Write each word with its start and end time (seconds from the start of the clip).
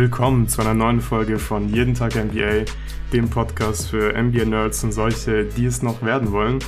Willkommen 0.00 0.48
zu 0.48 0.62
einer 0.62 0.72
neuen 0.72 1.02
Folge 1.02 1.38
von 1.38 1.68
Jeden 1.68 1.92
Tag 1.92 2.14
NBA, 2.14 2.64
dem 3.12 3.28
Podcast 3.28 3.90
für 3.90 4.14
NBA-Nerds 4.14 4.82
und 4.82 4.92
solche, 4.92 5.44
die 5.44 5.66
es 5.66 5.82
noch 5.82 6.00
werden 6.02 6.32
wollen. 6.32 6.58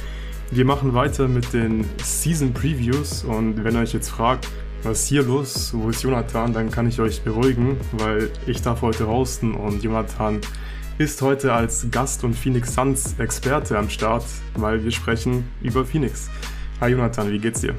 Wir 0.51 0.67
machen 0.67 0.93
weiter 0.93 1.29
mit 1.29 1.51
den 1.55 1.87
Season 2.03 2.53
Previews 2.53 3.25
und 3.25 3.65
wenn 3.65 3.75
ihr 3.75 3.81
euch 3.81 3.95
jetzt 3.95 4.11
fragt, 4.11 4.49
was 4.83 5.05
ist 5.05 5.09
hier 5.09 5.23
los, 5.23 5.73
wo 5.73 5.89
ist 5.89 6.03
Jonathan, 6.03 6.53
dann 6.53 6.71
kann 6.71 6.87
ich 6.87 7.01
euch 7.01 7.23
beruhigen, 7.23 7.79
weil 7.93 8.31
ich 8.47 8.61
darf 8.61 8.83
heute 8.83 9.07
hosten 9.07 9.55
und 9.55 9.83
Jonathan 9.83 10.39
ist 10.99 11.23
heute 11.23 11.55
als 11.55 11.87
Gast 11.91 12.25
und 12.25 12.35
Phoenix 12.35 12.75
Suns 12.75 13.15
Experte 13.19 13.79
am 13.79 13.89
Start, 13.89 14.27
weil 14.57 14.85
wir 14.85 14.91
sprechen 14.91 15.49
über 15.63 15.87
Phoenix. 15.87 16.29
Hi 16.83 16.91
Jonathan, 16.91 17.33
wie 17.33 17.39
geht's 17.39 17.63
dir? 17.63 17.75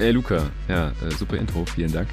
Hey 0.00 0.12
Luca, 0.12 0.50
ja, 0.66 0.92
äh, 1.06 1.10
super 1.10 1.36
Intro, 1.36 1.66
vielen 1.66 1.92
Dank. 1.92 2.08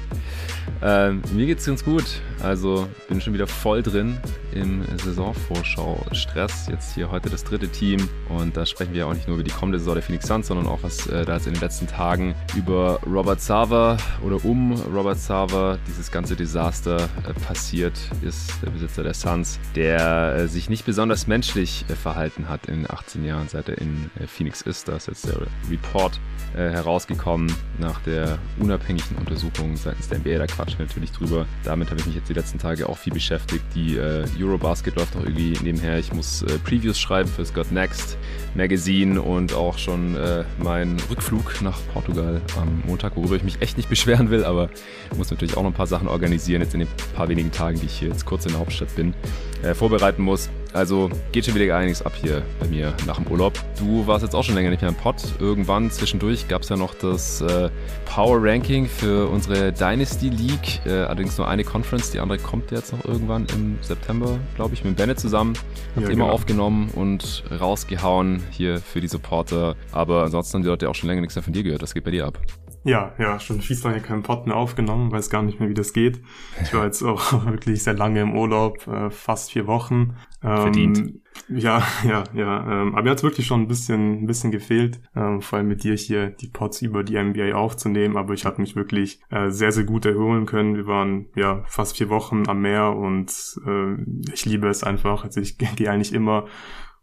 Ähm, 0.82 1.22
mir 1.32 1.46
geht's 1.46 1.64
ganz 1.64 1.84
gut. 1.84 2.04
Also 2.40 2.86
bin 3.08 3.20
schon 3.20 3.34
wieder 3.34 3.48
voll 3.48 3.82
drin 3.82 4.16
im 4.52 4.84
Saisonvorschau-Stress. 5.02 6.68
Jetzt 6.70 6.94
hier 6.94 7.10
heute 7.10 7.30
das 7.30 7.42
dritte 7.42 7.68
Team 7.68 8.08
und 8.28 8.56
da 8.56 8.64
sprechen 8.64 8.94
wir 8.94 9.08
auch 9.08 9.14
nicht 9.14 9.26
nur 9.26 9.36
über 9.36 9.44
die 9.44 9.50
kommende 9.50 9.78
Saison 9.78 9.94
der 9.94 10.02
Phoenix 10.02 10.26
Suns, 10.28 10.46
sondern 10.46 10.68
auch 10.68 10.78
was 10.82 11.06
äh, 11.08 11.24
da 11.24 11.34
jetzt 11.34 11.48
in 11.48 11.54
den 11.54 11.60
letzten 11.60 11.88
Tagen 11.88 12.34
über 12.56 13.00
Robert 13.04 13.40
Sava 13.40 13.96
oder 14.22 14.44
um 14.44 14.72
Robert 14.94 15.18
Sava 15.18 15.78
dieses 15.88 16.12
ganze 16.12 16.36
Desaster 16.36 17.08
äh, 17.26 17.32
passiert 17.46 17.98
ist, 18.22 18.52
der 18.62 18.70
Besitzer 18.70 19.02
der 19.02 19.14
Suns, 19.14 19.58
der 19.74 20.36
äh, 20.36 20.48
sich 20.48 20.70
nicht 20.70 20.84
besonders 20.84 21.26
menschlich 21.26 21.84
äh, 21.88 21.94
verhalten 21.96 22.48
hat 22.48 22.66
in 22.66 22.88
18 22.88 23.24
Jahren, 23.24 23.48
seit 23.48 23.68
er 23.68 23.78
in 23.78 24.10
äh, 24.20 24.28
Phoenix 24.28 24.62
ist. 24.62 24.86
Da 24.86 24.96
ist 24.96 25.08
jetzt 25.08 25.26
der 25.26 25.40
Report 25.70 26.20
herausgekommen 26.54 27.54
nach 27.78 28.00
der 28.02 28.38
unabhängigen 28.58 29.16
Untersuchung 29.16 29.76
seitens 29.76 30.08
der 30.08 30.18
NBA. 30.18 30.38
Da 30.38 30.46
quatschen 30.46 30.78
wir 30.78 30.86
natürlich 30.86 31.12
drüber. 31.12 31.46
Damit 31.64 31.90
habe 31.90 32.00
ich 32.00 32.06
mich 32.06 32.16
jetzt 32.16 32.28
die 32.28 32.34
letzten 32.34 32.58
Tage 32.58 32.88
auch 32.88 32.98
viel 32.98 33.12
beschäftigt. 33.12 33.64
Die 33.74 33.96
äh, 33.96 34.24
Eurobasket 34.40 34.96
läuft 34.96 35.14
noch 35.14 35.24
irgendwie 35.24 35.56
nebenher. 35.62 35.98
Ich 35.98 36.12
muss 36.12 36.42
äh, 36.42 36.58
Previews 36.58 36.98
schreiben 36.98 37.28
fürs 37.28 37.54
Got 37.54 37.72
Next 37.72 38.16
Magazine 38.54 39.20
und 39.20 39.52
auch 39.52 39.78
schon 39.78 40.16
äh, 40.16 40.44
meinen 40.58 40.98
Rückflug 41.10 41.62
nach 41.62 41.78
Portugal 41.92 42.40
am 42.60 42.82
Montag, 42.86 43.16
worüber 43.16 43.36
ich 43.36 43.44
mich 43.44 43.60
echt 43.60 43.76
nicht 43.76 43.88
beschweren 43.88 44.30
will, 44.30 44.44
aber 44.44 44.68
muss 45.16 45.30
natürlich 45.30 45.56
auch 45.56 45.62
noch 45.62 45.70
ein 45.70 45.74
paar 45.74 45.86
Sachen 45.86 46.08
organisieren 46.08 46.62
jetzt 46.62 46.74
in 46.74 46.80
den 46.80 46.88
paar 47.14 47.28
wenigen 47.28 47.50
Tagen, 47.50 47.78
die 47.80 47.86
ich 47.86 47.98
hier 47.98 48.08
jetzt 48.08 48.24
kurz 48.24 48.46
in 48.46 48.52
der 48.52 48.60
Hauptstadt 48.60 48.94
bin, 48.96 49.14
äh, 49.62 49.74
vorbereiten 49.74 50.22
muss. 50.22 50.48
Also 50.72 51.10
geht 51.32 51.46
schon 51.46 51.54
wieder 51.54 51.76
einiges 51.76 52.02
ab 52.02 52.12
hier 52.20 52.42
bei 52.60 52.66
mir 52.66 52.94
nach 53.06 53.16
dem 53.16 53.26
Urlaub. 53.26 53.58
Du 53.78 54.06
warst 54.06 54.22
jetzt 54.22 54.34
auch 54.34 54.44
schon 54.44 54.54
länger 54.54 54.70
nicht 54.70 54.82
mehr 54.82 54.90
im 54.90 54.96
Pod. 54.96 55.16
Irgendwann 55.38 55.90
zwischendurch 55.90 56.48
gab 56.48 56.62
es 56.62 56.68
ja 56.68 56.76
noch 56.76 56.94
das 56.94 57.40
äh, 57.40 57.70
Power 58.04 58.38
Ranking 58.40 58.86
für 58.86 59.28
unsere 59.28 59.72
Dynasty 59.72 60.28
League. 60.28 60.80
Äh, 60.84 60.90
allerdings 60.90 61.38
nur 61.38 61.48
eine 61.48 61.64
Conference, 61.64 62.10
die 62.10 62.20
andere 62.20 62.38
kommt 62.38 62.70
jetzt 62.70 62.92
noch 62.92 63.04
irgendwann 63.04 63.46
im 63.54 63.78
September, 63.80 64.38
glaube 64.56 64.74
ich, 64.74 64.84
mit 64.84 64.96
Bennett 64.96 65.18
zusammen. 65.18 65.54
Habt 65.96 66.06
ja, 66.06 66.12
immer 66.12 66.24
genau. 66.24 66.30
aufgenommen 66.30 66.90
und 66.94 67.44
rausgehauen 67.50 68.42
hier 68.50 68.78
für 68.78 69.00
die 69.00 69.08
Supporter. 69.08 69.74
Aber 69.92 70.24
ansonsten 70.24 70.54
haben 70.54 70.62
die 70.62 70.68
Leute 70.68 70.90
auch 70.90 70.94
schon 70.94 71.08
länger 71.08 71.22
nichts 71.22 71.34
mehr 71.34 71.42
von 71.42 71.52
dir 71.52 71.62
gehört. 71.62 71.82
Was 71.82 71.94
geht 71.94 72.04
bei 72.04 72.10
dir 72.10 72.26
ab? 72.26 72.38
Ja, 72.84 73.12
ja, 73.18 73.40
schon 73.40 73.60
viel 73.60 73.78
lange 73.82 74.00
keinen 74.00 74.22
Pod 74.22 74.46
mehr 74.46 74.56
aufgenommen, 74.56 75.10
weiß 75.10 75.30
gar 75.30 75.42
nicht 75.42 75.60
mehr, 75.60 75.68
wie 75.68 75.74
das 75.74 75.92
geht. 75.92 76.22
Ich 76.62 76.72
war 76.72 76.84
jetzt 76.86 77.02
auch 77.02 77.32
wirklich 77.44 77.82
sehr 77.82 77.94
lange 77.94 78.20
im 78.20 78.36
Urlaub, 78.36 78.86
äh, 78.86 79.10
fast 79.10 79.52
vier 79.52 79.66
Wochen. 79.66 80.16
Ähm, 80.42 80.56
Verdient. 80.62 81.14
Ja, 81.48 81.82
ja, 82.04 82.24
ja. 82.34 82.82
Ähm, 82.82 82.94
aber 82.94 83.02
mir 83.02 83.10
hat 83.10 83.22
wirklich 83.22 83.46
schon 83.46 83.62
ein 83.62 83.68
bisschen, 83.68 84.22
ein 84.22 84.26
bisschen 84.26 84.50
gefehlt, 84.50 85.00
ähm, 85.16 85.40
vor 85.40 85.58
allem 85.58 85.68
mit 85.68 85.84
dir 85.84 85.94
hier 85.94 86.30
die 86.30 86.48
Pods 86.48 86.82
über 86.82 87.02
die 87.02 87.18
NBA 87.20 87.54
aufzunehmen. 87.54 88.16
Aber 88.16 88.34
ich 88.34 88.44
habe 88.44 88.60
mich 88.60 88.76
wirklich 88.76 89.20
äh, 89.30 89.50
sehr, 89.50 89.72
sehr 89.72 89.84
gut 89.84 90.06
erholen 90.06 90.46
können. 90.46 90.76
Wir 90.76 90.86
waren 90.86 91.26
ja 91.34 91.64
fast 91.66 91.96
vier 91.96 92.08
Wochen 92.08 92.48
am 92.48 92.60
Meer 92.60 92.94
und 92.94 93.32
äh, 93.66 93.96
ich 94.32 94.44
liebe 94.44 94.68
es 94.68 94.84
einfach. 94.84 95.24
Also 95.24 95.40
ich 95.40 95.58
gehe 95.76 95.90
eigentlich 95.90 96.12
immer 96.12 96.46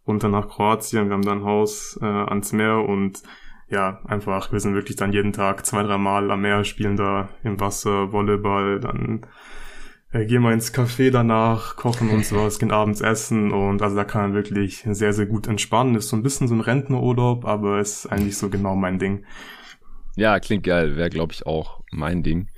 runter 0.07 0.29
nach 0.29 0.47
Kroatien. 0.47 1.07
Wir 1.07 1.13
haben 1.13 1.25
da 1.25 1.31
ein 1.31 1.43
Haus 1.43 1.99
äh, 2.01 2.05
ans 2.05 2.53
Meer 2.53 2.87
und 2.87 3.23
ja, 3.67 3.99
einfach, 4.05 4.51
wir 4.51 4.59
sind 4.59 4.75
wirklich 4.75 4.95
dann 4.95 5.11
jeden 5.11 5.33
Tag 5.33 5.65
zwei, 5.65 5.81
drei 5.81 5.97
Mal 5.97 6.29
am 6.29 6.41
Meer, 6.41 6.63
spielen 6.63 6.97
da 6.97 7.29
im 7.43 7.59
Wasser, 7.59 8.11
Volleyball, 8.11 8.79
dann 8.79 9.25
äh, 10.15 10.25
gehen 10.25 10.41
wir 10.43 10.53
ins 10.53 10.73
Café 10.73 11.11
danach, 11.11 11.75
kochen 11.75 12.09
und 12.09 12.25
sowas, 12.25 12.57
gehen 12.57 12.71
abends 12.71 13.01
essen 13.01 13.51
und 13.51 13.81
also 13.81 13.95
da 13.95 14.05
kann 14.05 14.21
man 14.21 14.33
wirklich 14.33 14.85
sehr, 14.89 15.11
sehr 15.11 15.25
gut 15.25 15.47
entspannen. 15.47 15.95
Ist 15.95 16.09
so 16.09 16.15
ein 16.15 16.23
bisschen 16.23 16.47
so 16.47 16.55
ein 16.55 16.61
Rentnerurlaub, 16.61 17.45
aber 17.45 17.79
ist 17.79 18.07
eigentlich 18.07 18.37
so 18.37 18.49
genau 18.49 18.75
mein 18.75 18.97
Ding. 18.97 19.25
Ja, 20.15 20.39
klingt 20.39 20.63
geil. 20.63 20.95
Wäre, 20.95 21.09
glaube 21.09 21.33
ich, 21.33 21.45
auch 21.45 21.81
mein 21.95 22.23
Ding. 22.23 22.49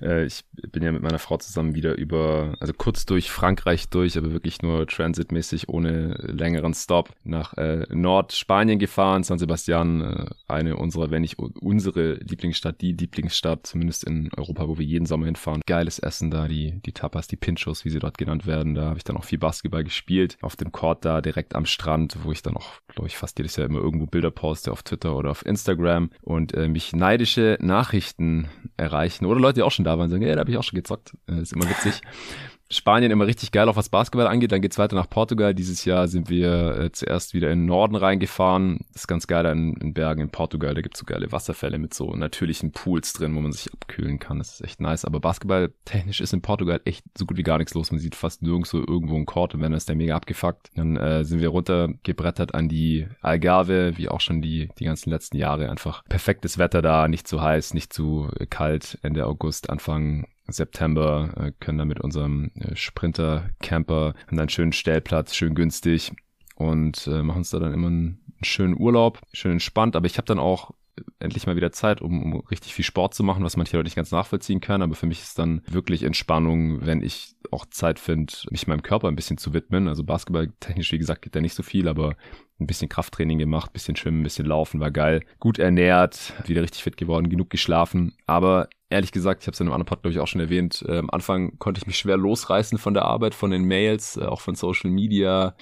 Äh, 0.00 0.26
ich 0.26 0.44
bin 0.70 0.82
ja 0.82 0.92
mit 0.92 1.02
meiner 1.02 1.18
Frau 1.18 1.36
zusammen 1.36 1.74
wieder 1.74 1.96
über, 1.96 2.54
also 2.60 2.72
kurz 2.72 3.06
durch 3.06 3.30
Frankreich 3.30 3.88
durch, 3.88 4.16
aber 4.16 4.32
wirklich 4.32 4.62
nur 4.62 4.86
transitmäßig 4.86 5.68
ohne 5.68 6.14
längeren 6.20 6.74
Stop 6.74 7.10
nach 7.24 7.54
äh, 7.54 7.86
Nordspanien 7.90 8.78
gefahren. 8.78 9.22
San 9.22 9.38
Sebastian, 9.38 10.00
äh, 10.00 10.26
eine 10.48 10.76
unserer, 10.76 11.10
wenn 11.10 11.22
nicht 11.22 11.38
unsere 11.38 12.14
Lieblingsstadt, 12.14 12.80
die 12.80 12.92
Lieblingsstadt, 12.92 13.66
zumindest 13.66 14.04
in 14.04 14.30
Europa, 14.36 14.68
wo 14.68 14.78
wir 14.78 14.86
jeden 14.86 15.06
Sommer 15.06 15.26
hinfahren. 15.26 15.62
Geiles 15.66 15.98
Essen 15.98 16.30
da, 16.30 16.48
die, 16.48 16.80
die 16.84 16.92
Tapas, 16.92 17.26
die 17.26 17.36
Pinchos, 17.36 17.84
wie 17.84 17.90
sie 17.90 17.98
dort 17.98 18.18
genannt 18.18 18.46
werden. 18.46 18.74
Da 18.74 18.86
habe 18.86 18.98
ich 18.98 19.04
dann 19.04 19.16
auch 19.16 19.24
viel 19.24 19.38
Basketball 19.38 19.84
gespielt. 19.84 20.36
Auf 20.40 20.56
dem 20.56 20.72
Court 20.72 21.04
da 21.04 21.20
direkt 21.20 21.54
am 21.54 21.66
Strand, 21.66 22.18
wo 22.22 22.32
ich 22.32 22.42
dann 22.42 22.56
auch, 22.56 22.80
glaube 22.88 23.08
ich, 23.08 23.16
fast 23.16 23.38
jedes 23.38 23.56
Jahr 23.56 23.66
immer 23.66 23.80
irgendwo 23.80 24.06
Bilder 24.06 24.30
poste 24.30 24.72
auf 24.72 24.82
Twitter 24.82 25.16
oder 25.16 25.30
auf 25.30 25.44
Instagram 25.44 26.10
und 26.22 26.54
äh, 26.54 26.68
mich 26.68 26.92
neidische 26.94 27.58
Nachrichten 27.60 28.48
erreichen. 28.84 29.26
Oder 29.26 29.40
Leute, 29.40 29.56
die 29.56 29.62
auch 29.62 29.72
schon 29.72 29.84
da 29.84 29.98
waren, 29.98 30.10
sagen, 30.10 30.22
ja, 30.22 30.34
da 30.34 30.40
habe 30.40 30.50
ich 30.50 30.58
auch 30.58 30.62
schon 30.62 30.76
gezockt. 30.76 31.14
Das 31.26 31.38
ist 31.38 31.52
immer 31.52 31.68
witzig. 31.68 32.00
Spanien 32.70 33.10
immer 33.10 33.26
richtig 33.26 33.52
geil, 33.52 33.68
auch 33.68 33.76
was 33.76 33.88
Basketball 33.88 34.26
angeht. 34.26 34.50
Dann 34.50 34.62
geht's 34.62 34.78
weiter 34.78 34.96
nach 34.96 35.08
Portugal. 35.08 35.54
Dieses 35.54 35.84
Jahr 35.84 36.08
sind 36.08 36.30
wir 36.30 36.78
äh, 36.78 36.92
zuerst 36.92 37.34
wieder 37.34 37.50
in 37.50 37.60
den 37.60 37.66
Norden 37.66 37.94
reingefahren. 37.94 38.78
Das 38.92 39.02
ist 39.02 39.06
ganz 39.06 39.26
geil 39.26 39.44
in, 39.46 39.74
in 39.74 39.94
Bergen 39.94 40.22
in 40.22 40.30
Portugal. 40.30 40.74
Da 40.74 40.80
gibt's 40.80 40.98
so 40.98 41.04
geile 41.04 41.30
Wasserfälle 41.30 41.78
mit 41.78 41.94
so 41.94 42.14
natürlichen 42.14 42.72
Pools 42.72 43.12
drin, 43.12 43.34
wo 43.36 43.40
man 43.40 43.52
sich 43.52 43.72
abkühlen 43.72 44.18
kann. 44.18 44.38
Das 44.38 44.54
ist 44.54 44.64
echt 44.64 44.80
nice. 44.80 45.04
Aber 45.04 45.20
Basketball 45.20 45.72
technisch 45.84 46.20
ist 46.20 46.32
in 46.32 46.42
Portugal 46.42 46.80
echt 46.84 47.04
so 47.16 47.26
gut 47.26 47.36
wie 47.36 47.42
gar 47.42 47.58
nichts 47.58 47.74
los. 47.74 47.90
Man 47.90 48.00
sieht 48.00 48.14
fast 48.14 48.42
nirgendwo 48.42 48.78
irgendwo 48.78 49.16
einen 49.16 49.26
Court 49.26 49.54
und 49.54 49.60
wenn 49.60 49.74
ist 49.74 49.88
der 49.88 49.96
mega 49.96 50.16
abgefuckt. 50.16 50.70
Dann 50.74 50.96
äh, 50.96 51.24
sind 51.24 51.40
wir 51.40 51.50
runtergebrettert 51.50 52.54
an 52.54 52.68
die 52.68 53.06
Algarve, 53.20 53.96
wie 53.96 54.08
auch 54.08 54.20
schon 54.20 54.40
die, 54.40 54.70
die 54.78 54.84
ganzen 54.84 55.10
letzten 55.10 55.36
Jahre. 55.36 55.68
Einfach 55.68 56.02
perfektes 56.08 56.58
Wetter 56.58 56.80
da, 56.80 57.08
nicht 57.08 57.28
zu 57.28 57.42
heiß, 57.42 57.74
nicht 57.74 57.92
zu 57.92 58.30
kalt. 58.50 58.98
Ende 59.02 59.26
August, 59.26 59.68
Anfang 59.68 60.26
September, 60.48 61.32
äh, 61.36 61.52
können 61.58 61.78
dann 61.78 61.88
mit 61.88 62.00
unserem 62.00 62.50
äh, 62.54 62.74
Sprinter-Camper, 62.76 64.14
haben 64.14 64.36
dann 64.36 64.40
einen 64.40 64.48
schönen 64.48 64.72
Stellplatz, 64.72 65.34
schön 65.34 65.54
günstig 65.54 66.12
und 66.56 67.06
äh, 67.06 67.22
machen 67.22 67.38
uns 67.38 67.50
da 67.50 67.58
dann 67.58 67.74
immer 67.74 67.88
einen, 67.88 68.20
schönen 68.42 68.78
Urlaub, 68.78 69.20
schön 69.32 69.52
entspannt. 69.52 69.96
Aber 69.96 70.04
ich 70.04 70.18
habe 70.18 70.26
dann 70.26 70.38
auch 70.38 70.72
endlich 71.18 71.46
mal 71.46 71.56
wieder 71.56 71.72
Zeit, 71.72 72.02
um, 72.02 72.22
um 72.22 72.40
richtig 72.50 72.74
viel 72.74 72.84
Sport 72.84 73.14
zu 73.14 73.22
machen, 73.22 73.42
was 73.42 73.56
manche 73.56 73.76
Leute 73.76 73.86
nicht 73.86 73.96
ganz 73.96 74.10
nachvollziehen 74.10 74.60
können. 74.60 74.82
Aber 74.82 74.94
für 74.94 75.06
mich 75.06 75.20
ist 75.20 75.38
dann 75.38 75.62
wirklich 75.66 76.02
Entspannung, 76.02 76.84
wenn 76.84 77.02
ich 77.02 77.34
auch 77.50 77.66
Zeit 77.66 77.98
finde, 77.98 78.32
mich 78.50 78.66
meinem 78.66 78.82
Körper 78.82 79.08
ein 79.08 79.16
bisschen 79.16 79.38
zu 79.38 79.54
widmen. 79.54 79.88
Also 79.88 80.04
Basketball 80.04 80.52
technisch, 80.60 80.92
wie 80.92 80.98
gesagt, 80.98 81.22
geht 81.22 81.34
da 81.34 81.40
nicht 81.40 81.54
so 81.54 81.62
viel, 81.62 81.88
aber 81.88 82.16
ein 82.60 82.66
bisschen 82.66 82.88
Krafttraining 82.88 83.38
gemacht, 83.38 83.72
bisschen 83.72 83.96
schwimmen, 83.96 84.20
ein 84.20 84.24
bisschen 84.24 84.46
laufen, 84.46 84.80
war 84.80 84.90
geil. 84.90 85.24
Gut 85.40 85.58
ernährt, 85.58 86.34
wieder 86.46 86.62
richtig 86.62 86.82
fit 86.82 86.96
geworden, 86.96 87.28
genug 87.28 87.50
geschlafen. 87.50 88.14
Aber 88.26 88.68
ehrlich 88.94 89.12
gesagt, 89.12 89.42
ich 89.42 89.46
habe 89.46 89.54
es 89.54 89.60
in 89.60 89.66
einem 89.66 89.74
anderen 89.74 89.86
Pod, 89.86 90.02
glaube 90.02 90.12
ich, 90.12 90.20
auch 90.20 90.26
schon 90.26 90.40
erwähnt, 90.40 90.84
äh, 90.88 90.98
am 90.98 91.10
Anfang 91.10 91.58
konnte 91.58 91.78
ich 91.78 91.86
mich 91.86 91.98
schwer 91.98 92.16
losreißen 92.16 92.78
von 92.78 92.94
der 92.94 93.04
Arbeit, 93.04 93.34
von 93.34 93.50
den 93.50 93.64
Mails, 93.64 94.16
äh, 94.16 94.24
auch 94.24 94.40
von 94.40 94.54
Social 94.54 94.90
Media. 94.90 95.54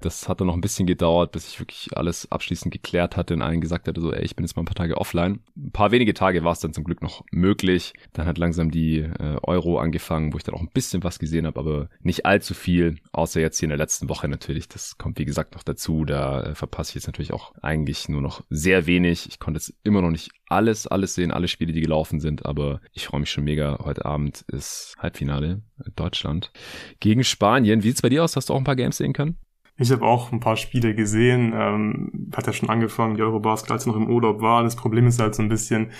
Das 0.00 0.28
hat 0.28 0.40
dann 0.40 0.46
noch 0.46 0.54
ein 0.54 0.60
bisschen 0.60 0.86
gedauert, 0.86 1.32
bis 1.32 1.48
ich 1.48 1.60
wirklich 1.60 1.96
alles 1.96 2.30
abschließend 2.30 2.72
geklärt 2.72 3.16
hatte 3.16 3.34
und 3.34 3.42
allen 3.42 3.60
gesagt 3.60 3.88
hatte, 3.88 4.00
so, 4.00 4.12
ey, 4.12 4.24
ich 4.24 4.36
bin 4.36 4.44
jetzt 4.44 4.56
mal 4.56 4.62
ein 4.62 4.66
paar 4.66 4.74
Tage 4.74 4.96
offline. 4.96 5.40
Ein 5.56 5.72
paar 5.72 5.90
wenige 5.90 6.14
Tage 6.14 6.44
war 6.44 6.52
es 6.52 6.60
dann 6.60 6.72
zum 6.72 6.84
Glück 6.84 7.02
noch 7.02 7.24
möglich. 7.30 7.94
Dann 8.12 8.26
hat 8.26 8.38
langsam 8.38 8.70
die 8.70 8.98
äh, 8.98 9.36
Euro 9.42 9.78
angefangen, 9.78 10.32
wo 10.32 10.36
ich 10.36 10.44
dann 10.44 10.54
auch 10.54 10.60
ein 10.60 10.70
bisschen 10.72 11.02
was 11.04 11.18
gesehen 11.18 11.46
habe, 11.46 11.58
aber 11.58 11.88
nicht 12.00 12.26
allzu 12.26 12.54
viel, 12.54 12.98
außer 13.12 13.40
jetzt 13.40 13.58
hier 13.58 13.66
in 13.66 13.70
der 13.70 13.78
letzten 13.78 14.08
Woche 14.08 14.28
natürlich. 14.28 14.68
Das 14.68 14.98
kommt, 14.98 15.18
wie 15.18 15.24
gesagt, 15.24 15.54
noch 15.54 15.62
dazu. 15.62 16.04
Da 16.04 16.42
äh, 16.42 16.54
verpasse 16.54 16.90
ich 16.90 16.94
jetzt 16.96 17.06
natürlich 17.06 17.32
auch 17.32 17.54
eigentlich 17.62 18.08
nur 18.08 18.20
noch 18.20 18.42
sehr 18.50 18.86
wenig. 18.86 19.26
Ich 19.28 19.38
konnte 19.38 19.58
jetzt 19.58 19.74
immer 19.82 20.02
noch 20.02 20.10
nicht 20.10 20.30
alles, 20.48 20.86
alles 20.86 21.14
sehen, 21.14 21.30
alle 21.30 21.48
Spiele, 21.48 21.72
die 21.72 21.80
gelaufen 21.80 22.20
sind, 22.20 22.46
aber 22.46 22.80
ich 22.92 23.06
freue 23.06 23.20
mich 23.20 23.30
schon 23.30 23.44
mega. 23.44 23.78
Heute 23.84 24.04
Abend 24.04 24.44
ist 24.48 24.94
Halbfinale 24.98 25.62
Deutschland 25.96 26.52
gegen 27.00 27.24
Spanien. 27.24 27.82
Wie 27.82 27.88
sieht's 27.88 28.02
bei 28.02 28.08
dir 28.08 28.24
aus? 28.24 28.36
Hast 28.36 28.48
du 28.48 28.54
auch 28.54 28.58
ein 28.58 28.64
paar 28.64 28.76
Games 28.76 28.96
sehen 28.96 29.12
können? 29.12 29.38
Ich 29.78 29.92
habe 29.92 30.04
auch 30.04 30.32
ein 30.32 30.40
paar 30.40 30.56
Spiele 30.56 30.94
gesehen. 30.94 31.52
Ähm, 31.54 32.30
hat 32.36 32.46
ja 32.46 32.52
schon 32.52 32.68
angefangen, 32.68 33.16
die 33.16 33.22
Eurobasket, 33.22 33.70
als 33.70 33.82
ich 33.82 33.86
noch 33.86 33.96
im 33.96 34.10
Urlaub 34.10 34.42
war. 34.42 34.64
Das 34.64 34.74
Problem 34.74 35.06
ist 35.06 35.20
halt 35.20 35.36
so 35.36 35.42
ein 35.42 35.48
bisschen, 35.48 35.92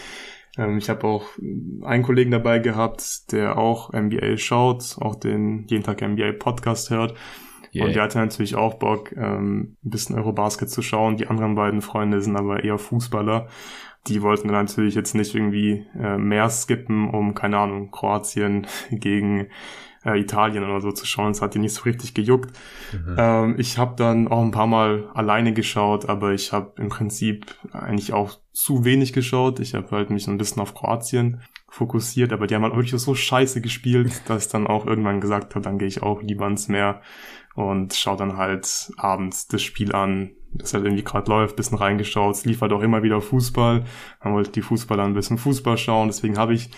ähm, 0.57 0.79
ich 0.79 0.91
habe 0.91 1.07
auch 1.07 1.29
einen 1.83 2.03
Kollegen 2.03 2.33
dabei 2.33 2.59
gehabt, 2.59 3.31
der 3.33 3.57
auch 3.57 3.93
NBA 3.93 4.37
schaut, 4.37 4.97
auch 5.01 5.15
den 5.15 5.65
jeden 5.69 5.85
Tag 5.85 6.03
NBA 6.03 6.33
Podcast 6.33 6.91
hört. 6.91 7.15
Yeah. 7.73 7.87
Und 7.87 7.95
der 7.95 8.03
hatte 8.03 8.19
natürlich 8.19 8.57
auch 8.57 8.75
Bock, 8.75 9.13
ähm, 9.13 9.77
ein 9.85 9.91
bisschen 9.91 10.17
Eurobasket 10.17 10.71
zu 10.71 10.83
schauen. 10.83 11.17
Die 11.17 11.29
anderen 11.29 11.55
beiden 11.55 11.81
Freunde 11.81 12.21
sind 12.21 12.37
aber 12.37 12.65
eher 12.65 12.79
Fußballer. 12.79 13.49
Die 14.09 14.23
wollten 14.23 14.49
dann 14.49 14.65
natürlich 14.65 14.95
jetzt 14.95 15.15
nicht 15.15 15.35
irgendwie 15.35 15.87
äh, 15.97 16.19
mehr 16.19 16.49
skippen, 16.51 17.11
um, 17.11 17.35
keine 17.35 17.59
Ahnung, 17.59 17.91
Kroatien 17.91 18.67
gegen 18.91 19.49
äh, 20.09 20.19
Italien 20.19 20.65
oder 20.65 20.81
so 20.81 20.93
zu 20.93 21.07
schauen. 21.07 21.33
Es 21.33 21.43
hat 21.43 21.55
die 21.55 21.59
nicht 21.59 21.75
so 21.75 21.83
richtig 21.83 22.15
gejuckt. 22.15 22.57
Mhm. 22.93 23.17
Ähm, 23.19 23.55
ich 23.59 23.79
habe 23.79 23.95
dann 23.97 24.29
auch 24.29 24.43
ein 24.43 24.51
paar 24.51 24.67
Mal 24.67 25.09
alleine 25.15 25.53
geschaut, 25.53 26.09
aber 26.09 26.33
ich 26.33 26.53
habe 26.53 26.73
im 26.77 26.89
Prinzip 26.89 27.55
eigentlich 27.73 28.13
auch 28.13 28.39
zu 28.53 28.85
wenig 28.85 29.13
geschaut. 29.13 29.61
Ich 29.61 29.75
habe 29.75 29.91
halt 29.91 30.11
mich 30.11 30.27
ein 30.29 30.39
bisschen 30.39 30.63
auf 30.63 30.75
Kroatien 30.75 31.43
fokussiert, 31.69 32.33
aber 32.33 32.47
die 32.47 32.55
haben 32.55 32.63
halt 32.63 32.75
wirklich 32.75 33.01
so 33.01 33.15
scheiße 33.15 33.61
gespielt, 33.61 34.23
dass 34.27 34.47
ich 34.47 34.53
dann 34.53 34.67
auch 34.67 34.87
irgendwann 34.87 35.21
gesagt 35.21 35.55
habe, 35.55 35.63
dann 35.63 35.79
gehe 35.79 35.89
ich 35.89 36.03
auch 36.03 36.23
lieber 36.23 36.47
ins 36.47 36.69
Meer 36.69 37.03
und 37.55 37.95
schaue 37.95 38.17
dann 38.17 38.37
halt 38.37 38.93
abends 38.97 39.49
das 39.49 39.63
Spiel 39.63 39.95
an, 39.95 40.31
das 40.53 40.75
halt 40.75 40.85
irgendwie 40.85 41.05
gerade 41.05 41.31
läuft, 41.31 41.57
bisschen 41.57 41.77
reingeschaut. 41.77 42.37
Es 42.37 42.45
lief 42.45 42.61
halt 42.61 42.73
auch 42.73 42.83
immer 42.83 43.03
wieder 43.03 43.21
Fußball. 43.21 43.85
Man 44.23 44.33
wollte 44.33 44.53
die 44.53 44.63
Fußballer 44.63 45.05
ein 45.05 45.15
bisschen 45.15 45.39
Fußball 45.39 45.77
schauen, 45.77 46.09
deswegen 46.09 46.39
habe 46.39 46.55
ich 46.55 46.71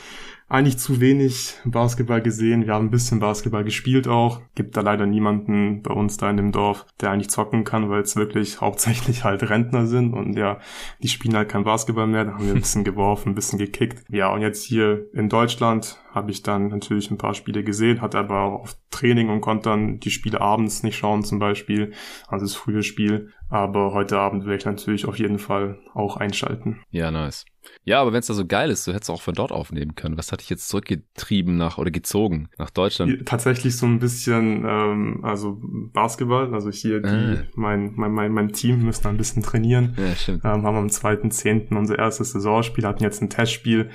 eigentlich 0.50 0.78
zu 0.78 1.00
wenig 1.00 1.54
Basketball 1.64 2.20
gesehen. 2.20 2.66
Wir 2.66 2.74
haben 2.74 2.86
ein 2.86 2.90
bisschen 2.90 3.20
Basketball 3.20 3.62
gespielt 3.62 4.08
auch. 4.08 4.42
Gibt 4.56 4.76
da 4.76 4.80
leider 4.80 5.06
niemanden 5.06 5.80
bei 5.82 5.94
uns 5.94 6.16
da 6.16 6.28
in 6.28 6.36
dem 6.36 6.50
Dorf, 6.50 6.86
der 7.00 7.12
eigentlich 7.12 7.30
zocken 7.30 7.62
kann, 7.62 7.88
weil 7.88 8.02
es 8.02 8.16
wirklich 8.16 8.60
hauptsächlich 8.60 9.22
halt 9.22 9.48
Rentner 9.48 9.86
sind 9.86 10.12
und 10.12 10.36
ja, 10.36 10.58
die 11.02 11.08
spielen 11.08 11.36
halt 11.36 11.48
kein 11.48 11.64
Basketball 11.64 12.08
mehr. 12.08 12.24
Da 12.24 12.32
haben 12.32 12.46
wir 12.46 12.52
ein 12.52 12.60
bisschen 12.60 12.84
geworfen, 12.84 13.30
ein 13.30 13.34
bisschen 13.36 13.60
gekickt. 13.60 14.02
Ja, 14.10 14.32
und 14.34 14.42
jetzt 14.42 14.64
hier 14.64 15.06
in 15.14 15.28
Deutschland 15.28 16.02
habe 16.12 16.32
ich 16.32 16.42
dann 16.42 16.68
natürlich 16.68 17.12
ein 17.12 17.18
paar 17.18 17.34
Spiele 17.34 17.62
gesehen, 17.62 18.00
hatte 18.00 18.18
aber 18.18 18.40
auch 18.42 18.62
auf 18.62 18.76
Training 18.90 19.28
und 19.28 19.40
konnte 19.40 19.70
dann 19.70 20.00
die 20.00 20.10
Spiele 20.10 20.40
abends 20.40 20.82
nicht 20.82 20.96
schauen 20.96 21.22
zum 21.22 21.38
Beispiel, 21.38 21.92
also 22.26 22.44
das 22.44 22.56
frühe 22.56 22.82
Spiel. 22.82 23.32
Aber 23.48 23.92
heute 23.92 24.18
Abend 24.18 24.44
werde 24.46 24.58
ich 24.58 24.64
natürlich 24.64 25.06
auf 25.06 25.18
jeden 25.18 25.38
Fall 25.38 25.78
auch 25.94 26.16
einschalten. 26.16 26.80
Ja, 26.90 27.10
nice. 27.10 27.44
Ja, 27.84 28.00
aber 28.00 28.12
wenn 28.12 28.20
es 28.20 28.26
da 28.26 28.34
so 28.34 28.46
geil 28.46 28.70
ist, 28.70 28.86
du 28.86 28.92
hättest 28.92 29.10
auch 29.10 29.22
von 29.22 29.34
dort 29.34 29.52
aufnehmen 29.52 29.94
können. 29.94 30.18
Was 30.18 30.32
hat 30.32 30.40
dich 30.40 30.50
jetzt 30.50 30.68
zurückgetrieben 30.68 31.56
nach 31.56 31.78
oder 31.78 31.90
gezogen 31.90 32.48
nach 32.58 32.70
Deutschland? 32.70 33.26
Tatsächlich 33.26 33.76
so 33.76 33.86
ein 33.86 33.98
bisschen, 33.98 34.64
ähm, 34.66 35.20
also 35.22 35.58
Basketball. 35.62 36.52
Also 36.52 36.70
hier 36.70 37.00
die, 37.00 37.08
ah. 37.08 37.44
mein, 37.54 37.92
mein, 37.96 38.12
mein, 38.12 38.32
mein 38.32 38.52
Team 38.52 38.82
müssen 38.82 39.06
ein 39.06 39.16
bisschen 39.16 39.42
trainieren. 39.42 39.96
Ja, 39.98 40.14
stimmt. 40.14 40.44
Ähm, 40.44 40.62
haben 40.64 40.76
am 40.76 40.86
2.10. 40.88 41.76
unser 41.76 41.98
erstes 41.98 42.32
Saisonspiel, 42.32 42.86
hatten 42.86 43.02
jetzt 43.02 43.22
ein 43.22 43.30
Testspiel 43.30 43.90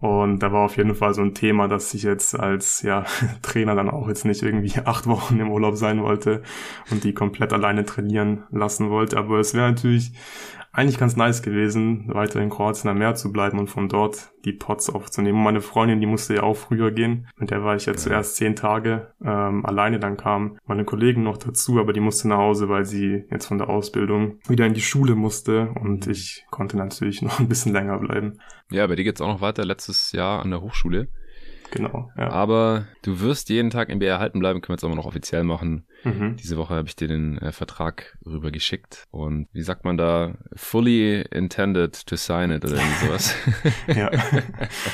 und 0.00 0.38
da 0.38 0.50
war 0.50 0.64
auf 0.64 0.78
jeden 0.78 0.94
Fall 0.94 1.12
so 1.12 1.20
ein 1.20 1.34
Thema, 1.34 1.68
dass 1.68 1.92
ich 1.92 2.04
jetzt 2.04 2.38
als 2.38 2.80
ja, 2.82 3.04
Trainer 3.42 3.74
dann 3.74 3.90
auch 3.90 4.08
jetzt 4.08 4.24
nicht 4.24 4.42
irgendwie 4.42 4.72
acht 4.84 5.06
Wochen 5.06 5.38
im 5.38 5.50
Urlaub 5.50 5.76
sein 5.76 6.02
wollte 6.02 6.42
und 6.90 7.04
die 7.04 7.12
komplett 7.12 7.52
alleine 7.52 7.84
trainieren 7.84 8.44
lassen 8.50 8.88
wollte. 8.88 9.18
Aber 9.18 9.38
es 9.38 9.52
wäre 9.52 9.70
natürlich 9.70 10.12
eigentlich 10.72 10.98
ganz 10.98 11.16
nice 11.16 11.42
gewesen, 11.42 12.14
weiter 12.14 12.40
in 12.40 12.50
Kroatien 12.50 12.90
am 12.90 12.98
Meer 12.98 13.14
zu 13.14 13.32
bleiben 13.32 13.58
und 13.58 13.66
von 13.68 13.88
dort 13.88 14.30
die 14.44 14.52
Pots 14.52 14.88
aufzunehmen. 14.88 15.42
Meine 15.42 15.60
Freundin, 15.60 16.00
die 16.00 16.06
musste 16.06 16.36
ja 16.36 16.42
auch 16.44 16.56
früher 16.56 16.92
gehen. 16.92 17.28
Mit 17.36 17.50
der 17.50 17.64
war 17.64 17.74
ich 17.74 17.86
ja 17.86 17.94
zuerst 17.94 18.36
zehn 18.36 18.54
Tage 18.54 19.12
ähm, 19.22 19.66
alleine. 19.66 19.98
Dann 19.98 20.16
kamen 20.16 20.58
meine 20.66 20.84
Kollegen 20.84 21.24
noch 21.24 21.38
dazu, 21.38 21.80
aber 21.80 21.92
die 21.92 22.00
musste 22.00 22.28
nach 22.28 22.38
Hause, 22.38 22.68
weil 22.68 22.84
sie 22.84 23.24
jetzt 23.30 23.46
von 23.46 23.58
der 23.58 23.68
Ausbildung 23.68 24.38
wieder 24.46 24.64
in 24.66 24.74
die 24.74 24.80
Schule 24.80 25.16
musste 25.16 25.70
und 25.80 26.06
mhm. 26.06 26.12
ich 26.12 26.44
konnte 26.50 26.76
natürlich 26.76 27.20
noch 27.22 27.40
ein 27.40 27.48
bisschen 27.48 27.72
länger 27.72 27.98
bleiben. 27.98 28.38
Ja, 28.70 28.86
bei 28.86 28.94
dir 28.94 29.04
geht's 29.04 29.20
auch 29.20 29.28
noch 29.28 29.40
weiter 29.40 29.64
letztes 29.64 30.12
Jahr 30.12 30.40
an 30.42 30.50
der 30.50 30.60
Hochschule. 30.60 31.08
Genau. 31.72 32.10
Ja. 32.16 32.30
Aber 32.30 32.86
du 33.02 33.20
wirst 33.20 33.48
jeden 33.48 33.70
Tag 33.70 33.94
NBA 33.94 34.06
erhalten 34.06 34.40
bleiben, 34.40 34.60
können 34.60 34.70
wir 34.70 34.74
jetzt 34.74 34.84
aber 34.84 34.96
noch 34.96 35.06
offiziell 35.06 35.44
machen. 35.44 35.86
Mhm. 36.04 36.36
Diese 36.36 36.56
Woche 36.56 36.74
habe 36.74 36.88
ich 36.88 36.96
dir 36.96 37.08
den 37.08 37.38
äh, 37.38 37.52
Vertrag 37.52 38.16
rüber 38.24 38.50
geschickt 38.50 39.04
und 39.10 39.48
wie 39.52 39.62
sagt 39.62 39.84
man 39.84 39.96
da, 39.96 40.34
fully 40.54 41.22
intended 41.30 42.06
to 42.06 42.16
sign 42.16 42.50
it 42.50 42.64
oder 42.64 42.74
irgendwie 42.74 43.06
sowas. 43.06 43.34
ja. 43.88 44.10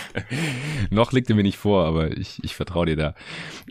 noch 0.91 1.13
liegt 1.13 1.31
er 1.31 1.37
mir 1.37 1.43
nicht 1.43 1.59
vor, 1.59 1.85
aber 1.85 2.17
ich, 2.17 2.43
ich 2.43 2.55
vertraue 2.55 2.87
dir 2.87 2.97
da. 2.97 3.15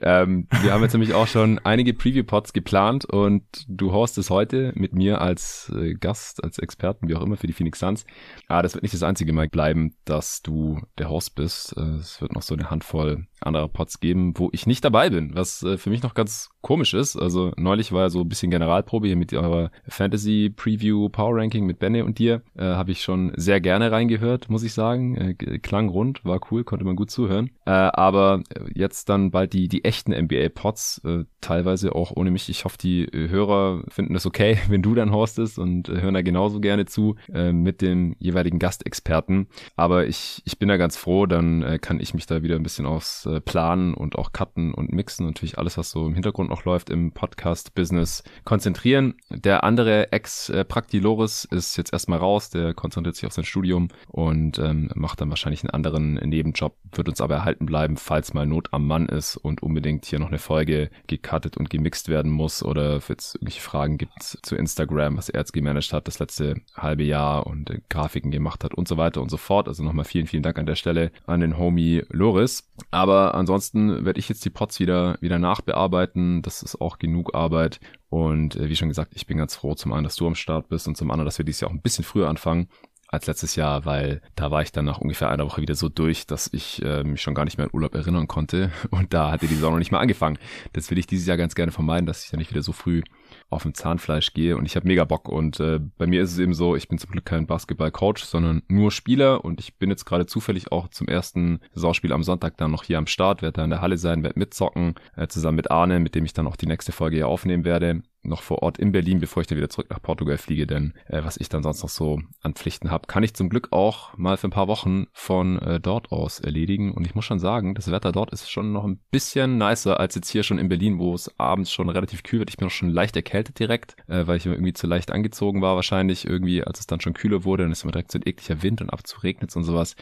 Ähm, 0.01 0.47
wir 0.61 0.73
haben 0.73 0.81
jetzt 0.81 0.93
nämlich 0.93 1.13
auch 1.13 1.27
schon 1.27 1.59
einige 1.59 1.93
Preview-Pods 1.93 2.53
geplant 2.53 3.05
und 3.05 3.43
du 3.67 3.91
hostest 3.91 4.29
heute 4.29 4.71
mit 4.75 4.93
mir 4.93 5.21
als 5.21 5.71
äh, 5.75 5.93
Gast, 5.93 6.43
als 6.43 6.59
Experten, 6.59 7.07
wie 7.07 7.15
auch 7.15 7.21
immer, 7.21 7.37
für 7.37 7.47
die 7.47 7.53
Phoenix 7.53 7.79
Suns. 7.79 8.05
Aber 8.47 8.63
das 8.63 8.73
wird 8.73 8.83
nicht 8.83 8.93
das 8.93 9.03
einzige 9.03 9.33
Mal 9.33 9.47
bleiben, 9.47 9.95
dass 10.05 10.41
du 10.41 10.81
der 10.97 11.09
Host 11.09 11.35
bist. 11.35 11.75
Äh, 11.77 11.81
es 11.99 12.21
wird 12.21 12.33
noch 12.33 12.41
so 12.41 12.53
eine 12.53 12.69
Handvoll 12.69 13.27
anderer 13.41 13.67
Pods 13.67 13.99
geben, 13.99 14.33
wo 14.37 14.49
ich 14.51 14.65
nicht 14.65 14.83
dabei 14.83 15.09
bin, 15.09 15.35
was 15.35 15.63
äh, 15.63 15.77
für 15.77 15.89
mich 15.89 16.03
noch 16.03 16.13
ganz 16.13 16.49
komisch 16.61 16.93
ist. 16.93 17.15
Also 17.25 17.51
neulich 17.57 17.91
war 17.91 18.03
ja 18.03 18.09
so 18.09 18.21
ein 18.21 18.29
bisschen 18.29 18.51
Generalprobe 18.51 19.07
hier 19.07 19.15
mit 19.15 19.33
eurer 19.33 19.71
Fantasy 19.87 20.53
Preview 20.55 21.09
Power 21.09 21.35
Ranking 21.35 21.65
mit 21.65 21.79
Benne 21.79 22.05
und 22.05 22.19
dir. 22.19 22.43
Äh, 22.55 22.63
Habe 22.63 22.91
ich 22.91 23.01
schon 23.01 23.33
sehr 23.35 23.59
gerne 23.59 23.91
reingehört, 23.91 24.47
muss 24.49 24.61
ich 24.61 24.73
sagen. 24.73 25.15
Äh, 25.15 25.33
klang 25.59 25.89
rund, 25.89 26.23
war 26.23 26.39
cool, 26.51 26.63
konnte 26.63 26.85
man 26.85 26.95
gut 26.95 27.09
zuhören. 27.09 27.49
Äh, 27.65 27.71
aber 27.71 28.43
jetzt 28.73 29.09
dann 29.09 29.31
bald 29.31 29.53
die, 29.53 29.67
die 29.67 29.83
echten 29.83 30.11
NBA-Pods, 30.11 31.01
äh, 31.03 31.23
teilweise 31.41 31.95
auch 31.95 32.11
ohne 32.15 32.29
mich. 32.29 32.47
Ich 32.49 32.63
hoffe, 32.63 32.77
die 32.77 33.07
Hörer 33.11 33.83
finden 33.87 34.13
das 34.13 34.27
okay, 34.27 34.59
wenn 34.69 34.83
du 34.83 34.93
dann 34.93 35.11
hostest 35.11 35.57
und 35.57 35.89
äh, 35.89 36.01
hören 36.01 36.13
da 36.13 36.21
genauso 36.21 36.59
gerne 36.59 36.85
zu 36.85 37.15
äh, 37.33 37.51
mit 37.51 37.81
dem 37.81 38.15
jeweiligen 38.19 38.59
Gastexperten. 38.59 39.47
Aber 39.75 40.05
ich, 40.05 40.43
ich 40.45 40.59
bin 40.59 40.69
da 40.69 40.77
ganz 40.77 40.95
froh, 40.95 41.25
dann 41.25 41.63
äh, 41.63 41.79
kann 41.79 41.99
ich 41.99 42.13
mich 42.13 42.27
da 42.27 42.43
wieder 42.43 42.55
ein 42.55 42.63
bisschen 42.63 42.85
aufs 42.85 43.25
äh, 43.25 43.41
Planen 43.41 43.95
und 43.95 44.15
auch 44.15 44.31
Cutten 44.31 44.75
und 44.75 44.91
Mixen, 44.91 45.25
natürlich 45.25 45.57
alles, 45.57 45.77
was 45.77 45.89
so 45.89 46.05
im 46.05 46.13
Hintergrund 46.13 46.49
noch 46.49 46.65
läuft 46.65 46.91
im 46.91 47.11
Podcast-Business, 47.15 48.23
konzentrieren. 48.43 49.15
Der 49.31 49.63
andere 49.63 50.11
Ex-Praktiloris 50.11 51.45
ist 51.45 51.75
jetzt 51.77 51.91
erstmal 51.91 52.19
raus, 52.19 52.51
der 52.51 52.75
konzentriert 52.75 53.15
sich 53.15 53.25
auf 53.25 53.33
sein 53.33 53.45
Studium 53.45 53.87
und 54.09 54.59
ähm, 54.59 54.91
macht 54.93 55.21
dann 55.21 55.29
wahrscheinlich 55.29 55.63
einen 55.63 55.71
anderen 55.71 56.13
Nebenjob, 56.15 56.75
wird 56.91 57.09
uns 57.09 57.21
aber 57.21 57.35
erhalten 57.35 57.65
bleiben, 57.65 57.97
falls 57.97 58.35
mal 58.35 58.45
Not 58.45 58.69
am 58.71 58.85
Mann 58.85 59.07
ist 59.07 59.37
und 59.37 59.63
unbedingt 59.63 60.05
hier 60.05 60.19
noch 60.19 60.27
eine 60.27 60.37
Folge 60.37 60.91
gecuttet 61.07 61.57
und 61.57 61.71
gemixt 61.71 62.09
werden 62.09 62.31
muss 62.31 62.61
oder 62.61 63.01
jetzt 63.09 63.35
irgendwelche 63.35 63.61
Fragen 63.61 63.97
gibt 63.97 64.21
zu 64.21 64.55
Instagram, 64.55 65.17
was 65.17 65.29
er 65.29 65.39
jetzt 65.39 65.53
gemanagt 65.53 65.93
hat 65.93 66.07
das 66.07 66.19
letzte 66.19 66.55
halbe 66.75 67.03
Jahr 67.03 67.47
und 67.47 67.69
äh, 67.69 67.79
Grafiken 67.89 68.31
gemacht 68.31 68.63
hat 68.63 68.73
und 68.73 68.87
so 68.87 68.97
weiter 68.97 69.21
und 69.21 69.31
so 69.31 69.37
fort. 69.37 69.67
Also 69.67 69.83
nochmal 69.83 70.05
vielen, 70.05 70.27
vielen 70.27 70.43
Dank 70.43 70.59
an 70.59 70.65
der 70.65 70.75
Stelle 70.75 71.11
an 71.25 71.39
den 71.39 71.57
Homie 71.57 72.03
Loris. 72.09 72.69
Aber 72.91 73.35
ansonsten 73.35 74.05
werde 74.05 74.19
ich 74.19 74.29
jetzt 74.29 74.43
die 74.45 74.49
Pots 74.49 74.79
wieder, 74.79 75.17
wieder 75.21 75.39
nachbearbeiten. 75.39 76.41
Das 76.41 76.61
ist 76.61 76.81
auch 76.81 76.99
genug 77.05 77.35
Arbeit. 77.35 77.79
Und 78.09 78.55
äh, 78.55 78.69
wie 78.69 78.75
schon 78.75 78.89
gesagt, 78.89 79.13
ich 79.15 79.27
bin 79.27 79.37
ganz 79.37 79.55
froh, 79.55 79.75
zum 79.75 79.93
einen, 79.93 80.03
dass 80.03 80.15
du 80.15 80.27
am 80.27 80.35
Start 80.35 80.69
bist 80.69 80.87
und 80.87 80.97
zum 80.97 81.11
anderen, 81.11 81.25
dass 81.25 81.37
wir 81.37 81.45
dieses 81.45 81.61
Jahr 81.61 81.69
auch 81.69 81.75
ein 81.75 81.81
bisschen 81.81 82.03
früher 82.03 82.29
anfangen 82.29 82.67
als 83.07 83.27
letztes 83.27 83.55
Jahr, 83.55 83.85
weil 83.85 84.21
da 84.35 84.51
war 84.51 84.61
ich 84.61 84.71
dann 84.71 84.85
nach 84.85 84.99
ungefähr 84.99 85.29
einer 85.29 85.45
Woche 85.45 85.61
wieder 85.61 85.75
so 85.75 85.89
durch, 85.89 86.27
dass 86.27 86.51
ich 86.51 86.81
äh, 86.83 87.03
mich 87.03 87.21
schon 87.21 87.33
gar 87.35 87.45
nicht 87.45 87.57
mehr 87.57 87.65
an 87.65 87.73
Urlaub 87.73 87.95
erinnern 87.95 88.27
konnte. 88.27 88.71
Und 88.91 89.13
da 89.13 89.31
hatte 89.31 89.47
die 89.47 89.55
Saison 89.55 89.73
noch 89.73 89.79
nicht 89.79 89.91
mal 89.91 89.99
angefangen. 89.99 90.37
Das 90.73 90.89
will 90.91 90.97
ich 90.97 91.07
dieses 91.07 91.27
Jahr 91.27 91.37
ganz 91.37 91.55
gerne 91.55 91.71
vermeiden, 91.71 92.05
dass 92.05 92.23
ich 92.23 92.31
dann 92.31 92.39
nicht 92.39 92.51
wieder 92.51 92.63
so 92.63 92.71
früh 92.71 93.01
auf 93.49 93.63
dem 93.63 93.73
Zahnfleisch 93.73 94.33
gehe 94.33 94.57
und 94.57 94.65
ich 94.65 94.75
habe 94.75 94.87
mega 94.87 95.05
Bock 95.05 95.29
und 95.29 95.59
äh, 95.59 95.79
bei 95.97 96.07
mir 96.07 96.21
ist 96.21 96.31
es 96.31 96.39
eben 96.39 96.53
so, 96.53 96.75
ich 96.75 96.87
bin 96.87 96.97
zum 96.97 97.11
Glück 97.11 97.25
kein 97.25 97.47
Basketball-Coach, 97.47 98.23
sondern 98.23 98.63
nur 98.67 98.91
Spieler 98.91 99.45
und 99.45 99.59
ich 99.59 99.77
bin 99.77 99.89
jetzt 99.89 100.05
gerade 100.05 100.25
zufällig 100.25 100.71
auch 100.71 100.87
zum 100.89 101.07
ersten 101.07 101.59
Saisonspiel 101.73 102.11
am 102.11 102.23
Sonntag 102.23 102.57
dann 102.57 102.71
noch 102.71 102.83
hier 102.83 102.97
am 102.97 103.07
Start, 103.07 103.41
werde 103.41 103.57
da 103.57 103.63
in 103.63 103.69
der 103.69 103.81
Halle 103.81 103.97
sein, 103.97 104.23
werde 104.23 104.39
mitzocken, 104.39 104.95
äh, 105.15 105.27
zusammen 105.27 105.57
mit 105.57 105.71
Arne, 105.71 105.99
mit 105.99 106.15
dem 106.15 106.25
ich 106.25 106.33
dann 106.33 106.47
auch 106.47 106.55
die 106.55 106.67
nächste 106.67 106.91
Folge 106.91 107.17
hier 107.17 107.27
aufnehmen 107.27 107.65
werde 107.65 108.01
noch 108.27 108.41
vor 108.41 108.63
Ort 108.63 108.77
in 108.77 108.91
Berlin, 108.91 109.19
bevor 109.19 109.41
ich 109.41 109.47
dann 109.47 109.57
wieder 109.57 109.69
zurück 109.69 109.89
nach 109.89 110.01
Portugal 110.01 110.37
fliege, 110.37 110.67
denn 110.67 110.93
äh, 111.07 111.23
was 111.23 111.37
ich 111.37 111.49
dann 111.49 111.63
sonst 111.63 111.81
noch 111.81 111.89
so 111.89 112.19
an 112.41 112.53
Pflichten 112.53 112.91
habe, 112.91 113.07
kann 113.07 113.23
ich 113.23 113.33
zum 113.33 113.49
Glück 113.49 113.69
auch 113.71 114.17
mal 114.17 114.37
für 114.37 114.47
ein 114.47 114.51
paar 114.51 114.67
Wochen 114.67 115.07
von 115.13 115.59
äh, 115.59 115.79
dort 115.79 116.11
aus 116.11 116.39
erledigen. 116.39 116.93
Und 116.93 117.05
ich 117.05 117.15
muss 117.15 117.25
schon 117.25 117.39
sagen, 117.39 117.75
das 117.75 117.91
Wetter 117.91 118.11
dort 118.11 118.31
ist 118.31 118.49
schon 118.49 118.71
noch 118.71 118.85
ein 118.85 118.99
bisschen 119.11 119.57
nicer 119.57 119.99
als 119.99 120.15
jetzt 120.15 120.29
hier 120.29 120.43
schon 120.43 120.59
in 120.59 120.69
Berlin, 120.69 120.99
wo 120.99 121.13
es 121.13 121.31
abends 121.39 121.71
schon 121.71 121.89
relativ 121.89 122.23
kühl 122.23 122.39
wird. 122.39 122.49
Ich 122.49 122.57
bin 122.57 122.67
auch 122.67 122.71
schon 122.71 122.89
leicht 122.89 123.15
erkältet 123.15 123.59
direkt, 123.59 123.95
äh, 124.07 124.27
weil 124.27 124.37
ich 124.37 124.45
irgendwie 124.45 124.73
zu 124.73 124.87
leicht 124.87 125.11
angezogen 125.11 125.61
war 125.61 125.75
wahrscheinlich 125.75 126.25
irgendwie, 126.25 126.63
als 126.63 126.79
es 126.79 126.87
dann 126.87 127.01
schon 127.01 127.13
kühler 127.13 127.43
wurde, 127.43 127.63
dann 127.63 127.71
ist 127.71 127.83
immer 127.83 127.91
direkt 127.91 128.11
so 128.11 128.19
ein 128.19 128.23
ekliger 128.25 128.63
Wind 128.63 128.81
und 128.81 128.89
ab 128.89 129.05
zu 129.05 129.19
regnet 129.19 129.55
und 129.55 129.63
sowas. 129.63 129.95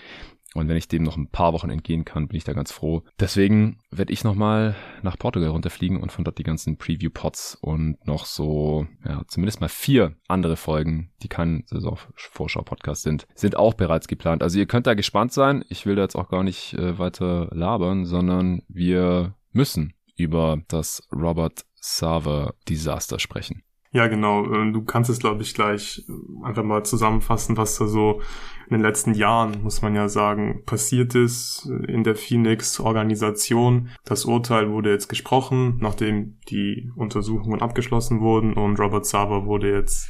Und 0.54 0.68
wenn 0.68 0.78
ich 0.78 0.88
dem 0.88 1.04
noch 1.04 1.18
ein 1.18 1.30
paar 1.30 1.54
Wochen 1.54 1.70
entgehen 1.70 2.06
kann, 2.06 2.28
bin 2.28 2.38
ich 2.38 2.44
da 2.44 2.54
ganz 2.54 2.72
froh. 2.72 3.04
Deswegen 3.20 3.80
werde 3.92 4.14
ich 4.14 4.24
nochmal 4.24 4.76
nach 5.02 5.18
Portugal 5.18 5.50
runterfliegen 5.50 6.02
und 6.02 6.12
von 6.12 6.24
dort 6.24 6.38
die 6.38 6.44
ganzen 6.44 6.78
Preview-Pods 6.78 7.56
und 7.62 8.06
noch 8.06 8.26
so, 8.26 8.88
ja, 9.06 9.24
zumindest 9.28 9.62
mal 9.62 9.70
vier 9.70 10.16
andere 10.28 10.56
Folgen, 10.56 11.12
die 11.22 11.28
kein 11.28 11.64
Saison-Vorschau-Podcast 11.68 13.04
sind, 13.04 13.28
sind 13.36 13.56
auch 13.58 13.74
bereits 13.74 14.08
geplant. 14.08 14.44
Also 14.44 14.60
ihr 14.60 14.66
könnt 14.66 14.88
da 14.88 14.94
gespannt 14.94 15.34
sein. 15.34 15.64
Ich 15.70 15.86
will 15.86 15.96
da 15.96 16.04
jetzt 16.04 16.16
auch 16.16 16.30
gar 16.30 16.44
nicht 16.44 16.74
äh, 16.74 17.00
weiter 17.00 17.50
labern, 17.52 18.06
sondern 18.06 18.62
wir 18.68 19.36
müssen 19.52 19.94
über 20.16 20.62
das 20.68 21.08
Robert 21.12 21.66
Sava 21.76 22.54
Desaster 22.70 23.20
sprechen. 23.20 23.64
Ja, 23.94 24.08
genau. 24.08 24.52
Ähm, 24.52 24.74
du 24.74 24.84
kannst 24.84 25.10
es, 25.10 25.20
glaube 25.20 25.44
ich, 25.44 25.54
gleich 25.54 26.04
äh, 26.10 26.46
einfach 26.46 26.64
mal 26.64 26.84
zusammenfassen, 26.84 27.58
was 27.58 27.78
da 27.78 27.86
so 27.88 28.22
in 28.68 28.74
den 28.74 28.82
letzten 28.82 29.14
Jahren, 29.14 29.62
muss 29.62 29.82
man 29.82 29.94
ja 29.94 30.10
sagen, 30.10 30.64
passiert 30.66 31.16
ist 31.16 31.70
in 31.88 32.04
der 32.04 32.16
Phoenix-Organisation. 32.16 33.90
Das 34.04 34.26
Urteil 34.26 34.72
wurde 34.72 34.90
jetzt 34.90 35.10
gesprochen, 35.10 35.78
nachdem 35.80 36.38
die 36.50 36.92
Untersuchungen 36.96 37.62
abgeschlossen 37.62 38.20
wurden 38.20 38.54
und 38.54 38.80
Robert 38.80 39.06
Sava 39.06 39.46
wurde 39.46 39.72
jetzt 39.72 40.10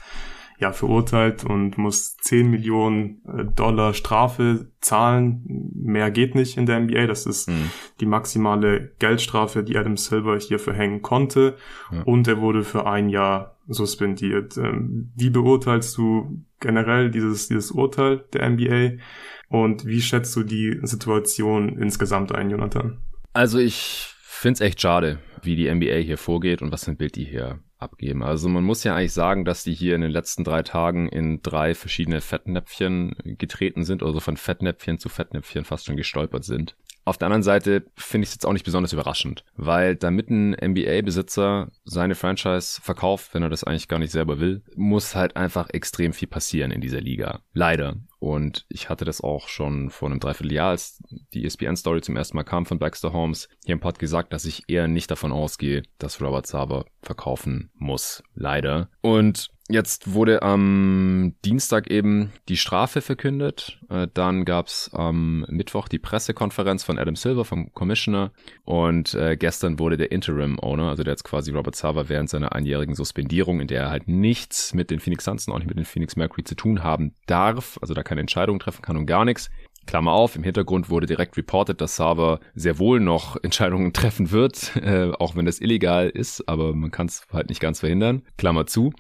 ja 0.59 0.71
verurteilt 0.71 1.43
und 1.43 1.77
muss 1.77 2.15
10 2.17 2.49
Millionen 2.49 3.21
äh, 3.27 3.43
Dollar 3.43 3.93
Strafe 3.93 4.71
zahlen. 4.79 5.71
Mehr 5.75 6.09
geht 6.09 6.35
nicht 6.35 6.57
in 6.57 6.65
der 6.65 6.79
NBA. 6.79 7.07
Das 7.07 7.25
ist 7.25 7.49
mhm. 7.49 7.71
die 7.99 8.05
maximale 8.05 8.93
Geldstrafe, 8.99 9.63
die 9.63 9.77
Adam 9.77 9.97
Silver 9.97 10.37
hier 10.37 10.59
verhängen 10.59 11.01
konnte. 11.01 11.57
Ja. 11.91 12.03
Und 12.03 12.27
er 12.27 12.39
wurde 12.39 12.63
für 12.63 12.85
ein 12.85 13.09
Jahr 13.09 13.52
suspendiert. 13.67 14.57
Ähm, 14.57 15.11
wie 15.15 15.29
beurteilst 15.29 15.97
du 15.97 16.43
generell 16.59 17.11
dieses, 17.11 17.47
dieses 17.47 17.71
Urteil 17.71 18.25
der 18.33 18.49
NBA? 18.49 19.01
Und 19.49 19.85
wie 19.85 20.01
schätzt 20.01 20.35
du 20.35 20.43
die 20.43 20.79
Situation 20.83 21.77
insgesamt 21.77 22.33
ein, 22.33 22.49
Jonathan? 22.49 22.97
Also 23.33 23.59
ich 23.59 24.13
finde 24.21 24.55
es 24.55 24.61
echt 24.61 24.81
schade, 24.81 25.19
wie 25.41 25.55
die 25.55 25.73
NBA 25.73 25.97
hier 25.97 26.17
vorgeht 26.17 26.61
und 26.61 26.71
was 26.71 26.85
für 26.85 26.91
ein 26.91 26.97
Bild 26.97 27.15
die 27.15 27.25
hier 27.25 27.59
abgeben. 27.77 28.23
Also 28.23 28.49
man 28.49 28.63
muss 28.63 28.83
ja 28.83 28.95
eigentlich 28.95 29.13
sagen, 29.13 29.45
dass 29.45 29.63
die 29.63 29.73
hier 29.73 29.93
in 29.95 30.01
den 30.01 30.11
letzten 30.11 30.43
drei 30.43 30.63
Tagen 30.63 31.09
in 31.09 31.41
drei 31.41 31.75
verschiedene 31.75 32.21
Fettnäpfchen 32.21 33.15
getreten 33.37 33.83
sind, 33.83 34.01
also 34.01 34.19
von 34.19 34.37
Fettnäpfchen 34.37 34.99
zu 34.99 35.09
Fettnäpfchen 35.09 35.65
fast 35.65 35.85
schon 35.85 35.97
gestolpert 35.97 36.45
sind. 36.45 36.75
Auf 37.05 37.17
der 37.17 37.27
anderen 37.27 37.43
Seite 37.43 37.85
finde 37.95 38.23
ich 38.23 38.29
es 38.29 38.35
jetzt 38.35 38.45
auch 38.45 38.53
nicht 38.53 38.65
besonders 38.65 38.93
überraschend, 38.93 39.43
weil 39.55 39.95
damit 39.95 40.29
ein 40.29 40.51
NBA-Besitzer 40.51 41.69
seine 41.83 42.15
Franchise 42.15 42.81
verkauft, 42.81 43.33
wenn 43.33 43.43
er 43.43 43.49
das 43.49 43.63
eigentlich 43.63 43.87
gar 43.87 43.99
nicht 43.99 44.11
selber 44.11 44.39
will, 44.39 44.63
muss 44.75 45.15
halt 45.15 45.35
einfach 45.35 45.69
extrem 45.69 46.13
viel 46.13 46.27
passieren 46.27 46.71
in 46.71 46.81
dieser 46.81 47.01
Liga. 47.01 47.41
Leider. 47.53 47.97
Und 48.19 48.65
ich 48.69 48.87
hatte 48.89 49.03
das 49.03 49.19
auch 49.19 49.49
schon 49.49 49.89
vor 49.89 50.09
einem 50.09 50.21
Dreivierteljahr, 50.21 50.69
als 50.69 51.03
die 51.33 51.43
ESPN-Story 51.43 52.01
zum 52.01 52.15
ersten 52.15 52.37
Mal 52.37 52.43
kam 52.43 52.65
von 52.65 52.79
Baxter 52.79 53.11
Holmes, 53.11 53.49
hier 53.65 53.73
im 53.73 53.81
Pod 53.81 53.99
gesagt, 53.99 54.31
dass 54.31 54.45
ich 54.45 54.63
eher 54.67 54.87
nicht 54.87 55.11
davon 55.11 55.33
ausgehe, 55.33 55.83
dass 55.97 56.21
Robert 56.21 56.47
Saba 56.47 56.85
verkaufen 57.01 57.69
muss. 57.75 58.23
Leider. 58.33 58.89
Und 59.01 59.49
Jetzt 59.73 60.13
wurde 60.13 60.43
am 60.43 61.33
Dienstag 61.43 61.89
eben 61.89 62.31
die 62.47 62.57
Strafe 62.57 63.01
verkündet. 63.01 63.79
Äh, 63.89 64.07
dann 64.13 64.45
gab's 64.45 64.91
am 64.93 65.47
Mittwoch 65.49 65.87
die 65.87 65.97
Pressekonferenz 65.97 66.83
von 66.83 66.99
Adam 66.99 67.15
Silver, 67.15 67.43
vom 67.43 67.73
Commissioner. 67.73 68.33
Und 68.65 69.15
äh, 69.15 69.35
gestern 69.35 69.79
wurde 69.79 69.97
der 69.97 70.11
Interim 70.11 70.59
Owner, 70.59 70.89
also 70.89 71.01
der 71.01 71.13
jetzt 71.13 71.23
quasi 71.23 71.51
Robert 71.51 71.75
Sava 71.75 72.07
während 72.07 72.29
seiner 72.29 72.53
einjährigen 72.53 72.93
Suspendierung, 72.93 73.61
in 73.61 73.67
der 73.67 73.81
er 73.81 73.89
halt 73.89 74.07
nichts 74.07 74.75
mit 74.75 74.91
den 74.91 74.99
Phoenix 74.99 75.23
Suns 75.23 75.47
und 75.47 75.55
auch 75.55 75.57
nicht 75.57 75.69
mit 75.69 75.79
den 75.79 75.85
Phoenix 75.85 76.15
Mercury 76.15 76.43
zu 76.43 76.53
tun 76.53 76.83
haben 76.83 77.15
darf, 77.25 77.79
also 77.81 77.95
da 77.95 78.03
keine 78.03 78.21
Entscheidung 78.21 78.59
treffen 78.59 78.83
kann 78.83 78.95
und 78.95 79.07
gar 79.07 79.25
nichts, 79.25 79.49
Klammer 79.85 80.13
auf, 80.13 80.35
im 80.35 80.43
Hintergrund 80.43 80.89
wurde 80.89 81.07
direkt 81.07 81.35
reported, 81.35 81.81
dass 81.81 81.95
Sava 81.95 82.39
sehr 82.55 82.79
wohl 82.79 82.99
noch 82.99 83.35
Entscheidungen 83.43 83.93
treffen 83.93 84.31
wird, 84.31 84.75
äh, 84.77 85.11
auch 85.19 85.35
wenn 85.35 85.45
das 85.45 85.59
illegal 85.59 86.09
ist, 86.09 86.47
aber 86.47 86.73
man 86.73 86.91
kann 86.91 87.07
es 87.07 87.25
halt 87.31 87.49
nicht 87.49 87.59
ganz 87.59 87.79
verhindern. 87.81 88.23
Klammer 88.37 88.65
zu. 88.65 88.93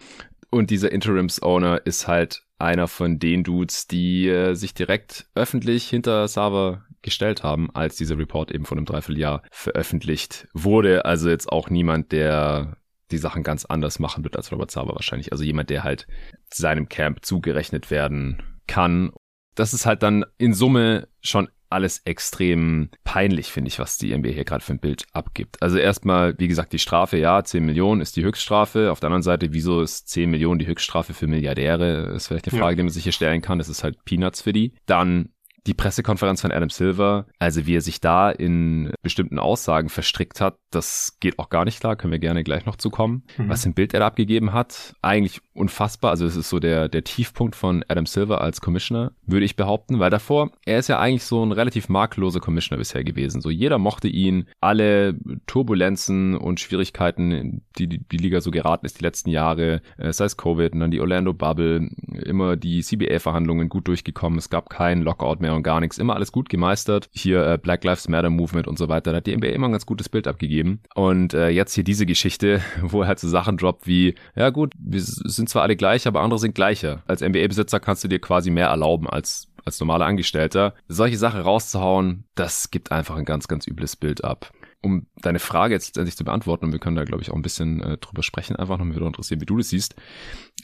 Und 0.53 0.69
dieser 0.69 0.91
Interims-Owner 0.91 1.81
ist 1.83 2.07
halt 2.07 2.43
einer 2.59 2.87
von 2.87 3.17
den 3.17 3.43
Dudes, 3.43 3.87
die 3.87 4.29
äh, 4.29 4.53
sich 4.53 4.75
direkt 4.75 5.25
öffentlich 5.33 5.89
hinter 5.89 6.27
Sava 6.27 6.85
gestellt 7.01 7.41
haben, 7.41 7.71
als 7.73 7.95
dieser 7.95 8.19
Report 8.19 8.51
eben 8.51 8.63
von 8.63 8.77
einem 8.77 8.85
Dreivierteljahr 8.85 9.41
veröffentlicht 9.49 10.47
wurde. 10.53 11.05
Also 11.05 11.27
jetzt 11.27 11.51
auch 11.51 11.71
niemand, 11.71 12.11
der 12.11 12.77
die 13.09 13.17
Sachen 13.17 13.41
ganz 13.41 13.65
anders 13.65 13.97
machen 13.97 14.23
wird 14.23 14.37
als 14.37 14.51
Robert 14.51 14.69
Sava 14.69 14.93
wahrscheinlich. 14.93 15.31
Also 15.31 15.43
jemand, 15.43 15.71
der 15.71 15.83
halt 15.83 16.05
seinem 16.53 16.87
Camp 16.87 17.25
zugerechnet 17.25 17.89
werden 17.89 18.43
kann. 18.67 19.11
Das 19.55 19.73
ist 19.73 19.87
halt 19.87 20.03
dann 20.03 20.23
in 20.37 20.53
Summe 20.53 21.07
schon 21.21 21.49
alles 21.73 22.01
extrem 22.05 22.89
peinlich, 23.03 23.51
finde 23.51 23.67
ich, 23.67 23.79
was 23.79 23.97
die 23.97 24.15
NBA 24.15 24.29
hier 24.29 24.45
gerade 24.45 24.63
für 24.63 24.73
ein 24.73 24.79
Bild 24.79 25.05
abgibt. 25.11 25.61
Also 25.61 25.77
erstmal, 25.77 26.35
wie 26.37 26.47
gesagt, 26.47 26.71
die 26.73 26.79
Strafe, 26.79 27.17
ja, 27.17 27.43
10 27.43 27.65
Millionen 27.65 28.01
ist 28.01 28.15
die 28.15 28.23
Höchststrafe. 28.23 28.91
Auf 28.91 28.99
der 28.99 29.07
anderen 29.07 29.23
Seite, 29.23 29.53
wieso 29.53 29.81
ist 29.81 30.07
10 30.09 30.29
Millionen 30.29 30.59
die 30.59 30.67
Höchststrafe 30.67 31.13
für 31.13 31.27
Milliardäre? 31.27 32.13
Ist 32.15 32.27
vielleicht 32.27 32.47
eine 32.47 32.59
Frage, 32.59 32.73
ja. 32.73 32.77
die 32.77 32.83
man 32.83 32.91
sich 32.91 33.03
hier 33.03 33.11
stellen 33.11 33.41
kann. 33.41 33.57
Das 33.57 33.69
ist 33.69 33.83
halt 33.83 34.05
Peanuts 34.05 34.41
für 34.41 34.53
die. 34.53 34.73
Dann 34.85 35.29
die 35.65 35.73
Pressekonferenz 35.73 36.41
von 36.41 36.51
Adam 36.51 36.69
Silver, 36.69 37.25
also 37.39 37.65
wie 37.65 37.77
er 37.77 37.81
sich 37.81 38.01
da 38.01 38.29
in 38.29 38.91
bestimmten 39.01 39.39
Aussagen 39.39 39.89
verstrickt 39.89 40.41
hat, 40.41 40.57
das 40.71 41.17
geht 41.19 41.39
auch 41.39 41.49
gar 41.49 41.65
nicht 41.65 41.79
klar, 41.79 41.95
können 41.95 42.11
wir 42.11 42.19
gerne 42.19 42.43
gleich 42.43 42.65
noch 42.65 42.75
zukommen. 42.75 43.23
Mhm. 43.37 43.49
Was 43.49 43.65
im 43.65 43.73
Bild 43.73 43.93
er 43.93 44.01
da 44.01 44.07
abgegeben 44.07 44.53
hat, 44.53 44.95
eigentlich 45.01 45.41
unfassbar. 45.53 46.11
Also 46.11 46.25
es 46.25 46.35
ist 46.35 46.49
so 46.49 46.59
der, 46.59 46.89
der 46.89 47.03
Tiefpunkt 47.03 47.55
von 47.55 47.85
Adam 47.87 48.05
Silver 48.05 48.41
als 48.41 48.59
Commissioner, 48.59 49.13
würde 49.25 49.45
ich 49.45 49.55
behaupten, 49.55 49.99
weil 49.99 50.09
davor, 50.09 50.51
er 50.65 50.79
ist 50.79 50.89
ja 50.89 50.99
eigentlich 50.99 51.23
so 51.23 51.45
ein 51.45 51.51
relativ 51.51 51.89
makelloser 51.89 52.39
Commissioner 52.39 52.79
bisher 52.79 53.03
gewesen. 53.03 53.41
So 53.41 53.49
jeder 53.49 53.77
mochte 53.77 54.07
ihn, 54.07 54.47
alle 54.59 55.15
Turbulenzen 55.47 56.35
und 56.35 56.59
Schwierigkeiten, 56.59 57.63
die 57.77 57.87
die, 57.87 57.99
die 57.99 58.17
Liga 58.17 58.41
so 58.41 58.51
geraten 58.51 58.85
ist 58.85 58.99
die 58.99 59.03
letzten 59.05 59.29
Jahre, 59.29 59.81
äh, 59.97 60.11
sei 60.11 60.25
es 60.25 60.37
Covid 60.37 60.73
und 60.73 60.81
dann 60.81 60.91
die 60.91 60.99
Orlando 60.99 61.33
Bubble, 61.33 61.89
immer 62.25 62.57
die 62.57 62.81
CBA-Verhandlungen 62.81 63.69
gut 63.69 63.87
durchgekommen, 63.87 64.39
es 64.39 64.49
gab 64.49 64.69
keinen 64.69 65.01
Lockout 65.01 65.37
mehr 65.39 65.52
und 65.53 65.63
gar 65.63 65.79
nichts, 65.79 65.97
immer 65.97 66.15
alles 66.15 66.31
gut 66.31 66.49
gemeistert. 66.49 67.09
Hier 67.11 67.45
äh, 67.45 67.57
Black 67.57 67.83
Lives 67.83 68.07
Matter 68.07 68.29
Movement 68.29 68.67
und 68.67 68.77
so 68.77 68.89
weiter, 68.89 69.11
da 69.11 69.17
hat 69.17 69.27
die 69.27 69.35
NBA 69.35 69.47
immer 69.47 69.67
ein 69.67 69.71
ganz 69.71 69.85
gutes 69.85 70.09
Bild 70.09 70.27
abgegeben. 70.27 70.81
Und 70.95 71.33
äh, 71.33 71.49
jetzt 71.49 71.73
hier 71.73 71.83
diese 71.83 72.05
Geschichte, 72.05 72.61
wo 72.81 73.01
er 73.01 73.07
halt 73.07 73.19
so 73.19 73.27
Sachen 73.27 73.57
droppt 73.57 73.87
wie, 73.87 74.15
ja 74.35 74.49
gut, 74.49 74.73
wir 74.77 75.01
sind 75.01 75.49
zwar 75.49 75.63
alle 75.63 75.75
gleich, 75.75 76.07
aber 76.07 76.21
andere 76.21 76.39
sind 76.39 76.55
gleicher. 76.55 77.03
Als 77.07 77.21
NBA-Besitzer 77.21 77.79
kannst 77.79 78.03
du 78.03 78.07
dir 78.07 78.19
quasi 78.19 78.51
mehr 78.51 78.67
erlauben 78.67 79.09
als 79.09 79.49
als 79.65 79.79
normaler 79.79 80.05
Angestellter. 80.05 80.73
Solche 80.89 81.17
Sachen 81.17 81.39
rauszuhauen, 81.39 82.25
das 82.35 82.69
gibt 82.69 82.91
einfach 82.91 83.15
ein 83.15 83.23
ganz, 83.23 83.47
ganz 83.47 83.65
übles 83.65 83.95
Bild 83.95 84.21
ab 84.21 84.51
um 84.83 85.07
deine 85.21 85.39
Frage 85.39 85.73
jetzt 85.73 85.97
endlich 85.97 86.17
zu 86.17 86.23
beantworten, 86.23 86.65
und 86.65 86.71
wir 86.73 86.79
können 86.79 86.95
da, 86.95 87.03
glaube 87.03 87.23
ich, 87.23 87.31
auch 87.31 87.35
ein 87.35 87.41
bisschen 87.41 87.81
äh, 87.81 87.97
drüber 87.97 88.21
sprechen, 88.21 88.55
einfach 88.55 88.77
noch, 88.77 88.85
mich 88.85 88.95
würde 88.95 89.07
interessieren, 89.07 89.41
wie 89.41 89.45
du 89.45 89.57
das 89.57 89.69
siehst, 89.69 89.95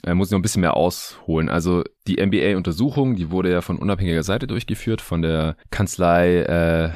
äh, 0.04 0.14
muss 0.14 0.28
ich 0.28 0.32
noch 0.32 0.38
ein 0.38 0.42
bisschen 0.42 0.60
mehr 0.60 0.76
ausholen. 0.76 1.48
Also 1.48 1.82
die 2.06 2.24
NBA-Untersuchung, 2.24 3.16
die 3.16 3.30
wurde 3.30 3.50
ja 3.50 3.60
von 3.60 3.78
unabhängiger 3.78 4.22
Seite 4.22 4.46
durchgeführt, 4.46 5.00
von 5.00 5.22
der 5.22 5.56
Kanzlei 5.70 6.42
äh, 6.42 6.90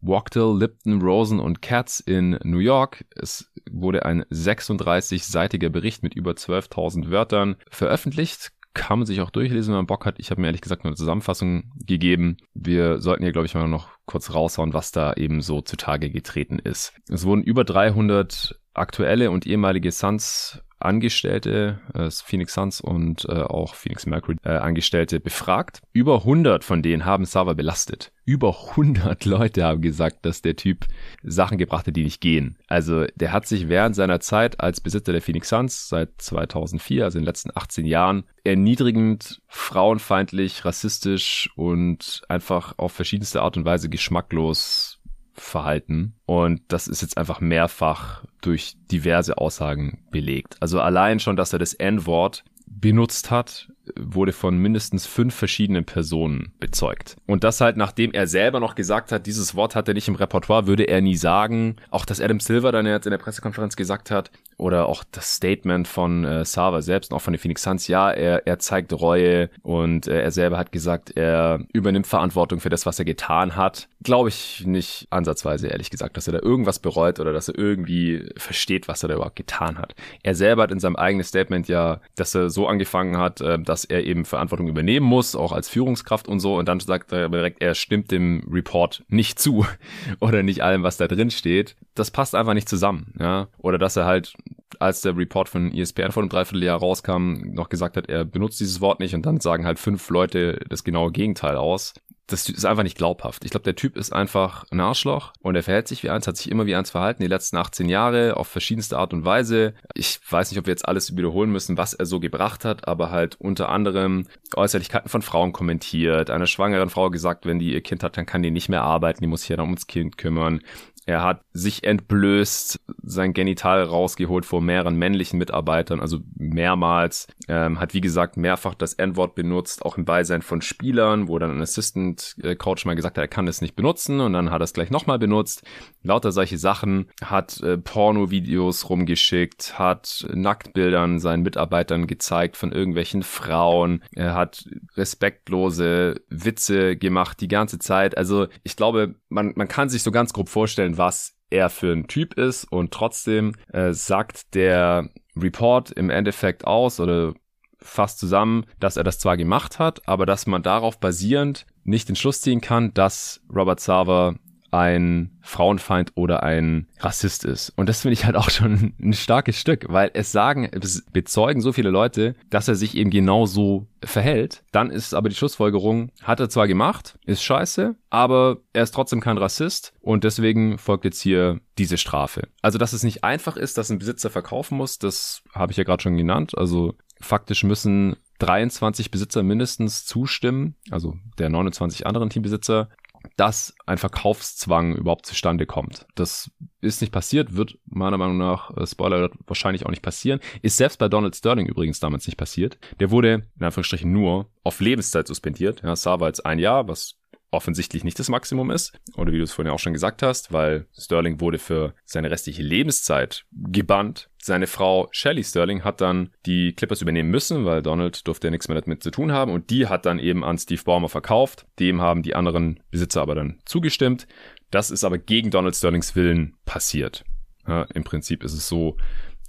Wachtel, 0.00 0.58
Lipton, 0.58 1.00
Rosen 1.00 1.40
und 1.40 1.62
Katz 1.62 2.00
in 2.00 2.38
New 2.42 2.58
York. 2.58 3.04
Es 3.14 3.50
wurde 3.70 4.04
ein 4.04 4.24
36-seitiger 4.24 5.70
Bericht 5.70 6.02
mit 6.02 6.14
über 6.14 6.32
12.000 6.32 7.10
Wörtern 7.10 7.56
veröffentlicht 7.70 8.52
kann 8.74 8.98
man 8.98 9.06
sich 9.06 9.20
auch 9.20 9.30
durchlesen, 9.30 9.72
wenn 9.72 9.78
man 9.78 9.86
Bock 9.86 10.04
hat. 10.04 10.16
Ich 10.18 10.30
habe 10.30 10.40
mir 10.40 10.48
ehrlich 10.48 10.60
gesagt 10.60 10.82
nur 10.82 10.90
eine 10.90 10.96
Zusammenfassung 10.96 11.70
gegeben. 11.86 12.36
Wir 12.54 13.00
sollten 13.00 13.22
hier, 13.22 13.32
glaube 13.32 13.46
ich, 13.46 13.54
mal 13.54 13.68
noch 13.68 13.88
kurz 14.06 14.32
raushauen, 14.32 14.74
was 14.74 14.92
da 14.92 15.14
eben 15.14 15.40
so 15.40 15.60
zutage 15.60 16.10
getreten 16.10 16.58
ist. 16.58 16.92
Es 17.08 17.24
wurden 17.24 17.42
über 17.42 17.64
300 17.64 18.60
aktuelle 18.74 19.30
und 19.30 19.46
ehemalige 19.46 19.92
Suns 19.92 20.63
Angestellte, 20.84 21.80
äh, 21.94 22.10
Phoenix 22.10 22.54
Suns 22.54 22.80
und 22.80 23.24
äh, 23.28 23.42
auch 23.42 23.74
Phoenix 23.74 24.06
Mercury 24.06 24.36
äh, 24.44 24.50
Angestellte 24.50 25.20
befragt. 25.20 25.80
Über 25.92 26.18
100 26.18 26.64
von 26.64 26.82
denen 26.82 27.04
haben 27.04 27.24
Sava 27.24 27.54
belastet. 27.54 28.12
Über 28.24 28.56
100 28.70 29.24
Leute 29.24 29.64
haben 29.64 29.82
gesagt, 29.82 30.24
dass 30.24 30.42
der 30.42 30.56
Typ 30.56 30.86
Sachen 31.22 31.58
gebracht 31.58 31.86
hat, 31.86 31.96
die 31.96 32.04
nicht 32.04 32.20
gehen. 32.20 32.56
Also 32.68 33.06
der 33.16 33.32
hat 33.32 33.46
sich 33.46 33.68
während 33.68 33.96
seiner 33.96 34.20
Zeit 34.20 34.60
als 34.60 34.80
Besitzer 34.80 35.12
der 35.12 35.22
Phoenix 35.22 35.48
Suns 35.48 35.88
seit 35.88 36.10
2004, 36.18 37.04
also 37.04 37.18
in 37.18 37.22
den 37.22 37.28
letzten 37.28 37.50
18 37.54 37.86
Jahren, 37.86 38.24
erniedrigend, 38.44 39.40
frauenfeindlich, 39.48 40.64
rassistisch 40.64 41.50
und 41.56 42.22
einfach 42.28 42.74
auf 42.78 42.92
verschiedenste 42.92 43.42
Art 43.42 43.56
und 43.56 43.64
Weise 43.64 43.88
geschmacklos 43.88 44.93
verhalten. 45.34 46.14
Und 46.26 46.62
das 46.68 46.88
ist 46.88 47.02
jetzt 47.02 47.16
einfach 47.18 47.40
mehrfach 47.40 48.24
durch 48.40 48.76
diverse 48.90 49.38
Aussagen 49.38 50.04
belegt. 50.10 50.56
Also 50.60 50.80
allein 50.80 51.20
schon, 51.20 51.36
dass 51.36 51.52
er 51.52 51.58
das 51.58 51.74
N-Wort 51.74 52.44
benutzt 52.66 53.30
hat, 53.30 53.68
wurde 53.98 54.32
von 54.32 54.58
mindestens 54.58 55.06
fünf 55.06 55.34
verschiedenen 55.34 55.84
Personen 55.84 56.52
bezeugt. 56.60 57.16
Und 57.26 57.44
das 57.44 57.60
halt, 57.60 57.76
nachdem 57.76 58.12
er 58.12 58.26
selber 58.26 58.60
noch 58.60 58.74
gesagt 58.74 59.12
hat, 59.12 59.26
dieses 59.26 59.54
Wort 59.54 59.74
hat 59.74 59.88
er 59.88 59.94
nicht 59.94 60.08
im 60.08 60.14
Repertoire, 60.14 60.66
würde 60.66 60.84
er 60.84 61.00
nie 61.00 61.16
sagen. 61.16 61.76
Auch 61.90 62.04
dass 62.04 62.20
Adam 62.20 62.40
Silver 62.40 62.72
dann 62.72 62.86
jetzt 62.86 63.06
in 63.06 63.10
der 63.10 63.18
Pressekonferenz 63.18 63.76
gesagt 63.76 64.10
hat, 64.10 64.30
oder 64.56 64.88
auch 64.88 65.04
das 65.10 65.34
Statement 65.34 65.88
von 65.88 66.24
äh, 66.24 66.44
Sava 66.44 66.82
selbst 66.82 67.10
und 67.10 67.16
auch 67.16 67.22
von 67.22 67.32
den 67.32 67.38
Phoenix 67.38 67.62
Suns, 67.62 67.88
ja, 67.88 68.10
er, 68.10 68.46
er 68.46 68.58
zeigt 68.58 68.92
Reue 68.92 69.50
und 69.62 70.06
äh, 70.06 70.22
er 70.22 70.30
selber 70.30 70.58
hat 70.58 70.72
gesagt, 70.72 71.16
er 71.16 71.60
übernimmt 71.72 72.06
Verantwortung 72.06 72.60
für 72.60 72.68
das, 72.68 72.86
was 72.86 72.98
er 72.98 73.04
getan 73.04 73.56
hat. 73.56 73.88
Glaube 74.02 74.28
ich 74.28 74.64
nicht 74.66 75.06
ansatzweise, 75.10 75.68
ehrlich 75.68 75.90
gesagt, 75.90 76.16
dass 76.16 76.26
er 76.26 76.34
da 76.34 76.38
irgendwas 76.40 76.78
bereut 76.78 77.20
oder 77.20 77.32
dass 77.32 77.48
er 77.48 77.58
irgendwie 77.58 78.28
versteht, 78.36 78.88
was 78.88 79.02
er 79.02 79.08
da 79.08 79.16
überhaupt 79.16 79.36
getan 79.36 79.78
hat. 79.78 79.94
Er 80.22 80.34
selber 80.34 80.62
hat 80.62 80.72
in 80.72 80.80
seinem 80.80 80.96
eigenen 80.96 81.24
Statement 81.24 81.68
ja, 81.68 82.00
dass 82.14 82.34
er 82.34 82.50
so 82.50 82.66
angefangen 82.68 83.18
hat, 83.18 83.40
äh, 83.40 83.58
dass 83.58 83.73
er 83.82 84.04
eben 84.04 84.24
Verantwortung 84.24 84.68
übernehmen 84.68 85.04
muss, 85.06 85.34
auch 85.34 85.50
als 85.50 85.68
Führungskraft 85.68 86.28
und 86.28 86.38
so. 86.38 86.56
Und 86.56 86.68
dann 86.68 86.78
sagt 86.78 87.10
er 87.10 87.28
direkt, 87.28 87.60
er 87.60 87.74
stimmt 87.74 88.12
dem 88.12 88.46
Report 88.48 89.02
nicht 89.08 89.40
zu 89.40 89.66
oder 90.20 90.44
nicht 90.44 90.62
allem, 90.62 90.84
was 90.84 90.96
da 90.96 91.08
drin 91.08 91.32
steht. 91.32 91.74
Das 91.96 92.12
passt 92.12 92.36
einfach 92.36 92.54
nicht 92.54 92.68
zusammen, 92.68 93.12
ja. 93.18 93.48
Oder 93.58 93.78
dass 93.78 93.96
er 93.96 94.04
halt, 94.04 94.34
als 94.78 95.00
der 95.00 95.16
Report 95.16 95.48
von 95.48 95.74
ESPN 95.74 96.12
vor 96.12 96.22
einem 96.22 96.30
Dreivierteljahr 96.30 96.78
rauskam, 96.78 97.54
noch 97.54 97.68
gesagt 97.68 97.96
hat, 97.96 98.08
er 98.08 98.24
benutzt 98.24 98.60
dieses 98.60 98.80
Wort 98.80 99.00
nicht 99.00 99.16
und 99.16 99.26
dann 99.26 99.40
sagen 99.40 99.66
halt 99.66 99.80
fünf 99.80 100.08
Leute 100.10 100.60
das 100.68 100.84
genaue 100.84 101.10
Gegenteil 101.10 101.56
aus 101.56 101.94
das 102.26 102.48
ist 102.48 102.64
einfach 102.64 102.82
nicht 102.82 102.96
glaubhaft. 102.96 103.44
Ich 103.44 103.50
glaube, 103.50 103.64
der 103.64 103.76
Typ 103.76 103.96
ist 103.96 104.12
einfach 104.12 104.64
ein 104.70 104.80
Arschloch 104.80 105.32
und 105.42 105.56
er 105.56 105.62
verhält 105.62 105.88
sich 105.88 106.02
wie 106.02 106.10
eins, 106.10 106.26
hat 106.26 106.36
sich 106.36 106.50
immer 106.50 106.64
wie 106.64 106.74
eins 106.74 106.90
verhalten, 106.90 107.22
die 107.22 107.28
letzten 107.28 107.56
18 107.56 107.88
Jahre 107.88 108.36
auf 108.36 108.48
verschiedenste 108.48 108.96
Art 108.96 109.12
und 109.12 109.24
Weise. 109.24 109.74
Ich 109.94 110.20
weiß 110.28 110.50
nicht, 110.50 110.58
ob 110.58 110.66
wir 110.66 110.72
jetzt 110.72 110.88
alles 110.88 111.16
wiederholen 111.16 111.50
müssen, 111.50 111.76
was 111.76 111.92
er 111.92 112.06
so 112.06 112.20
gebracht 112.20 112.64
hat, 112.64 112.88
aber 112.88 113.10
halt 113.10 113.36
unter 113.40 113.68
anderem 113.68 114.26
Äußerlichkeiten 114.56 115.10
von 115.10 115.22
Frauen 115.22 115.52
kommentiert, 115.52 116.30
einer 116.30 116.46
schwangeren 116.46 116.88
Frau 116.88 117.10
gesagt, 117.10 117.44
wenn 117.44 117.58
die 117.58 117.74
ihr 117.74 117.82
Kind 117.82 118.02
hat, 118.02 118.16
dann 118.16 118.26
kann 118.26 118.42
die 118.42 118.50
nicht 118.50 118.70
mehr 118.70 118.82
arbeiten, 118.82 119.20
die 119.20 119.26
muss 119.28 119.40
sich 119.40 119.50
ja 119.50 119.56
dann 119.56 119.66
ums 119.66 119.86
Kind 119.86 120.16
kümmern. 120.16 120.60
Er 121.06 121.22
hat 121.22 121.42
sich 121.52 121.84
entblößt, 121.84 122.80
sein 123.02 123.32
Genital 123.34 123.82
rausgeholt 123.82 124.46
vor 124.46 124.60
mehreren 124.60 124.96
männlichen 124.96 125.38
Mitarbeitern, 125.38 126.00
also 126.00 126.20
mehrmals. 126.36 127.26
Ähm, 127.48 127.80
hat 127.80 127.94
wie 127.94 128.00
gesagt 128.00 128.36
mehrfach 128.36 128.74
das 128.74 128.94
N-Wort 128.94 129.34
benutzt, 129.34 129.84
auch 129.84 129.98
im 129.98 130.04
Beisein 130.04 130.42
von 130.42 130.62
Spielern, 130.62 131.28
wo 131.28 131.38
dann 131.38 131.50
ein 131.50 131.62
Assistant 131.62 132.36
Coach 132.58 132.84
mal 132.84 132.94
gesagt 132.94 133.16
hat, 133.16 133.22
er 133.22 133.28
kann 133.28 133.48
es 133.48 133.60
nicht 133.60 133.76
benutzen 133.76 134.20
und 134.20 134.32
dann 134.32 134.50
hat 134.50 134.60
er 134.60 134.64
es 134.64 134.72
gleich 134.72 134.90
nochmal 134.90 135.18
benutzt. 135.18 135.62
Lauter 136.02 136.32
solche 136.32 136.58
Sachen. 136.58 137.06
Hat 137.22 137.60
äh, 137.60 137.78
Porno-Videos 137.78 138.88
rumgeschickt, 138.88 139.78
hat 139.78 140.26
Nacktbildern 140.32 141.18
seinen 141.18 141.42
Mitarbeitern 141.42 142.06
gezeigt 142.06 142.56
von 142.56 142.72
irgendwelchen 142.72 143.22
Frauen. 143.22 144.02
Er 144.14 144.34
hat 144.34 144.64
respektlose 144.96 146.20
Witze 146.28 146.96
gemacht 146.96 147.40
die 147.40 147.48
ganze 147.48 147.78
Zeit. 147.78 148.16
Also 148.16 148.46
ich 148.62 148.76
glaube, 148.76 149.16
man, 149.28 149.52
man 149.56 149.68
kann 149.68 149.88
sich 149.88 150.02
so 150.02 150.10
ganz 150.10 150.32
grob 150.32 150.48
vorstellen, 150.48 150.93
was 150.96 151.34
er 151.50 151.70
für 151.70 151.92
ein 151.92 152.06
Typ 152.06 152.34
ist 152.34 152.64
und 152.64 152.92
trotzdem 152.92 153.54
äh, 153.72 153.92
sagt 153.92 154.54
der 154.54 155.08
Report 155.36 155.90
im 155.90 156.10
Endeffekt 156.10 156.66
aus 156.66 157.00
oder 157.00 157.34
fasst 157.78 158.18
zusammen, 158.18 158.64
dass 158.80 158.96
er 158.96 159.04
das 159.04 159.18
zwar 159.18 159.36
gemacht 159.36 159.78
hat, 159.78 160.08
aber 160.08 160.26
dass 160.26 160.46
man 160.46 160.62
darauf 160.62 160.98
basierend 160.98 161.66
nicht 161.84 162.08
den 162.08 162.16
Schluss 162.16 162.40
ziehen 162.40 162.60
kann, 162.60 162.94
dass 162.94 163.42
Robert 163.54 163.80
Sava 163.80 164.36
ein 164.74 165.30
Frauenfeind 165.40 166.12
oder 166.16 166.42
ein 166.42 166.88
Rassist 166.98 167.44
ist. 167.44 167.70
Und 167.76 167.88
das 167.88 168.02
finde 168.02 168.14
ich 168.14 168.24
halt 168.24 168.34
auch 168.34 168.50
schon 168.50 168.94
ein 169.00 169.12
starkes 169.12 169.60
Stück, 169.60 169.86
weil 169.88 170.10
es 170.14 170.32
sagen, 170.32 170.68
es 170.72 171.04
bezeugen 171.12 171.60
so 171.60 171.72
viele 171.72 171.90
Leute, 171.90 172.34
dass 172.50 172.66
er 172.66 172.74
sich 172.74 172.96
eben 172.96 173.10
genau 173.10 173.46
so 173.46 173.86
verhält. 174.02 174.64
Dann 174.72 174.90
ist 174.90 175.14
aber 175.14 175.28
die 175.28 175.36
Schlussfolgerung, 175.36 176.10
hat 176.22 176.40
er 176.40 176.48
zwar 176.48 176.66
gemacht, 176.66 177.18
ist 177.24 177.44
scheiße, 177.44 177.94
aber 178.10 178.58
er 178.72 178.82
ist 178.82 178.94
trotzdem 178.94 179.20
kein 179.20 179.38
Rassist 179.38 179.92
und 180.00 180.24
deswegen 180.24 180.76
folgt 180.78 181.04
jetzt 181.04 181.20
hier 181.20 181.60
diese 181.78 181.96
Strafe. 181.96 182.48
Also, 182.60 182.78
dass 182.78 182.92
es 182.92 183.04
nicht 183.04 183.22
einfach 183.22 183.56
ist, 183.56 183.78
dass 183.78 183.90
ein 183.90 183.98
Besitzer 183.98 184.30
verkaufen 184.30 184.76
muss, 184.76 184.98
das 184.98 185.42
habe 185.52 185.70
ich 185.70 185.78
ja 185.78 185.84
gerade 185.84 186.02
schon 186.02 186.16
genannt. 186.16 186.58
Also 186.58 186.94
faktisch 187.20 187.62
müssen 187.62 188.16
23 188.40 189.10
Besitzer 189.10 189.42
mindestens 189.42 190.04
zustimmen, 190.04 190.74
also 190.90 191.14
der 191.38 191.48
29 191.48 192.06
anderen 192.06 192.30
Teambesitzer, 192.30 192.88
dass 193.36 193.74
ein 193.86 193.98
Verkaufszwang 193.98 194.94
überhaupt 194.94 195.26
zustande 195.26 195.66
kommt. 195.66 196.06
Das 196.14 196.50
ist 196.80 197.00
nicht 197.00 197.12
passiert, 197.12 197.56
wird 197.56 197.78
meiner 197.86 198.18
Meinung 198.18 198.38
nach, 198.38 198.76
äh, 198.76 198.86
Spoiler 198.86 199.30
wahrscheinlich 199.46 199.86
auch 199.86 199.90
nicht 199.90 200.02
passieren. 200.02 200.40
Ist 200.62 200.76
selbst 200.76 200.98
bei 200.98 201.08
Donald 201.08 201.34
Sterling 201.34 201.66
übrigens 201.66 202.00
damals 202.00 202.26
nicht 202.26 202.36
passiert. 202.36 202.78
Der 203.00 203.10
wurde 203.10 203.46
in 203.58 203.64
Anführungsstrichen 203.64 204.12
nur 204.12 204.50
auf 204.62 204.80
Lebenszeit 204.80 205.26
suspendiert. 205.26 205.82
Ja, 205.82 205.96
Sava 205.96 206.26
jetzt 206.26 206.46
ein 206.46 206.58
Jahr, 206.58 206.86
was 206.86 207.16
offensichtlich 207.54 208.04
nicht 208.04 208.18
das 208.18 208.28
Maximum 208.28 208.70
ist. 208.70 208.92
Oder 209.16 209.32
wie 209.32 209.38
du 209.38 209.44
es 209.44 209.52
vorhin 209.52 209.72
auch 209.72 209.78
schon 209.78 209.92
gesagt 209.92 210.22
hast, 210.22 210.52
weil 210.52 210.86
Sterling 210.98 211.40
wurde 211.40 211.58
für 211.58 211.94
seine 212.04 212.30
restliche 212.30 212.62
Lebenszeit 212.62 213.44
gebannt. 213.52 214.28
Seine 214.42 214.66
Frau 214.66 215.08
Shelly 215.10 215.42
Sterling 215.42 215.84
hat 215.84 216.00
dann 216.00 216.30
die 216.44 216.74
Clippers 216.74 217.00
übernehmen 217.00 217.30
müssen, 217.30 217.64
weil 217.64 217.82
Donald 217.82 218.26
durfte 218.26 218.48
ja 218.48 218.50
nichts 218.50 218.68
mehr 218.68 218.80
damit 218.80 219.02
zu 219.02 219.10
tun 219.10 219.32
haben. 219.32 219.52
Und 219.52 219.70
die 219.70 219.86
hat 219.86 220.04
dann 220.04 220.18
eben 220.18 220.44
an 220.44 220.58
Steve 220.58 220.82
Ballmer 220.84 221.08
verkauft. 221.08 221.66
Dem 221.78 222.00
haben 222.00 222.22
die 222.22 222.34
anderen 222.34 222.80
Besitzer 222.90 223.22
aber 223.22 223.34
dann 223.34 223.58
zugestimmt. 223.64 224.26
Das 224.70 224.90
ist 224.90 225.04
aber 225.04 225.18
gegen 225.18 225.50
Donald 225.50 225.76
Sterlings 225.76 226.14
Willen 226.16 226.56
passiert. 226.66 227.24
Ja, 227.66 227.84
Im 227.94 228.04
Prinzip 228.04 228.44
ist 228.44 228.52
es 228.52 228.68
so, 228.68 228.96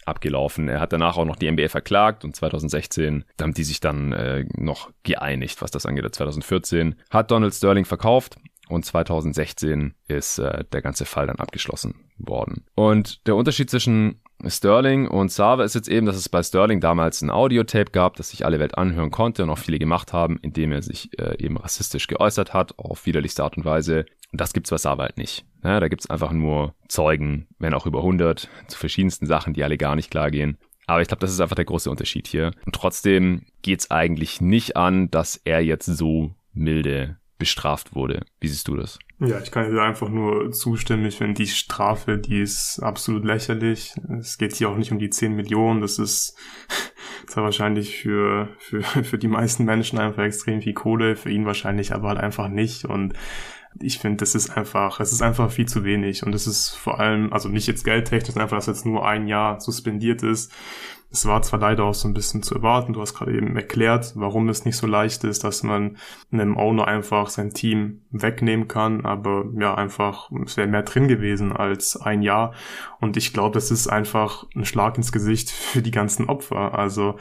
abgelaufen. 0.05 0.69
Er 0.69 0.79
hat 0.79 0.93
danach 0.93 1.17
auch 1.17 1.25
noch 1.25 1.35
die 1.35 1.51
NBA 1.51 1.67
verklagt 1.67 2.23
und 2.23 2.35
2016 2.35 3.25
haben 3.41 3.53
die 3.53 3.63
sich 3.63 3.79
dann 3.79 4.11
äh, 4.13 4.45
noch 4.55 4.91
geeinigt, 5.03 5.61
was 5.61 5.71
das 5.71 5.85
angeht. 5.85 6.13
2014 6.13 6.95
hat 7.09 7.31
Donald 7.31 7.53
Sterling 7.53 7.85
verkauft 7.85 8.37
und 8.67 8.85
2016 8.85 9.93
ist 10.07 10.39
äh, 10.39 10.63
der 10.71 10.81
ganze 10.81 11.05
Fall 11.05 11.27
dann 11.27 11.37
abgeschlossen 11.37 11.95
worden. 12.17 12.65
Und 12.75 13.25
der 13.27 13.35
Unterschied 13.35 13.69
zwischen 13.69 14.21
Sterling 14.45 15.07
und 15.07 15.31
Sava 15.31 15.63
ist 15.63 15.75
jetzt 15.75 15.87
eben, 15.87 16.05
dass 16.05 16.17
es 16.17 16.29
bei 16.29 16.43
Sterling 16.43 16.79
damals 16.79 17.21
ein 17.21 17.29
Audiotape 17.29 17.91
gab, 17.91 18.15
das 18.17 18.29
sich 18.29 18.45
alle 18.45 18.59
Welt 18.59 18.77
anhören 18.77 19.11
konnte 19.11 19.43
und 19.43 19.49
auch 19.49 19.57
viele 19.57 19.79
gemacht 19.79 20.13
haben, 20.13 20.37
indem 20.41 20.71
er 20.71 20.81
sich 20.81 21.17
äh, 21.19 21.35
eben 21.43 21.57
rassistisch 21.57 22.07
geäußert 22.07 22.53
hat, 22.53 22.77
auf 22.77 23.05
widerlichste 23.05 23.43
Art 23.43 23.57
und 23.57 23.65
Weise. 23.65 24.05
Und 24.31 24.41
das 24.41 24.53
gibt's 24.53 24.69
bei 24.69 24.77
Sava 24.77 25.03
halt 25.03 25.17
nicht. 25.17 25.45
Ja, 25.63 25.79
da 25.79 25.87
gibt's 25.87 26.09
einfach 26.09 26.31
nur 26.31 26.75
Zeugen, 26.89 27.47
wenn 27.59 27.73
auch 27.73 27.85
über 27.85 27.99
100, 27.99 28.49
zu 28.67 28.77
verschiedensten 28.77 29.25
Sachen, 29.25 29.53
die 29.53 29.63
alle 29.63 29.77
gar 29.77 29.95
nicht 29.95 30.11
klar 30.11 30.29
gehen. 30.29 30.57
Aber 30.87 31.01
ich 31.01 31.07
glaube, 31.07 31.21
das 31.21 31.31
ist 31.31 31.41
einfach 31.41 31.55
der 31.55 31.65
große 31.65 31.89
Unterschied 31.89 32.27
hier. 32.27 32.51
Und 32.65 32.75
trotzdem 32.75 33.45
geht's 33.61 33.89
eigentlich 33.89 34.41
nicht 34.41 34.77
an, 34.77 35.09
dass 35.09 35.41
er 35.43 35.63
jetzt 35.63 35.85
so 35.85 36.35
milde 36.53 37.17
bestraft 37.37 37.95
wurde. 37.95 38.25
Wie 38.39 38.47
siehst 38.47 38.67
du 38.67 38.75
das? 38.75 38.99
Ja, 39.19 39.39
ich 39.39 39.51
kann 39.51 39.71
dir 39.71 39.81
einfach 39.81 40.09
nur 40.09 40.51
zustimmen. 40.51 41.05
Ich 41.05 41.17
finde 41.17 41.35
die 41.35 41.47
Strafe, 41.47 42.17
die 42.17 42.41
ist 42.41 42.79
absolut 42.79 43.23
lächerlich. 43.23 43.93
Es 44.19 44.37
geht 44.37 44.55
hier 44.55 44.69
auch 44.69 44.77
nicht 44.77 44.91
um 44.91 44.99
die 44.99 45.09
10 45.09 45.33
Millionen. 45.33 45.81
Das 45.81 45.99
ist 45.99 46.37
zwar 47.27 47.45
wahrscheinlich 47.45 47.97
für, 47.97 48.49
für, 48.59 48.83
für 49.03 49.17
die 49.17 49.27
meisten 49.27 49.63
Menschen 49.63 49.99
einfach 49.99 50.23
extrem 50.23 50.61
viel 50.61 50.73
Kohle, 50.73 51.15
für 51.15 51.29
ihn 51.29 51.45
wahrscheinlich 51.45 51.93
aber 51.93 52.09
halt 52.09 52.19
einfach 52.19 52.49
nicht. 52.49 52.85
Und 52.85 53.13
ich 53.81 53.99
finde, 53.99 54.17
das 54.17 54.35
ist 54.35 54.55
einfach, 54.55 54.99
es 54.99 55.11
ist 55.11 55.21
einfach 55.21 55.51
viel 55.51 55.67
zu 55.67 55.83
wenig. 55.83 56.25
Und 56.25 56.33
es 56.33 56.47
ist 56.47 56.75
vor 56.75 56.99
allem, 56.99 57.33
also 57.33 57.49
nicht 57.49 57.67
jetzt 57.67 57.83
geldtechnisch, 57.83 58.37
einfach, 58.37 58.57
dass 58.57 58.67
jetzt 58.67 58.85
nur 58.85 59.07
ein 59.07 59.27
Jahr 59.27 59.59
suspendiert 59.59 60.23
ist. 60.23 60.51
Es 61.11 61.25
war 61.25 61.41
zwar 61.41 61.59
leider 61.59 61.85
auch 61.85 61.93
so 61.93 62.09
ein 62.09 62.13
bisschen 62.13 62.43
zu 62.43 62.55
erwarten, 62.55 62.91
du 62.91 62.99
hast 62.99 63.13
gerade 63.13 63.37
eben 63.37 63.55
erklärt, 63.55 64.13
warum 64.15 64.49
es 64.49 64.65
nicht 64.65 64.75
so 64.75 64.85
leicht 64.85 65.23
ist, 65.23 65.45
dass 65.45 65.63
man 65.63 65.97
einem 66.31 66.57
Owner 66.57 66.87
einfach 66.87 67.29
sein 67.29 67.51
Team 67.51 68.01
wegnehmen 68.11 68.67
kann, 68.67 69.05
aber 69.05 69.45
ja, 69.57 69.75
einfach, 69.75 70.29
es 70.45 70.57
wäre 70.57 70.67
mehr 70.67 70.83
drin 70.83 71.07
gewesen 71.07 71.53
als 71.53 71.95
ein 71.95 72.21
Jahr. 72.21 72.53
Und 72.99 73.15
ich 73.15 73.31
glaube, 73.31 73.53
das 73.53 73.71
ist 73.71 73.87
einfach 73.87 74.45
ein 74.55 74.65
Schlag 74.65 74.97
ins 74.97 75.13
Gesicht 75.13 75.51
für 75.51 75.81
die 75.81 75.91
ganzen 75.91 76.27
Opfer. 76.27 76.77
Also 76.77 77.15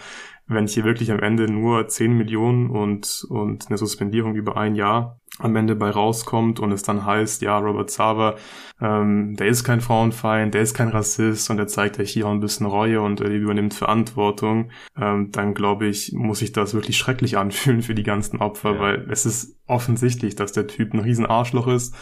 wenn 0.46 0.66
hier 0.66 0.84
wirklich 0.84 1.10
am 1.10 1.20
Ende 1.20 1.50
nur 1.50 1.86
10 1.88 2.12
Millionen 2.12 2.70
und, 2.70 3.24
und 3.28 3.68
eine 3.68 3.78
Suspendierung 3.78 4.34
über 4.34 4.56
ein 4.56 4.74
Jahr 4.74 5.20
am 5.40 5.56
Ende 5.56 5.74
bei 5.74 5.90
rauskommt 5.90 6.60
und 6.60 6.70
es 6.70 6.82
dann 6.82 7.04
heißt, 7.04 7.42
ja, 7.42 7.58
Robert 7.58 7.90
Sava, 7.90 8.36
ähm, 8.80 9.34
der 9.34 9.48
ist 9.48 9.64
kein 9.64 9.80
Frauenfeind, 9.80 10.54
der 10.54 10.62
ist 10.62 10.74
kein 10.74 10.88
Rassist 10.88 11.50
und 11.50 11.56
der 11.56 11.66
zeigt 11.66 11.98
ja 11.98 12.04
hier 12.04 12.26
auch 12.26 12.30
ein 12.30 12.40
bisschen 12.40 12.66
Reue 12.66 13.00
und 13.00 13.20
er 13.20 13.30
übernimmt 13.30 13.74
Verantwortung, 13.74 14.70
ähm, 14.96 15.32
dann 15.32 15.54
glaube 15.54 15.86
ich, 15.86 16.12
muss 16.12 16.38
sich 16.38 16.52
das 16.52 16.74
wirklich 16.74 16.96
schrecklich 16.96 17.36
anfühlen 17.38 17.82
für 17.82 17.94
die 17.94 18.04
ganzen 18.04 18.40
Opfer, 18.40 18.74
ja. 18.74 18.80
weil 18.80 19.06
es 19.10 19.26
ist 19.26 19.56
offensichtlich, 19.66 20.36
dass 20.36 20.52
der 20.52 20.68
Typ 20.68 20.94
ein 20.94 21.00
riesen 21.00 21.26
Arschloch 21.26 21.66
ist 21.66 21.94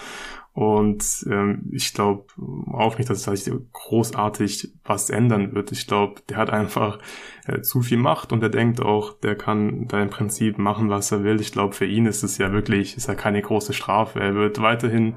und 0.55 1.27
ähm, 1.31 1.71
ich 1.73 1.95
glaube 1.95 2.27
auch 2.73 2.99
nicht, 2.99 3.09
dass 3.09 3.27
es 3.27 3.27
halt 3.27 3.73
großartig 3.73 4.73
was 4.85 5.09
ändern 5.09 5.55
wird. 5.55 5.73
Ich 5.73 5.87
glaube, 5.87 6.21
der 6.29 6.37
hat 6.37 6.51
einfach 6.51 6.99
äh, 7.47 7.63
zu 7.63 7.81
viel 7.81 7.97
Macht 7.97 8.33
und 8.33 8.43
er 8.43 8.51
denkt 8.51 8.81
auch, 8.81 9.19
der 9.19 9.35
kann 9.35 9.89
da 9.89 10.03
im 10.03 10.11
Prinzip 10.11 10.59
machen, 10.59 10.91
was 10.91 11.11
er 11.11 11.25
will. 11.25 11.41
Ich 11.41 11.53
glaube, 11.53 11.75
für 11.75 11.87
ihn 11.87 12.05
ist 12.05 12.23
es 12.23 12.37
ja 12.37 12.53
wirklich, 12.53 12.99
ist 12.99 13.09
ja 13.09 13.15
keine 13.15 13.41
große 13.41 13.73
Strafe. 13.73 14.21
Er 14.21 14.35
wird 14.35 14.61
weiterhin 14.61 15.15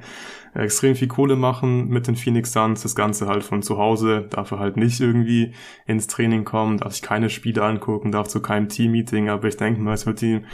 extrem 0.53 0.95
viel 0.95 1.09
Kohle 1.09 1.35
machen 1.35 1.89
mit 1.89 2.07
den 2.07 2.15
Phoenix 2.15 2.53
Suns, 2.53 2.83
das 2.83 2.95
Ganze 2.95 3.27
halt 3.27 3.43
von 3.43 3.61
zu 3.61 3.77
Hause, 3.77 4.27
darf 4.29 4.51
er 4.51 4.59
halt 4.59 4.77
nicht 4.77 5.01
irgendwie 5.01 5.53
ins 5.85 6.07
Training 6.07 6.45
kommen, 6.45 6.77
darf 6.77 6.93
sich 6.93 7.01
keine 7.01 7.29
Spiele 7.29 7.61
angucken, 7.61 8.13
darf 8.13 8.29
zu 8.29 8.41
keinem 8.41 8.69
Team-Meeting, 8.69 9.27
aber 9.27 9.49
ich 9.49 9.57
denke 9.57 9.81
mal, 9.81 9.93
es 9.93 10.05
wird 10.05 10.21
ihm 10.21 10.45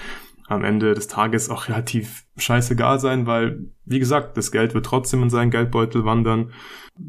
am 0.51 0.63
Ende 0.63 0.93
des 0.93 1.07
Tages 1.07 1.49
auch 1.49 1.69
relativ 1.69 2.25
scheißegal 2.37 2.99
sein, 2.99 3.25
weil, 3.25 3.69
wie 3.85 3.99
gesagt, 3.99 4.35
das 4.35 4.51
Geld 4.51 4.73
wird 4.73 4.85
trotzdem 4.85 5.23
in 5.23 5.29
seinen 5.29 5.51
Geldbeutel 5.51 6.03
wandern. 6.03 6.51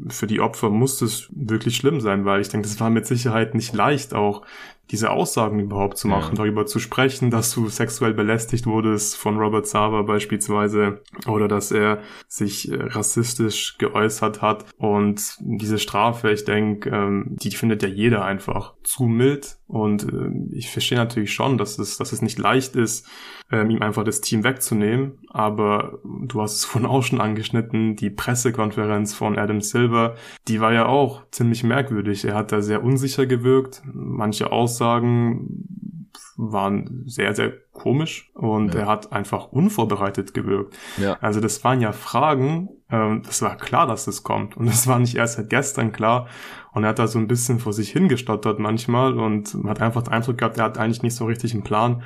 Für 0.07 0.27
die 0.27 0.39
Opfer 0.39 0.69
muss 0.69 1.01
es 1.01 1.29
wirklich 1.35 1.75
schlimm 1.75 1.99
sein, 1.99 2.25
weil 2.25 2.41
ich 2.41 2.49
denke, 2.49 2.67
das 2.67 2.79
war 2.79 2.89
mit 2.89 3.05
Sicherheit 3.05 3.53
nicht 3.53 3.73
leicht, 3.73 4.13
auch 4.13 4.45
diese 4.91 5.11
Aussagen 5.11 5.59
überhaupt 5.59 5.97
zu 5.97 6.07
machen, 6.07 6.35
ja. 6.35 6.43
darüber 6.43 6.65
zu 6.65 6.79
sprechen, 6.79 7.31
dass 7.31 7.51
du 7.53 7.69
sexuell 7.69 8.13
belästigt 8.13 8.65
wurdest 8.65 9.15
von 9.15 9.37
Robert 9.37 9.65
Sava 9.65 10.01
beispielsweise 10.01 11.01
oder 11.25 11.47
dass 11.47 11.71
er 11.71 12.01
sich 12.27 12.71
äh, 12.71 12.75
rassistisch 12.75 13.77
geäußert 13.77 14.41
hat. 14.41 14.65
Und 14.77 15.37
diese 15.39 15.79
Strafe, 15.79 16.31
ich 16.31 16.43
denke, 16.43 16.89
ähm, 16.89 17.25
die 17.29 17.51
findet 17.51 17.81
ja 17.81 17.89
jeder 17.89 18.25
einfach 18.25 18.73
zu 18.83 19.05
mild. 19.05 19.57
Und 19.67 20.03
äh, 20.03 20.55
ich 20.55 20.69
verstehe 20.69 20.97
natürlich 20.97 21.33
schon, 21.33 21.57
dass 21.57 21.79
es, 21.79 21.97
dass 21.97 22.11
es 22.11 22.21
nicht 22.21 22.37
leicht 22.37 22.75
ist, 22.75 23.07
ähm, 23.51 23.69
ihm 23.69 23.81
einfach 23.81 24.03
das 24.03 24.21
Team 24.21 24.43
wegzunehmen. 24.43 25.19
Aber 25.29 25.99
du 26.03 26.41
hast 26.41 26.55
es 26.55 26.65
von 26.65 26.85
auch 26.85 27.03
schon 27.03 27.21
angeschnitten, 27.21 27.95
die 27.95 28.09
Pressekonferenz 28.09 29.13
von 29.13 29.37
Adam 29.37 29.61
Silver, 29.61 30.15
die 30.47 30.61
war 30.61 30.73
ja 30.73 30.85
auch 30.85 31.23
ziemlich 31.31 31.63
merkwürdig. 31.63 32.25
Er 32.25 32.35
hat 32.35 32.51
da 32.51 32.61
sehr 32.61 32.83
unsicher 32.83 33.25
gewirkt. 33.25 33.81
Manche 33.85 34.51
Aussagen 34.51 35.99
waren 36.35 37.03
sehr, 37.05 37.35
sehr 37.35 37.53
komisch 37.71 38.31
und 38.33 38.73
ja. 38.73 38.81
er 38.81 38.87
hat 38.87 39.11
einfach 39.11 39.51
unvorbereitet 39.51 40.33
gewirkt. 40.33 40.75
Ja. 40.97 41.17
Also 41.21 41.39
das 41.39 41.63
waren 41.63 41.81
ja 41.81 41.91
Fragen, 41.91 42.69
ähm, 42.89 43.21
das 43.23 43.41
war 43.41 43.55
klar, 43.57 43.87
dass 43.87 44.05
das 44.05 44.23
kommt 44.23 44.57
und 44.57 44.67
das 44.67 44.87
war 44.87 44.99
nicht 44.99 45.15
erst 45.15 45.35
seit 45.35 45.49
gestern 45.49 45.91
klar 45.91 46.27
und 46.71 46.83
er 46.83 46.89
hat 46.89 46.99
da 46.99 47.07
so 47.07 47.19
ein 47.19 47.27
bisschen 47.27 47.59
vor 47.59 47.73
sich 47.73 47.91
hingestottert 47.91 48.59
manchmal 48.59 49.17
und 49.19 49.53
man 49.55 49.69
hat 49.69 49.81
einfach 49.81 50.03
den 50.03 50.13
Eindruck 50.13 50.37
gehabt, 50.39 50.57
er 50.57 50.65
hat 50.65 50.77
eigentlich 50.77 51.03
nicht 51.03 51.15
so 51.15 51.25
richtig 51.25 51.53
einen 51.53 51.63
Plan, 51.63 52.03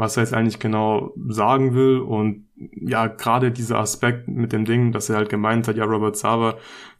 was 0.00 0.16
er 0.16 0.22
jetzt 0.24 0.34
eigentlich 0.34 0.58
genau 0.58 1.12
sagen 1.28 1.74
will 1.74 1.98
und 1.98 2.48
ja, 2.56 3.06
gerade 3.06 3.50
dieser 3.50 3.78
Aspekt 3.78 4.28
mit 4.28 4.52
dem 4.52 4.64
Ding, 4.64 4.92
dass 4.92 5.08
er 5.08 5.16
halt 5.16 5.28
gemeint 5.28 5.68
hat, 5.68 5.76
ja, 5.76 5.84
Robert 5.84 6.16
Sava, 6.16 6.56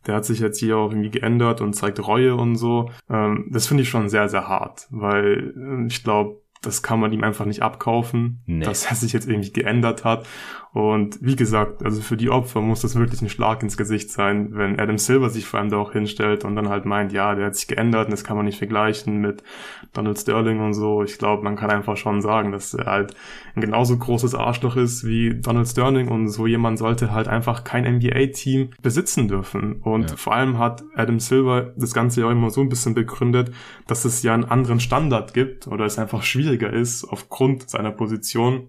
der 0.07 0.15
hat 0.15 0.25
sich 0.25 0.41
jetzt 0.41 0.59
hier 0.59 0.77
auch 0.77 0.91
irgendwie 0.91 1.11
geändert 1.11 1.61
und 1.61 1.75
zeigt 1.75 2.07
Reue 2.07 2.35
und 2.35 2.57
so. 2.57 2.91
Ähm, 3.11 3.49
das 3.51 3.67
finde 3.67 3.83
ich 3.83 3.89
schon 3.89 4.09
sehr, 4.09 4.29
sehr 4.29 4.49
hart, 4.49 4.87
weil 4.91 5.55
äh, 5.57 5.87
ich 5.87 6.03
glaube, 6.03 6.41
das 6.63 6.83
kann 6.83 7.01
man 7.01 7.13
ihm 7.13 7.25
einfach 7.25 7.47
nicht 7.47 7.63
abkaufen, 7.63 8.43
nee. 8.47 8.65
dass 8.65 8.87
er 8.87 8.95
sich 8.95 9.13
jetzt 9.13 9.29
irgendwie 9.29 9.53
geändert 9.53 10.05
hat. 10.05 10.27
Und 10.73 11.19
wie 11.21 11.35
gesagt, 11.35 11.85
also 11.85 12.01
für 12.01 12.17
die 12.17 12.31
Opfer 12.31 12.61
muss 12.61 12.83
das 12.83 12.95
wirklich 12.95 13.21
ein 13.23 13.29
Schlag 13.29 13.61
ins 13.63 13.77
Gesicht 13.77 14.13
sein, 14.13 14.51
wenn 14.53 14.79
Adam 14.79 14.99
Silver 14.99 15.29
sich 15.29 15.45
vor 15.45 15.59
allem 15.59 15.69
da 15.69 15.79
auch 15.79 15.93
hinstellt 15.93 16.45
und 16.45 16.55
dann 16.55 16.69
halt 16.69 16.85
meint, 16.85 17.13
ja, 17.13 17.35
der 17.35 17.47
hat 17.47 17.57
sich 17.57 17.67
geändert 17.67 18.07
und 18.07 18.13
das 18.13 18.23
kann 18.23 18.37
man 18.37 18.47
nicht 18.47 18.59
vergleichen 18.59 19.21
mit 19.21 19.43
Donald 19.93 20.17
Sterling 20.19 20.61
und 20.61 20.75
so. 20.75 21.03
Ich 21.03 21.19
glaube, 21.19 21.43
man 21.43 21.57
kann 21.57 21.71
einfach 21.71 21.97
schon 21.97 22.23
sagen, 22.23 22.53
dass 22.53 22.73
er 22.73 22.87
halt 22.87 23.15
ein 23.57 23.63
genauso 23.63 23.99
großes 23.99 24.37
Arschloch 24.37 24.77
ist 24.77 25.05
wie 25.05 25.41
Donald 25.41 25.67
Sterling 25.67 26.07
und 26.07 26.29
so 26.29 26.47
jemand 26.47 26.79
sollte 26.79 27.13
halt 27.13 27.27
einfach 27.27 27.65
kein 27.65 27.85
NBA-Team 27.97 28.71
besitzen 28.81 29.27
dürfen. 29.27 29.81
Und 29.83 30.11
ja. 30.11 30.17
vor 30.17 30.35
allem 30.35 30.59
hat 30.59 30.85
Adam 30.95 31.19
Silver 31.19 31.73
das 31.77 31.95
Ganze 31.95 32.21
ja 32.21 32.31
immer 32.31 32.51
so 32.51 32.61
ein 32.61 32.69
bisschen 32.69 32.95
begründet, 32.95 33.53
dass 33.89 34.05
es 34.05 34.23
ja 34.23 34.35
einen 34.35 34.45
anderen 34.45 34.79
Standard 34.79 35.35
gibt 35.35 35.67
oder 35.67 35.85
es 35.85 35.99
einfach 35.99 36.23
schwieriger 36.23 36.73
ist 36.73 37.03
aufgrund 37.05 37.69
seiner 37.69 37.91
Position 37.91 38.69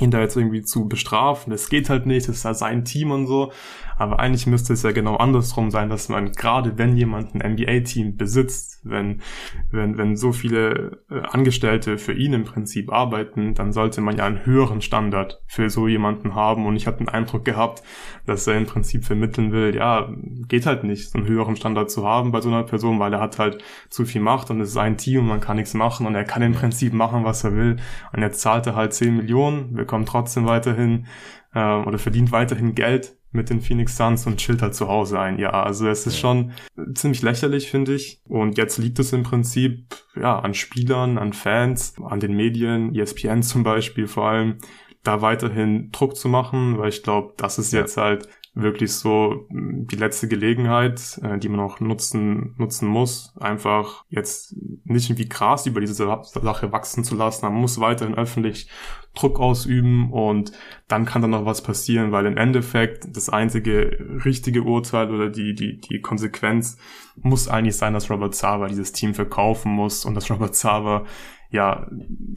ihn 0.00 0.10
da 0.10 0.20
jetzt 0.20 0.36
irgendwie 0.36 0.62
zu 0.62 0.88
bestrafen. 0.88 1.50
Das 1.50 1.68
geht 1.68 1.88
halt 1.88 2.06
nicht, 2.06 2.28
das 2.28 2.36
ist 2.36 2.44
ja 2.44 2.54
sein 2.54 2.84
Team 2.84 3.10
und 3.10 3.26
so. 3.26 3.52
Aber 3.96 4.18
eigentlich 4.18 4.46
müsste 4.46 4.72
es 4.72 4.82
ja 4.82 4.92
genau 4.92 5.16
andersrum 5.16 5.70
sein, 5.70 5.88
dass 5.88 6.08
man 6.08 6.32
gerade 6.32 6.78
wenn 6.78 6.96
jemand 6.96 7.34
ein 7.34 7.52
NBA-Team 7.52 8.16
besitzt, 8.16 8.80
wenn, 8.84 9.22
wenn, 9.70 9.96
wenn 9.98 10.16
so 10.16 10.32
viele 10.32 11.02
äh, 11.10 11.20
Angestellte 11.22 11.98
für 11.98 12.12
ihn 12.12 12.32
im 12.32 12.44
Prinzip 12.44 12.92
arbeiten, 12.92 13.54
dann 13.54 13.72
sollte 13.72 14.00
man 14.00 14.16
ja 14.16 14.26
einen 14.26 14.44
höheren 14.44 14.80
Standard 14.80 15.42
für 15.46 15.70
so 15.70 15.88
jemanden 15.88 16.34
haben. 16.34 16.66
Und 16.66 16.76
ich 16.76 16.86
habe 16.86 16.98
den 16.98 17.08
Eindruck 17.08 17.44
gehabt, 17.44 17.82
dass 18.26 18.46
er 18.46 18.56
im 18.56 18.66
Prinzip 18.66 19.04
vermitteln 19.04 19.52
will, 19.52 19.74
ja, 19.74 20.08
geht 20.48 20.66
halt 20.66 20.84
nicht, 20.84 21.10
so 21.10 21.18
einen 21.18 21.26
höheren 21.28 21.56
Standard 21.56 21.90
zu 21.90 22.06
haben 22.06 22.32
bei 22.32 22.40
so 22.40 22.48
einer 22.48 22.64
Person, 22.64 22.98
weil 22.98 23.12
er 23.12 23.20
hat 23.20 23.38
halt 23.38 23.62
zu 23.88 24.04
viel 24.04 24.20
Macht 24.20 24.50
und 24.50 24.60
es 24.60 24.68
ist 24.68 24.74
sein 24.74 24.96
Team 24.96 25.20
und 25.20 25.28
man 25.28 25.40
kann 25.40 25.56
nichts 25.56 25.74
machen 25.74 26.06
und 26.06 26.14
er 26.14 26.24
kann 26.24 26.42
im 26.42 26.52
Prinzip 26.52 26.92
machen, 26.92 27.24
was 27.24 27.44
er 27.44 27.54
will. 27.54 27.76
Und 28.12 28.22
jetzt 28.22 28.40
zahlt 28.40 28.66
er 28.66 28.74
halt 28.74 28.92
10 28.92 29.16
Millionen, 29.16 29.74
bekommt 29.74 30.08
trotzdem 30.08 30.46
weiterhin 30.46 31.06
äh, 31.54 31.74
oder 31.74 31.98
verdient 31.98 32.32
weiterhin 32.32 32.74
Geld 32.74 33.16
mit 33.34 33.50
den 33.50 33.60
Phoenix 33.60 33.96
Suns 33.96 34.26
und 34.26 34.38
chillt 34.38 34.62
halt 34.62 34.74
zu 34.74 34.88
Hause 34.88 35.18
ein 35.18 35.38
Jahr. 35.38 35.66
Also 35.66 35.88
es 35.88 36.06
ist 36.06 36.14
ja. 36.14 36.20
schon 36.20 36.52
ziemlich 36.94 37.22
lächerlich, 37.22 37.70
finde 37.70 37.94
ich. 37.94 38.20
Und 38.28 38.56
jetzt 38.56 38.78
liegt 38.78 38.98
es 38.98 39.12
im 39.12 39.22
Prinzip 39.22 39.96
ja 40.16 40.38
an 40.38 40.54
Spielern, 40.54 41.18
an 41.18 41.32
Fans, 41.32 41.94
an 42.02 42.20
den 42.20 42.34
Medien, 42.34 42.94
ESPN 42.94 43.42
zum 43.42 43.62
Beispiel 43.62 44.06
vor 44.06 44.28
allem, 44.28 44.58
da 45.02 45.20
weiterhin 45.20 45.90
Druck 45.92 46.16
zu 46.16 46.28
machen, 46.28 46.78
weil 46.78 46.88
ich 46.88 47.02
glaube, 47.02 47.34
das 47.36 47.58
ist 47.58 47.72
ja. 47.72 47.80
jetzt 47.80 47.96
halt 47.96 48.28
wirklich 48.54 48.92
so 48.92 49.46
hm, 49.50 49.86
die 49.86 49.96
letzte 49.96 50.28
Gelegenheit, 50.28 51.18
äh, 51.22 51.38
die 51.38 51.48
man 51.48 51.60
auch 51.60 51.80
nutzen, 51.80 52.54
nutzen 52.56 52.88
muss, 52.88 53.34
einfach 53.38 54.04
jetzt 54.08 54.56
nicht 54.84 55.10
irgendwie 55.10 55.28
Gras 55.28 55.66
über 55.66 55.80
diese 55.80 55.94
Sache 55.94 56.72
wachsen 56.72 57.04
zu 57.04 57.16
lassen. 57.16 57.46
Man 57.46 57.54
muss 57.54 57.80
weiterhin 57.80 58.14
öffentlich 58.14 58.68
Druck 59.14 59.38
ausüben 59.38 60.12
und 60.12 60.52
dann 60.88 61.04
kann 61.04 61.22
dann 61.22 61.30
noch 61.30 61.46
was 61.46 61.62
passieren, 61.62 62.12
weil 62.12 62.26
im 62.26 62.36
Endeffekt 62.36 63.16
das 63.16 63.28
einzige 63.28 63.98
richtige 64.24 64.62
Urteil 64.62 65.10
oder 65.12 65.30
die, 65.30 65.54
die, 65.54 65.78
die 65.78 66.00
Konsequenz 66.00 66.78
muss 67.16 67.48
eigentlich 67.48 67.76
sein, 67.76 67.94
dass 67.94 68.10
Robert 68.10 68.34
Sava 68.34 68.66
dieses 68.66 68.92
Team 68.92 69.14
verkaufen 69.14 69.70
muss 69.70 70.04
und 70.04 70.14
dass 70.14 70.30
Robert 70.30 70.56
Sava 70.56 71.04
ja 71.54 71.86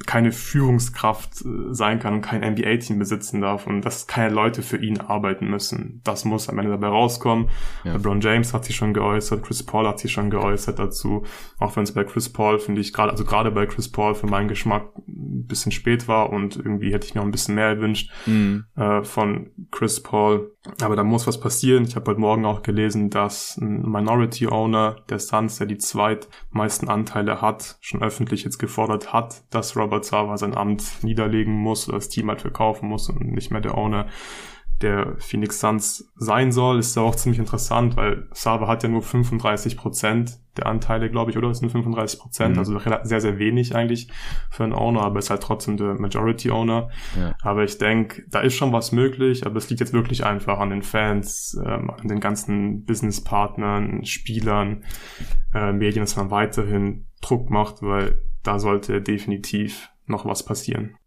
keine 0.05 0.31
Führungskraft 0.31 1.41
äh, 1.41 1.73
sein 1.73 1.99
kann 1.99 2.13
und 2.13 2.21
kein 2.21 2.41
NBA-Team 2.41 2.99
besitzen 2.99 3.41
darf 3.41 3.65
und 3.65 3.81
dass 3.81 4.05
keine 4.05 4.33
Leute 4.33 4.61
für 4.61 4.77
ihn 4.77 4.99
arbeiten 5.01 5.49
müssen. 5.49 6.01
Das 6.03 6.23
muss 6.23 6.47
am 6.49 6.59
Ende 6.59 6.71
dabei 6.71 6.87
rauskommen. 6.87 7.49
Ja. 7.83 7.93
LeBron 7.93 8.21
James 8.21 8.53
hat 8.53 8.65
sich 8.65 8.75
schon 8.75 8.93
geäußert, 8.93 9.43
Chris 9.43 9.63
Paul 9.63 9.87
hat 9.87 9.99
sich 9.99 10.11
schon 10.11 10.29
geäußert 10.29 10.77
dazu. 10.77 11.23
Auch 11.57 11.75
wenn 11.75 11.83
es 11.83 11.93
bei 11.93 12.03
Chris 12.03 12.29
Paul, 12.31 12.59
finde 12.59 12.79
ich, 12.79 12.93
gerade, 12.93 13.11
also 13.11 13.25
gerade 13.25 13.49
bei 13.49 13.65
Chris 13.65 13.91
Paul 13.91 14.13
für 14.13 14.27
meinen 14.27 14.47
Geschmack 14.47 14.83
ein 15.07 15.47
bisschen 15.47 15.71
spät 15.71 16.07
war 16.07 16.29
und 16.29 16.55
irgendwie 16.55 16.93
hätte 16.93 17.07
ich 17.07 17.15
mir 17.15 17.21
auch 17.21 17.25
ein 17.25 17.31
bisschen 17.31 17.55
mehr 17.55 17.67
erwünscht 17.67 18.11
mhm. 18.27 18.65
äh, 18.75 19.03
von 19.03 19.49
Chris 19.71 20.01
Paul. 20.01 20.51
Aber 20.81 20.95
da 20.95 21.03
muss 21.03 21.25
was 21.25 21.39
passieren. 21.39 21.85
Ich 21.85 21.95
habe 21.95 22.11
heute 22.11 22.19
Morgen 22.19 22.45
auch 22.45 22.61
gelesen, 22.61 23.09
dass 23.09 23.57
ein 23.57 23.81
Minority 23.81 24.47
Owner 24.47 24.97
der 25.09 25.19
Suns, 25.19 25.57
der 25.57 25.65
die 25.65 25.77
zweitmeisten 25.77 26.87
Anteile 26.87 27.41
hat, 27.41 27.77
schon 27.81 28.03
öffentlich 28.03 28.43
jetzt 28.43 28.59
gefordert 28.59 29.06
hat, 29.07 29.43
dass 29.49 29.75
Robert 29.75 30.05
Sava 30.05 30.37
sein 30.37 30.55
Amt 30.55 31.03
niederlegen 31.03 31.53
muss 31.53 31.87
oder 31.87 31.97
das 31.97 32.09
Team 32.09 32.29
halt 32.29 32.41
verkaufen 32.41 32.89
muss 32.89 33.09
und 33.09 33.21
nicht 33.21 33.51
mehr 33.51 33.61
der 33.61 33.77
Owner 33.77 34.07
der 34.81 35.15
Phoenix 35.17 35.59
Suns 35.59 36.11
sein 36.15 36.51
soll, 36.51 36.79
ist 36.79 36.95
ja 36.95 37.01
auch 37.01 37.15
ziemlich 37.15 37.39
interessant, 37.39 37.95
weil 37.95 38.27
Sava 38.31 38.67
hat 38.67 38.83
ja 38.83 38.89
nur 38.89 39.01
35 39.01 39.75
Prozent 39.75 40.37
der 40.55 40.67
Anteile, 40.67 41.09
glaube 41.09 41.31
ich, 41.31 41.37
oder? 41.37 41.47
Das 41.47 41.59
sind 41.59 41.71
35 41.71 42.19
Prozent, 42.19 42.53
mhm. 42.53 42.59
also 42.59 42.79
sehr, 43.03 43.21
sehr 43.21 43.39
wenig 43.39 43.75
eigentlich 43.75 44.09
für 44.51 44.63
einen 44.63 44.73
Owner, 44.73 45.01
aber 45.01 45.19
ist 45.19 45.29
halt 45.29 45.41
trotzdem 45.41 45.77
der 45.77 45.99
Majority 45.99 46.51
Owner. 46.51 46.89
Ja. 47.19 47.35
Aber 47.41 47.63
ich 47.63 47.77
denke, 47.77 48.23
da 48.29 48.39
ist 48.41 48.53
schon 48.53 48.71
was 48.71 48.91
möglich, 48.91 49.45
aber 49.45 49.57
es 49.57 49.69
liegt 49.69 49.79
jetzt 49.79 49.93
wirklich 49.93 50.25
einfach 50.25 50.59
an 50.59 50.69
den 50.69 50.83
Fans, 50.83 51.59
ähm, 51.63 51.89
an 51.89 52.07
den 52.07 52.19
ganzen 52.19 52.85
Businesspartnern, 52.85 54.05
Spielern, 54.05 54.83
äh, 55.55 55.73
Medien, 55.73 56.03
dass 56.03 56.15
man 56.15 56.29
weiterhin 56.29 57.07
Druck 57.21 57.49
macht, 57.49 57.81
weil 57.81 58.21
da 58.43 58.59
sollte 58.59 59.01
definitiv 59.01 59.89
noch 60.05 60.25
was 60.25 60.43
passieren. 60.43 60.97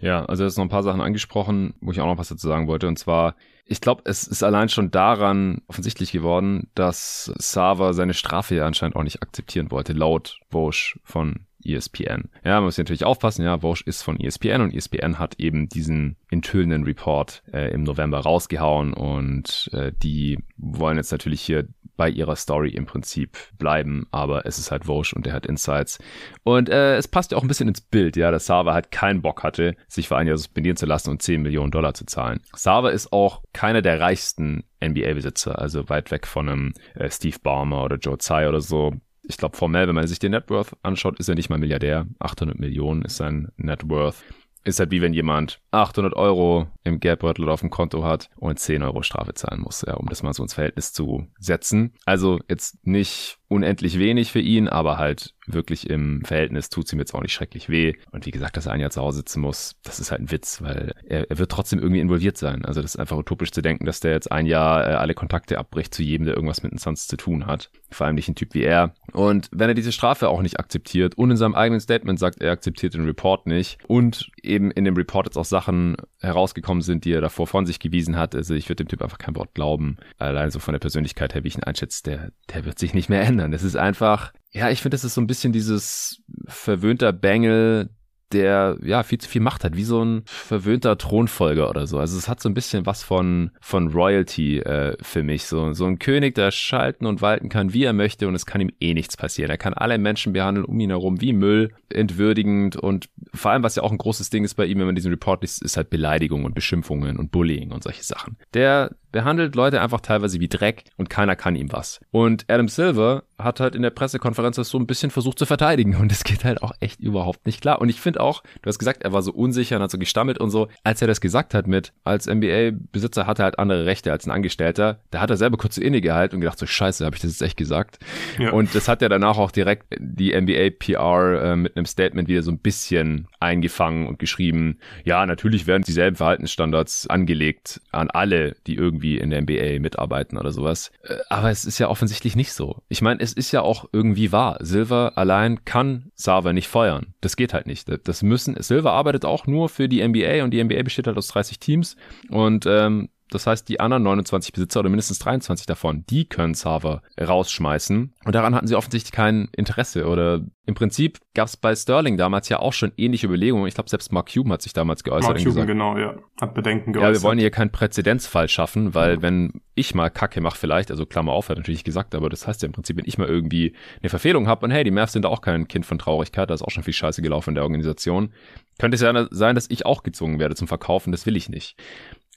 Ja, 0.00 0.24
also 0.26 0.44
er 0.44 0.48
ist 0.48 0.58
noch 0.58 0.64
ein 0.64 0.70
paar 0.70 0.82
Sachen 0.82 1.00
angesprochen, 1.00 1.74
wo 1.80 1.90
ich 1.90 2.00
auch 2.00 2.06
noch 2.06 2.18
was 2.18 2.28
dazu 2.28 2.46
sagen 2.46 2.66
wollte. 2.66 2.88
Und 2.88 2.98
zwar, 2.98 3.36
ich 3.64 3.80
glaube, 3.80 4.02
es 4.04 4.26
ist 4.26 4.42
allein 4.42 4.68
schon 4.68 4.90
daran 4.90 5.62
offensichtlich 5.66 6.12
geworden, 6.12 6.68
dass 6.74 7.32
Sava 7.38 7.94
seine 7.94 8.12
Strafe 8.12 8.54
ja 8.54 8.66
anscheinend 8.66 8.96
auch 8.96 9.02
nicht 9.02 9.22
akzeptieren 9.22 9.70
wollte, 9.70 9.94
laut 9.94 10.40
Vosch 10.50 10.98
von 11.04 11.46
ESPN. 11.64 12.28
Ja, 12.44 12.56
man 12.56 12.64
muss 12.64 12.76
natürlich 12.78 13.04
aufpassen, 13.04 13.44
ja, 13.44 13.58
Vosch 13.58 13.82
ist 13.82 14.02
von 14.02 14.20
ESPN 14.20 14.60
und 14.60 14.74
ESPN 14.74 15.18
hat 15.18 15.40
eben 15.40 15.68
diesen 15.68 16.16
enthüllenden 16.28 16.84
Report 16.84 17.42
äh, 17.52 17.72
im 17.72 17.84
November 17.84 18.20
rausgehauen 18.20 18.92
und 18.92 19.70
äh, 19.72 19.92
die 20.02 20.38
wollen 20.58 20.98
jetzt 20.98 21.12
natürlich 21.12 21.40
hier 21.40 21.66
bei 21.96 22.08
ihrer 22.08 22.36
Story 22.36 22.70
im 22.70 22.86
Prinzip 22.86 23.36
bleiben, 23.58 24.06
aber 24.10 24.46
es 24.46 24.58
ist 24.58 24.70
halt 24.70 24.86
Vosch 24.86 25.12
und 25.12 25.26
der 25.26 25.32
hat 25.32 25.46
Insights. 25.46 25.98
Und 26.42 26.68
äh, 26.68 26.96
es 26.96 27.08
passt 27.08 27.32
ja 27.32 27.38
auch 27.38 27.42
ein 27.42 27.48
bisschen 27.48 27.68
ins 27.68 27.80
Bild, 27.80 28.16
ja, 28.16 28.30
dass 28.30 28.46
Sava 28.46 28.74
halt 28.74 28.90
keinen 28.90 29.22
Bock 29.22 29.42
hatte, 29.42 29.76
sich 29.88 30.08
für 30.08 30.16
ein 30.16 30.26
Jahr 30.26 30.36
suspendieren 30.36 30.76
zu 30.76 30.86
lassen 30.86 31.10
und 31.10 31.22
10 31.22 31.42
Millionen 31.42 31.70
Dollar 31.70 31.94
zu 31.94 32.04
zahlen. 32.06 32.40
Sava 32.54 32.90
ist 32.90 33.12
auch 33.12 33.42
keiner 33.52 33.82
der 33.82 34.00
reichsten 34.00 34.64
NBA-Besitzer, 34.82 35.58
also 35.58 35.88
weit 35.88 36.10
weg 36.10 36.26
von 36.26 36.48
einem 36.48 36.72
äh, 36.94 37.10
Steve 37.10 37.38
Ballmer 37.42 37.84
oder 37.84 37.96
Joe 37.96 38.18
Tsai 38.18 38.48
oder 38.48 38.60
so. 38.60 38.94
Ich 39.26 39.38
glaube 39.38 39.56
formell, 39.56 39.88
wenn 39.88 39.94
man 39.94 40.06
sich 40.06 40.18
den 40.18 40.32
Net 40.32 40.50
Worth 40.50 40.76
anschaut, 40.82 41.18
ist 41.18 41.28
er 41.28 41.34
nicht 41.34 41.48
mal 41.48 41.58
Milliardär. 41.58 42.06
800 42.18 42.58
Millionen 42.58 43.02
ist 43.02 43.16
sein 43.16 43.48
Net 43.56 43.88
Worth 43.88 44.22
ist 44.64 44.78
halt 44.78 44.90
wie 44.90 45.02
wenn 45.02 45.12
jemand 45.12 45.60
800 45.70 46.14
Euro 46.14 46.66
im 46.82 47.00
Geldbeutel 47.00 47.44
oder 47.44 47.52
auf 47.52 47.60
dem 47.60 47.70
Konto 47.70 48.02
hat 48.02 48.30
und 48.36 48.58
10 48.58 48.82
Euro 48.82 49.02
Strafe 49.02 49.34
zahlen 49.34 49.60
muss, 49.60 49.84
ja, 49.86 49.94
um 49.94 50.08
das 50.08 50.22
mal 50.22 50.32
so 50.32 50.42
ins 50.42 50.54
Verhältnis 50.54 50.92
zu 50.92 51.26
setzen. 51.38 51.92
Also 52.04 52.40
jetzt 52.48 52.86
nicht 52.86 53.38
unendlich 53.54 53.98
wenig 53.98 54.32
für 54.32 54.40
ihn, 54.40 54.68
aber 54.68 54.98
halt 54.98 55.34
wirklich 55.46 55.88
im 55.90 56.22
Verhältnis 56.24 56.68
tut 56.68 56.86
es 56.86 56.92
ihm 56.92 56.98
jetzt 56.98 57.14
auch 57.14 57.22
nicht 57.22 57.32
schrecklich 57.32 57.68
weh. 57.68 57.94
Und 58.10 58.26
wie 58.26 58.30
gesagt, 58.30 58.56
dass 58.56 58.66
er 58.66 58.72
ein 58.72 58.80
Jahr 58.80 58.90
zu 58.90 59.00
Hause 59.00 59.18
sitzen 59.18 59.40
muss, 59.40 59.76
das 59.82 60.00
ist 60.00 60.10
halt 60.10 60.22
ein 60.22 60.30
Witz, 60.30 60.62
weil 60.62 60.94
er, 61.06 61.30
er 61.30 61.38
wird 61.38 61.50
trotzdem 61.50 61.78
irgendwie 61.78 62.00
involviert 62.00 62.36
sein. 62.36 62.64
Also 62.64 62.82
das 62.82 62.94
ist 62.94 63.00
einfach 63.00 63.16
utopisch 63.16 63.50
zu 63.50 63.62
denken, 63.62 63.84
dass 63.84 64.00
der 64.00 64.12
jetzt 64.12 64.32
ein 64.32 64.46
Jahr 64.46 64.88
äh, 64.88 64.94
alle 64.94 65.14
Kontakte 65.14 65.58
abbricht 65.58 65.94
zu 65.94 66.02
jedem, 66.02 66.26
der 66.26 66.34
irgendwas 66.34 66.62
mit 66.62 66.72
den 66.72 66.78
Suns 66.78 67.06
zu 67.06 67.16
tun 67.16 67.46
hat. 67.46 67.70
Vor 67.90 68.06
allem 68.06 68.16
nicht 68.16 68.28
ein 68.28 68.34
Typ 68.34 68.54
wie 68.54 68.62
er. 68.62 68.94
Und 69.12 69.48
wenn 69.52 69.68
er 69.68 69.74
diese 69.74 69.92
Strafe 69.92 70.28
auch 70.28 70.42
nicht 70.42 70.58
akzeptiert 70.58 71.16
und 71.16 71.30
in 71.30 71.36
seinem 71.36 71.54
eigenen 71.54 71.80
Statement 71.80 72.18
sagt, 72.18 72.40
er 72.40 72.52
akzeptiert 72.52 72.94
den 72.94 73.04
Report 73.04 73.46
nicht 73.46 73.78
und 73.86 74.30
eben 74.42 74.70
in 74.70 74.84
dem 74.84 74.96
Report 74.96 75.26
jetzt 75.26 75.36
auch 75.36 75.44
Sachen 75.44 75.96
herausgekommen 76.20 76.82
sind, 76.82 77.04
die 77.04 77.12
er 77.12 77.20
davor 77.20 77.46
von 77.46 77.66
sich 77.66 77.78
gewiesen 77.78 78.16
hat, 78.16 78.34
also 78.34 78.54
ich 78.54 78.68
würde 78.68 78.84
dem 78.84 78.88
Typ 78.88 79.02
einfach 79.02 79.18
kein 79.18 79.36
Wort 79.36 79.54
glauben. 79.54 79.98
Allein 80.18 80.50
so 80.50 80.58
von 80.58 80.72
der 80.72 80.80
Persönlichkeit 80.80 81.34
her, 81.34 81.44
wie 81.44 81.48
ich 81.48 81.56
ihn 81.56 81.64
einschätze, 81.64 82.02
der, 82.02 82.32
der 82.52 82.64
wird 82.64 82.78
sich 82.78 82.94
nicht 82.94 83.08
mehr 83.08 83.22
ändern. 83.22 83.43
Das 83.52 83.62
ist 83.62 83.76
einfach, 83.76 84.32
ja, 84.52 84.70
ich 84.70 84.82
finde, 84.82 84.94
das 84.94 85.04
ist 85.04 85.14
so 85.14 85.20
ein 85.20 85.26
bisschen 85.26 85.52
dieses 85.52 86.22
verwöhnter 86.46 87.12
Bengel, 87.12 87.90
der 88.34 88.76
ja 88.82 89.02
viel 89.02 89.18
zu 89.18 89.28
viel 89.28 89.40
Macht 89.40 89.64
hat, 89.64 89.76
wie 89.76 89.84
so 89.84 90.04
ein 90.04 90.22
verwöhnter 90.26 90.98
Thronfolger 90.98 91.70
oder 91.70 91.86
so. 91.86 91.98
Also 91.98 92.18
es 92.18 92.28
hat 92.28 92.40
so 92.40 92.48
ein 92.48 92.54
bisschen 92.54 92.84
was 92.84 93.02
von 93.02 93.50
von 93.60 93.88
Royalty 93.88 94.58
äh, 94.58 94.96
für 95.00 95.22
mich. 95.22 95.44
So 95.44 95.72
so 95.72 95.86
ein 95.86 95.98
König, 95.98 96.34
der 96.34 96.50
schalten 96.50 97.06
und 97.06 97.22
walten 97.22 97.48
kann, 97.48 97.72
wie 97.72 97.84
er 97.84 97.92
möchte 97.92 98.26
und 98.28 98.34
es 98.34 98.44
kann 98.44 98.60
ihm 98.60 98.72
eh 98.80 98.92
nichts 98.92 99.16
passieren. 99.16 99.50
Er 99.50 99.58
kann 99.58 99.72
alle 99.72 99.98
Menschen 99.98 100.32
behandeln 100.32 100.66
um 100.66 100.78
ihn 100.80 100.90
herum 100.90 101.20
wie 101.20 101.32
Müll, 101.32 101.70
entwürdigend 101.90 102.76
und 102.76 103.08
vor 103.32 103.52
allem 103.52 103.62
was 103.62 103.76
ja 103.76 103.82
auch 103.82 103.92
ein 103.92 103.98
großes 103.98 104.30
Ding 104.30 104.44
ist 104.44 104.54
bei 104.54 104.66
ihm, 104.66 104.78
wenn 104.78 104.86
man 104.86 104.96
diesen 104.96 105.12
Report 105.12 105.42
liest, 105.42 105.62
ist 105.62 105.76
halt 105.76 105.90
Beleidigung 105.90 106.44
und 106.44 106.54
Beschimpfungen 106.54 107.18
und 107.18 107.30
Bullying 107.30 107.70
und 107.70 107.84
solche 107.84 108.02
Sachen. 108.02 108.36
Der 108.52 108.90
behandelt 109.14 109.54
Leute 109.54 109.80
einfach 109.80 110.00
teilweise 110.00 110.40
wie 110.40 110.48
Dreck 110.48 110.82
und 110.96 111.08
keiner 111.08 111.36
kann 111.36 111.54
ihm 111.54 111.70
was. 111.72 112.00
Und 112.10 112.46
Adam 112.48 112.66
Silver 112.66 113.22
hat 113.38 113.60
halt 113.60 113.76
in 113.76 113.82
der 113.82 113.90
Pressekonferenz 113.90 114.56
das 114.56 114.70
so 114.70 114.78
ein 114.78 114.88
bisschen 114.88 115.12
versucht 115.12 115.38
zu 115.38 115.46
verteidigen 115.46 115.94
und 116.00 116.10
es 116.10 116.24
geht 116.24 116.42
halt 116.42 116.62
auch 116.62 116.72
echt 116.80 116.98
überhaupt 116.98 117.46
nicht 117.46 117.60
klar. 117.60 117.80
Und 117.80 117.88
ich 117.88 118.00
finde 118.00 118.20
auch, 118.20 118.42
du 118.62 118.68
hast 118.68 118.80
gesagt, 118.80 119.04
er 119.04 119.12
war 119.12 119.22
so 119.22 119.32
unsicher 119.32 119.76
und 119.76 119.82
hat 119.82 119.92
so 119.92 119.98
gestammelt 119.98 120.38
und 120.38 120.50
so, 120.50 120.66
als 120.82 121.00
er 121.00 121.06
das 121.06 121.20
gesagt 121.20 121.54
hat 121.54 121.68
mit, 121.68 121.92
als 122.02 122.26
NBA-Besitzer 122.26 123.24
hat 123.28 123.38
er 123.38 123.44
halt 123.44 123.60
andere 123.60 123.86
Rechte 123.86 124.10
als 124.10 124.26
ein 124.26 124.32
Angestellter, 124.32 124.98
da 125.12 125.20
hat 125.20 125.30
er 125.30 125.36
selber 125.36 125.58
kurz 125.58 125.76
so 125.76 125.80
innegehalten 125.80 126.36
und 126.36 126.40
gedacht 126.40 126.58
so, 126.58 126.66
scheiße, 126.66 127.04
habe 127.04 127.14
ich 127.14 127.22
das 127.22 127.30
jetzt 127.30 127.42
echt 127.42 127.56
gesagt? 127.56 128.00
Ja. 128.40 128.50
Und 128.50 128.74
das 128.74 128.88
hat 128.88 129.00
ja 129.00 129.08
danach 129.08 129.38
auch 129.38 129.52
direkt 129.52 129.94
die 129.96 130.32
NBA-PR 130.32 131.52
äh, 131.52 131.56
mit 131.56 131.76
einem 131.76 131.86
Statement 131.86 132.28
wieder 132.28 132.42
so 132.42 132.50
ein 132.50 132.58
bisschen 132.58 133.28
eingefangen 133.38 134.08
und 134.08 134.18
geschrieben, 134.18 134.78
ja, 135.04 135.24
natürlich 135.24 135.68
werden 135.68 135.84
dieselben 135.84 136.16
Verhaltensstandards 136.16 137.06
angelegt 137.06 137.80
an 137.92 138.10
alle, 138.10 138.56
die 138.66 138.74
irgendwie 138.74 139.03
in 139.12 139.30
der 139.30 139.42
NBA 139.42 139.80
mitarbeiten 139.80 140.38
oder 140.38 140.52
sowas. 140.52 140.90
Äh, 141.02 141.16
aber 141.28 141.50
es 141.50 141.64
ist 141.64 141.78
ja 141.78 141.88
offensichtlich 141.88 142.36
nicht 142.36 142.52
so. 142.52 142.82
Ich 142.88 143.02
meine, 143.02 143.20
es 143.20 143.32
ist 143.32 143.52
ja 143.52 143.62
auch 143.62 143.88
irgendwie 143.92 144.32
wahr. 144.32 144.58
Silver 144.60 145.12
allein 145.16 145.64
kann 145.64 146.10
Sava 146.14 146.52
nicht 146.52 146.68
feuern. 146.68 147.14
Das 147.20 147.36
geht 147.36 147.54
halt 147.54 147.66
nicht. 147.66 147.88
Das 148.04 148.22
müssen, 148.22 148.56
Silver 148.60 148.92
arbeitet 148.92 149.24
auch 149.24 149.46
nur 149.46 149.68
für 149.68 149.88
die 149.88 150.06
NBA 150.06 150.44
und 150.44 150.50
die 150.50 150.62
NBA 150.62 150.82
besteht 150.82 151.06
halt 151.06 151.16
aus 151.16 151.28
30 151.28 151.58
Teams 151.58 151.96
und 152.30 152.66
ähm, 152.66 153.08
das 153.30 153.46
heißt, 153.46 153.68
die 153.68 153.80
anderen 153.80 154.02
29 154.02 154.52
Besitzer 154.52 154.80
oder 154.80 154.90
mindestens 154.90 155.18
23 155.18 155.66
davon, 155.66 156.04
die 156.08 156.26
können 156.26 156.54
Server 156.54 157.02
rausschmeißen. 157.20 158.14
Und 158.24 158.34
daran 158.34 158.54
hatten 158.54 158.66
sie 158.66 158.76
offensichtlich 158.76 159.12
kein 159.12 159.48
Interesse. 159.56 160.06
Oder 160.06 160.42
im 160.66 160.74
Prinzip 160.74 161.18
gab 161.34 161.48
es 161.48 161.56
bei 161.56 161.74
Sterling 161.74 162.16
damals 162.16 162.48
ja 162.48 162.58
auch 162.58 162.72
schon 162.72 162.92
ähnliche 162.96 163.26
Überlegungen. 163.26 163.66
Ich 163.66 163.74
glaube, 163.74 163.90
selbst 163.90 164.12
Mark 164.12 164.32
Cuban 164.32 164.52
hat 164.52 164.62
sich 164.62 164.72
damals 164.72 165.04
geäußert. 165.04 165.34
Mark 165.36 165.44
Cuban, 165.44 165.66
genau, 165.66 165.98
ja. 165.98 166.16
Hat 166.40 166.54
Bedenken 166.54 166.92
geäußert. 166.92 167.14
Ja, 167.14 167.20
wir 167.20 167.22
wollen 167.22 167.38
hier 167.38 167.50
keinen 167.50 167.70
Präzedenzfall 167.70 168.48
schaffen, 168.48 168.94
weil 168.94 169.20
wenn 169.20 169.62
ich 169.74 169.94
mal 169.94 170.10
Kacke 170.10 170.40
mache 170.40 170.58
vielleicht, 170.58 170.90
also 170.90 171.04
Klammer 171.06 171.32
auf, 171.32 171.48
hat 171.48 171.56
natürlich 171.56 171.84
gesagt, 171.84 172.14
aber 172.14 172.28
das 172.28 172.46
heißt 172.46 172.62
ja 172.62 172.66
im 172.66 172.72
Prinzip, 172.72 172.96
wenn 172.96 173.06
ich 173.06 173.18
mal 173.18 173.28
irgendwie 173.28 173.74
eine 174.00 174.10
Verfehlung 174.10 174.46
habe 174.46 174.64
und 174.64 174.70
hey, 174.70 174.84
die 174.84 174.90
Mavs 174.90 175.12
sind 175.12 175.26
auch 175.26 175.40
kein 175.40 175.66
Kind 175.66 175.86
von 175.86 175.98
Traurigkeit, 175.98 176.48
da 176.50 176.54
ist 176.54 176.62
auch 176.62 176.70
schon 176.70 176.84
viel 176.84 176.94
Scheiße 176.94 177.22
gelaufen 177.22 177.50
in 177.50 177.54
der 177.56 177.64
Organisation, 177.64 178.32
könnte 178.78 178.94
es 178.94 179.00
ja 179.00 179.26
sein, 179.30 179.54
dass 179.54 179.70
ich 179.70 179.86
auch 179.86 180.02
gezwungen 180.02 180.38
werde 180.38 180.54
zum 180.54 180.68
Verkaufen, 180.68 181.10
das 181.10 181.26
will 181.26 181.36
ich 181.36 181.48
nicht. 181.48 181.76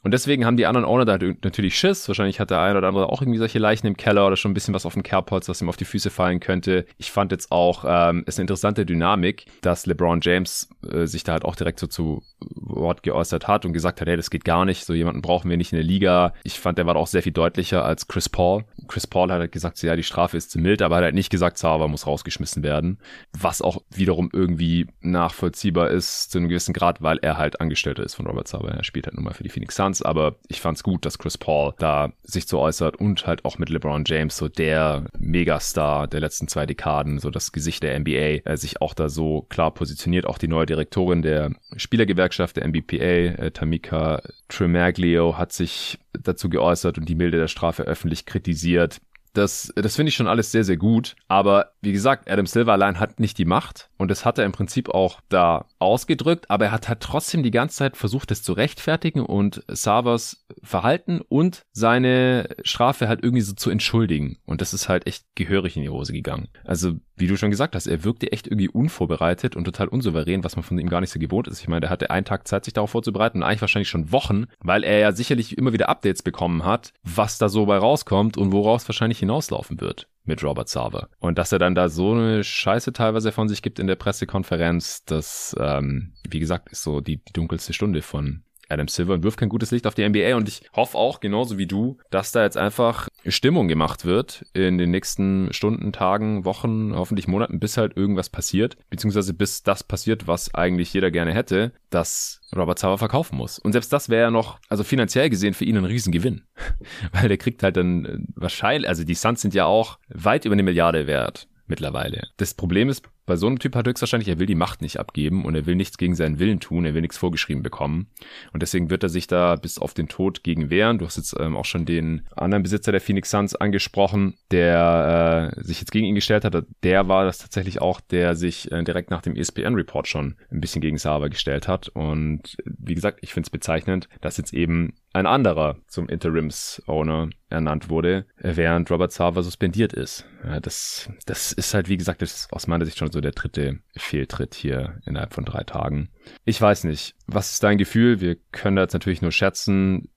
Und 0.03 0.11
deswegen 0.11 0.45
haben 0.45 0.57
die 0.57 0.65
anderen 0.65 0.85
Owner 0.85 1.05
da 1.05 1.17
natürlich 1.43 1.77
Schiss. 1.77 2.07
Wahrscheinlich 2.07 2.39
hat 2.39 2.51
der 2.51 2.61
eine 2.61 2.77
oder 2.77 2.87
andere 2.87 3.09
auch 3.09 3.21
irgendwie 3.21 3.39
solche 3.39 3.59
Leichen 3.59 3.87
im 3.87 3.97
Keller 3.97 4.27
oder 4.27 4.35
schon 4.35 4.51
ein 4.51 4.53
bisschen 4.53 4.73
was 4.73 4.85
auf 4.85 4.93
dem 4.93 5.03
Kerbholz, 5.03 5.49
was 5.49 5.61
ihm 5.61 5.69
auf 5.69 5.77
die 5.77 5.85
Füße 5.85 6.09
fallen 6.09 6.39
könnte. 6.39 6.85
Ich 6.97 7.11
fand 7.11 7.31
jetzt 7.31 7.51
auch, 7.51 7.83
ähm, 7.87 8.23
ist 8.25 8.37
eine 8.37 8.43
interessante 8.43 8.85
Dynamik, 8.85 9.47
dass 9.61 9.85
LeBron 9.85 10.19
James 10.21 10.69
äh, 10.89 11.05
sich 11.07 11.23
da 11.23 11.33
halt 11.33 11.45
auch 11.45 11.55
direkt 11.55 11.79
so 11.79 11.87
zu 11.87 12.23
Wort 12.39 13.03
geäußert 13.03 13.47
hat 13.47 13.65
und 13.65 13.73
gesagt 13.73 13.99
hat, 13.99 14.07
hey, 14.07 14.15
das 14.15 14.29
geht 14.29 14.45
gar 14.45 14.65
nicht, 14.65 14.85
so 14.85 14.93
jemanden 14.93 15.21
brauchen 15.21 15.49
wir 15.49 15.57
nicht 15.57 15.73
in 15.73 15.77
der 15.77 15.85
Liga. 15.85 16.33
Ich 16.43 16.59
fand, 16.59 16.77
der 16.77 16.85
war 16.85 16.95
auch 16.95 17.07
sehr 17.07 17.23
viel 17.23 17.31
deutlicher 17.31 17.83
als 17.83 18.07
Chris 18.07 18.29
Paul. 18.29 18.65
Chris 18.87 19.07
Paul 19.07 19.31
hat 19.31 19.39
halt 19.39 19.51
gesagt, 19.51 19.81
ja, 19.81 19.95
die 19.95 20.03
Strafe 20.03 20.37
ist 20.37 20.51
zu 20.51 20.59
mild, 20.59 20.81
aber 20.81 20.95
er 20.95 20.97
hat 20.97 21.03
halt 21.05 21.15
nicht 21.15 21.29
gesagt, 21.29 21.57
Zava 21.57 21.87
muss 21.87 22.07
rausgeschmissen 22.07 22.63
werden. 22.63 22.99
Was 23.37 23.61
auch 23.61 23.81
wiederum 23.89 24.29
irgendwie 24.33 24.87
nachvollziehbar 25.01 25.89
ist 25.89 26.31
zu 26.31 26.37
einem 26.37 26.49
gewissen 26.49 26.73
Grad, 26.73 27.01
weil 27.01 27.17
er 27.21 27.37
halt 27.37 27.61
Angestellter 27.61 28.03
ist 28.03 28.15
von 28.15 28.27
Robert 28.27 28.47
Zava. 28.47 28.69
Er 28.69 28.83
spielt 28.83 29.07
halt 29.07 29.15
nun 29.15 29.25
mal 29.25 29.33
für 29.33 29.43
die 29.43 29.49
Phoenix 29.49 29.75
Suns, 29.75 30.01
aber 30.01 30.35
ich 30.47 30.61
fand's 30.61 30.83
gut, 30.83 31.05
dass 31.05 31.17
Chris 31.17 31.37
Paul 31.37 31.73
da 31.79 32.11
sich 32.23 32.47
so 32.47 32.59
äußert 32.59 32.97
und 32.97 33.27
halt 33.27 33.45
auch 33.45 33.57
mit 33.57 33.69
LeBron 33.69 34.03
James, 34.05 34.37
so 34.37 34.47
der 34.47 35.05
Megastar 35.17 36.07
der 36.07 36.19
letzten 36.19 36.47
zwei 36.47 36.65
Dekaden, 36.65 37.19
so 37.19 37.29
das 37.29 37.51
Gesicht 37.51 37.83
der 37.83 37.97
NBA, 37.99 38.41
äh, 38.45 38.57
sich 38.57 38.81
auch 38.81 38.93
da 38.93 39.09
so 39.09 39.45
klar 39.49 39.71
positioniert. 39.71 40.25
Auch 40.25 40.37
die 40.37 40.47
neue 40.47 40.65
Direktorin 40.65 41.21
der 41.21 41.51
Spielergewerkschaft 41.75 42.27
Gewerkschaft 42.27 42.57
der 42.57 42.67
MBPA, 42.67 43.43
äh, 43.45 43.51
Tamika 43.51 44.21
Tremaglio, 44.49 45.37
hat 45.37 45.53
sich 45.53 45.99
dazu 46.23 46.49
geäußert 46.49 46.97
und 46.97 47.07
die 47.07 47.15
Milde 47.15 47.37
der 47.37 47.47
Strafe 47.47 47.83
öffentlich 47.83 48.25
kritisiert. 48.25 48.99
Das, 49.37 49.71
das 49.75 49.95
finde 49.95 50.09
ich 50.09 50.15
schon 50.15 50.27
alles 50.27 50.51
sehr, 50.51 50.63
sehr 50.63 50.77
gut. 50.77 51.15
Aber 51.27 51.73
wie 51.81 51.91
gesagt, 51.91 52.29
Adam 52.29 52.47
Silver 52.47 52.73
allein 52.73 52.99
hat 52.99 53.19
nicht 53.19 53.37
die 53.37 53.45
Macht 53.45 53.89
und 53.97 54.09
das 54.09 54.25
hat 54.25 54.37
er 54.37 54.45
im 54.45 54.51
Prinzip 54.51 54.89
auch 54.89 55.21
da 55.29 55.65
ausgedrückt, 55.79 56.49
aber 56.49 56.65
er 56.65 56.71
hat 56.71 56.89
halt 56.89 57.01
trotzdem 57.01 57.43
die 57.43 57.51
ganze 57.51 57.77
Zeit 57.77 57.97
versucht, 57.97 58.31
das 58.31 58.41
zu 58.41 58.53
rechtfertigen 58.53 59.21
und 59.21 59.63
Savas 59.67 60.45
Verhalten 60.63 61.21
und 61.21 61.63
seine 61.71 62.49
Strafe 62.63 63.07
halt 63.07 63.23
irgendwie 63.23 63.41
so 63.41 63.53
zu 63.53 63.69
entschuldigen. 63.69 64.37
Und 64.45 64.61
das 64.61 64.73
ist 64.73 64.89
halt 64.89 65.05
echt 65.07 65.25
gehörig 65.35 65.75
in 65.75 65.83
die 65.83 65.89
Hose 65.89 66.13
gegangen. 66.13 66.47
Also, 66.63 66.93
wie 67.15 67.27
du 67.27 67.37
schon 67.37 67.51
gesagt 67.51 67.75
hast, 67.75 67.87
er 67.87 68.03
wirkte 68.03 68.31
echt 68.31 68.47
irgendwie 68.47 68.69
unvorbereitet 68.69 69.55
und 69.55 69.65
total 69.65 69.87
unsouverän, 69.87 70.43
was 70.43 70.55
man 70.55 70.63
von 70.63 70.77
ihm 70.77 70.89
gar 70.89 71.01
nicht 71.01 71.11
so 71.11 71.19
gewohnt 71.19 71.47
ist. 71.47 71.61
Ich 71.61 71.67
meine, 71.67 71.81
der 71.81 71.89
hatte 71.89 72.09
einen 72.09 72.25
Tag 72.25 72.47
Zeit, 72.47 72.65
sich 72.65 72.73
darauf 72.73 72.91
vorzubereiten 72.91 73.39
und 73.39 73.43
eigentlich 73.43 73.61
wahrscheinlich 73.61 73.89
schon 73.89 74.11
Wochen, 74.11 74.45
weil 74.59 74.83
er 74.83 74.99
ja 74.99 75.11
sicherlich 75.11 75.57
immer 75.57 75.73
wieder 75.73 75.89
Updates 75.89 76.23
bekommen 76.23 76.65
hat, 76.65 76.93
was 77.03 77.37
da 77.37 77.49
so 77.49 77.65
bei 77.65 77.77
rauskommt 77.77 78.37
und 78.37 78.51
woraus 78.51 78.87
wahrscheinlich 78.87 79.21
hinauslaufen 79.27 79.81
wird 79.81 80.07
mit 80.23 80.43
Robert 80.43 80.69
Sarver. 80.69 81.09
Und 81.19 81.37
dass 81.37 81.51
er 81.51 81.59
dann 81.59 81.75
da 81.75 81.89
so 81.89 82.13
eine 82.13 82.43
Scheiße 82.43 82.93
teilweise 82.93 83.31
von 83.31 83.47
sich 83.47 83.61
gibt 83.61 83.79
in 83.79 83.87
der 83.87 83.95
Pressekonferenz, 83.95 85.05
das, 85.05 85.55
ähm, 85.59 86.13
wie 86.27 86.39
gesagt, 86.39 86.69
ist 86.69 86.83
so 86.83 87.01
die, 87.01 87.17
die 87.17 87.33
dunkelste 87.33 87.73
Stunde 87.73 88.01
von 88.01 88.43
Adam 88.69 88.87
Silver 88.87 89.23
wirft 89.23 89.39
kein 89.39 89.49
gutes 89.49 89.71
Licht 89.71 89.87
auf 89.87 89.95
die 89.95 90.07
NBA 90.07 90.35
und 90.35 90.47
ich 90.47 90.61
hoffe 90.75 90.97
auch, 90.97 91.19
genauso 91.19 91.57
wie 91.57 91.67
du, 91.67 91.97
dass 92.09 92.31
da 92.31 92.43
jetzt 92.43 92.57
einfach 92.57 93.07
Stimmung 93.25 93.67
gemacht 93.67 94.05
wird 94.05 94.45
in 94.53 94.77
den 94.77 94.91
nächsten 94.91 95.51
Stunden, 95.53 95.91
Tagen, 95.91 96.45
Wochen, 96.45 96.93
hoffentlich 96.95 97.27
Monaten, 97.27 97.59
bis 97.59 97.77
halt 97.77 97.95
irgendwas 97.97 98.29
passiert, 98.29 98.77
beziehungsweise 98.89 99.33
bis 99.33 99.63
das 99.63 99.83
passiert, 99.83 100.27
was 100.27 100.53
eigentlich 100.53 100.93
jeder 100.93 101.11
gerne 101.11 101.33
hätte, 101.33 101.71
dass 101.89 102.41
Robert 102.55 102.79
Sauer 102.79 102.97
verkaufen 102.97 103.37
muss. 103.37 103.59
Und 103.59 103.71
selbst 103.73 103.91
das 103.91 104.09
wäre 104.09 104.23
ja 104.23 104.31
noch, 104.31 104.59
also 104.69 104.83
finanziell 104.83 105.29
gesehen 105.29 105.53
für 105.53 105.65
ihn 105.65 105.77
ein 105.77 105.85
Riesengewinn, 105.85 106.43
weil 107.11 107.27
der 107.27 107.37
kriegt 107.37 107.63
halt 107.63 107.77
dann 107.77 108.05
äh, 108.05 108.17
wahrscheinlich, 108.35 108.89
also 108.89 109.03
die 109.03 109.15
Suns 109.15 109.41
sind 109.41 109.53
ja 109.53 109.65
auch 109.65 109.99
weit 110.09 110.45
über 110.45 110.53
eine 110.53 110.63
Milliarde 110.63 111.07
wert 111.07 111.47
mittlerweile. 111.67 112.27
Das 112.37 112.53
Problem 112.53 112.89
ist, 112.89 113.03
bei 113.27 113.35
so 113.35 113.45
einem 113.45 113.59
Typ 113.59 113.75
hat 113.75 113.87
höchstwahrscheinlich, 113.87 114.29
er 114.29 114.39
will 114.39 114.47
die 114.47 114.55
Macht 114.55 114.81
nicht 114.81 114.99
abgeben 114.99 115.43
und 115.45 115.53
er 115.53 115.65
will 115.65 115.75
nichts 115.75 115.97
gegen 115.97 116.15
seinen 116.15 116.39
Willen 116.39 116.61
tun, 116.61 116.85
er 116.85 116.93
will 116.93 117.01
nichts 117.01 117.17
vorgeschrieben 117.17 117.61
bekommen. 117.61 118.07
Und 118.53 118.63
deswegen 118.63 118.89
wird 118.89 119.03
er 119.03 119.09
sich 119.09 119.27
da 119.27 119.57
bis 119.57 119.77
auf 119.77 119.93
den 119.93 120.07
Tod 120.07 120.43
gegen 120.43 120.69
wehren. 120.69 120.97
Du 120.97 121.05
hast 121.05 121.17
jetzt 121.17 121.35
ähm, 121.37 121.57
auch 121.57 121.65
schon 121.65 121.85
den 121.85 122.25
anderen 122.35 122.63
Besitzer 122.63 122.93
der 122.93 123.01
Phoenix 123.01 123.29
Suns 123.29 123.53
angesprochen, 123.53 124.35
der 124.49 125.53
äh, 125.57 125.63
sich 125.63 125.81
jetzt 125.81 125.91
gegen 125.91 126.07
ihn 126.07 126.15
gestellt 126.15 126.45
hat. 126.45 126.55
Der 126.83 127.09
war 127.09 127.25
das 127.25 127.39
tatsächlich 127.39 127.81
auch, 127.81 127.99
der 127.99 128.35
sich 128.35 128.71
äh, 128.71 128.81
direkt 128.83 129.11
nach 129.11 129.21
dem 129.21 129.35
ESPN-Report 129.35 130.07
schon 130.07 130.37
ein 130.49 130.61
bisschen 130.61 130.81
gegen 130.81 130.97
Sava 130.97 131.27
gestellt 131.27 131.67
hat. 131.67 131.89
Und 131.89 132.55
wie 132.65 132.95
gesagt, 132.95 133.19
ich 133.21 133.33
finde 133.33 133.47
es 133.47 133.51
bezeichnend, 133.51 134.07
dass 134.21 134.37
jetzt 134.37 134.53
eben 134.53 134.93
ein 135.17 135.25
anderer 135.25 135.77
zum 135.87 136.07
Interims-Owner 136.07 137.29
ernannt 137.49 137.89
wurde, 137.89 138.25
während 138.37 138.91
Robert 138.91 139.11
Sava 139.11 139.41
suspendiert 139.41 139.93
ist. 139.93 140.25
Ja, 140.43 140.59
das, 140.59 141.09
das 141.25 141.51
ist 141.51 141.73
halt, 141.73 141.89
wie 141.89 141.97
gesagt, 141.97 142.21
das 142.21 142.47
aus 142.51 142.67
meiner 142.67 142.85
Sicht 142.85 142.97
schon 142.97 143.11
so 143.11 143.19
der 143.19 143.31
dritte 143.31 143.79
Fehltritt 143.95 144.53
hier 144.53 145.01
innerhalb 145.05 145.33
von 145.33 145.45
drei 145.45 145.63
Tagen. 145.63 146.09
Ich 146.45 146.61
weiß 146.61 146.83
nicht. 146.83 147.15
Was 147.25 147.53
ist 147.53 147.63
dein 147.63 147.77
Gefühl? 147.77 148.21
Wir 148.21 148.35
können 148.51 148.75
da 148.75 148.83
jetzt 148.83 148.93
natürlich 148.93 149.21
nur 149.21 149.31
schätzen 149.31 150.09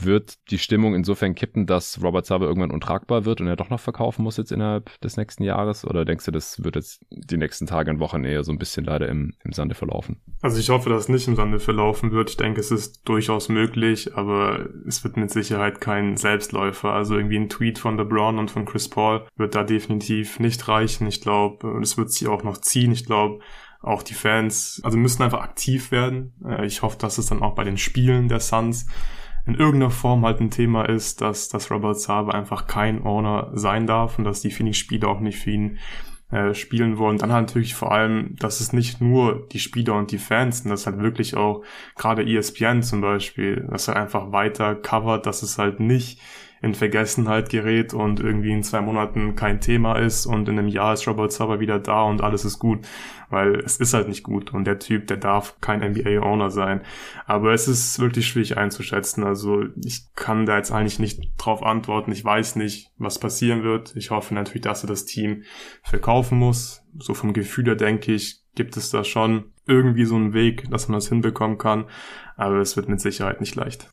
wird 0.00 0.34
die 0.50 0.58
Stimmung 0.58 0.94
insofern 0.94 1.34
kippen, 1.34 1.66
dass 1.66 2.02
Robert 2.02 2.26
Sava 2.26 2.44
irgendwann 2.44 2.70
untragbar 2.70 3.24
wird 3.24 3.40
und 3.40 3.46
er 3.46 3.56
doch 3.56 3.70
noch 3.70 3.80
verkaufen 3.80 4.22
muss 4.22 4.36
jetzt 4.36 4.52
innerhalb 4.52 5.00
des 5.00 5.16
nächsten 5.16 5.44
Jahres? 5.44 5.84
Oder 5.84 6.04
denkst 6.04 6.24
du, 6.24 6.30
das 6.30 6.62
wird 6.62 6.76
jetzt 6.76 7.04
die 7.10 7.36
nächsten 7.36 7.66
Tage 7.66 7.90
und 7.90 8.00
Wochen 8.00 8.24
eher 8.24 8.44
so 8.44 8.52
ein 8.52 8.58
bisschen 8.58 8.84
leider 8.84 9.08
im, 9.08 9.34
im 9.44 9.52
Sande 9.52 9.74
verlaufen? 9.74 10.20
Also 10.42 10.58
ich 10.58 10.70
hoffe, 10.70 10.90
dass 10.90 11.04
es 11.04 11.08
nicht 11.08 11.28
im 11.28 11.36
Sande 11.36 11.60
verlaufen 11.60 12.12
wird. 12.12 12.30
Ich 12.30 12.36
denke, 12.36 12.60
es 12.60 12.70
ist 12.70 13.08
durchaus 13.08 13.48
möglich, 13.48 14.16
aber 14.16 14.68
es 14.86 15.04
wird 15.04 15.16
mit 15.16 15.30
Sicherheit 15.30 15.80
kein 15.80 16.16
Selbstläufer. 16.16 16.92
Also 16.92 17.16
irgendwie 17.16 17.38
ein 17.38 17.48
Tweet 17.48 17.78
von 17.78 17.96
LeBron 17.96 18.38
und 18.38 18.50
von 18.50 18.64
Chris 18.64 18.88
Paul 18.88 19.26
wird 19.36 19.54
da 19.54 19.64
definitiv 19.64 20.38
nicht 20.40 20.66
reichen. 20.68 21.06
Ich 21.06 21.20
glaube, 21.20 21.78
es 21.80 21.96
wird 21.96 22.10
sie 22.10 22.26
auch 22.26 22.42
noch 22.42 22.58
ziehen. 22.58 22.92
Ich 22.92 23.06
glaube, 23.06 23.40
auch 23.84 24.02
die 24.02 24.14
Fans, 24.14 24.80
also 24.82 24.96
müssen 24.96 25.22
einfach 25.22 25.42
aktiv 25.42 25.90
werden. 25.90 26.34
Äh, 26.44 26.66
ich 26.66 26.82
hoffe, 26.82 26.98
dass 26.98 27.18
es 27.18 27.26
dann 27.26 27.42
auch 27.42 27.54
bei 27.54 27.64
den 27.64 27.76
Spielen 27.76 28.28
der 28.28 28.40
Suns 28.40 28.86
in 29.46 29.54
irgendeiner 29.54 29.90
Form 29.90 30.24
halt 30.24 30.40
ein 30.40 30.50
Thema 30.50 30.88
ist, 30.88 31.20
dass, 31.20 31.48
dass 31.48 31.70
Robert 31.70 32.00
Saba 32.00 32.32
einfach 32.32 32.66
kein 32.66 33.04
Owner 33.04 33.50
sein 33.54 33.86
darf 33.86 34.18
und 34.18 34.24
dass 34.24 34.40
die 34.40 34.50
Phoenix-Spieler 34.50 35.08
auch 35.08 35.20
nicht 35.20 35.38
für 35.38 35.50
ihn 35.50 35.78
äh, 36.30 36.54
spielen 36.54 36.96
wollen. 36.98 37.18
Dann 37.18 37.32
halt 37.32 37.48
natürlich 37.48 37.74
vor 37.74 37.92
allem, 37.92 38.36
dass 38.36 38.60
es 38.60 38.72
nicht 38.72 39.00
nur 39.00 39.46
die 39.52 39.58
Spieler 39.58 39.94
und 39.94 40.10
die 40.10 40.18
Fans 40.18 40.60
sind, 40.60 40.70
dass 40.70 40.86
halt 40.86 40.98
wirklich 40.98 41.36
auch 41.36 41.62
gerade 41.96 42.24
ESPN 42.24 42.82
zum 42.82 43.02
Beispiel, 43.02 43.66
dass 43.70 43.88
er 43.88 43.96
einfach 43.96 44.32
weiter 44.32 44.74
covert, 44.74 45.26
dass 45.26 45.42
es 45.42 45.58
halt 45.58 45.78
nicht 45.78 46.20
in 46.64 46.74
Vergessenheit 46.74 47.50
gerät 47.50 47.92
und 47.92 48.20
irgendwie 48.20 48.50
in 48.50 48.62
zwei 48.62 48.80
Monaten 48.80 49.36
kein 49.36 49.60
Thema 49.60 49.96
ist 49.96 50.24
und 50.24 50.48
in 50.48 50.58
einem 50.58 50.68
Jahr 50.68 50.94
ist 50.94 51.06
Robert 51.06 51.30
Sauber 51.30 51.60
wieder 51.60 51.78
da 51.78 52.04
und 52.04 52.22
alles 52.22 52.46
ist 52.46 52.58
gut, 52.58 52.86
weil 53.28 53.56
es 53.56 53.76
ist 53.76 53.92
halt 53.92 54.08
nicht 54.08 54.22
gut 54.22 54.54
und 54.54 54.64
der 54.64 54.78
Typ, 54.78 55.06
der 55.06 55.18
darf 55.18 55.60
kein 55.60 55.82
NBA-Owner 55.82 56.50
sein. 56.50 56.80
Aber 57.26 57.52
es 57.52 57.68
ist 57.68 57.98
wirklich 57.98 58.26
schwierig 58.26 58.56
einzuschätzen. 58.56 59.24
Also 59.24 59.64
ich 59.84 60.06
kann 60.14 60.46
da 60.46 60.56
jetzt 60.56 60.72
eigentlich 60.72 60.98
nicht 60.98 61.32
drauf 61.36 61.62
antworten. 61.62 62.12
Ich 62.12 62.24
weiß 62.24 62.56
nicht, 62.56 62.90
was 62.96 63.18
passieren 63.18 63.62
wird. 63.62 63.94
Ich 63.94 64.10
hoffe 64.10 64.32
natürlich, 64.34 64.62
dass 64.62 64.84
er 64.84 64.88
das 64.88 65.04
Team 65.04 65.42
verkaufen 65.82 66.38
muss. 66.38 66.82
So 66.98 67.12
vom 67.12 67.34
Gefühl 67.34 67.66
her 67.66 67.76
denke 67.76 68.14
ich, 68.14 68.40
gibt 68.54 68.78
es 68.78 68.88
da 68.88 69.04
schon 69.04 69.52
irgendwie 69.66 70.06
so 70.06 70.16
einen 70.16 70.32
Weg, 70.32 70.70
dass 70.70 70.88
man 70.88 70.94
das 70.94 71.10
hinbekommen 71.10 71.58
kann. 71.58 71.84
Aber 72.36 72.56
es 72.56 72.74
wird 72.76 72.88
mit 72.88 73.00
Sicherheit 73.00 73.40
nicht 73.40 73.54
leicht. 73.54 73.90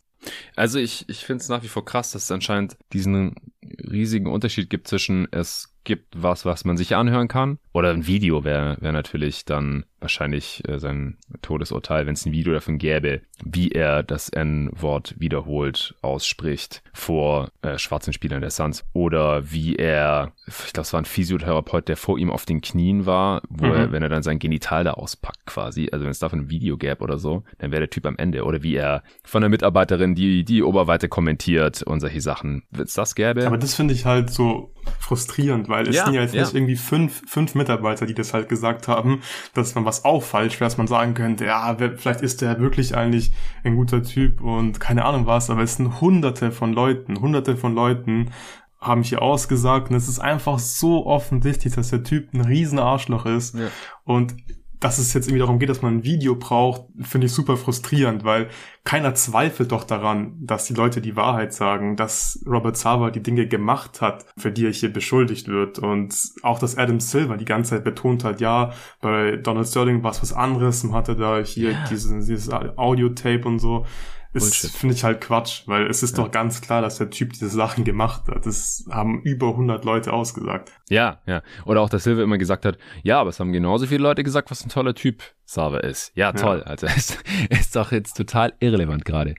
Also 0.55 0.79
ich, 0.79 1.07
ich 1.09 1.25
finde 1.25 1.41
es 1.41 1.49
nach 1.49 1.63
wie 1.63 1.67
vor 1.67 1.85
krass, 1.85 2.11
dass 2.11 2.23
es 2.23 2.31
anscheinend 2.31 2.77
diesen 2.93 3.35
riesigen 3.63 4.27
Unterschied 4.27 4.69
gibt 4.69 4.87
zwischen 4.87 5.27
es 5.31 5.73
gibt 5.83 6.21
was, 6.21 6.45
was 6.45 6.65
man 6.65 6.77
sich 6.77 6.95
anhören 6.95 7.27
kann. 7.27 7.59
Oder 7.73 7.91
ein 7.91 8.07
Video 8.07 8.43
wäre 8.43 8.77
wär 8.79 8.91
natürlich 8.91 9.45
dann 9.45 9.85
wahrscheinlich 10.01 10.67
äh, 10.67 10.79
sein 10.79 11.17
Todesurteil, 11.41 12.05
wenn 12.05 12.15
es 12.15 12.25
ein 12.25 12.31
Video 12.31 12.53
davon 12.53 12.77
gäbe, 12.77 13.21
wie 13.43 13.69
er 13.69 14.03
das 14.03 14.29
N-Wort 14.29 15.15
wiederholt 15.19 15.95
ausspricht 16.01 16.81
vor 16.91 17.51
äh, 17.61 17.77
schwarzen 17.77 18.11
Spielern 18.11 18.41
der 18.41 18.49
Suns. 18.49 18.83
Oder 18.93 19.51
wie 19.51 19.75
er, 19.75 20.33
ich 20.47 20.73
glaube, 20.73 20.85
es 20.85 20.93
war 20.93 21.01
ein 21.01 21.05
Physiotherapeut, 21.05 21.87
der 21.87 21.97
vor 21.97 22.17
ihm 22.17 22.31
auf 22.31 22.45
den 22.45 22.61
Knien 22.61 23.05
war, 23.05 23.41
wo 23.47 23.67
mhm. 23.67 23.73
er, 23.73 23.91
wenn 23.91 24.03
er 24.03 24.09
dann 24.09 24.23
sein 24.23 24.39
Genital 24.39 24.83
da 24.83 24.93
auspackt 24.93 25.45
quasi, 25.45 25.89
also 25.91 26.03
wenn 26.03 26.11
es 26.11 26.19
davon 26.19 26.39
ein 26.39 26.49
Video 26.49 26.77
gäbe 26.77 27.03
oder 27.03 27.17
so, 27.17 27.43
dann 27.59 27.71
wäre 27.71 27.81
der 27.81 27.89
Typ 27.89 28.05
am 28.05 28.17
Ende. 28.17 28.43
Oder 28.43 28.63
wie 28.63 28.75
er 28.75 29.03
von 29.23 29.41
der 29.41 29.49
Mitarbeiterin 29.49 30.15
die, 30.15 30.43
die 30.43 30.63
Oberweite 30.63 31.09
kommentiert 31.09 31.83
und 31.83 31.99
solche 31.99 32.21
Sachen. 32.21 32.63
Wenn 32.71 32.85
es 32.85 32.95
das 32.95 33.15
gäbe. 33.15 33.45
Aber 33.45 33.57
das 33.57 33.75
finde 33.75 33.93
ich 33.93 34.05
halt 34.05 34.31
so 34.31 34.73
frustrierend, 34.99 35.69
weil 35.69 35.87
es 35.87 35.95
ja, 35.95 36.05
sind 36.05 36.13
ja 36.13 36.21
jetzt 36.21 36.33
ja. 36.33 36.41
nicht 36.41 36.53
irgendwie 36.53 36.75
fünf, 36.75 37.21
fünf 37.27 37.55
Mitarbeiter, 37.55 38.05
die 38.05 38.13
das 38.13 38.33
halt 38.33 38.49
gesagt 38.49 38.87
haben, 38.87 39.21
dass 39.53 39.75
man 39.75 39.85
was 39.85 40.05
auch 40.05 40.23
falsch 40.23 40.59
wäre, 40.59 40.69
dass 40.69 40.77
man 40.77 40.87
sagen 40.87 41.13
könnte, 41.13 41.45
ja, 41.45 41.75
vielleicht 41.97 42.21
ist 42.21 42.41
der 42.41 42.59
wirklich 42.59 42.95
eigentlich 42.95 43.31
ein 43.63 43.75
guter 43.75 44.03
Typ 44.03 44.41
und 44.41 44.79
keine 44.79 45.05
Ahnung 45.05 45.25
was, 45.25 45.49
aber 45.49 45.63
es 45.63 45.75
sind 45.75 46.01
hunderte 46.01 46.51
von 46.51 46.73
Leuten, 46.73 47.19
hunderte 47.19 47.57
von 47.57 47.75
Leuten 47.75 48.31
haben 48.79 49.03
hier 49.03 49.21
ausgesagt 49.21 49.91
und 49.91 49.95
es 49.95 50.07
ist 50.07 50.19
einfach 50.19 50.57
so 50.57 51.05
offensichtlich, 51.05 51.75
dass 51.75 51.91
der 51.91 52.03
Typ 52.03 52.33
ein 52.33 52.41
riesen 52.41 52.79
Arschloch 52.79 53.27
ist 53.27 53.53
ja. 53.55 53.67
und 54.03 54.35
dass 54.81 54.97
es 54.97 55.13
jetzt 55.13 55.27
irgendwie 55.27 55.39
darum 55.39 55.59
geht, 55.59 55.69
dass 55.69 55.83
man 55.83 55.97
ein 55.97 56.03
Video 56.03 56.35
braucht, 56.35 56.85
finde 57.01 57.27
ich 57.27 57.33
super 57.33 57.55
frustrierend, 57.55 58.23
weil 58.25 58.49
keiner 58.83 59.13
zweifelt 59.13 59.71
doch 59.71 59.83
daran, 59.83 60.33
dass 60.39 60.65
die 60.65 60.73
Leute 60.73 61.01
die 61.01 61.15
Wahrheit 61.15 61.53
sagen, 61.53 61.95
dass 61.95 62.43
Robert 62.47 62.75
Sava 62.75 63.11
die 63.11 63.21
Dinge 63.21 63.47
gemacht 63.47 64.01
hat, 64.01 64.25
für 64.37 64.51
die 64.51 64.65
er 64.65 64.71
hier 64.71 64.91
beschuldigt 64.91 65.47
wird. 65.47 65.77
Und 65.77 66.15
auch, 66.41 66.57
dass 66.57 66.77
Adam 66.77 66.99
Silver 66.99 67.37
die 67.37 67.45
ganze 67.45 67.75
Zeit 67.75 67.83
betont 67.83 68.23
hat, 68.23 68.41
ja, 68.41 68.73
bei 69.01 69.37
Donald 69.37 69.67
Sterling 69.67 70.01
war 70.03 70.11
es 70.11 70.21
was 70.23 70.33
anderes, 70.33 70.83
man 70.83 70.95
hatte 70.95 71.15
da 71.15 71.39
hier 71.39 71.69
yeah. 71.69 71.85
dieses, 71.87 72.25
dieses 72.25 72.51
Audio-Tape 72.51 73.47
und 73.47 73.59
so 73.59 73.85
ist, 74.33 74.77
finde 74.77 74.95
ich 74.95 75.03
halt 75.03 75.21
Quatsch, 75.21 75.63
weil 75.67 75.87
es 75.87 76.03
ist 76.03 76.17
ja. 76.17 76.23
doch 76.23 76.31
ganz 76.31 76.61
klar, 76.61 76.81
dass 76.81 76.97
der 76.97 77.09
Typ 77.09 77.33
diese 77.33 77.49
Sachen 77.49 77.83
gemacht 77.83 78.27
hat. 78.27 78.45
Das 78.45 78.85
haben 78.89 79.21
über 79.23 79.49
100 79.49 79.83
Leute 79.83 80.13
ausgesagt. 80.13 80.71
Ja, 80.89 81.21
ja. 81.25 81.41
Oder 81.65 81.81
auch, 81.81 81.89
dass 81.89 82.03
Silver 82.03 82.23
immer 82.23 82.37
gesagt 82.37 82.65
hat, 82.65 82.77
ja, 83.03 83.19
aber 83.19 83.29
es 83.29 83.39
haben 83.39 83.51
genauso 83.51 83.87
viele 83.87 84.03
Leute 84.03 84.23
gesagt, 84.23 84.49
was 84.51 84.65
ein 84.65 84.69
toller 84.69 84.95
Typ 84.95 85.21
Sava 85.43 85.79
ist. 85.79 86.11
Ja, 86.15 86.31
toll. 86.31 86.63
Ja. 86.65 86.71
Also, 86.71 86.87
es 86.95 87.17
ist 87.49 87.75
doch 87.75 87.91
jetzt 87.91 88.15
total 88.15 88.53
irrelevant 88.59 89.03
gerade. 89.05 89.35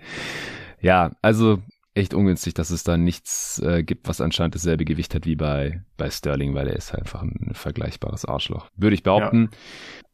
Ja, 0.81 1.13
also 1.23 1.63
echt 1.95 2.15
ungünstig, 2.15 2.55
dass 2.55 2.71
es 2.71 2.85
da 2.85 2.97
nichts 2.97 3.59
äh, 3.61 3.83
gibt, 3.83 4.09
was 4.09 4.21
anscheinend 4.21 4.55
dasselbe 4.55 4.85
Gewicht 4.85 5.15
hat 5.15 5.27
wie 5.27 5.37
bei, 5.37 5.83
bei 5.97 6.11
Sterling, 6.11 6.55
weil 6.55 6.69
er 6.69 6.77
ist 6.77 6.93
halt 6.93 7.03
einfach 7.03 7.23
ein 7.23 7.51
vergleichbares 7.53 8.25
Arschloch. 8.25 8.69
Würde 8.77 8.95
ich 8.95 9.03
behaupten. 9.03 9.51
Ja. 9.53 9.59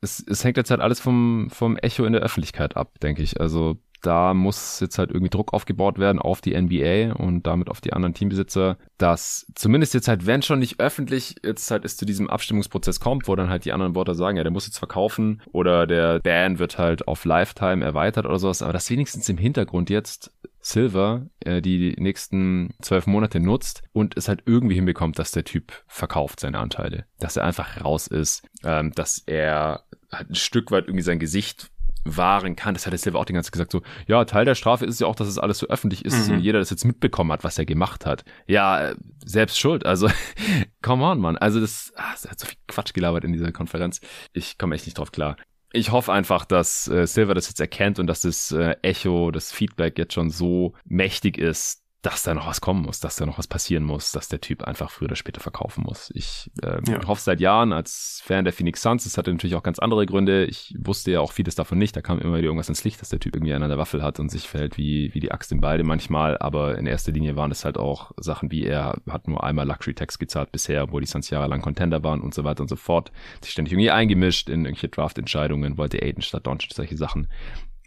Es, 0.01 0.25
es 0.29 0.45
hängt 0.45 0.57
jetzt 0.57 0.71
halt 0.71 0.81
alles 0.81 1.01
vom, 1.01 1.49
vom 1.51 1.77
Echo 1.77 2.05
in 2.05 2.13
der 2.13 2.23
Öffentlichkeit 2.23 2.77
ab, 2.77 2.99
denke 3.01 3.23
ich. 3.23 3.41
Also 3.41 3.79
da 4.03 4.35
muss 4.35 4.81
jetzt 4.81 4.99
halt 4.99 5.11
irgendwie 5.11 5.31
Druck 5.31 5.53
aufgebaut 5.53 5.99
werden 5.99 6.19
auf 6.19 6.41
die 6.41 6.61
NBA 6.61 7.15
und 7.15 7.47
damit 7.47 7.69
auf 7.69 7.81
die 7.81 7.93
anderen 7.93 8.15
Teambesitzer, 8.15 8.77
dass 8.97 9.47
zumindest 9.55 9.95
jetzt 9.95 10.09
halt, 10.09 10.27
wenn 10.27 10.43
schon 10.43 10.59
nicht 10.59 10.81
öffentlich 10.81 11.37
jetzt 11.45 11.71
halt 11.71 11.85
es 11.85 11.97
zu 11.97 12.05
diesem 12.05 12.29
Abstimmungsprozess 12.31 13.01
kommt, 13.01 13.29
wo 13.29 13.37
dann 13.37 13.51
halt 13.51 13.65
die 13.65 13.73
anderen 13.73 13.95
Worte 13.95 14.15
sagen, 14.15 14.37
ja, 14.37 14.43
der 14.43 14.53
muss 14.53 14.67
jetzt 14.67 14.79
verkaufen 14.79 15.43
oder 15.53 15.87
der 15.87 16.21
Ban 16.21 16.59
wird 16.59 16.79
halt 16.79 17.09
auf 17.09 17.25
Lifetime 17.25 17.85
erweitert 17.85 18.27
oder 18.27 18.39
sowas, 18.39 18.63
aber 18.63 18.73
dass 18.73 18.91
wenigstens 18.91 19.29
im 19.29 19.39
Hintergrund 19.39 19.91
jetzt 19.91 20.33
Silver 20.61 21.27
äh, 21.41 21.63
die 21.63 21.95
nächsten 21.99 22.75
zwölf 22.83 23.07
Monate 23.07 23.41
nutzt 23.41 23.83
und 23.93 24.17
es 24.17 24.29
halt 24.29 24.43
irgendwie 24.47 24.75
hinbekommt, 24.75 25.19
dass 25.19 25.31
der 25.31 25.45
Typ 25.45 25.73
verkauft 25.87 26.41
seine 26.41 26.59
Anteile, 26.59 27.07
dass 27.19 27.37
er 27.37 27.45
einfach 27.45 27.83
raus 27.83 28.07
ist, 28.07 28.43
ähm, 28.65 28.93
dass 28.93 29.23
er 29.27 29.85
halt 30.13 30.31
ein 30.31 30.35
Stück 30.35 30.71
weit 30.71 30.85
irgendwie 30.87 31.03
sein 31.03 31.19
Gesicht 31.19 31.71
wahren 32.05 32.57
kann. 32.57 32.75
Das 32.75 32.87
hat 32.87 32.93
er 32.93 32.99
selber 32.99 33.19
auch 33.19 33.25
die 33.25 33.33
ganze 33.33 33.49
Zeit 33.49 33.53
gesagt, 33.53 33.73
so, 33.73 33.83
ja, 34.07 34.25
Teil 34.25 34.45
der 34.45 34.55
Strafe 34.55 34.85
ist 34.85 35.01
ja 35.01 35.07
auch, 35.07 35.17
dass 35.17 35.29
es 35.29 35.39
alles 35.39 35.59
so 35.59 35.69
öffentlich 35.69 36.05
ist 36.05 36.29
mhm. 36.29 36.35
und 36.35 36.41
jeder 36.41 36.59
das 36.59 36.71
jetzt 36.71 36.85
mitbekommen 36.85 37.33
hat, 37.33 37.45
was 37.45 37.59
er 37.59 37.67
gemacht 37.67 38.07
hat. 38.07 38.25
Ja, 38.47 38.93
selbst 39.25 39.59
schuld. 39.59 39.87
Also, 39.87 40.09
come 40.83 41.05
on, 41.05 41.19
Mann. 41.19 41.37
Also, 41.37 41.61
das, 41.61 41.93
ah, 41.97 42.13
das 42.13 42.31
hat 42.31 42.39
so 42.39 42.47
viel 42.47 42.59
Quatsch 42.67 42.95
gelabert 42.95 43.25
in 43.25 43.33
dieser 43.33 43.53
Konferenz. 43.53 44.01
Ich 44.33 44.59
komme 44.59 44.75
echt 44.75 44.87
nicht 44.87 44.99
drauf 44.99 45.13
klar. 45.13 45.37
Ich 45.73 45.93
hoffe 45.93 46.13
einfach, 46.13 46.47
dass 46.47 46.89
äh, 46.89 47.07
Silver 47.07 47.35
das 47.35 47.49
jetzt 47.49 47.61
erkennt 47.61 47.99
und 47.99 48.07
dass 48.07 48.23
das 48.23 48.53
äh, 48.53 48.77
Echo, 48.81 49.31
das 49.31 49.53
Feedback 49.53 49.99
jetzt 49.99 50.15
schon 50.15 50.31
so 50.31 50.75
mächtig 50.87 51.37
ist, 51.37 51.83
dass 52.03 52.23
da 52.23 52.33
noch 52.33 52.47
was 52.47 52.61
kommen 52.61 52.83
muss, 52.83 53.01
dass 53.01 53.17
da 53.17 53.27
noch 53.27 53.39
was 53.39 53.49
passieren 53.49 53.83
muss, 53.83 54.13
dass 54.13 54.29
der 54.29 54.41
Typ 54.41 54.63
einfach 54.63 54.91
früher 54.91 55.07
oder 55.07 55.17
später 55.17 55.41
verkaufen 55.41 55.83
muss. 55.83 56.13
Ich 56.15 56.49
äh, 56.63 56.79
ja. 56.89 57.05
hoffe 57.07 57.21
seit 57.21 57.41
Jahren 57.41 57.73
als 57.73 58.23
Fan 58.25 58.45
der 58.45 58.53
Phoenix 58.53 58.83
Suns, 58.83 59.03
das 59.03 59.19
hatte 59.19 59.33
natürlich 59.33 59.57
auch 59.57 59.65
ganz 59.65 59.81
andere 59.81 60.07
Gründe. 60.07 60.45
Ich 60.45 60.75
wusste 60.79 61.11
ja 61.11 61.21
auch 61.21 61.33
vieles 61.33 61.57
davon 61.57 61.77
nicht. 61.79 61.97
Da 61.97 62.01
kam 62.01 62.21
immer 62.21 62.37
wieder 62.37 62.45
irgendwas 62.45 62.69
ins 62.69 62.85
Licht, 62.85 63.01
dass 63.01 63.09
der 63.09 63.19
Typ 63.19 63.35
irgendwie 63.35 63.53
einer 63.53 63.67
der 63.67 63.79
Waffel 63.79 64.03
hat 64.03 64.21
und 64.21 64.31
sich 64.31 64.49
verhält 64.49 64.79
wie, 64.79 65.13
wie 65.13 65.21
die 65.21 65.33
Axt 65.33 65.51
im 65.51 65.61
Balde 65.61 65.83
manchmal. 65.83 66.39
Aber 66.39 66.79
in 66.79 66.87
erster 66.87 67.11
Linie 67.11 67.35
waren 67.35 67.51
es 67.51 67.65
halt 67.65 67.77
auch 67.77 68.13
Sachen 68.17 68.53
wie 68.53 68.65
er 68.65 68.97
hat 69.11 69.27
nur 69.27 69.43
einmal 69.43 69.67
Luxury 69.67 69.95
Tax 69.95 70.19
gezahlt 70.19 70.53
bisher, 70.53 70.85
obwohl 70.85 71.01
die 71.01 71.07
Suns 71.09 71.31
jahrelang 71.31 71.63
Contender 71.63 72.05
waren 72.05 72.21
und 72.21 72.33
so 72.33 72.45
weiter 72.45 72.63
und 72.63 72.69
so 72.69 72.77
fort. 72.77 73.11
Sich 73.43 73.53
ständig 73.53 73.73
irgendwie 73.73 73.91
eingemischt 73.91 74.49
in 74.49 74.65
irgendwelche 74.65 74.89
Draft-Entscheidungen, 74.89 75.77
wollte 75.77 76.01
Aiden 76.01 76.23
statt 76.23 76.47
Doncic, 76.47 76.75
solche 76.75 76.97
Sachen. 76.97 77.29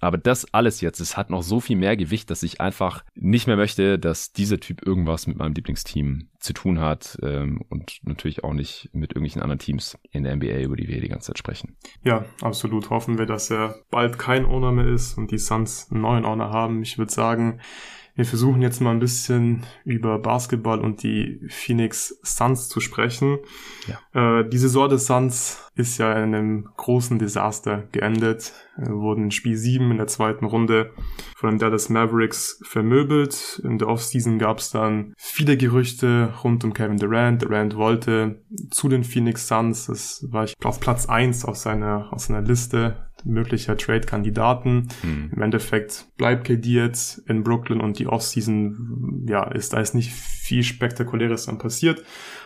Aber 0.02 0.18
das 0.18 0.52
alles 0.54 0.82
jetzt, 0.82 1.00
es 1.00 1.16
hat 1.16 1.30
noch 1.30 1.44
so 1.44 1.60
viel 1.60 1.78
mehr 1.78 1.96
Gewicht, 1.96 2.30
dass 2.30 2.44
ich 2.44 2.60
einfach 2.60 3.06
nicht 3.16 3.48
mehr 3.48 3.56
möchte, 3.56 4.00
dass 4.00 4.34
dieser 4.34 4.60
Typ 4.60 4.86
irgendwas 4.86 5.28
mit 5.28 5.38
meinem 5.38 5.54
Lieblingsteam 5.54 6.28
zu 6.40 6.54
tun 6.54 6.80
hat 6.80 7.18
ähm, 7.22 7.64
und 7.70 8.00
natürlich 8.04 8.44
auch 8.44 8.54
nicht 8.54 8.90
mit 8.94 9.12
irgendwelchen 9.12 9.44
anderen 9.44 9.60
Teams 9.60 9.98
in 10.12 10.24
der 10.24 10.36
NBA, 10.36 10.60
über 10.62 10.76
die 10.76 10.88
wir 10.88 11.00
die 11.00 11.08
ganze 11.08 11.28
Zeit 11.28 11.38
sprechen. 11.38 11.78
Ja, 12.04 12.26
absolut. 12.42 12.90
Hoffen 12.90 13.20
wir, 13.20 13.28
dass 13.28 13.52
er 13.52 13.76
bald 13.92 14.18
kein 14.18 14.46
Owner 14.46 14.72
mehr 14.72 14.88
ist 14.88 15.18
und 15.18 15.32
die 15.32 15.38
Suns 15.38 15.90
einen 15.92 16.02
neuen 16.02 16.26
Owner 16.26 16.50
haben. 16.50 16.82
Ich 16.82 16.98
würde 16.98 17.12
sagen, 17.12 17.62
wir 18.16 18.26
versuchen 18.26 18.62
jetzt 18.62 18.82
mal 18.82 18.92
ein 18.92 19.00
bisschen 19.00 19.64
über 19.86 20.20
Basketball 20.20 20.80
und 20.80 21.04
die 21.04 21.42
Phoenix 21.50 22.20
Suns 22.24 22.68
zu 22.68 22.80
sprechen. 22.80 23.40
Ja. 23.88 24.40
Äh, 24.40 24.50
die 24.50 24.58
Saison 24.58 24.90
des 24.90 25.06
Suns 25.06 25.70
ist 25.76 25.98
ja 25.98 26.12
in 26.14 26.36
einem 26.36 26.70
großen 26.76 27.18
Desaster 27.18 27.88
geendet. 27.92 28.54
Äh, 28.78 28.90
wurden 28.90 29.26
in 29.26 29.32
Spiel 29.32 29.56
7 29.56 29.92
in 29.92 29.98
der 29.98 30.08
zweiten 30.08 30.46
Runde 30.46 30.92
von 31.36 31.52
den 31.52 31.60
Dallas 31.60 31.90
Mavericks 31.90 32.62
vermöbelt. 32.64 33.62
In 33.64 33.78
der 33.78 33.88
Offseason 33.88 34.40
gab 34.40 34.60
es 34.60 34.72
dann 34.72 35.14
viele 35.18 35.56
Gerüchte 35.56 36.34
rund 36.44 36.64
um 36.64 36.74
Kevin 36.74 36.98
Durant. 36.98 37.42
Durant 37.42 37.76
wollte 37.76 38.44
zu 38.70 38.90
den 38.90 39.04
Phoenix 39.04 39.48
Suns. 39.48 39.88
Das 39.88 40.26
war 40.30 40.44
ich 40.44 40.56
auf 40.64 40.80
Platz 40.80 41.08
1 41.08 41.46
aus 41.46 41.64
seiner, 41.64 42.12
aus 42.12 42.26
seiner 42.26 42.42
Liste 42.42 43.11
möglicher 43.26 43.78
Trade-Kandidaten. 43.78 44.90
Hm. 45.02 45.32
Im 45.36 45.42
Endeffekt 45.42 46.08
bleibt 46.18 46.46
KD 46.46 46.70
jetzt 46.70 47.20
in 47.30 47.44
Brooklyn 47.44 47.82
und 47.82 48.00
die 48.00 48.08
Offseason, 48.08 49.26
ja, 49.28 49.44
ist 49.44 49.74
da 49.74 49.80
ist 49.80 49.96
nicht 49.96 50.12
viel 50.12 50.64
Spektakuläres 50.64 51.46
dann 51.46 51.58
passiert 51.58 52.04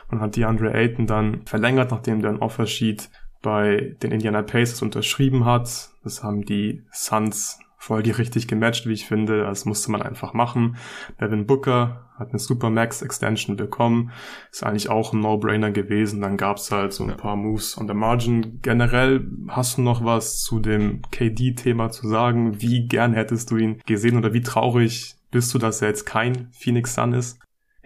und 0.10 0.22
hat 0.22 0.36
die 0.36 0.46
Andre 0.46 0.74
Ayton 0.74 1.08
dann 1.08 1.42
verlängert, 1.46 1.92
nachdem 1.92 2.22
der 2.22 2.32
ein 2.32 2.40
Offersheet 2.40 3.10
bei 3.42 3.96
den 4.02 4.12
Indiana 4.12 4.42
Pacers 4.42 4.82
unterschrieben 4.82 5.46
hat. 5.46 5.92
Das 6.04 6.24
haben 6.24 6.44
die 6.44 6.84
Suns 6.92 7.60
folgerichtig 7.86 8.48
gematcht, 8.48 8.88
wie 8.88 8.94
ich 8.94 9.06
finde. 9.06 9.44
Das 9.44 9.66
musste 9.66 9.92
man 9.92 10.02
einfach 10.02 10.34
machen. 10.34 10.76
Devin 11.22 11.46
Booker 11.46 12.10
hat 12.18 12.30
eine 12.30 12.40
Super 12.40 12.72
Max 12.72 13.04
Extension 13.04 13.58
bekommen. 13.58 14.12
Ist 14.52 14.64
eigentlich 14.64 14.90
auch 14.90 15.14
ein 15.14 15.20
No-Brainer 15.20 15.70
gewesen. 15.70 16.20
Dann 16.20 16.36
gab's 16.36 16.72
halt 16.72 16.94
so 16.94 17.04
ein 17.04 17.12
ja. 17.12 17.16
paar 17.16 17.36
Moves 17.36 17.78
on 17.78 17.88
the 17.88 17.94
margin. 17.94 18.60
Generell 18.64 19.28
hast 19.50 19.78
du 19.78 19.84
noch 19.84 20.04
was 20.04 20.42
zu 20.42 20.60
dem 20.60 21.04
KD-Thema 21.12 21.92
zu 21.92 22.08
sagen? 22.08 22.60
Wie 22.60 22.88
gern 22.88 23.14
hättest 23.14 23.52
du 23.52 23.58
ihn 23.58 23.80
gesehen 23.86 24.18
oder 24.18 24.34
wie 24.34 24.42
traurig 24.42 25.16
bist 25.30 25.54
du, 25.54 25.60
dass 25.60 25.84
er 25.84 25.90
jetzt 25.90 26.06
kein 26.06 26.50
Phoenix 26.54 26.96
Sun 26.96 27.14
ist? 27.14 27.40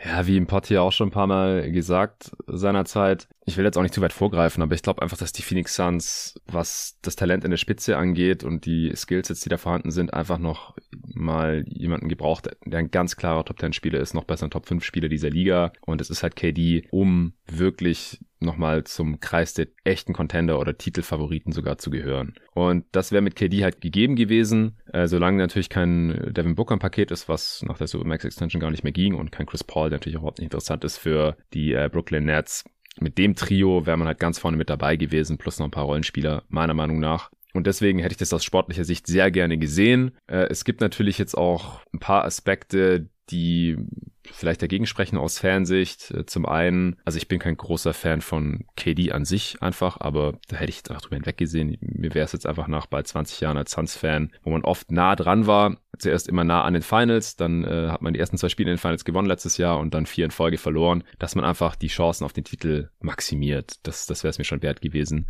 Ja, 0.04 0.26
wie 0.28 0.38
im 0.38 0.47
Pod 0.47 0.66
hier 0.68 0.82
auch 0.82 0.93
schon 0.93 1.10
ein 1.10 1.12
paar 1.12 1.28
Mal 1.28 1.72
gesagt 1.72 2.32
seinerzeit. 2.47 3.28
Ich 3.45 3.58
will 3.58 3.66
jetzt 3.66 3.78
auch 3.78 3.82
nicht 3.82 3.93
zu 3.93 4.02
weit 4.02 4.14
vorgreifen, 4.14 4.64
aber 4.64 4.74
ich 4.74 4.82
glaube 4.82 5.02
einfach, 5.02 5.18
dass 5.18 5.34
die 5.34 5.41
Phoenix 5.41 5.76
Suns, 5.76 6.39
was 6.45 6.97
das 7.02 7.16
Talent 7.16 7.43
in 7.43 7.52
der 7.52 7.58
Spitze 7.58 7.97
angeht 7.97 8.43
und 8.43 8.66
die 8.66 8.93
Skills 8.95 9.28
die 9.28 9.50
da 9.50 9.58
vorhanden 9.58 9.91
sind, 9.91 10.14
einfach 10.14 10.38
noch 10.38 10.76
mal 11.14 11.66
jemanden 11.68 12.08
gebraucht, 12.08 12.50
der 12.66 12.80
ein 12.80 12.91
ganz 12.91 13.18
klarer 13.18 13.43
Top 13.43 13.60
10 13.60 13.74
Spieler 13.74 14.00
ist, 14.00 14.14
noch 14.14 14.24
besser 14.24 14.47
ein 14.47 14.52
Top 14.52 14.68
5 14.68 14.84
Spieler 14.84 15.10
dieser 15.10 15.30
Liga. 15.30 15.74
Und 15.82 16.00
es 16.00 16.10
ist 16.10 16.24
halt 16.24 16.36
KD, 16.36 16.88
um 16.91 17.34
wirklich 17.45 18.20
nochmal 18.40 18.84
zum 18.84 19.20
Kreis 19.20 19.54
der 19.54 19.68
echten 19.84 20.14
Contender 20.14 20.60
oder 20.60 20.78
Titelfavoriten 20.78 21.52
sogar 21.52 21.78
zu 21.78 21.90
gehören. 21.90 22.34
Und 22.54 22.86
das 22.92 23.12
wäre 23.12 23.22
mit 23.22 23.36
KD 23.36 23.64
halt 23.64 23.82
gegeben 23.82 24.16
gewesen, 24.16 24.78
äh, 24.92 25.08
solange 25.08 25.38
natürlich 25.38 25.70
kein 25.70 26.34
Devin 26.34 26.56
Booker 26.56 26.78
Paket 26.78 27.12
ist, 27.12 27.28
was 27.28 27.62
nach 27.64 27.78
der 27.78 27.88
Supermax 27.88 28.26
Extension 28.26 28.60
gar 28.60 28.72
nicht 28.72 28.84
mehr 28.84 28.94
ging 28.94 29.16
und 29.16 29.32
kein 29.32 29.46
Chris 29.46 29.64
Paul, 29.64 29.90
der 29.90 29.98
natürlich 30.00 30.18
auch 30.18 30.22
überhaupt 30.22 30.40
nicht 30.40 30.48
interessant 30.48 30.84
ist 30.84 30.98
für 30.98 31.38
die 31.54 31.74
äh, 31.74 31.90
Brooklyn 31.92 32.26
Nets. 32.26 32.64
Mit 33.00 33.18
dem 33.18 33.36
Trio 33.36 33.86
wäre 33.86 33.98
man 33.98 34.08
halt 34.08 34.20
ganz 34.20 34.40
vorne 34.40 34.58
mit 34.58 34.70
dabei 34.70 34.96
gewesen, 34.96 35.38
plus 35.38 35.60
noch 35.60 35.68
ein 35.68 35.72
paar 35.72 35.86
Rollenspieler, 35.86 36.44
meiner 36.50 36.74
Meinung 36.74 37.00
nach. 37.00 37.32
Und 37.54 37.66
deswegen 37.66 38.00
hätte 38.00 38.14
ich 38.14 38.18
das 38.18 38.34
aus 38.34 38.44
sportlicher 38.44 38.84
Sicht 38.84 39.08
sehr 39.08 39.32
gerne 39.32 39.58
gesehen. 39.58 40.12
Äh, 40.28 40.48
es 40.50 40.66
gibt 40.66 40.82
natürlich 40.82 41.18
jetzt 41.18 41.38
auch 41.38 41.82
ein 41.94 42.00
paar 42.00 42.26
Aspekte, 42.26 43.10
die 43.30 43.78
vielleicht 44.24 44.62
dagegen 44.62 44.86
sprechen 44.86 45.18
aus 45.18 45.40
Fansicht. 45.40 46.12
Äh, 46.12 46.26
zum 46.26 46.46
einen, 46.46 46.98
also 47.06 47.18
ich 47.18 47.28
bin 47.28 47.40
kein 47.40 47.58
großer 47.58 47.94
Fan 47.94 48.22
von 48.22 48.66
KD 48.76 49.12
an 49.12 49.26
sich 49.26 49.62
einfach, 49.62 50.00
aber 50.00 50.38
da 50.48 50.58
hätte 50.58 50.72
ich 50.72 50.90
auch 50.92 51.02
drüber 51.02 51.16
hinweggesehen. 51.16 51.78
Mir 51.82 52.14
wäre 52.14 52.26
es 52.26 52.34
jetzt 52.34 52.46
einfach 52.46 52.68
nach 52.68 52.86
bald 52.86 53.08
20 53.08 53.42
Jahren 53.42 53.58
als 53.58 53.72
Suns-Fan, 53.72 54.32
wo 54.44 54.52
man 54.52 54.64
oft 54.64 54.92
nah 54.92 55.16
dran 55.16 55.48
war, 55.48 55.78
zuerst 55.98 56.28
immer 56.28 56.44
nah 56.44 56.64
an 56.64 56.74
den 56.74 56.82
Finals, 56.82 57.36
dann 57.36 57.64
äh, 57.64 57.90
hat 57.90 58.02
man 58.02 58.14
die 58.14 58.20
ersten 58.20 58.38
zwei 58.38 58.50
Spiele 58.50 58.70
in 58.70 58.76
den 58.76 58.82
Finals 58.82 59.06
gewonnen 59.06 59.28
letztes 59.28 59.58
Jahr 59.58 59.80
und 59.80 59.94
dann 59.94 60.06
vier 60.06 60.26
in 60.26 60.32
Folge 60.32 60.58
verloren, 60.58 61.04
dass 61.18 61.36
man 61.36 61.46
einfach 61.46 61.76
die 61.76 61.88
Chancen 61.88 62.24
auf 62.24 62.34
den 62.34 62.44
Titel 62.44 62.90
maximiert. 63.02 63.76
Das, 63.84 64.06
das 64.06 64.24
wäre 64.24 64.30
es 64.30 64.38
mir 64.38 64.46
schon 64.46 64.62
wert 64.62 64.82
gewesen. 64.82 65.28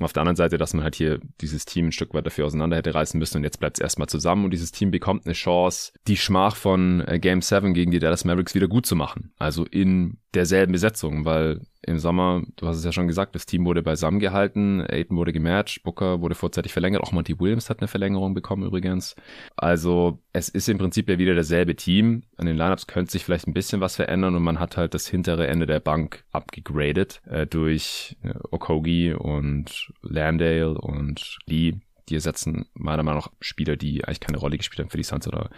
Auf 0.00 0.12
der 0.12 0.22
anderen 0.22 0.36
Seite, 0.36 0.58
dass 0.58 0.74
man 0.74 0.84
halt 0.84 0.94
hier 0.94 1.20
dieses 1.40 1.64
Team 1.64 1.86
ein 1.86 1.92
Stück 1.92 2.14
weit 2.14 2.26
dafür 2.26 2.46
auseinander 2.46 2.76
hätte 2.76 2.94
reißen 2.94 3.18
müssen 3.18 3.38
und 3.38 3.44
jetzt 3.44 3.60
bleibt 3.60 3.78
es 3.78 3.82
erstmal 3.82 4.08
zusammen 4.08 4.44
und 4.44 4.50
dieses 4.50 4.72
Team 4.72 4.90
bekommt 4.90 5.26
eine 5.26 5.34
Chance, 5.34 5.92
die 6.06 6.16
Schmach 6.16 6.56
von 6.56 7.02
äh, 7.06 7.18
Game 7.18 7.42
7 7.42 7.74
gegen 7.74 7.90
die 7.90 7.98
Dallas 7.98 8.23
Mavericks 8.24 8.54
wieder 8.54 8.68
gut 8.68 8.86
zu 8.86 8.96
machen. 8.96 9.32
Also 9.38 9.64
in 9.64 10.18
derselben 10.34 10.72
Besetzung, 10.72 11.24
weil 11.24 11.60
im 11.82 11.98
Sommer, 11.98 12.42
du 12.56 12.66
hast 12.66 12.78
es 12.78 12.84
ja 12.84 12.92
schon 12.92 13.08
gesagt, 13.08 13.34
das 13.34 13.46
Team 13.46 13.64
wurde 13.64 13.82
beisammen 13.82 14.18
gehalten, 14.18 14.80
Aiden 14.80 15.16
wurde 15.16 15.32
gematcht, 15.32 15.82
Booker 15.82 16.20
wurde 16.20 16.34
vorzeitig 16.34 16.72
verlängert, 16.72 17.02
auch 17.02 17.12
Monty 17.12 17.38
Williams 17.38 17.70
hat 17.70 17.80
eine 17.80 17.88
Verlängerung 17.88 18.34
bekommen 18.34 18.64
übrigens. 18.64 19.14
Also 19.56 20.18
es 20.32 20.48
ist 20.48 20.68
im 20.68 20.78
Prinzip 20.78 21.08
ja 21.08 21.18
wieder 21.18 21.34
dasselbe 21.34 21.76
Team. 21.76 22.22
An 22.36 22.46
den 22.46 22.56
Lineups 22.56 22.86
könnte 22.86 23.12
sich 23.12 23.24
vielleicht 23.24 23.46
ein 23.46 23.54
bisschen 23.54 23.80
was 23.80 23.96
verändern 23.96 24.34
und 24.34 24.42
man 24.42 24.60
hat 24.60 24.76
halt 24.76 24.94
das 24.94 25.06
hintere 25.06 25.46
Ende 25.46 25.66
der 25.66 25.80
Bank 25.80 26.24
abgegradet 26.32 27.20
äh, 27.26 27.46
durch 27.46 28.16
äh, 28.22 28.34
Okogi 28.50 29.12
und 29.12 29.92
Landale 30.02 30.78
und 30.78 31.38
Lee 31.46 31.74
die 32.08 32.14
ersetzen 32.14 32.66
meiner 32.74 33.02
Meinung 33.02 33.20
nach 33.20 33.32
Spieler, 33.40 33.76
die 33.76 34.04
eigentlich 34.04 34.20
keine 34.20 34.38
Rolle 34.38 34.56
gespielt 34.56 34.80
haben 34.80 34.90
für 34.90 34.96
die 34.96 35.02
Suns 35.02 35.26
oder 35.26 35.50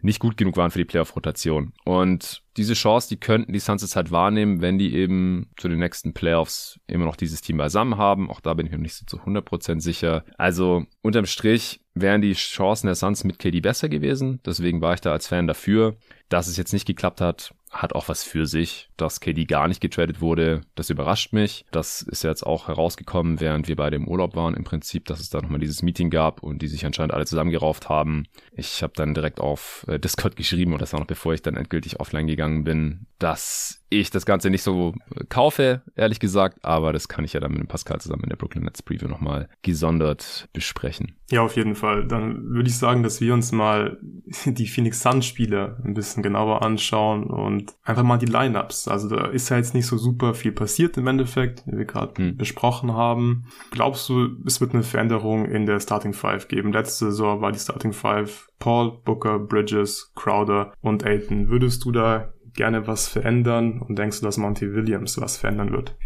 nicht 0.00 0.20
gut 0.20 0.36
genug 0.36 0.56
waren 0.56 0.70
für 0.70 0.78
die 0.78 0.84
Playoff-Rotation. 0.84 1.72
Und 1.84 2.42
diese 2.56 2.74
Chance, 2.74 3.08
die 3.08 3.18
könnten 3.18 3.52
die 3.52 3.58
Suns 3.58 3.82
jetzt 3.82 3.96
halt 3.96 4.10
wahrnehmen, 4.10 4.60
wenn 4.60 4.78
die 4.78 4.94
eben 4.94 5.50
zu 5.56 5.68
den 5.68 5.78
nächsten 5.78 6.12
Playoffs 6.12 6.80
immer 6.86 7.04
noch 7.04 7.16
dieses 7.16 7.40
Team 7.40 7.56
beisammen 7.56 7.96
haben. 7.98 8.30
Auch 8.30 8.40
da 8.40 8.54
bin 8.54 8.66
ich 8.66 8.72
mir 8.72 8.78
nicht 8.78 8.94
so 8.94 9.06
zu 9.06 9.18
100% 9.18 9.80
sicher. 9.80 10.24
Also 10.36 10.84
unterm 11.02 11.26
Strich 11.26 11.80
wären 11.94 12.20
die 12.20 12.32
Chancen 12.32 12.86
der 12.86 12.94
Suns 12.94 13.24
mit 13.24 13.38
KD 13.38 13.60
besser 13.60 13.88
gewesen. 13.88 14.40
Deswegen 14.44 14.80
war 14.80 14.94
ich 14.94 15.00
da 15.00 15.12
als 15.12 15.28
Fan 15.28 15.46
dafür. 15.46 15.96
Dass 16.28 16.46
es 16.46 16.56
jetzt 16.56 16.72
nicht 16.72 16.86
geklappt 16.86 17.20
hat, 17.20 17.54
hat 17.70 17.94
auch 17.94 18.08
was 18.08 18.24
für 18.24 18.46
sich. 18.46 18.88
Dass 18.96 19.20
KD 19.20 19.44
gar 19.44 19.68
nicht 19.68 19.80
getradet 19.80 20.20
wurde, 20.20 20.62
das 20.74 20.90
überrascht 20.90 21.32
mich. 21.32 21.64
Das 21.70 22.02
ist 22.02 22.24
jetzt 22.24 22.44
auch 22.44 22.68
herausgekommen, 22.68 23.40
während 23.40 23.68
wir 23.68 23.76
beide 23.76 23.96
im 23.96 24.08
Urlaub 24.08 24.34
waren 24.34 24.54
im 24.54 24.64
Prinzip, 24.64 25.04
dass 25.06 25.20
es 25.20 25.30
da 25.30 25.40
nochmal 25.40 25.60
dieses 25.60 25.82
Meeting 25.82 26.10
gab 26.10 26.42
und 26.42 26.62
die 26.62 26.68
sich 26.68 26.84
anscheinend 26.84 27.14
alle 27.14 27.26
zusammengerauft 27.26 27.88
haben. 27.88 28.24
Ich 28.52 28.82
habe 28.82 28.92
dann 28.96 29.14
direkt 29.14 29.40
auf 29.40 29.84
äh, 29.88 29.98
Discord 29.98 30.36
geschrieben 30.36 30.72
und 30.72 30.82
das 30.82 30.92
war 30.92 31.00
noch 31.00 31.06
bevor 31.06 31.34
ich 31.34 31.42
dann 31.42 31.56
endgültig 31.56 32.00
offline 32.00 32.26
gegangen 32.26 32.64
bin, 32.64 33.06
dass 33.18 33.84
ich 33.90 34.10
das 34.10 34.26
Ganze 34.26 34.50
nicht 34.50 34.62
so 34.62 34.94
kaufe, 35.28 35.82
ehrlich 35.96 36.20
gesagt, 36.20 36.64
aber 36.64 36.92
das 36.92 37.08
kann 37.08 37.24
ich 37.24 37.32
ja 37.32 37.40
dann 37.40 37.52
mit 37.52 37.60
dem 37.60 37.66
Pascal 37.66 38.00
zusammen 38.00 38.24
in 38.24 38.28
der 38.28 38.36
Brooklyn 38.36 38.64
Nets 38.64 38.82
Preview 38.82 39.08
nochmal 39.08 39.48
gesondert 39.62 40.48
besprechen. 40.52 41.14
Ja, 41.30 41.42
auf 41.42 41.56
jeden 41.56 41.74
Fall. 41.74 42.06
Dann 42.06 42.50
würde 42.50 42.68
ich 42.68 42.76
sagen, 42.76 43.02
dass 43.02 43.20
wir 43.20 43.32
uns 43.34 43.52
mal 43.52 43.98
die 44.44 44.66
Phoenix 44.66 45.02
Suns 45.02 45.26
Spiele 45.26 45.80
ein 45.84 45.94
bisschen 45.94 46.22
genauer 46.22 46.62
anschauen 46.62 47.24
und 47.24 47.57
einfach 47.84 48.02
mal 48.02 48.18
die 48.18 48.26
Lineups. 48.26 48.88
Also 48.88 49.08
da 49.08 49.26
ist 49.26 49.48
ja 49.48 49.56
jetzt 49.56 49.74
nicht 49.74 49.86
so 49.86 49.96
super 49.96 50.34
viel 50.34 50.52
passiert 50.52 50.96
im 50.96 51.06
Endeffekt, 51.06 51.64
wie 51.66 51.78
wir 51.78 51.84
gerade 51.84 52.14
hm. 52.16 52.36
besprochen 52.36 52.92
haben. 52.92 53.46
Glaubst 53.70 54.08
du, 54.08 54.28
es 54.46 54.60
wird 54.60 54.74
eine 54.74 54.82
Veränderung 54.82 55.46
in 55.46 55.66
der 55.66 55.80
Starting 55.80 56.12
Five 56.12 56.48
geben? 56.48 56.72
Letzte 56.72 57.06
Saison 57.06 57.40
war 57.40 57.52
die 57.52 57.58
Starting 57.58 57.92
Five 57.92 58.48
Paul, 58.58 59.00
Booker, 59.04 59.38
Bridges, 59.38 60.12
Crowder 60.14 60.72
und 60.80 61.04
Aiton. 61.04 61.48
Würdest 61.48 61.84
du 61.84 61.92
da 61.92 62.32
gerne 62.54 62.86
was 62.86 63.08
verändern 63.08 63.80
und 63.80 63.98
denkst 63.98 64.20
du, 64.20 64.26
dass 64.26 64.36
Monty 64.36 64.74
Williams 64.74 65.20
was 65.20 65.36
verändern 65.36 65.72
wird? 65.72 65.96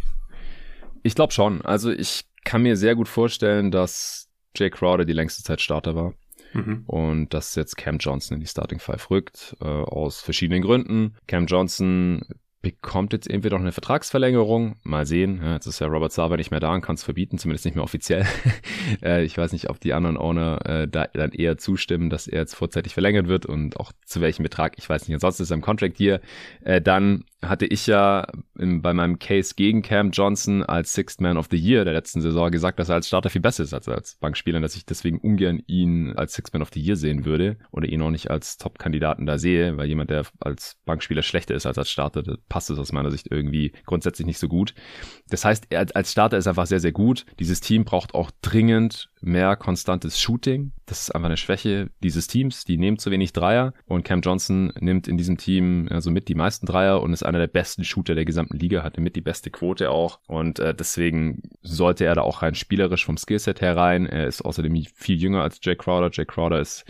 Ich 1.03 1.15
glaube 1.15 1.33
schon. 1.33 1.63
Also 1.63 1.91
ich 1.91 2.25
kann 2.45 2.63
mir 2.63 2.77
sehr 2.77 2.95
gut 2.95 3.09
vorstellen, 3.09 3.71
dass 3.71 4.29
Jay 4.55 4.71
Crowder 4.71 5.05
die 5.05 5.13
längste 5.13 5.43
Zeit 5.43 5.61
Starter 5.61 5.95
war. 5.95 6.15
Mhm. 6.53 6.85
Und 6.87 7.35
dass 7.35 7.55
jetzt 7.55 7.77
Cam 7.77 7.99
Johnson 7.99 8.37
in 8.37 8.41
die 8.41 8.47
Starting 8.47 8.79
Five 8.79 9.11
rückt, 9.11 9.57
äh, 9.61 9.65
aus 9.65 10.21
verschiedenen 10.21 10.63
Gründen. 10.63 11.15
Cam 11.27 11.47
Johnson 11.47 12.23
bekommt 12.63 13.13
jetzt 13.13 13.29
irgendwie 13.29 13.51
noch 13.51 13.61
eine 13.61 13.73
Vertragsverlängerung. 13.73 14.77
Mal 14.85 15.05
sehen. 15.05 15.41
Ja, 15.43 15.55
jetzt 15.55 15.67
ist 15.67 15.81
ja 15.81 15.89
Robert 15.89 16.13
Sava 16.13 16.37
nicht 16.37 16.53
mehr 16.53 16.61
da 16.61 16.73
und 16.73 16.81
kann 16.81 16.95
es 16.95 17.03
verbieten, 17.03 17.37
zumindest 17.37 17.65
nicht 17.65 17.75
mehr 17.75 17.85
offiziell. 17.85 18.25
äh, 19.03 19.25
ich 19.25 19.37
weiß 19.37 19.53
nicht, 19.53 19.69
ob 19.69 19.81
die 19.81 19.93
anderen 19.93 20.17
Owner 20.17 20.65
äh, 20.65 20.89
da 20.89 21.07
dann 21.13 21.33
eher 21.33 21.59
zustimmen, 21.59 22.09
dass 22.09 22.29
er 22.29 22.41
jetzt 22.41 22.55
vorzeitig 22.55 22.95
verlängert 22.95 23.27
wird 23.27 23.47
und 23.47 23.79
auch 23.79 23.93
zu 24.07 24.21
welchem 24.21 24.45
Betrag. 24.45 24.75
Ich 24.79 24.89
weiß 24.89 25.09
nicht. 25.09 25.15
Ansonsten 25.15 25.43
ist 25.43 25.51
er 25.51 25.57
im 25.57 25.61
Contract 25.61 25.97
hier. 25.97 26.21
Äh, 26.63 26.81
dann 26.81 27.25
hatte 27.43 27.67
ich 27.67 27.89
ja 27.89 28.27
bei 28.55 28.93
meinem 28.93 29.19
Case 29.19 29.55
gegen 29.57 29.83
Cam 29.83 30.13
Johnson 30.13 30.63
als 30.63 30.93
Sixth 30.93 31.21
Man 31.21 31.37
of 31.37 31.49
the 31.51 31.57
Year 31.57 31.85
der 31.85 31.95
letzten 31.95 32.21
Saison 32.21 32.51
gesagt, 32.53 32.79
dass 32.79 32.89
er 32.89 32.95
als 32.95 33.09
Starter 33.09 33.31
viel 33.31 33.41
besser 33.41 33.65
ist 33.65 33.75
als 33.75 33.89
als 33.89 34.15
Bankspieler, 34.21 34.61
dass 34.61 34.77
ich 34.77 34.87
deswegen 34.87 35.19
ungern 35.19 35.61
ihn 35.67 36.13
als 36.13 36.35
Sixth 36.35 36.53
Man 36.53 36.63
of 36.63 36.71
the 36.73 36.81
Year 36.81 36.95
sehen 36.95 37.25
würde 37.25 37.57
oder 37.73 37.89
ihn 37.89 38.01
auch 38.03 38.11
nicht 38.11 38.31
als 38.31 38.59
Top-Kandidaten 38.59 39.27
da 39.27 39.39
sehe, 39.39 39.77
weil 39.77 39.89
jemand, 39.89 40.11
der 40.11 40.25
als 40.39 40.77
Bankspieler 40.85 41.23
schlechter 41.23 41.57
ist 41.57 41.67
als 41.67 41.79
als 41.79 41.91
Starter, 41.91 42.23
passt 42.53 42.69
es 42.69 42.79
aus 42.79 42.93
meiner 42.93 43.11
Sicht 43.11 43.29
irgendwie 43.31 43.73
grundsätzlich 43.87 44.27
nicht 44.27 44.39
so 44.39 44.47
gut. 44.47 44.75
Das 45.31 45.43
heißt, 45.47 45.69
er 45.71 45.87
als 45.95 46.13
Starter 46.13 46.37
ist 46.37 46.47
einfach 46.47 46.67
sehr, 46.67 46.81
sehr 46.81 46.93
gut. 46.93 47.25
Dieses 47.39 47.63
Team 47.63 47.87
braucht 47.87 48.15
auch 48.15 48.31
dringend 48.43 49.09
mehr 49.23 49.57
konstantes 49.57 50.21
Shooting. 50.21 50.73
Das 50.87 51.01
ist 51.01 51.15
einfach 51.15 51.27
eine 51.27 51.37
Schwäche 51.37 51.91
dieses 52.03 52.27
Teams. 52.27 52.65
Die 52.65 52.77
nehmen 52.77 52.99
zu 52.99 53.11
wenig 53.11 53.33
Dreier 53.33 53.73
und 53.87 54.05
Cam 54.05 54.21
Johnson 54.21 54.73
nimmt 54.79 55.09
in 55.09 55.17
diesem 55.17 55.39
Team 55.39 55.89
also 55.91 56.11
mit 56.11 56.29
die 56.29 56.35
meisten 56.35 56.67
Dreier 56.67 57.01
und 57.01 57.13
ist 57.13 57.23
einer 57.23 57.39
der 57.39 57.47
besten 57.47 57.85
Shooter 57.85 58.15
der 58.15 58.25
gesamten 58.25 58.59
Liga, 58.59 58.83
hatte 58.83 59.01
mit 59.01 59.17
die 59.17 59.21
beste 59.21 59.51
Quote 59.51 59.91
auch 59.91 60.19
und 60.27 60.59
äh, 60.59 60.75
deswegen 60.75 61.43
sollte 61.63 62.05
er 62.05 62.15
da 62.15 62.23
auch 62.23 62.43
rein 62.43 62.55
spielerisch 62.55 63.07
vom 63.07 63.17
Skillset 63.17 63.61
her 63.61 63.77
rein. 63.77 64.07
Er 64.07 64.27
ist 64.27 64.43
außerdem 64.43 64.73
viel 64.95 65.19
jünger 65.19 65.43
als 65.43 65.61
Jay 65.63 65.77
Crowder. 65.77 66.11
Jay 66.13 66.27
Crowder 66.27 66.61
ist 66.61 66.85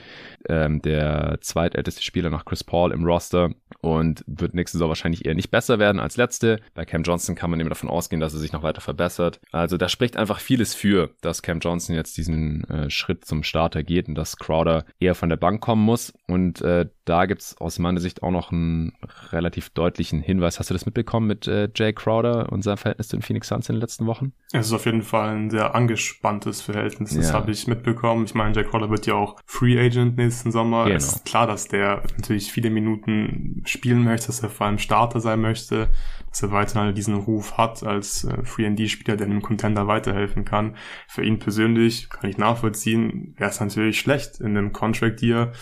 ähm, 0.49 0.81
der 0.83 1.39
zweitälteste 1.41 2.03
Spieler 2.03 2.31
nach 2.31 2.45
Chris 2.45 2.65
Paul 2.65 2.93
im 2.93 3.05
Roster 3.05 3.51
und 3.81 4.25
wird 4.27 4.55
nächste 4.55 4.79
Saison 4.79 4.89
wahrscheinlich 4.89 5.27
eher 5.27 5.35
nicht 5.35 5.51
besser 5.51 5.79
werden 5.79 6.01
als 6.01 6.17
letzte. 6.17 6.61
Bei 6.75 6.85
Cam 6.85 7.03
Johnson 7.03 7.35
kann 7.35 7.51
man 7.51 7.61
eben 7.61 7.69
davon 7.69 7.91
ausgehen, 7.91 8.21
dass 8.21 8.33
er 8.33 8.41
sich 8.41 8.53
noch 8.53 8.63
weiter 8.63 8.81
verbessert. 8.81 9.41
Also 9.51 9.77
da 9.77 9.89
spricht 9.89 10.17
einfach 10.17 10.41
vieles 10.41 10.75
für, 10.75 11.11
dass 11.21 11.43
Cam 11.43 11.61
Johnson 11.61 11.95
jetzt 11.95 12.17
diesen 12.23 12.65
äh, 12.65 12.91
Schritt 12.91 13.25
zum 13.25 13.43
Starter 13.43 13.83
geht 13.83 14.09
und 14.09 14.15
dass 14.15 14.37
Crowder 14.37 14.85
eher 15.01 15.15
von 15.15 15.29
der 15.29 15.37
Bank 15.37 15.61
kommen 15.61 15.85
muss. 15.85 16.13
Und 16.29 16.63
äh, 16.63 16.89
da 17.05 17.27
gibt's 17.27 17.57
aus 17.59 17.79
meiner 17.79 18.01
Sicht 18.01 18.23
auch 18.23 18.31
noch 18.31 18.53
einen 18.53 18.93
relativ 19.31 19.71
deutlichen 19.71 20.21
Hinweis. 20.21 20.59
Hast 20.59 20.71
du 20.71 20.75
das 20.75 20.87
mitbekommen 20.87 21.27
mit 21.27 21.49
äh, 21.49 21.69
Jay 21.75 21.93
Crowder 21.93 22.53
und 22.53 22.63
seinem 22.63 22.77
Verhältnis 22.77 23.09
zu 23.09 23.17
den 23.17 23.23
Phoenix 23.23 23.49
Suns 23.49 23.69
in 23.69 23.75
den 23.75 23.81
letzten 23.81 24.07
Wochen? 24.07 24.33
Es 24.53 24.67
ist 24.67 24.73
auf 24.73 24.87
jeden 24.87 25.03
Fall 25.03 25.37
ein 25.37 25.51
sehr 25.51 25.75
angespanntes 25.75 26.63
Verhältnis. 26.63 27.15
Das 27.15 27.29
ja. 27.29 27.35
habe 27.35 27.51
ich 27.51 27.67
mitbekommen. 27.67 28.25
Ich 28.25 28.35
meine, 28.35 28.55
Jay 28.55 28.65
Crowder 28.65 28.91
wird 28.91 29.07
ja 29.07 29.15
auch 29.15 29.37
Free 29.45 29.79
Agent 29.79 30.17
nächsten 30.17 30.53
Sommer. 30.53 30.85
Genau. 30.85 30.97
Es 30.97 31.09
ist 31.09 31.25
klar, 31.25 31.47
dass 31.47 31.67
der 31.67 32.03
natürlich 32.17 32.53
viele 32.53 32.71
Minuten 32.71 33.63
spielen 33.67 34.05
möchte, 34.05 34.29
dass 34.29 34.43
er 34.43 34.51
vor 34.51 34.67
allem 34.67 34.79
Starter 34.79 35.21
sein 35.21 35.41
möchte, 35.41 35.89
dass 36.33 36.43
er 36.43 36.51
weiterhin 36.51 36.95
diesen 36.95 37.15
Ruf 37.15 37.59
hat 37.59 37.83
als 37.83 38.25
äh, 38.25 38.43
Free-ND-Spieler, 38.43 39.17
der 39.17 39.27
einem 39.27 39.43
Contender 39.43 39.87
weiterhelfen 39.87 40.45
kann. 40.45 40.77
Für 41.07 41.23
ihn 41.23 41.39
persönlich, 41.39 42.09
kann 42.09 42.29
ich 42.29 42.39
nachvollziehen, 42.39 43.35
wäre 43.37 43.51
es 43.51 43.61
natürlich 43.61 44.01
schlecht, 44.01 44.41
in 44.41 44.57
einem 44.57 44.73
Contract-Year 44.73 45.53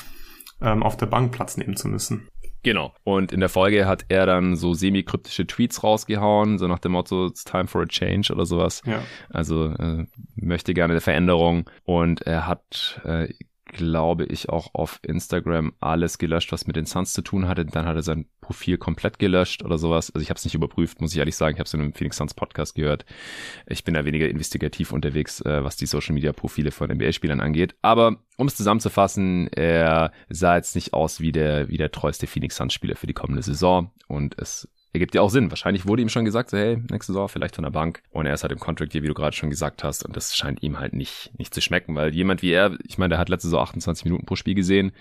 ähm, 0.63 0.83
auf 0.83 0.97
der 0.97 1.07
Bank 1.07 1.33
Platz 1.33 1.57
nehmen 1.57 1.77
zu 1.77 1.89
müssen. 1.89 2.29
Genau. 2.63 2.95
Und 3.05 3.33
in 3.33 3.41
der 3.41 3.49
Folge 3.49 3.87
hat 3.87 4.05
er 4.09 4.27
dann 4.27 4.55
so 4.55 4.75
semi-kryptische 4.75 5.47
Tweets 5.47 5.83
rausgehauen, 5.83 6.59
so 6.59 6.69
nach 6.69 6.79
dem 6.79 6.93
Motto, 6.93 7.27
it's 7.27 7.43
time 7.43 7.67
for 7.67 7.83
a 7.83 7.87
change 7.87 8.33
oder 8.33 8.47
sowas. 8.47 8.83
Ja. 8.85 9.03
Also 9.31 9.73
äh, 9.73 10.07
möchte 10.37 10.75
gerne 10.75 10.93
eine 10.93 11.01
Veränderung. 11.01 11.69
Und 11.85 12.21
er 12.23 12.47
hat 12.47 13.01
äh, 13.05 13.33
glaube 13.73 14.25
ich, 14.25 14.49
auch 14.49 14.75
auf 14.75 15.01
Instagram 15.03 15.73
alles 15.81 16.19
gelöscht, 16.19 16.53
was 16.53 16.67
mit 16.67 16.77
den 16.77 16.87
Suns 16.87 17.13
zu 17.13 17.23
tun 17.23 17.49
hatte. 17.49 17.65
Dann 17.65 17.87
hat 17.87 17.97
er 17.97 18.03
sein 18.03 18.27
Profil 18.41 18.79
komplett 18.79 19.19
gelöscht 19.19 19.65
oder 19.65 19.79
sowas. 19.79 20.11
Also 20.11 20.23
ich 20.23 20.31
habe 20.31 20.39
es 20.39 20.45
nicht 20.45 20.55
überprüft, 20.55 21.01
muss 21.01 21.13
ich 21.13 21.19
ehrlich 21.19 21.37
sagen. 21.37 21.55
Ich 21.55 21.61
habe 21.61 21.67
es 21.67 21.75
in 21.75 21.81
einem 21.81 21.93
Phoenix 21.93 22.17
Suns 22.17 22.35
Podcast 22.35 22.75
gehört. 22.75 23.05
Ich 23.67 23.85
bin 23.85 23.95
da 23.95 24.05
weniger 24.05 24.29
investigativ 24.29 24.93
unterwegs, 24.93 25.41
äh, 25.43 25.65
was 25.65 25.77
die 25.77 25.87
Social 25.87 26.15
Media 26.15 26.33
Profile 26.33 26.71
von 26.71 26.91
NBA-Spielern 26.91 27.41
angeht. 27.41 27.75
Aber 27.83 28.17
um 28.37 28.47
es 28.47 28.57
zusammenzufassen, 28.57 29.49
er 29.49 30.13
sah 30.29 30.57
jetzt 30.57 30.75
nicht 30.75 30.93
aus 30.93 31.21
wie 31.21 31.33
der, 31.33 31.69
wie 31.69 31.77
der 31.77 31.93
treueste 31.93 32.27
Phoenix 32.27 32.57
Suns 32.57 32.75
Spieler 32.75 32.97
für 32.97 33.07
die 33.07 33.15
kommende 33.15 33.43
Saison 33.43 33.91
und 34.09 34.39
es 34.39 34.69
ergibt 34.93 35.15
ja 35.15 35.23
auch 35.23 35.31
Sinn. 35.31 35.51
Wahrscheinlich 35.51 35.87
wurde 35.87 36.03
ihm 36.03 36.09
schon 36.09 36.25
gesagt, 36.25 36.51
so, 36.51 36.57
hey, 36.57 36.77
nächste 36.91 37.13
Saison 37.13 37.29
vielleicht 37.29 37.55
von 37.55 37.65
der 37.65 37.71
Bank. 37.71 38.03
Und 38.11 38.27
er 38.27 38.35
ist 38.35 38.43
halt 38.43 38.53
im 38.53 38.59
Contract 38.59 38.93
hier, 38.93 39.03
wie 39.03 39.09
du 39.09 39.15
gerade 39.15 39.37
schon 39.37 39.51
gesagt 39.51 39.85
hast. 39.85 40.05
Und 40.05 40.17
das 40.17 40.37
scheint 40.37 40.63
ihm 40.63 40.79
halt 40.79 40.93
nicht, 40.93 41.31
nicht 41.39 41.55
zu 41.55 41.61
schmecken, 41.61 41.95
weil 41.95 42.15
jemand 42.15 42.43
wie 42.43 42.51
er, 42.51 42.77
ich 42.87 42.99
meine, 42.99 43.11
der 43.11 43.19
hat 43.19 43.29
letzte 43.29 43.49
Saison 43.49 43.63
28 43.63 44.05
Minuten 44.05 44.27
pro 44.27 44.37
Spiel 44.37 44.55
gesehen. 44.55 44.93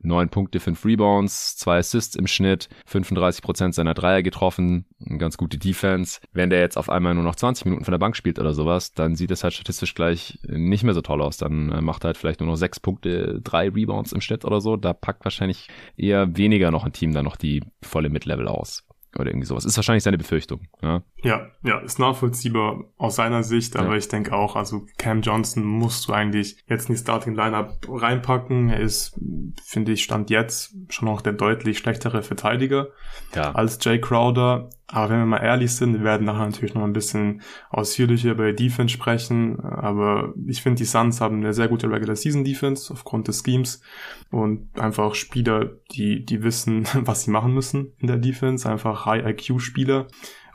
Neun 0.00 0.28
Punkte, 0.28 0.60
fünf 0.60 0.84
Rebounds, 0.84 1.56
zwei 1.56 1.78
Assists 1.78 2.14
im 2.14 2.28
Schnitt, 2.28 2.68
35 2.86 3.42
Prozent 3.42 3.74
seiner 3.74 3.94
Dreier 3.94 4.22
getroffen, 4.22 4.84
eine 5.04 5.18
ganz 5.18 5.36
gute 5.36 5.58
Defense. 5.58 6.20
Wenn 6.32 6.50
der 6.50 6.60
jetzt 6.60 6.78
auf 6.78 6.88
einmal 6.88 7.14
nur 7.14 7.24
noch 7.24 7.34
20 7.34 7.64
Minuten 7.64 7.84
von 7.84 7.90
der 7.90 7.98
Bank 7.98 8.14
spielt 8.14 8.38
oder 8.38 8.54
sowas, 8.54 8.94
dann 8.94 9.16
sieht 9.16 9.32
es 9.32 9.42
halt 9.42 9.54
statistisch 9.54 9.96
gleich 9.96 10.38
nicht 10.46 10.84
mehr 10.84 10.94
so 10.94 11.00
toll 11.00 11.20
aus. 11.20 11.36
Dann 11.36 11.72
äh, 11.72 11.80
macht 11.80 12.04
er 12.04 12.08
halt 12.08 12.16
vielleicht 12.16 12.38
nur 12.38 12.48
noch 12.48 12.56
sechs 12.56 12.78
Punkte, 12.78 13.40
drei 13.42 13.70
Rebounds 13.70 14.12
im 14.12 14.20
Schnitt 14.20 14.44
oder 14.44 14.60
so. 14.60 14.76
Da 14.76 14.92
packt 14.92 15.24
wahrscheinlich 15.24 15.66
eher 15.96 16.36
weniger 16.36 16.70
noch 16.70 16.84
ein 16.84 16.92
Team 16.92 17.12
dann 17.12 17.24
noch 17.24 17.36
die 17.36 17.64
volle 17.82 18.08
Mid-Level 18.08 18.46
aus 18.46 18.87
oder 19.16 19.30
irgendwie 19.30 19.46
sowas. 19.46 19.64
Ist 19.64 19.76
wahrscheinlich 19.76 20.04
seine 20.04 20.18
Befürchtung. 20.18 20.68
Ja, 20.82 21.02
ja, 21.22 21.48
ja 21.62 21.78
ist 21.78 21.98
nachvollziehbar 21.98 22.84
aus 22.96 23.16
seiner 23.16 23.42
Sicht, 23.42 23.76
aber 23.76 23.92
ja. 23.92 23.96
ich 23.96 24.08
denke 24.08 24.32
auch, 24.32 24.56
also 24.56 24.86
Cam 24.98 25.22
Johnson 25.22 25.64
musst 25.64 26.08
du 26.08 26.12
eigentlich 26.12 26.62
jetzt 26.68 26.88
in 26.88 26.94
die 26.94 27.00
Starting 27.00 27.34
Lineup 27.34 27.78
reinpacken. 27.88 28.68
Er 28.68 28.80
ist, 28.80 29.18
finde 29.64 29.92
ich, 29.92 30.04
stand 30.04 30.30
jetzt 30.30 30.74
schon 30.90 31.08
noch 31.08 31.22
der 31.22 31.32
deutlich 31.32 31.78
schlechtere 31.78 32.22
Verteidiger 32.22 32.88
ja. 33.34 33.52
als 33.52 33.78
Jay 33.82 34.00
Crowder. 34.00 34.70
Aber 34.90 35.10
wenn 35.10 35.18
wir 35.18 35.26
mal 35.26 35.42
ehrlich 35.42 35.74
sind, 35.74 35.92
wir 35.92 36.04
werden 36.04 36.24
nachher 36.24 36.46
natürlich 36.46 36.74
noch 36.74 36.82
ein 36.82 36.94
bisschen 36.94 37.42
ausführlicher 37.68 38.30
über 38.30 38.50
die 38.50 38.68
Defense 38.68 38.94
sprechen. 38.94 39.60
Aber 39.60 40.32
ich 40.46 40.62
finde, 40.62 40.78
die 40.78 40.86
Suns 40.86 41.20
haben 41.20 41.36
eine 41.36 41.52
sehr 41.52 41.68
gute 41.68 41.90
Regular 41.90 42.16
Season 42.16 42.42
Defense 42.42 42.90
aufgrund 42.90 43.28
des 43.28 43.42
Schemes 43.44 43.82
und 44.30 44.66
einfach 44.80 45.14
Spieler, 45.14 45.72
die, 45.92 46.24
die 46.24 46.42
wissen, 46.42 46.86
was 46.94 47.24
sie 47.24 47.30
machen 47.30 47.52
müssen 47.52 47.92
in 47.98 48.06
der 48.06 48.16
Defense. 48.16 48.68
Einfach 48.68 49.04
High 49.04 49.26
IQ 49.26 49.60
Spieler. 49.60 50.06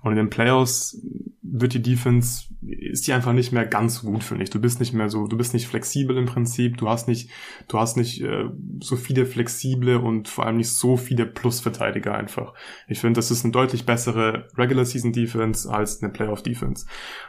Und 0.04 0.12
in 0.12 0.18
den 0.18 0.30
Playoffs 0.30 1.02
wird 1.42 1.74
die 1.74 1.82
Defense, 1.82 2.46
ist 2.62 3.08
die 3.08 3.14
einfach 3.14 3.32
nicht 3.32 3.54
mehr 3.54 3.66
ganz 3.66 4.00
so 4.00 4.08
gut, 4.08 4.24
finde 4.24 4.44
ich. 4.44 4.50
Du 4.50 4.60
bist 4.60 4.82
nicht 4.82 4.92
mehr 4.92 5.08
so, 5.08 5.28
du 5.28 5.38
bist 5.38 5.54
nicht 5.54 5.68
flexibel 5.68 6.18
im 6.18 6.26
Prinzip, 6.26 6.78
du 6.78 6.90
hast 6.90 7.08
nicht, 7.08 7.30
du 7.70 7.80
hast 7.80 7.96
nicht 7.96 8.22
äh, 8.22 8.50
so 8.82 8.98
viele 8.98 9.26
flexible 9.26 9.98
und 9.98 10.28
vor 10.28 10.46
allem 10.46 10.58
nicht 10.58 10.72
so 10.72 10.98
viele 10.98 11.26
Plus-Verteidiger 11.26 12.16
einfach. 12.16 12.54
Ich 12.88 13.00
finde, 13.00 13.18
das 13.18 13.32
ist 13.32 13.46
eine 13.46 13.54
deutlich 13.54 13.86
bessere 13.86 14.50
Regular 14.58 14.84
Season 14.84 15.14
Defense 15.14 15.72
als 15.72 16.04
eine 16.04 16.12
Playoff 16.12 16.44
Defense. 16.44 16.86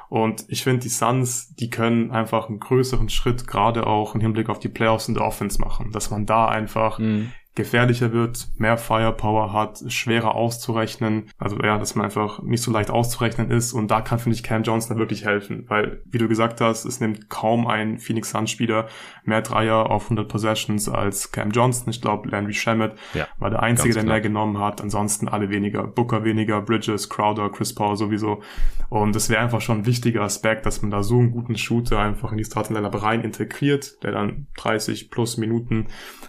Und 0.09 0.45
ich 0.49 0.65
finde, 0.65 0.81
die 0.81 0.89
Suns, 0.89 1.55
die 1.55 1.71
können 1.71 2.11
einfach 2.11 2.49
einen 2.49 2.59
größeren 2.59 3.11
Schritt 3.11 3.47
gerade 3.47 3.87
auch 3.87 4.17
im 4.17 4.21
Hinblick 4.21 4.49
auf 4.49 4.59
die 4.59 4.69
Playoffs 4.69 5.07
der 5.07 5.23
Offense 5.23 5.61
machen, 5.61 5.93
dass 5.93 6.11
man 6.11 6.27
da 6.27 6.49
einfach 6.49 6.99
mhm 6.99 7.31
gefährlicher 7.55 8.13
wird, 8.13 8.49
mehr 8.57 8.77
Firepower 8.77 9.53
hat, 9.53 9.85
schwerer 9.89 10.35
auszurechnen. 10.35 11.31
Also 11.39 11.57
ja, 11.59 11.79
dass 11.79 11.95
man 11.95 12.05
einfach 12.05 12.43
nicht 12.43 12.63
so 12.63 12.73
leicht 12.73 12.91
auszurechnen 12.91 13.51
ist. 13.51 13.73
Und 13.73 13.91
da 13.91 14.01
kann, 14.01 14.19
finde 14.19 14.37
ich, 14.37 14.43
Cam 14.43 14.65
Johnson 14.65 14.99
wirklich 14.99 15.25
helfen. 15.25 15.65
Weil, 15.69 16.03
wie 16.05 16.19
du 16.19 16.27
gesagt 16.27 16.61
hast, 16.61 16.85
es 16.85 17.01
nimmt 17.01 17.31
kaum 17.31 17.67
ein 17.67 17.99
Phoenix 17.99 18.31
Suns 18.31 18.51
Spieler 18.51 18.89
mehr 19.25 19.41
Dreier 19.41 19.91
auf 19.91 20.05
100 20.05 20.29
Possessions 20.29 20.89
als 20.89 21.31
Cam 21.31 21.51
Johnson. 21.53 21.91
Ich 21.91 22.01
glaube, 22.01 22.29
Landry 22.29 22.55
Shamet 22.55 22.95
ja, 23.15 23.29
war 23.39 23.51
der 23.51 23.63
Einzige, 23.63 23.95
der 23.95 24.05
mehr 24.05 24.21
genommen 24.21 24.59
hat. 24.59 24.81
Ansonsten 24.81 25.29
alle 25.29 25.49
weniger. 25.49 25.85
Booker 25.87 26.25
weniger, 26.25 26.61
Bridges, 26.61 27.09
Crowder, 27.09 27.51
Chris 27.51 27.73
Paul 27.73 27.97
sowieso. 27.97 28.43
Und 28.89 29.15
es 29.15 29.29
wäre 29.29 29.41
einfach 29.41 29.61
schon 29.61 29.79
ein 29.79 29.87
wichtiger 29.87 30.23
Aspekt, 30.23 30.67
dass 30.67 30.83
man 30.83 30.91
da 30.91 31.05
so 31.05 31.19
einen 31.19 31.31
guten 31.31 31.57
Shooter 31.57 32.01
einfach 32.01 32.33
in 32.33 32.39
die 32.39 32.45
Starting 32.45 32.75
Lineup 32.75 33.01
rein 33.01 33.21
integriert, 33.21 34.03
der 34.03 34.11
dann 34.11 34.49
30 34.57 35.11
plus 35.11 35.37
Minuten 35.37 35.87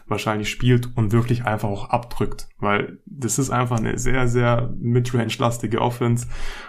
wahrscheinlich 0.07 0.49
spielt 0.49 0.95
und 0.95 1.14
wirklich 1.15 1.45
einfach 1.45 1.69
auch 1.69 1.89
abdrückt, 1.89 2.47
weil 2.59 2.99
das 3.05 3.39
ist 3.39 3.49
einfach 3.49 3.77
eine 3.77 3.97
sehr, 3.97 4.27
sehr 4.27 4.73
Midrange-lastige 4.79 5.81
Offense. 5.81 6.27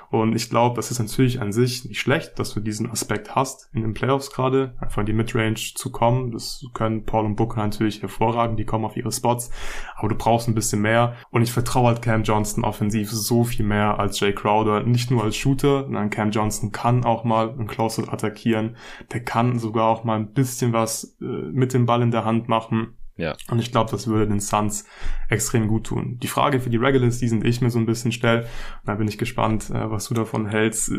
Und 0.08 0.36
ich 0.36 0.48
glaube, 0.48 0.76
das 0.76 0.90
ist 0.90 1.00
natürlich 1.00 1.40
an 1.40 1.52
sich 1.52 1.84
nicht 1.84 2.00
schlecht, 2.00 2.38
dass 2.38 2.54
du 2.54 2.60
diesen 2.60 2.90
Aspekt 2.90 3.34
hast 3.34 3.68
in 3.74 3.82
den 3.82 3.92
Playoffs 3.92 4.30
gerade, 4.30 4.74
einfach 4.80 5.00
in 5.00 5.06
die 5.06 5.12
Midrange 5.12 5.56
zu 5.74 5.90
kommen. 5.90 6.30
Das 6.30 6.64
können 6.74 7.04
Paul 7.04 7.26
und 7.26 7.36
Booker 7.36 7.56
natürlich 7.58 8.02
hervorragen, 8.02 8.56
die 8.56 8.64
kommen 8.64 8.84
auf 8.84 8.96
ihre 8.96 9.12
Spots, 9.12 9.50
aber 9.96 10.08
du 10.08 10.14
brauchst 10.14 10.48
ein 10.48 10.54
bisschen 10.54 10.80
mehr. 10.80 11.16
Und 11.30 11.42
ich 11.42 11.52
vertraue 11.52 11.88
halt 11.88 12.02
Cam 12.02 12.22
Johnston 12.22 12.64
offensiv 12.64 13.10
so 13.10 13.44
viel 13.44 13.66
mehr 13.66 13.98
als 13.98 14.20
Jay 14.20 14.32
Crowder, 14.32 14.84
nicht 14.84 15.10
nur 15.10 15.24
als 15.24 15.36
Shooter, 15.36 15.84
sondern 15.84 16.10
Cam 16.10 16.30
Johnston 16.30 16.72
kann 16.72 17.04
auch 17.04 17.24
mal 17.24 17.50
ein 17.50 17.66
Closeout 17.66 18.08
attackieren, 18.08 18.76
der 19.12 19.24
kann 19.24 19.58
sogar 19.58 19.88
auch 19.88 20.04
mal 20.04 20.18
ein 20.18 20.32
bisschen 20.32 20.72
was 20.72 21.16
äh, 21.20 21.24
mit 21.24 21.74
dem 21.74 21.86
Ball 21.86 22.02
in 22.02 22.10
der 22.10 22.24
Hand 22.24 22.48
machen 22.48 22.96
ja. 23.16 23.34
Und 23.50 23.58
ich 23.58 23.72
glaube, 23.72 23.90
das 23.90 24.06
würde 24.06 24.28
den 24.28 24.40
Suns 24.40 24.86
extrem 25.30 25.68
gut 25.68 25.86
tun. 25.86 26.18
Die 26.22 26.26
Frage 26.26 26.60
für 26.60 26.68
die 26.68 26.76
Regular 26.76 27.10
Season, 27.10 27.40
die 27.40 27.48
ich 27.48 27.62
mir 27.62 27.70
so 27.70 27.78
ein 27.78 27.86
bisschen 27.86 28.12
stelle, 28.12 28.46
da 28.84 28.94
bin 28.94 29.08
ich 29.08 29.16
gespannt, 29.16 29.70
äh, 29.70 29.90
was 29.90 30.08
du 30.08 30.14
davon 30.14 30.46
hältst. 30.46 30.90
Äh, 30.90 30.94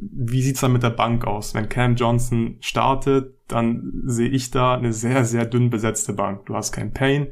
wie 0.00 0.42
sieht's 0.42 0.60
dann 0.60 0.72
mit 0.72 0.82
der 0.82 0.90
Bank 0.90 1.26
aus? 1.26 1.54
Wenn 1.54 1.68
Cam 1.68 1.94
Johnson 1.94 2.56
startet, 2.60 3.34
dann 3.48 4.02
sehe 4.04 4.28
ich 4.28 4.50
da 4.50 4.74
eine 4.74 4.92
sehr, 4.92 5.24
sehr 5.24 5.44
dünn 5.44 5.68
besetzte 5.68 6.14
Bank. 6.14 6.46
Du 6.46 6.54
hast 6.54 6.72
keinen 6.72 6.92
Payne, 6.92 7.30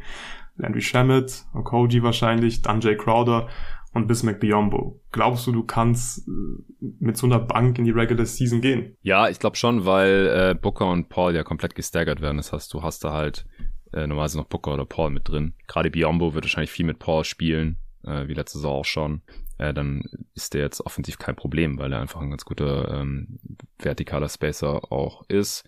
Landry 0.57 0.83
Shamet, 0.83 1.47
Okoji 1.55 2.03
wahrscheinlich, 2.03 2.61
dann 2.61 2.81
Jay 2.81 2.97
Crowder 2.97 3.49
und 3.95 4.07
Bismack 4.07 4.41
Biombo. 4.41 5.01
Glaubst 5.13 5.47
du, 5.47 5.53
du 5.53 5.63
kannst 5.63 6.29
äh, 6.29 6.31
mit 7.01 7.17
so 7.17 7.27
einer 7.27 7.39
Bank 7.39 7.79
in 7.79 7.87
die 7.87 7.91
Regular 7.91 8.27
Season 8.27 8.61
gehen? 8.61 8.97
Ja, 9.01 9.31
ich 9.31 9.39
glaube 9.39 9.57
schon, 9.57 9.87
weil 9.87 10.27
äh, 10.27 10.55
Booker 10.55 10.91
und 10.91 11.09
Paul 11.09 11.35
ja 11.35 11.43
komplett 11.43 11.75
gestaggert 11.75 12.21
werden. 12.21 12.37
Das 12.37 12.53
heißt, 12.53 12.73
du 12.75 12.83
hast 12.83 13.03
da 13.03 13.13
halt 13.13 13.47
äh, 13.97 14.07
normalerweise 14.07 14.39
noch 14.39 14.47
Booker 14.47 14.75
oder 14.75 14.85
Paul 14.85 15.11
mit 15.11 15.29
drin. 15.29 15.55
Gerade 15.67 15.91
Biombo 15.91 16.35
wird 16.35 16.45
wahrscheinlich 16.45 16.71
viel 16.71 16.87
mit 16.87 16.99
Paul 16.99 17.25
spielen, 17.25 17.79
äh, 18.05 18.29
wie 18.29 18.35
letzte 18.35 18.59
Saison 18.59 18.81
auch 18.81 18.85
schon. 18.85 19.23
Äh, 19.59 19.73
dann 19.73 20.03
ist 20.35 20.55
der 20.55 20.63
jetzt 20.63 20.85
offensiv 20.85 21.19
kein 21.19 21.35
Problem, 21.35 21.79
weil 21.79 21.93
er 21.93 22.01
einfach 22.01 22.21
ein 22.21 22.31
ganz 22.31 22.45
guter 22.45 23.01
ähm, 23.01 23.39
vertikaler 23.79 24.29
Spacer 24.29 24.93
auch 24.93 25.25
ist. 25.29 25.65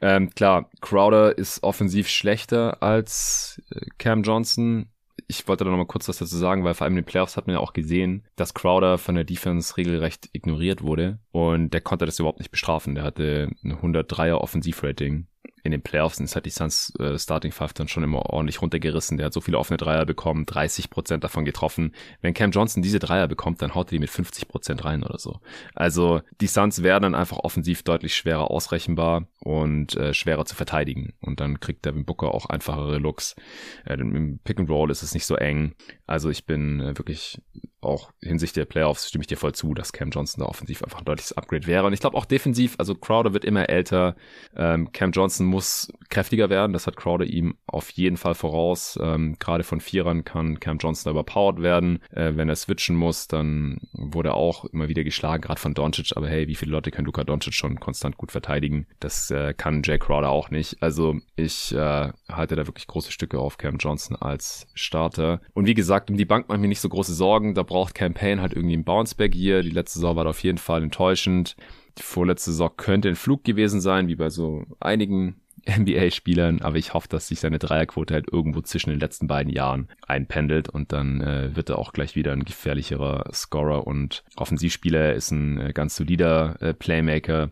Ähm, 0.00 0.30
klar, 0.30 0.70
Crowder 0.82 1.36
ist 1.36 1.62
offensiv 1.62 2.08
schlechter 2.08 2.82
als 2.82 3.62
äh, 3.70 3.86
Cam 3.96 4.22
Johnson. 4.22 4.90
Ich 5.26 5.46
wollte 5.48 5.64
da 5.64 5.70
noch 5.70 5.76
mal 5.78 5.86
kurz 5.86 6.08
was 6.08 6.18
dazu 6.18 6.36
sagen, 6.36 6.64
weil 6.64 6.74
vor 6.74 6.84
allem 6.84 6.94
in 6.94 7.04
den 7.04 7.10
Playoffs 7.10 7.36
hat 7.36 7.46
man 7.46 7.54
ja 7.54 7.60
auch 7.60 7.72
gesehen, 7.72 8.26
dass 8.36 8.52
Crowder 8.52 8.98
von 8.98 9.14
der 9.14 9.24
Defense 9.24 9.76
regelrecht 9.76 10.28
ignoriert 10.32 10.82
wurde 10.82 11.18
und 11.30 11.72
der 11.72 11.80
konnte 11.80 12.04
das 12.04 12.18
überhaupt 12.18 12.40
nicht 12.40 12.50
bestrafen. 12.50 12.94
Der 12.94 13.04
hatte 13.04 13.48
ein 13.62 13.74
103er 13.74 14.34
Offensivrating 14.34 15.28
in 15.62 15.72
den 15.72 15.82
Playoffs 15.82 16.16
sind 16.16 16.34
halt 16.34 16.46
die 16.46 16.50
Suns 16.50 16.92
äh, 16.98 17.18
Starting 17.18 17.52
Five 17.52 17.72
dann 17.72 17.88
schon 17.88 18.02
immer 18.02 18.26
ordentlich 18.30 18.62
runtergerissen. 18.62 19.16
Der 19.16 19.26
hat 19.26 19.32
so 19.32 19.40
viele 19.40 19.58
offene 19.58 19.76
Dreier 19.76 20.06
bekommen, 20.06 20.46
30 20.46 20.90
Prozent 20.90 21.24
davon 21.24 21.44
getroffen. 21.44 21.94
Wenn 22.20 22.34
Cam 22.34 22.50
Johnson 22.50 22.82
diese 22.82 22.98
Dreier 22.98 23.28
bekommt, 23.28 23.62
dann 23.62 23.74
haut 23.74 23.88
er 23.88 23.92
die 23.92 23.98
mit 23.98 24.10
50 24.10 24.48
Prozent 24.48 24.84
rein 24.84 25.02
oder 25.02 25.18
so. 25.18 25.40
Also 25.74 26.20
die 26.40 26.46
Suns 26.46 26.82
werden 26.82 27.02
dann 27.02 27.14
einfach 27.14 27.38
offensiv 27.38 27.82
deutlich 27.82 28.14
schwerer 28.14 28.50
ausrechenbar 28.50 29.26
und 29.40 29.96
äh, 29.96 30.14
schwerer 30.14 30.44
zu 30.44 30.54
verteidigen. 30.54 31.14
Und 31.20 31.40
dann 31.40 31.60
kriegt 31.60 31.84
Devin 31.84 32.04
Booker 32.04 32.34
auch 32.34 32.46
einfachere 32.46 32.98
Looks. 32.98 33.36
Äh, 33.84 33.94
Im 33.94 34.38
Pick 34.44 34.58
and 34.58 34.70
Roll 34.70 34.90
ist 34.90 35.02
es 35.02 35.14
nicht 35.14 35.26
so 35.26 35.36
eng. 35.36 35.74
Also 36.10 36.28
ich 36.28 36.44
bin 36.44 36.80
äh, 36.80 36.98
wirklich 36.98 37.40
auch 37.82 38.10
hinsichtlich 38.20 38.64
der 38.64 38.70
Playoffs 38.70 39.08
stimme 39.08 39.22
ich 39.22 39.28
dir 39.28 39.36
voll 39.36 39.54
zu, 39.54 39.74
dass 39.74 39.92
Cam 39.92 40.10
Johnson 40.10 40.42
da 40.42 40.48
offensiv 40.48 40.82
einfach 40.82 40.98
ein 40.98 41.04
deutliches 41.04 41.32
Upgrade 41.32 41.66
wäre. 41.66 41.86
Und 41.86 41.92
ich 41.92 42.00
glaube 42.00 42.16
auch 42.16 42.24
defensiv, 42.24 42.74
also 42.78 42.94
Crowder 42.94 43.32
wird 43.32 43.44
immer 43.44 43.68
älter. 43.68 44.16
Ähm, 44.56 44.92
Cam 44.92 45.12
Johnson 45.12 45.46
muss 45.46 45.92
kräftiger 46.08 46.50
werden. 46.50 46.72
Das 46.72 46.86
hat 46.86 46.96
Crowder 46.96 47.24
ihm 47.24 47.54
auf 47.66 47.90
jeden 47.90 48.16
Fall 48.16 48.34
voraus. 48.34 48.98
Ähm, 49.00 49.36
Gerade 49.38 49.64
von 49.64 49.80
Vierern 49.80 50.24
kann 50.24 50.60
Cam 50.60 50.78
Johnson 50.78 51.12
überpowered 51.12 51.62
werden. 51.62 52.00
Äh, 52.10 52.32
wenn 52.34 52.48
er 52.48 52.56
switchen 52.56 52.96
muss, 52.96 53.28
dann 53.28 53.78
wurde 53.92 54.30
er 54.30 54.34
auch 54.34 54.64
immer 54.66 54.88
wieder 54.88 55.04
geschlagen, 55.04 55.42
gerade 55.42 55.60
von 55.60 55.74
Doncic. 55.74 56.16
Aber 56.16 56.28
hey, 56.28 56.48
wie 56.48 56.56
viele 56.56 56.72
Leute 56.72 56.90
kann 56.90 57.04
Luka 57.04 57.24
Doncic 57.24 57.54
schon 57.54 57.80
konstant 57.80 58.16
gut 58.16 58.32
verteidigen? 58.32 58.86
Das 58.98 59.30
äh, 59.30 59.54
kann 59.54 59.82
Jay 59.84 59.98
Crowder 59.98 60.30
auch 60.30 60.50
nicht. 60.50 60.82
Also 60.82 61.16
ich 61.36 61.72
äh, 61.72 62.12
halte 62.28 62.56
da 62.56 62.66
wirklich 62.66 62.86
große 62.86 63.12
Stücke 63.12 63.38
auf 63.38 63.58
Cam 63.58 63.78
Johnson 63.78 64.16
als 64.16 64.66
Starter. 64.74 65.40
Und 65.54 65.66
wie 65.66 65.74
gesagt, 65.74 65.99
um 66.08 66.16
die 66.16 66.24
Bank 66.24 66.48
mache 66.48 66.56
ich 66.56 66.62
mir 66.62 66.68
nicht 66.68 66.80
so 66.80 66.88
große 66.88 67.14
Sorgen. 67.14 67.54
Da 67.54 67.62
braucht 67.62 67.94
Campaign 67.94 68.40
halt 68.40 68.52
irgendwie 68.52 68.76
ein 68.76 68.84
Bounceback 68.84 69.34
hier. 69.34 69.62
Die 69.62 69.70
letzte 69.70 69.98
Saison 69.98 70.16
war 70.16 70.26
auf 70.26 70.42
jeden 70.42 70.58
Fall 70.58 70.82
enttäuschend. 70.82 71.56
Die 71.98 72.02
vorletzte 72.02 72.52
Saison 72.52 72.70
könnte 72.76 73.08
ein 73.08 73.16
Flug 73.16 73.44
gewesen 73.44 73.80
sein, 73.80 74.08
wie 74.08 74.14
bei 74.16 74.30
so 74.30 74.64
einigen 74.80 75.40
NBA-Spielern, 75.68 76.62
aber 76.62 76.76
ich 76.76 76.94
hoffe, 76.94 77.08
dass 77.08 77.28
sich 77.28 77.40
seine 77.40 77.58
Dreierquote 77.58 78.14
halt 78.14 78.32
irgendwo 78.32 78.60
zwischen 78.62 78.90
den 78.90 79.00
letzten 79.00 79.26
beiden 79.26 79.52
Jahren 79.52 79.88
einpendelt 80.06 80.68
und 80.68 80.92
dann 80.92 81.20
äh, 81.20 81.54
wird 81.54 81.68
er 81.68 81.78
auch 81.78 81.92
gleich 81.92 82.16
wieder 82.16 82.32
ein 82.32 82.44
gefährlicherer 82.44 83.24
Scorer 83.32 83.86
und 83.86 84.24
Offensivspieler. 84.36 85.00
Er 85.00 85.14
ist 85.14 85.30
ein 85.30 85.60
äh, 85.60 85.72
ganz 85.72 85.96
solider 85.96 86.56
äh, 86.60 86.74
Playmaker. 86.74 87.50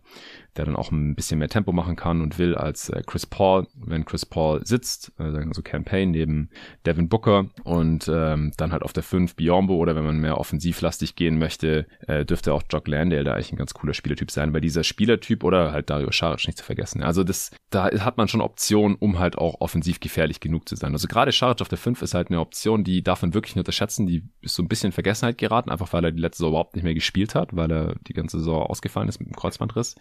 Der 0.57 0.64
dann 0.64 0.76
auch 0.76 0.90
ein 0.90 1.14
bisschen 1.14 1.38
mehr 1.38 1.49
Tempo 1.49 1.72
machen 1.72 1.96
kann 1.96 2.20
und 2.20 2.38
will 2.38 2.55
als 2.55 2.88
äh, 2.90 3.03
Chris 3.07 3.26
Paul, 3.26 3.66
wenn 3.74 4.05
Chris 4.05 4.26
Paul 4.26 4.64
sitzt, 4.66 5.12
äh, 5.18 5.32
wir 5.32 5.49
so 5.53 5.62
Campaign 5.62 6.11
neben 6.11 6.51
Devin 6.84 7.09
Booker 7.09 7.46
und 7.64 8.11
ähm, 8.12 8.53
dann 8.57 8.72
halt 8.72 8.82
auf 8.82 8.92
der 8.92 9.03
5 9.03 9.36
Biombo 9.36 9.76
oder 9.76 9.94
wenn 9.94 10.05
man 10.05 10.18
mehr 10.18 10.38
offensivlastig 10.38 11.14
gehen 11.16 11.38
möchte, 11.38 11.86
äh, 12.07 12.24
dürfte 12.24 12.53
auch 12.53 12.62
Jock 12.70 12.88
Landale 12.88 13.24
da 13.24 13.34
eigentlich 13.34 13.53
ein 13.53 13.57
ganz 13.57 13.74
cooler 13.74 13.94
Spielertyp 13.94 14.30
sein, 14.30 14.53
weil 14.53 14.61
dieser 14.61 14.84
Spielertyp 14.84 15.44
oder 15.44 15.72
halt 15.72 15.90
Dario 15.90 16.11
Saric 16.11 16.46
nicht 16.46 16.59
zu 16.59 16.64
vergessen. 16.64 17.03
Also 17.03 17.24
das, 17.24 17.51
da 17.70 17.84
hat 17.84 18.16
man 18.16 18.28
schon 18.28 18.40
Optionen, 18.40 18.96
um 18.96 19.18
halt 19.18 19.38
auch 19.38 19.61
offensiv 19.61 20.01
gefährlich 20.01 20.40
genug 20.40 20.68
zu 20.68 20.76
sein. 20.76 20.92
Also 20.92 21.09
gerade 21.09 21.32
Saric 21.32 21.61
auf 21.61 21.68
der 21.68 21.78
5 21.78 22.03
ist 22.03 22.14
halt 22.14 22.28
eine 22.28 22.40
Option, 22.40 22.84
die 22.84 23.03
darf 23.03 23.22
man 23.22 23.34
wirklich 23.34 23.55
nicht 23.55 23.62
unterschätzen, 23.62 24.07
die 24.07 24.24
ist 24.40 24.55
so 24.55 24.62
ein 24.62 24.68
bisschen 24.68 24.88
in 24.88 24.92
Vergessenheit 24.92 25.38
geraten, 25.38 25.70
einfach 25.70 25.92
weil 25.92 26.05
er 26.05 26.12
die 26.12 26.20
letzte 26.20 26.38
Saison 26.38 26.51
überhaupt 26.51 26.74
nicht 26.74 26.84
mehr 26.84 26.94
gespielt 26.94 27.34
hat, 27.34 27.55
weil 27.55 27.70
er 27.70 27.94
die 28.07 28.12
ganze 28.14 28.38
Saison 28.38 28.62
ausgefallen 28.62 29.09
ist 29.09 29.20
mit 29.20 29.28
dem 29.28 29.36
Kreuzbandriss. 29.36 29.94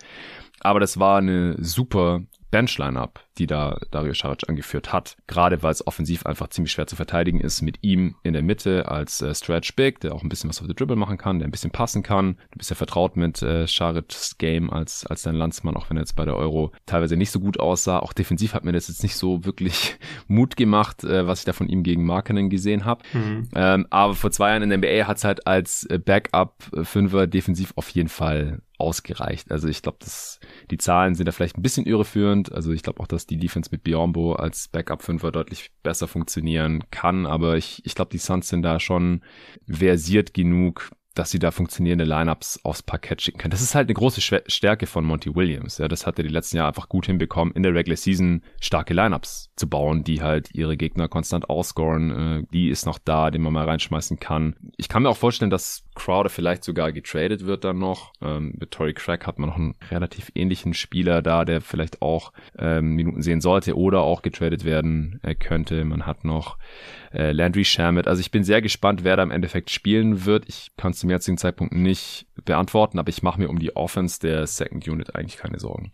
Aber 0.62 0.80
das 0.80 1.00
war 1.00 1.18
eine 1.18 1.56
super 1.64 2.22
Bench-Line-Up, 2.50 3.26
die 3.38 3.48
da 3.48 3.78
Dario 3.92 4.14
Saric 4.14 4.48
angeführt 4.48 4.94
hat. 4.94 5.18
Gerade 5.28 5.64
weil 5.64 5.72
es 5.72 5.86
offensiv 5.86 6.26
einfach 6.26 6.48
ziemlich 6.48 6.72
schwer 6.72 6.88
zu 6.88 6.96
verteidigen 6.96 7.42
ist 7.42 7.62
mit 7.62 7.80
ihm 7.82 8.16
in 8.24 8.34
der 8.34 8.42
Mitte 8.42 8.90
als 8.90 9.22
äh, 9.22 9.36
Stretch 9.36 9.76
Big, 9.76 10.00
der 10.00 10.14
auch 10.16 10.24
ein 10.24 10.30
bisschen 10.30 10.50
was 10.50 10.62
auf 10.62 10.68
der 10.68 10.76
Dribble 10.76 10.96
machen 10.96 11.18
kann, 11.18 11.40
der 11.40 11.48
ein 11.48 11.52
bisschen 11.52 11.72
passen 11.72 12.04
kann. 12.04 12.38
Du 12.52 12.58
bist 12.58 12.70
ja 12.70 12.76
vertraut 12.76 13.18
mit 13.18 13.42
äh, 13.42 13.68
Saric's 13.68 14.38
Game 14.38 14.72
als, 14.72 15.06
als 15.06 15.24
dein 15.24 15.36
Landsmann, 15.36 15.76
auch 15.76 15.90
wenn 15.90 15.98
er 15.98 16.02
jetzt 16.02 16.16
bei 16.16 16.26
der 16.26 16.38
Euro 16.38 16.72
teilweise 16.86 17.18
nicht 17.18 17.32
so 17.32 17.40
gut 17.40 17.60
aussah. 17.60 18.00
Auch 18.00 18.14
defensiv 18.14 18.54
hat 18.54 18.64
mir 18.64 18.72
das 18.72 18.88
jetzt 18.88 19.04
nicht 19.04 19.16
so 19.16 19.44
wirklich 19.44 19.98
Mut 20.28 20.56
gemacht, 20.56 21.04
äh, 21.04 21.28
was 21.28 21.40
ich 21.40 21.46
da 21.46 21.54
von 21.54 21.68
ihm 21.68 21.84
gegen 21.84 22.06
Markenen 22.06 22.50
gesehen 22.50 22.86
habe. 22.86 23.04
Mhm. 23.14 23.50
Ähm, 23.56 23.88
aber 23.90 24.16
vor 24.16 24.32
zwei 24.32 24.52
Jahren 24.52 24.64
in 24.64 24.70
der 24.70 24.78
NBA 24.78 25.08
hat 25.08 25.18
es 25.18 25.26
halt 25.26 25.46
als 25.48 25.84
äh, 25.86 26.00
Backup-Fünfer 26.00 27.28
defensiv 27.28 27.74
auf 27.76 27.90
jeden 27.90 28.10
Fall 28.10 28.62
ausgereicht. 28.78 29.52
Also 29.52 29.68
ich 29.68 29.82
glaube, 29.82 29.98
dass 30.00 30.40
die 30.70 30.78
Zahlen 30.78 31.16
sind 31.16 31.26
da 31.26 31.32
vielleicht 31.32 31.58
ein 31.58 31.62
bisschen 31.62 31.86
irreführend. 31.86 32.52
Also 32.52 32.72
ich 32.72 32.84
glaube 32.84 33.02
auch, 33.02 33.08
dass 33.08 33.26
die 33.26 33.38
Defense 33.38 33.70
mit 33.72 33.84
Biombo 33.84 34.34
als 34.34 34.68
Backup-Fünfer 34.68 35.32
deutlich 35.32 35.72
besser 35.84 36.08
funktionieren 36.08 36.84
kann. 36.92 37.26
Aber 37.26 37.58
ich, 37.58 37.82
ich 37.86 37.96
glaube, 37.96 38.12
die 38.12 38.18
Suns 38.18 38.48
sind 38.48 38.62
da 38.62 38.80
schon 38.80 39.22
versiert 39.68 40.34
genug, 40.34 40.92
dass 41.18 41.32
sie 41.32 41.40
da 41.40 41.52
funktionierende 41.52 42.06
Lineups 42.06 42.60
aufs 42.64 42.84
Parkett 42.84 43.22
schicken 43.22 43.40
können. 43.40 43.52
Das 43.52 43.62
ist 43.62 43.76
halt 43.76 43.88
eine 43.88 43.96
große 43.96 44.22
Stärke 44.22 44.86
von 44.86 45.04
Monty 45.04 45.34
Williams. 45.34 45.80
Ja, 45.80 45.88
das 45.88 46.06
hat 46.06 46.20
er 46.20 46.24
die 46.24 46.30
letzten 46.30 46.58
Jahre 46.58 46.70
einfach 46.70 46.90
gut 46.90 47.08
hinbekommen, 47.08 47.54
in 47.56 47.64
der 47.64 47.74
Regular 47.74 47.98
Season 47.98 48.44
starke 48.62 48.94
Lineups 48.94 49.50
zu 49.56 49.68
bauen, 49.68 50.04
die 50.04 50.22
halt 50.22 50.54
ihre 50.54 50.78
Gegner 50.78 51.08
konstant 51.08 51.50
ausscoren. 51.50 52.12
Äh, 52.12 52.44
die 52.54 52.70
ist 52.70 52.86
noch 52.86 53.00
da, 53.00 53.32
den 53.32 53.42
man 53.42 53.54
mal 53.54 53.66
reinschmeißen 53.66 54.20
kann. 54.20 54.56
Ich 54.78 54.90
kann 54.90 55.04
mir 55.04 55.10
auch 55.10 55.18
vorstellen, 55.18 55.50
dass 55.50 55.84
Crowder 55.98 56.30
vielleicht 56.30 56.64
sogar 56.64 56.92
getradet 56.92 57.46
wird 57.46 57.64
dann 57.64 57.80
noch. 57.80 58.14
Ähm, 58.22 58.54
mit 58.60 58.72
Tory 58.72 58.94
Craig 58.94 59.26
hat 59.26 59.40
man 59.40 59.50
noch 59.50 59.58
einen 59.58 59.76
relativ 59.92 60.32
ähnlichen 60.36 60.74
Spieler 60.74 61.22
da, 61.22 61.44
der 61.44 61.62
vielleicht 61.62 62.02
auch 62.02 62.32
ähm, 62.58 62.96
Minuten 62.96 63.22
sehen 63.22 63.42
sollte 63.42 63.76
oder 63.76 64.02
auch 64.02 64.22
getradet 64.22 64.64
werden 64.64 65.20
äh, 65.24 65.36
könnte. 65.36 65.84
Man 65.84 66.06
hat 66.06 66.24
noch 66.24 66.58
äh, 67.14 67.32
Landry 67.32 67.66
Shamit. 67.66 68.08
Also 68.08 68.22
ich 68.22 68.32
bin 68.32 68.44
sehr 68.44 68.62
gespannt, 68.62 69.04
wer 69.04 69.18
da 69.18 69.24
im 69.24 69.32
Endeffekt 69.32 69.70
spielen 69.72 70.26
wird. 70.26 70.48
Ich 70.48 70.72
kann 70.78 70.92
es 70.92 71.00
zum 71.00 71.10
jetzigen 71.10 71.38
Zeitpunkt 71.38 71.74
nicht 71.74 72.28
beantworten, 72.46 73.00
aber 73.00 73.10
ich 73.10 73.24
mache 73.24 73.40
mir 73.40 73.50
um 73.50 73.60
die 73.60 73.76
Offense 73.76 74.20
der 74.20 74.46
Second 74.48 74.88
Unit 74.88 75.16
eigentlich 75.16 75.38
keine 75.38 75.60
Sorgen. 75.60 75.92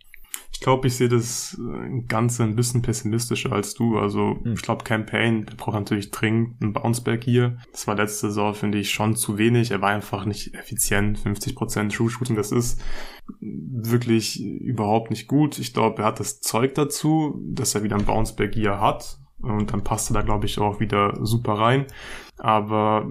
Ich 0.54 0.60
glaube, 0.60 0.86
ich 0.86 0.96
sehe 0.96 1.08
das 1.08 1.58
äh, 1.60 2.02
Ganze 2.06 2.44
ein 2.44 2.56
bisschen 2.56 2.80
pessimistischer 2.80 3.52
als 3.52 3.74
du. 3.74 3.98
Also 3.98 4.38
hm. 4.42 4.54
ich 4.54 4.62
glaube, 4.62 4.84
Campaign, 4.84 5.44
braucht 5.56 5.74
natürlich 5.74 6.10
dringend 6.10 6.62
einen 6.62 6.72
Bounceback 6.72 7.24
hier. 7.24 7.58
Das 7.72 7.86
war 7.86 7.96
letzte 7.96 8.28
Saison, 8.28 8.54
finde 8.54 8.78
ich, 8.78 8.90
schon 8.90 9.16
zu 9.16 9.36
wenig. 9.36 9.72
Er 9.72 9.82
war 9.82 9.90
einfach 9.90 10.24
nicht 10.24 10.54
effizient. 10.54 11.18
50% 11.18 11.94
True 11.94 12.08
Shooting, 12.08 12.36
das 12.36 12.52
ist 12.52 12.80
wirklich 13.40 14.42
überhaupt 14.42 15.10
nicht 15.10 15.26
gut. 15.26 15.58
Ich 15.58 15.74
glaube, 15.74 16.02
er 16.02 16.06
hat 16.06 16.20
das 16.20 16.40
Zeug 16.40 16.74
dazu, 16.74 17.42
dass 17.44 17.74
er 17.74 17.82
wieder 17.82 17.96
ein 17.96 18.04
Bounceback 18.04 18.54
hier 18.54 18.80
hat. 18.80 19.18
Und 19.40 19.72
dann 19.72 19.84
passt 19.84 20.10
er 20.10 20.14
da, 20.14 20.22
glaube 20.22 20.46
ich, 20.46 20.58
auch 20.58 20.80
wieder 20.80 21.18
super 21.20 21.54
rein. 21.54 21.86
Aber 22.38 23.06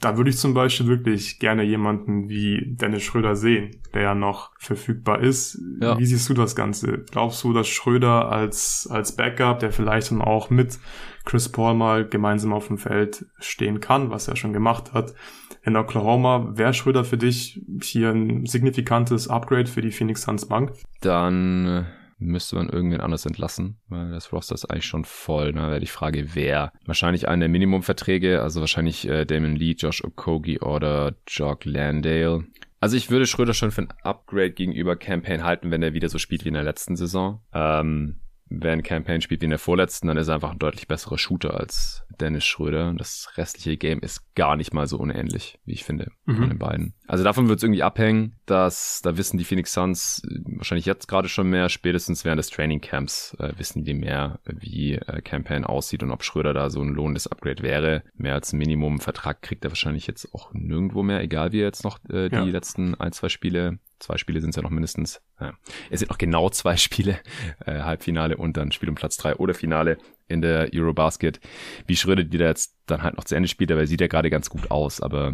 da 0.00 0.16
würde 0.16 0.30
ich 0.30 0.38
zum 0.38 0.54
Beispiel 0.54 0.86
wirklich 0.86 1.38
gerne 1.38 1.62
jemanden 1.62 2.28
wie 2.28 2.74
Dennis 2.74 3.02
Schröder 3.02 3.36
sehen, 3.36 3.76
der 3.92 4.02
ja 4.02 4.14
noch 4.14 4.50
verfügbar 4.58 5.20
ist. 5.20 5.60
Ja. 5.80 5.98
Wie 5.98 6.06
siehst 6.06 6.28
du 6.28 6.34
das 6.34 6.56
Ganze? 6.56 7.04
Glaubst 7.10 7.44
du, 7.44 7.52
dass 7.52 7.68
Schröder 7.68 8.32
als, 8.32 8.88
als 8.90 9.14
Backup, 9.14 9.60
der 9.60 9.72
vielleicht 9.72 10.10
dann 10.10 10.22
auch 10.22 10.50
mit 10.50 10.78
Chris 11.24 11.48
Paul 11.48 11.74
mal 11.74 12.08
gemeinsam 12.08 12.52
auf 12.52 12.66
dem 12.68 12.78
Feld 12.78 13.26
stehen 13.38 13.80
kann, 13.80 14.10
was 14.10 14.26
er 14.26 14.36
schon 14.36 14.52
gemacht 14.52 14.92
hat, 14.92 15.14
in 15.62 15.76
Oklahoma, 15.76 16.50
wäre 16.56 16.74
Schröder 16.74 17.04
für 17.04 17.16
dich 17.16 17.60
hier 17.82 18.10
ein 18.10 18.44
signifikantes 18.44 19.28
Upgrade 19.28 19.66
für 19.66 19.80
die 19.80 19.92
Phoenix 19.92 20.22
Suns 20.22 20.46
Bank? 20.46 20.72
Dann 21.00 21.66
äh, 21.66 21.84
müsste 22.18 22.56
man 22.56 22.68
irgendwen 22.68 23.00
anders 23.00 23.26
entlassen, 23.26 23.78
weil 23.88 24.10
das 24.10 24.32
Roster 24.32 24.54
ist 24.54 24.66
eigentlich 24.66 24.86
schon 24.86 25.04
voll. 25.04 25.52
Da 25.52 25.70
wäre 25.70 25.80
die 25.80 25.86
Frage, 25.86 26.34
wer. 26.34 26.72
Wahrscheinlich 26.86 27.28
einen 27.28 27.40
der 27.40 27.48
Minimumverträge, 27.48 28.42
also 28.42 28.60
wahrscheinlich 28.60 29.08
äh, 29.08 29.24
Damon 29.24 29.56
Lee, 29.56 29.74
Josh 29.76 30.04
Okogie 30.04 30.60
oder 30.60 31.14
Jock 31.26 31.64
Landale. 31.64 32.44
Also 32.80 32.96
ich 32.96 33.10
würde 33.10 33.26
Schröder 33.26 33.54
schon 33.54 33.70
für 33.70 33.82
ein 33.82 33.92
Upgrade 34.02 34.52
gegenüber 34.52 34.96
Campaign 34.96 35.42
halten, 35.42 35.70
wenn 35.70 35.82
er 35.82 35.94
wieder 35.94 36.08
so 36.08 36.18
spielt 36.18 36.44
wie 36.44 36.48
in 36.48 36.54
der 36.54 36.64
letzten 36.64 36.96
Saison. 36.96 37.40
Ähm, 37.52 38.20
wenn 38.48 38.82
Campaign 38.82 39.20
spielt 39.20 39.40
wie 39.40 39.46
in 39.46 39.50
der 39.50 39.58
vorletzten, 39.58 40.08
dann 40.08 40.16
ist 40.16 40.28
er 40.28 40.34
einfach 40.34 40.52
ein 40.52 40.58
deutlich 40.58 40.86
besserer 40.86 41.18
Shooter 41.18 41.58
als 41.58 42.04
Dennis 42.20 42.44
Schröder. 42.44 42.92
Das 42.96 43.30
restliche 43.36 43.76
Game 43.76 44.00
ist 44.00 44.34
gar 44.34 44.56
nicht 44.56 44.74
mal 44.74 44.86
so 44.86 44.98
unähnlich, 44.98 45.58
wie 45.64 45.72
ich 45.72 45.84
finde, 45.84 46.10
mhm. 46.26 46.36
von 46.36 46.48
den 46.50 46.58
beiden. 46.58 46.94
Also 47.06 47.22
davon 47.22 47.48
wird 47.48 47.58
es 47.58 47.62
irgendwie 47.62 47.82
abhängen, 47.82 48.36
dass 48.46 49.00
da 49.02 49.16
wissen 49.16 49.36
die 49.36 49.44
Phoenix 49.44 49.72
Suns 49.72 50.22
äh, 50.24 50.38
wahrscheinlich 50.56 50.86
jetzt 50.86 51.06
gerade 51.06 51.28
schon 51.28 51.50
mehr, 51.50 51.68
spätestens 51.68 52.24
während 52.24 52.38
des 52.38 52.50
Training 52.50 52.80
Camps 52.80 53.36
äh, 53.38 53.52
wissen 53.58 53.84
die 53.84 53.94
mehr, 53.94 54.40
wie 54.44 54.94
äh, 54.94 55.20
Campaign 55.20 55.64
aussieht 55.64 56.02
und 56.02 56.10
ob 56.10 56.24
Schröder 56.24 56.54
da 56.54 56.70
so 56.70 56.80
ein 56.80 56.88
lohnendes 56.88 57.26
Upgrade 57.26 57.62
wäre. 57.62 58.02
Mehr 58.14 58.34
als 58.34 58.52
Minimum 58.52 59.00
Vertrag 59.00 59.42
kriegt 59.42 59.64
er 59.64 59.70
wahrscheinlich 59.70 60.06
jetzt 60.06 60.34
auch 60.34 60.52
nirgendwo 60.52 61.02
mehr, 61.02 61.20
egal 61.20 61.52
wie 61.52 61.60
er 61.60 61.66
jetzt 61.66 61.84
noch 61.84 61.98
äh, 62.08 62.28
die 62.28 62.36
ja. 62.36 62.44
letzten 62.44 62.94
ein, 62.94 63.12
zwei 63.12 63.28
Spiele 63.28 63.78
Zwei 64.04 64.18
Spiele 64.18 64.40
sind 64.40 64.50
es 64.50 64.56
ja 64.56 64.62
noch 64.62 64.70
mindestens. 64.70 65.22
Ja. 65.40 65.54
Es 65.88 66.00
sind 66.00 66.10
noch 66.10 66.18
genau 66.18 66.50
zwei 66.50 66.76
Spiele, 66.76 67.18
äh, 67.64 67.80
Halbfinale 67.80 68.36
und 68.36 68.56
dann 68.56 68.70
Spiel 68.70 68.90
um 68.90 68.96
Platz 68.96 69.16
drei 69.16 69.34
oder 69.36 69.54
Finale 69.54 69.96
in 70.26 70.42
der 70.42 70.70
Eurobasket. 70.74 71.40
Wie 71.86 71.96
Schröder, 71.96 72.24
die 72.24 72.36
da 72.36 72.46
jetzt 72.46 72.76
dann 72.86 73.02
halt 73.02 73.16
noch 73.16 73.24
zu 73.24 73.34
Ende 73.34 73.48
spielt, 73.48 73.72
aber 73.72 73.86
sieht 73.86 74.02
ja 74.02 74.06
gerade 74.06 74.28
ganz 74.28 74.50
gut 74.50 74.70
aus. 74.70 75.00
Aber 75.00 75.32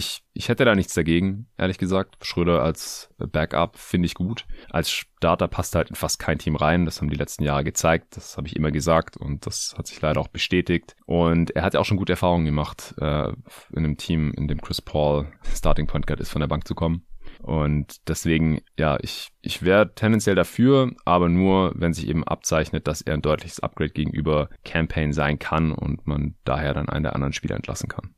ich, 0.00 0.22
ich 0.32 0.48
hätte 0.48 0.64
da 0.64 0.74
nichts 0.74 0.94
dagegen, 0.94 1.46
ehrlich 1.58 1.76
gesagt. 1.76 2.16
Schröder 2.22 2.62
als 2.62 3.10
Backup 3.18 3.76
finde 3.76 4.06
ich 4.06 4.14
gut. 4.14 4.46
Als 4.70 4.90
Starter 4.90 5.46
passt 5.46 5.74
halt 5.74 5.90
in 5.90 5.94
fast 5.94 6.18
kein 6.18 6.38
Team 6.38 6.56
rein. 6.56 6.86
Das 6.86 7.00
haben 7.00 7.10
die 7.10 7.16
letzten 7.16 7.44
Jahre 7.44 7.64
gezeigt. 7.64 8.16
Das 8.16 8.38
habe 8.38 8.48
ich 8.48 8.56
immer 8.56 8.70
gesagt 8.70 9.18
und 9.18 9.44
das 9.46 9.74
hat 9.76 9.86
sich 9.86 10.00
leider 10.00 10.20
auch 10.20 10.28
bestätigt. 10.28 10.96
Und 11.04 11.50
er 11.50 11.62
hat 11.62 11.74
ja 11.74 11.80
auch 11.80 11.84
schon 11.84 11.98
gute 11.98 12.14
Erfahrungen 12.14 12.46
gemacht, 12.46 12.94
äh, 12.98 13.28
in 13.28 13.84
einem 13.84 13.98
Team, 13.98 14.32
in 14.32 14.48
dem 14.48 14.62
Chris 14.62 14.80
Paul 14.80 15.30
Starting 15.54 15.86
Point 15.86 16.06
Guard 16.06 16.20
ist, 16.20 16.30
von 16.30 16.40
der 16.40 16.48
Bank 16.48 16.66
zu 16.66 16.74
kommen. 16.74 17.04
Und 17.42 18.08
deswegen, 18.08 18.62
ja, 18.78 18.98
ich, 19.02 19.28
ich 19.42 19.62
wäre 19.62 19.94
tendenziell 19.94 20.34
dafür, 20.34 20.92
aber 21.04 21.28
nur, 21.28 21.72
wenn 21.74 21.92
sich 21.92 22.08
eben 22.08 22.24
abzeichnet, 22.24 22.86
dass 22.86 23.02
er 23.02 23.14
ein 23.14 23.22
deutliches 23.22 23.60
Upgrade 23.60 23.92
gegenüber 23.92 24.48
Campaign 24.64 25.12
sein 25.12 25.38
kann 25.38 25.72
und 25.72 26.06
man 26.06 26.34
daher 26.44 26.74
dann 26.74 26.88
einen 26.88 27.04
der 27.04 27.14
anderen 27.14 27.32
Spieler 27.32 27.56
entlassen 27.56 27.88
kann. 27.88 28.14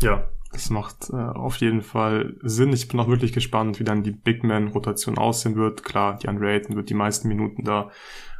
Ja, 0.00 0.28
das 0.52 0.70
macht 0.70 1.10
äh, 1.10 1.16
auf 1.16 1.56
jeden 1.56 1.82
Fall 1.82 2.36
Sinn. 2.42 2.72
Ich 2.72 2.88
bin 2.88 3.00
auch 3.00 3.08
wirklich 3.08 3.32
gespannt, 3.32 3.80
wie 3.80 3.84
dann 3.84 4.02
die 4.02 4.12
Big 4.12 4.44
Man-Rotation 4.44 5.18
aussehen 5.18 5.56
wird. 5.56 5.82
Klar, 5.82 6.18
die 6.18 6.28
Ayton 6.28 6.76
wird 6.76 6.88
die 6.88 6.94
meisten 6.94 7.28
Minuten 7.28 7.64
da 7.64 7.90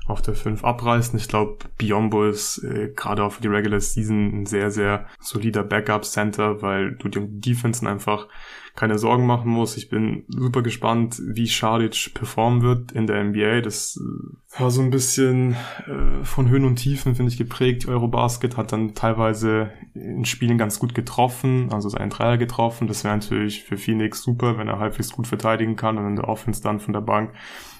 auf 0.06 0.22
der 0.22 0.34
5 0.34 0.64
abreißen. 0.64 1.18
Ich 1.18 1.28
glaube, 1.28 1.58
Biombo 1.78 2.24
ist 2.24 2.58
äh, 2.58 2.92
gerade 2.94 3.24
auch 3.24 3.32
für 3.32 3.42
die 3.42 3.48
Regular 3.48 3.80
Season 3.80 4.42
ein 4.42 4.46
sehr, 4.46 4.70
sehr 4.70 5.06
solider 5.20 5.64
Backup-Center, 5.64 6.62
weil 6.62 6.92
du 6.92 7.08
die 7.08 7.40
Defense 7.40 7.86
einfach 7.88 8.28
keine 8.76 8.98
Sorgen 8.98 9.26
machen 9.26 9.50
muss. 9.50 9.76
Ich 9.76 9.88
bin 9.88 10.24
super 10.28 10.62
gespannt, 10.62 11.20
wie 11.24 11.46
Šarić 11.46 12.12
performen 12.14 12.62
wird 12.62 12.92
in 12.92 13.06
der 13.06 13.24
NBA. 13.24 13.62
Das 13.62 13.96
äh, 13.96 14.60
war 14.60 14.70
so 14.70 14.82
ein 14.82 14.90
bisschen 14.90 15.56
äh, 15.86 16.24
von 16.24 16.48
Höhen 16.48 16.66
und 16.66 16.76
Tiefen, 16.76 17.14
finde 17.14 17.32
ich, 17.32 17.38
geprägt. 17.38 17.88
Eurobasket 17.88 18.56
hat 18.56 18.72
dann 18.72 18.94
teilweise 18.94 19.70
in 19.94 20.26
Spielen 20.26 20.58
ganz 20.58 20.78
gut 20.78 20.94
getroffen, 20.94 21.72
also 21.72 21.88
seinen 21.88 22.10
Dreier 22.10 22.36
getroffen. 22.36 22.86
Das 22.86 23.02
wäre 23.02 23.14
natürlich 23.14 23.64
für 23.64 23.78
Phoenix 23.78 24.22
super, 24.22 24.58
wenn 24.58 24.68
er 24.68 24.78
halbwegs 24.78 25.10
gut 25.10 25.26
verteidigen 25.26 25.76
kann 25.76 25.96
und 25.96 26.06
in 26.06 26.16
der 26.16 26.28
Offense 26.28 26.62
dann 26.62 26.78
von 26.78 26.92
der 26.92 27.00
Bank 27.00 27.32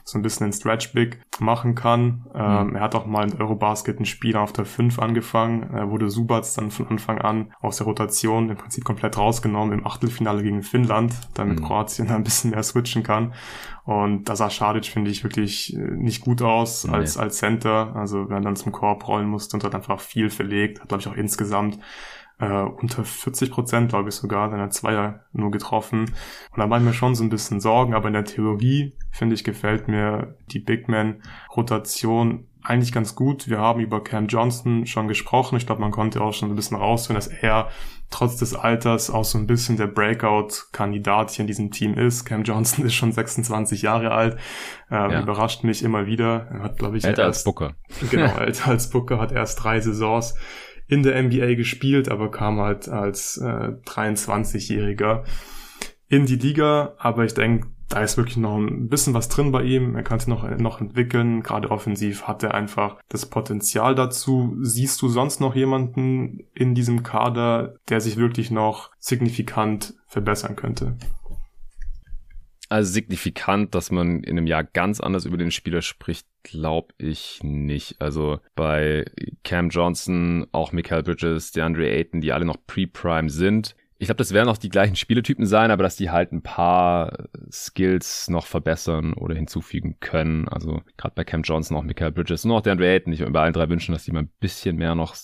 so 0.09 0.17
ein 0.17 0.23
bisschen 0.23 0.47
den 0.47 0.53
Stretch 0.53 0.93
Big 0.93 1.19
machen 1.41 1.75
kann. 1.75 2.27
Ähm, 2.33 2.69
mhm. 2.69 2.77
Er 2.77 2.83
hat 2.83 2.95
auch 2.95 3.07
mal 3.07 3.29
in 3.29 3.41
Eurobasket 3.41 3.99
ein 3.99 4.07
Spiel 4.07 4.37
auf 4.37 4.53
der 4.53 4.65
5 4.65 5.01
angefangen. 5.01 5.69
Er 5.75 5.91
wurde 5.91 6.11
Subats 6.11 6.55
dann 6.55 6.71
von 6.71 6.87
Anfang 6.87 7.19
an 7.19 7.53
aus 7.61 7.79
der 7.79 7.87
Rotation 7.87 8.49
im 8.49 8.57
Prinzip 8.57 8.85
komplett 8.85 9.19
rausgenommen 9.19 9.77
im 9.77 9.85
Achtelfinale 9.85 10.45
gegen 10.45 10.63
Finnland, 10.63 11.13
damit 11.35 11.59
mhm. 11.59 11.65
Kroatien 11.65 12.09
ein 12.11 12.23
bisschen 12.23 12.53
mehr 12.53 12.63
switchen 12.63 13.03
kann. 13.03 13.35
Und 13.85 14.29
da 14.29 14.37
sah 14.37 14.49
Schadic, 14.49 14.87
finde 14.87 15.11
ich, 15.11 15.25
wirklich 15.25 15.77
äh, 15.77 15.79
nicht 15.79 16.21
gut 16.21 16.41
aus 16.41 16.85
nee. 16.85 16.95
als, 16.95 17.17
als 17.17 17.39
Center. 17.39 17.97
Also 17.97 18.29
wenn 18.29 18.37
er 18.37 18.43
dann 18.43 18.57
zum 18.57 18.71
Korb 18.71 19.09
rollen 19.09 19.27
musste 19.27 19.57
und 19.57 19.65
hat 19.65 19.75
einfach 19.75 19.99
viel 19.99 20.31
verlegt, 20.31 20.81
hat, 20.81 20.89
glaube 20.89 21.01
ich, 21.01 21.09
auch 21.09 21.17
insgesamt 21.17 21.81
äh, 22.39 22.63
unter 22.63 23.05
40 23.05 23.51
Prozent, 23.51 23.89
glaube 23.89 24.11
ich 24.11 24.15
sogar, 24.15 24.51
dann 24.51 24.61
hat 24.61 24.75
Zweier 24.75 25.25
nur 25.33 25.51
getroffen. 25.51 26.01
Und 26.01 26.59
da 26.59 26.67
mache 26.67 26.81
ich 26.81 26.87
mir 26.87 26.93
schon 26.93 27.15
so 27.15 27.25
ein 27.25 27.31
bisschen 27.31 27.61
Sorgen, 27.61 27.95
aber 27.95 28.09
in 28.09 28.15
der 28.15 28.25
Theorie, 28.25 28.97
finde 29.11 29.35
ich, 29.35 29.45
gefällt 29.45 29.89
mir 29.89 30.37
die 30.51 30.61
Big 30.61 30.89
Man-Rotation 30.89 32.47
eigentlich 32.63 32.93
ganz 32.93 33.15
gut. 33.15 33.49
Wir 33.49 33.59
haben 33.59 33.81
über 33.81 34.03
Cam 34.03 34.27
Johnson 34.27 34.87
schon 34.87 35.09
gesprochen. 35.09 35.57
Ich 35.57 35.67
glaube, 35.67 35.81
man 35.81 35.93
konnte 35.93 36.21
auch 36.21 36.33
schon 36.33 36.51
ein 36.51 36.57
bisschen 36.57 36.77
rausfinden, 36.77 37.17
dass 37.17 37.29
er 37.29 37.69
trotz 38.11 38.37
des 38.37 38.55
Alters 38.55 39.09
auch 39.09 39.25
so 39.25 39.39
ein 39.39 39.47
bisschen 39.47 39.77
der 39.77 39.87
Breakout-Kandidat 39.87 41.31
hier 41.31 41.45
in 41.45 41.47
diesem 41.47 41.71
Team 41.71 41.95
ist. 41.95 42.25
Cam 42.25 42.43
Johnson 42.43 42.85
ist 42.87 42.95
schon 42.95 43.13
26 43.13 43.83
Jahre 43.83 44.11
alt. 44.11 44.37
Ähm, 44.91 45.11
ja. 45.11 45.23
Überrascht 45.23 45.65
mich 45.65 45.83
immer 45.83 46.07
wieder. 46.07 46.49
Er 46.51 46.63
hat, 46.65 46.79
glaube 46.79 46.99
ich, 46.99 47.05
älter 47.05 47.23
erst, 47.23 47.39
als 47.39 47.45
Booker. 47.45 47.75
Genau, 48.11 48.37
älter 48.39 48.69
als 48.69 48.91
Booker, 48.91 49.19
hat 49.19 49.33
erst 49.33 49.63
drei 49.63 49.81
Saisons 49.81 50.35
in 50.89 51.03
der 51.03 51.21
NBA 51.23 51.55
gespielt, 51.55 52.09
aber 52.09 52.31
kam 52.31 52.61
halt 52.61 52.89
als 52.89 53.39
äh, 53.39 53.73
23-Jähriger 53.87 55.25
in 56.09 56.27
die 56.27 56.37
Liga. 56.37 56.95
Aber 56.99 57.25
ich 57.25 57.35
denke, 57.35 57.69
da 57.89 58.01
ist 58.01 58.17
wirklich 58.17 58.37
noch 58.37 58.57
ein 58.57 58.89
bisschen 58.89 59.15
was 59.15 59.29
drin 59.29 59.53
bei 59.53 59.63
ihm. 59.63 59.95
Er 59.95 60.03
kann 60.03 60.19
sich 60.19 60.29
noch, 60.29 60.49
noch 60.59 60.81
entwickeln. 60.81 61.43
Gerade 61.43 61.71
offensiv 61.71 62.25
hat 62.25 62.43
er 62.43 62.55
einfach 62.55 62.97
das 63.09 63.27
Potenzial 63.27 63.95
dazu. 63.95 64.57
Siehst 64.61 65.01
du 65.03 65.09
sonst 65.09 65.41
noch 65.41 65.55
jemanden 65.55 66.41
in 66.55 66.75
diesem 66.75 67.03
Kader, 67.03 67.77
der 67.89 68.01
sich 68.01 68.17
wirklich 68.17 68.51
noch 68.51 68.91
signifikant 68.99 69.95
verbessern 70.07 70.57
könnte? 70.57 70.97
Also 72.69 72.93
signifikant, 72.93 73.75
dass 73.75 73.91
man 73.91 74.23
in 74.23 74.39
einem 74.39 74.47
Jahr 74.47 74.65
ganz 74.65 75.01
anders 75.01 75.25
über 75.25 75.37
den 75.37 75.51
Spieler 75.51 75.83
spricht, 75.83 76.27
glaube 76.43 76.95
ich 76.99 77.41
nicht. 77.43 78.01
Also 78.01 78.41
bei 78.55 79.05
Cam 79.45 79.69
Johnson, 79.69 80.47
auch 80.53 80.73
Michael 80.73 81.03
Bridges, 81.05 81.53
DeAndre 81.53 81.89
Ayton, 81.89 82.21
die 82.21 82.33
alle 82.33 82.45
noch 82.45 82.59
Pre-Prime 82.67 83.31
sind, 83.31 83.77
ich 83.99 84.09
glaube, 84.09 84.19
das 84.19 84.35
werden 84.35 84.49
auch 84.49 84.59
die 84.59 84.69
gleichen 84.69 84.97
Spieletypen 84.97 85.47
sein, 85.47 85.71
aber 85.71 85.83
dass 85.83 85.97
die 85.97 86.11
halt 86.11 86.33
ein 86.33 86.43
paar 86.43 87.29
Skills 87.51 88.29
noch 88.29 88.47
verbessern 88.47 89.15
oder 89.15 89.35
hinzufügen 89.35 89.97
können. 90.01 90.49
Also 90.49 90.83
gerade 90.99 91.15
bei 91.15 91.25
Cam 91.25 91.43
Johnson, 91.43 91.77
auch 91.77 91.83
Michael 91.83 92.13
Bridges 92.13 92.45
und 92.45 92.51
auch 92.51 92.61
der 92.61 92.73
Andre 92.73 92.89
Ayton. 92.89 93.15
Ich 93.15 93.21
würde 93.21 93.33
bei 93.33 93.41
allen 93.41 93.55
drei 93.55 93.69
wünschen, 93.71 93.93
dass 93.93 94.05
die 94.05 94.13
mal 94.13 94.25
ein 94.25 94.31
bisschen 94.39 94.77
mehr 94.77 94.95
noch 94.95 95.15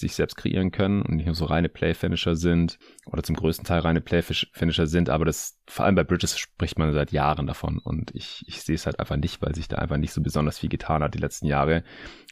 sich 0.00 0.14
selbst 0.14 0.36
kreieren 0.36 0.70
können 0.70 1.02
und 1.02 1.16
nicht 1.16 1.26
nur 1.26 1.34
so 1.34 1.44
reine 1.44 1.68
Play-Finisher 1.68 2.34
sind 2.34 2.78
oder 3.06 3.22
zum 3.22 3.36
größten 3.36 3.64
Teil 3.64 3.80
reine 3.80 4.00
Play-Finisher 4.00 4.86
sind, 4.86 5.10
aber 5.10 5.24
das, 5.24 5.58
vor 5.68 5.84
allem 5.84 5.94
bei 5.94 6.04
Bridges 6.04 6.38
spricht 6.38 6.78
man 6.78 6.92
seit 6.92 7.12
Jahren 7.12 7.46
davon 7.46 7.78
und 7.78 8.14
ich, 8.14 8.44
ich 8.46 8.62
sehe 8.62 8.74
es 8.74 8.86
halt 8.86 8.98
einfach 8.98 9.16
nicht, 9.16 9.42
weil 9.42 9.54
sich 9.54 9.68
da 9.68 9.76
einfach 9.76 9.96
nicht 9.96 10.12
so 10.12 10.20
besonders 10.22 10.58
viel 10.58 10.68
getan 10.68 11.02
hat 11.02 11.14
die 11.14 11.18
letzten 11.18 11.46
Jahre. 11.46 11.84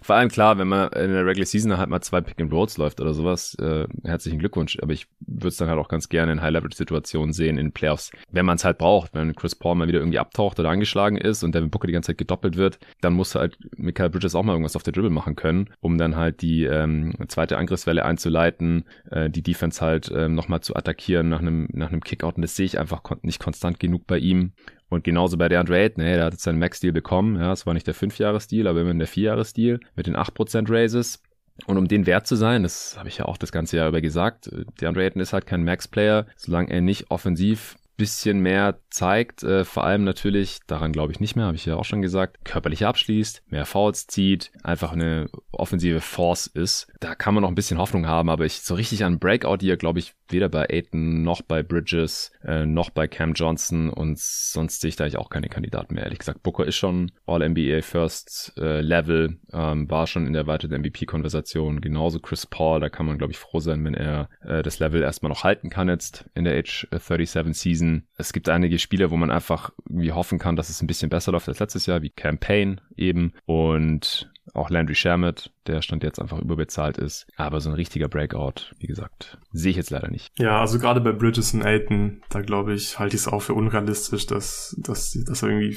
Vor 0.03 0.17
allem 0.17 0.29
klar, 0.29 0.59
wenn 0.59 0.69
man 0.69 0.89
in 0.93 1.13
der 1.13 1.27
Regular 1.27 1.47
Season 1.47 1.77
halt 1.77 1.91
mal 1.91 2.01
zwei 2.01 2.21
Pick 2.21 2.41
and 2.41 2.53
Rolls 2.53 2.77
läuft 2.79 3.01
oder 3.01 3.15
sowas, 3.15 3.55
äh, 3.61 3.87
herzlichen 4.05 4.39
Glückwunsch, 4.39 4.79
aber 4.81 4.93
ich 4.93 5.07
würde 5.21 5.49
es 5.49 5.57
dann 5.57 5.69
halt 5.69 5.79
auch 5.79 5.89
ganz 5.89 6.09
gerne 6.09 6.33
in 6.33 6.43
High-Leverage-Situationen 6.43 7.33
sehen, 7.33 7.59
in 7.59 7.73
Playoffs, 7.73 8.11
wenn 8.31 8.47
man 8.47 8.57
es 8.57 8.65
halt 8.65 8.79
braucht, 8.79 9.15
wenn 9.15 9.35
Chris 9.35 9.55
Paul 9.55 9.75
mal 9.75 9.89
wieder 9.89 9.99
irgendwie 9.99 10.19
abtaucht 10.19 10.59
oder 10.59 10.71
angeschlagen 10.71 11.17
ist 11.17 11.43
und 11.43 11.55
Devin 11.55 11.71
Booker 11.71 11.87
die 11.87 11.93
ganze 11.93 12.09
Zeit 12.09 12.19
gedoppelt 12.19 12.57
wird, 12.57 12.79
dann 13.01 13.13
muss 13.13 13.35
halt 13.35 13.59
Michael 13.77 14.11
Bridges 14.11 14.35
auch 14.35 14.43
mal 14.43 14.53
irgendwas 14.53 14.77
auf 14.77 14.83
der 14.83 14.93
Dribble 14.93 15.11
machen 15.11 15.37
können, 15.37 15.71
um 15.81 15.99
dann 15.99 16.17
halt 16.17 16.43
die 16.43 16.65
ähm, 16.65 17.15
zweite 17.29 17.58
Angriffswelle 17.59 18.05
einzuleiten, 18.05 18.85
äh, 19.11 19.29
die 19.31 19.43
Defense 19.43 19.81
halt 19.81 20.11
ähm, 20.15 20.35
nochmal 20.35 20.61
zu 20.61 20.75
attackieren 20.75 21.29
nach 21.29 21.41
einem, 21.41 21.69
nach 21.73 21.89
einem 21.89 22.03
Kickout 22.03 22.37
und 22.37 22.43
das 22.43 22.57
sehe 22.57 22.67
ich 22.67 22.79
einfach 22.79 23.03
kon 23.03 23.19
nicht 23.23 23.41
konstant 23.41 23.79
genug 23.81 24.07
bei 24.07 24.19
ihm. 24.19 24.53
Und 24.89 25.05
genauso 25.05 25.37
bei 25.37 25.49
der 25.49 25.61
Andre 25.61 25.79
Ayton, 25.79 26.03
hey, 26.03 26.17
der 26.17 26.25
hat 26.25 26.33
jetzt 26.33 26.45
seinen 26.45 26.59
Max-Deal 26.59 26.93
bekommen. 26.93 27.37
Ja, 27.37 27.53
es 27.53 27.67
war 27.67 27.75
nicht 27.75 27.87
der 27.87 27.95
5-Jahres-Deal, 27.95 28.67
aber 28.67 28.81
immerhin 28.81 28.99
der 28.99 29.09
4-Jahres-Deal 29.09 29.81
mit 29.97 30.07
den 30.07 30.17
8% 30.17 30.71
Raises. 30.71 31.23
Und 31.67 31.77
um 31.77 31.89
den 31.89 32.07
wert 32.07 32.27
zu 32.27 32.37
sein, 32.37 32.63
das 32.63 32.97
habe 32.97 33.09
ich 33.09 33.19
ja 33.19 33.27
auch 33.27 33.37
das 33.37 33.53
ganze 33.53 33.77
Jahr 33.77 33.89
über 33.89 34.01
gesagt, 34.01 34.51
der 34.81 34.89
Andre 34.89 35.05
Ayton 35.05 35.21
ist 35.21 35.33
halt 35.33 35.47
kein 35.47 35.65
Max-Player, 35.65 36.27
solange 36.37 36.71
er 36.71 36.81
nicht 36.81 37.11
offensiv 37.11 37.77
bisschen 37.99 38.41
mehr 38.41 38.79
zeigt, 38.91 39.43
äh, 39.43 39.65
vor 39.65 39.85
allem 39.85 40.05
natürlich, 40.05 40.61
daran 40.67 40.93
glaube 40.93 41.13
ich 41.13 41.21
nicht 41.21 41.37
mehr, 41.37 41.47
habe 41.47 41.57
ich 41.57 41.67
ja 41.67 41.77
auch 41.77 41.85
schon 41.85 42.01
gesagt, 42.01 42.45
körperlich 42.45 42.87
abschließt, 42.87 43.43
mehr 43.49 43.67
Fouls 43.67 44.07
zieht, 44.07 44.51
einfach 44.63 44.93
eine 44.93 45.29
offensive 45.53 46.01
Force 46.01 46.47
ist. 46.47 46.87
Da 47.01 47.15
kann 47.15 47.35
man 47.35 47.43
noch 47.43 47.49
ein 47.49 47.57
bisschen 47.57 47.79
Hoffnung 47.79 48.07
haben, 48.07 48.31
aber 48.31 48.47
ich 48.47 48.61
so 48.61 48.75
richtig 48.75 49.05
an 49.05 49.19
Breakout 49.19 49.59
hier 49.61 49.77
glaube 49.77 49.99
ich 49.99 50.15
weder 50.29 50.49
bei 50.49 50.69
Aiton 50.71 51.23
noch 51.23 51.43
bei 51.43 51.63
Bridges 51.63 52.31
äh, 52.45 52.67
noch 52.67 52.91
bei 52.91 53.09
Cam 53.09 53.33
Johnson 53.33 53.91
und 53.91 54.19
sonst 54.19 54.81
sehe 54.81 54.91
ich 54.91 54.97
da 54.97 55.05
eigentlich 55.05 55.19
auch 55.19 55.31
keine 55.31 55.49
Kandidaten 55.49 55.95
mehr. 55.95 56.05
Ehrlich 56.05 56.21
gesagt, 56.21 56.43
Booker 56.43 56.67
ist 56.67 56.77
schon 56.77 57.11
All-NBA 57.27 57.83
First 57.83 58.53
äh, 58.59 58.81
Level, 58.81 59.39
ähm, 59.53 59.91
war 59.91 60.07
schon 60.07 60.27
in 60.27 60.35
der 60.35 60.43
erweiterten 60.43 60.81
MVP-Konversation, 60.81 61.81
genauso 61.81 62.21
Chris 62.21 62.47
Paul, 62.47 62.81
da 62.81 62.89
kann 62.89 63.07
man 63.07 63.19
glaube 63.19 63.33
ich 63.33 63.39
froh 63.39 63.59
sein, 63.59 63.85
wenn 63.85 63.95
er 63.95 64.29
äh, 64.43 64.63
das 64.63 64.79
Level 64.79 65.03
erstmal 65.03 65.31
noch 65.31 65.43
halten 65.45 65.69
kann 65.69 65.89
jetzt 65.89 66.29
in 66.35 66.45
der 66.45 66.57
Age 66.57 66.87
37 66.91 67.57
Season. 67.57 67.88
Es 68.17 68.33
gibt 68.33 68.49
einige 68.49 68.79
Spiele, 68.79 69.11
wo 69.11 69.17
man 69.17 69.31
einfach 69.31 69.71
irgendwie 69.89 70.13
hoffen 70.13 70.39
kann, 70.39 70.57
dass 70.57 70.71
es 70.71 70.83
ein 70.83 70.87
bisschen 70.87 71.11
besser 71.11 71.33
läuft 71.33 71.49
als 71.49 71.59
letztes 71.59 71.87
Jahr, 71.87 72.03
wie 72.03 72.11
Campaign 72.11 72.81
eben 72.97 73.33
und 73.47 74.31
auch 74.55 74.71
Landry 74.71 74.95
Shermett, 74.95 75.51
der 75.67 75.83
stand 75.83 76.03
jetzt 76.03 76.21
einfach 76.21 76.39
überbezahlt 76.39 76.99
ist. 76.99 77.27
Aber 77.37 77.61
so 77.61 77.71
ein 77.71 77.75
richtiger 77.75 78.09
Breakout, 78.09 78.75
wie 78.79 78.87
gesagt, 78.87 79.39
sehe 79.53 79.71
ich 79.71 79.77
jetzt 79.77 79.91
leider 79.91 80.11
nicht. 80.11 80.33
Ja, 80.39 80.61
also 80.61 80.79
gerade 80.79 81.01
bei 81.01 81.13
Bridges 81.13 81.55
und 81.55 81.65
Aiton, 81.65 82.23
da 82.31 82.41
glaube 82.41 82.75
ich, 82.75 82.99
halte 82.99 83.17
ich 83.17 83.23
es 83.23 83.29
auch 83.29 83.43
für 83.43 83.55
unrealistisch, 83.55 84.27
dass, 84.27 84.75
dass, 84.79 85.19
dass 85.27 85.43
irgendwie 85.43 85.77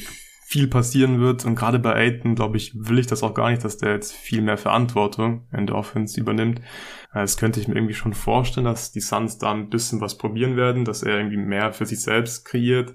viel 0.51 0.67
passieren 0.67 1.21
wird. 1.21 1.45
Und 1.45 1.55
gerade 1.55 1.79
bei 1.79 1.95
Aiton, 1.95 2.35
glaube 2.35 2.57
ich, 2.57 2.73
will 2.75 2.99
ich 2.99 3.07
das 3.07 3.23
auch 3.23 3.33
gar 3.33 3.49
nicht, 3.49 3.63
dass 3.63 3.77
der 3.77 3.93
jetzt 3.93 4.11
viel 4.11 4.41
mehr 4.41 4.57
Verantwortung 4.57 5.47
in 5.53 5.65
der 5.65 5.77
Offense 5.77 6.19
übernimmt. 6.19 6.59
Das 7.13 7.37
könnte 7.37 7.61
ich 7.61 7.69
mir 7.69 7.75
irgendwie 7.75 7.93
schon 7.93 8.13
vorstellen, 8.13 8.65
dass 8.65 8.91
die 8.91 8.99
Suns 8.99 9.37
da 9.37 9.53
ein 9.53 9.69
bisschen 9.69 10.01
was 10.01 10.17
probieren 10.17 10.57
werden, 10.57 10.83
dass 10.83 11.03
er 11.03 11.15
irgendwie 11.15 11.37
mehr 11.37 11.71
für 11.71 11.85
sich 11.85 12.01
selbst 12.01 12.43
kreiert. 12.43 12.93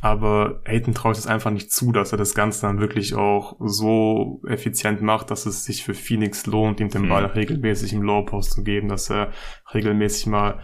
Aber 0.00 0.62
Aiden 0.64 0.94
traut 0.94 1.18
es 1.18 1.26
einfach 1.26 1.50
nicht 1.50 1.70
zu, 1.70 1.92
dass 1.92 2.12
er 2.12 2.18
das 2.18 2.34
Ganze 2.34 2.62
dann 2.62 2.80
wirklich 2.80 3.14
auch 3.14 3.56
so 3.60 4.40
effizient 4.46 5.02
macht, 5.02 5.30
dass 5.30 5.44
es 5.44 5.64
sich 5.64 5.84
für 5.84 5.94
Phoenix 5.94 6.46
lohnt, 6.46 6.80
ihm 6.80 6.88
den 6.88 7.08
Ball 7.08 7.24
mhm. 7.24 7.32
regelmäßig 7.32 7.92
im 7.92 8.02
Low 8.02 8.24
Post 8.24 8.52
zu 8.52 8.64
geben, 8.64 8.88
dass 8.88 9.10
er 9.10 9.30
regelmäßig 9.74 10.26
mal 10.26 10.60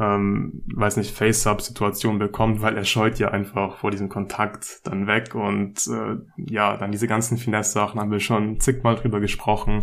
ähm, 0.00 0.62
weiß 0.74 0.96
nicht, 0.96 1.14
Face-Up-Situation 1.14 2.18
bekommt, 2.18 2.62
weil 2.62 2.76
er 2.76 2.84
scheut 2.84 3.18
ja 3.18 3.28
einfach 3.28 3.76
vor 3.76 3.90
diesem 3.90 4.08
Kontakt 4.08 4.80
dann 4.84 5.06
weg 5.06 5.34
und 5.34 5.86
äh, 5.86 6.16
ja, 6.36 6.76
dann 6.76 6.90
diese 6.90 7.06
ganzen 7.06 7.36
Finesse-Sachen 7.36 8.00
haben 8.00 8.10
wir 8.10 8.20
schon 8.20 8.58
zigmal 8.60 8.96
drüber 8.96 9.20
gesprochen 9.20 9.80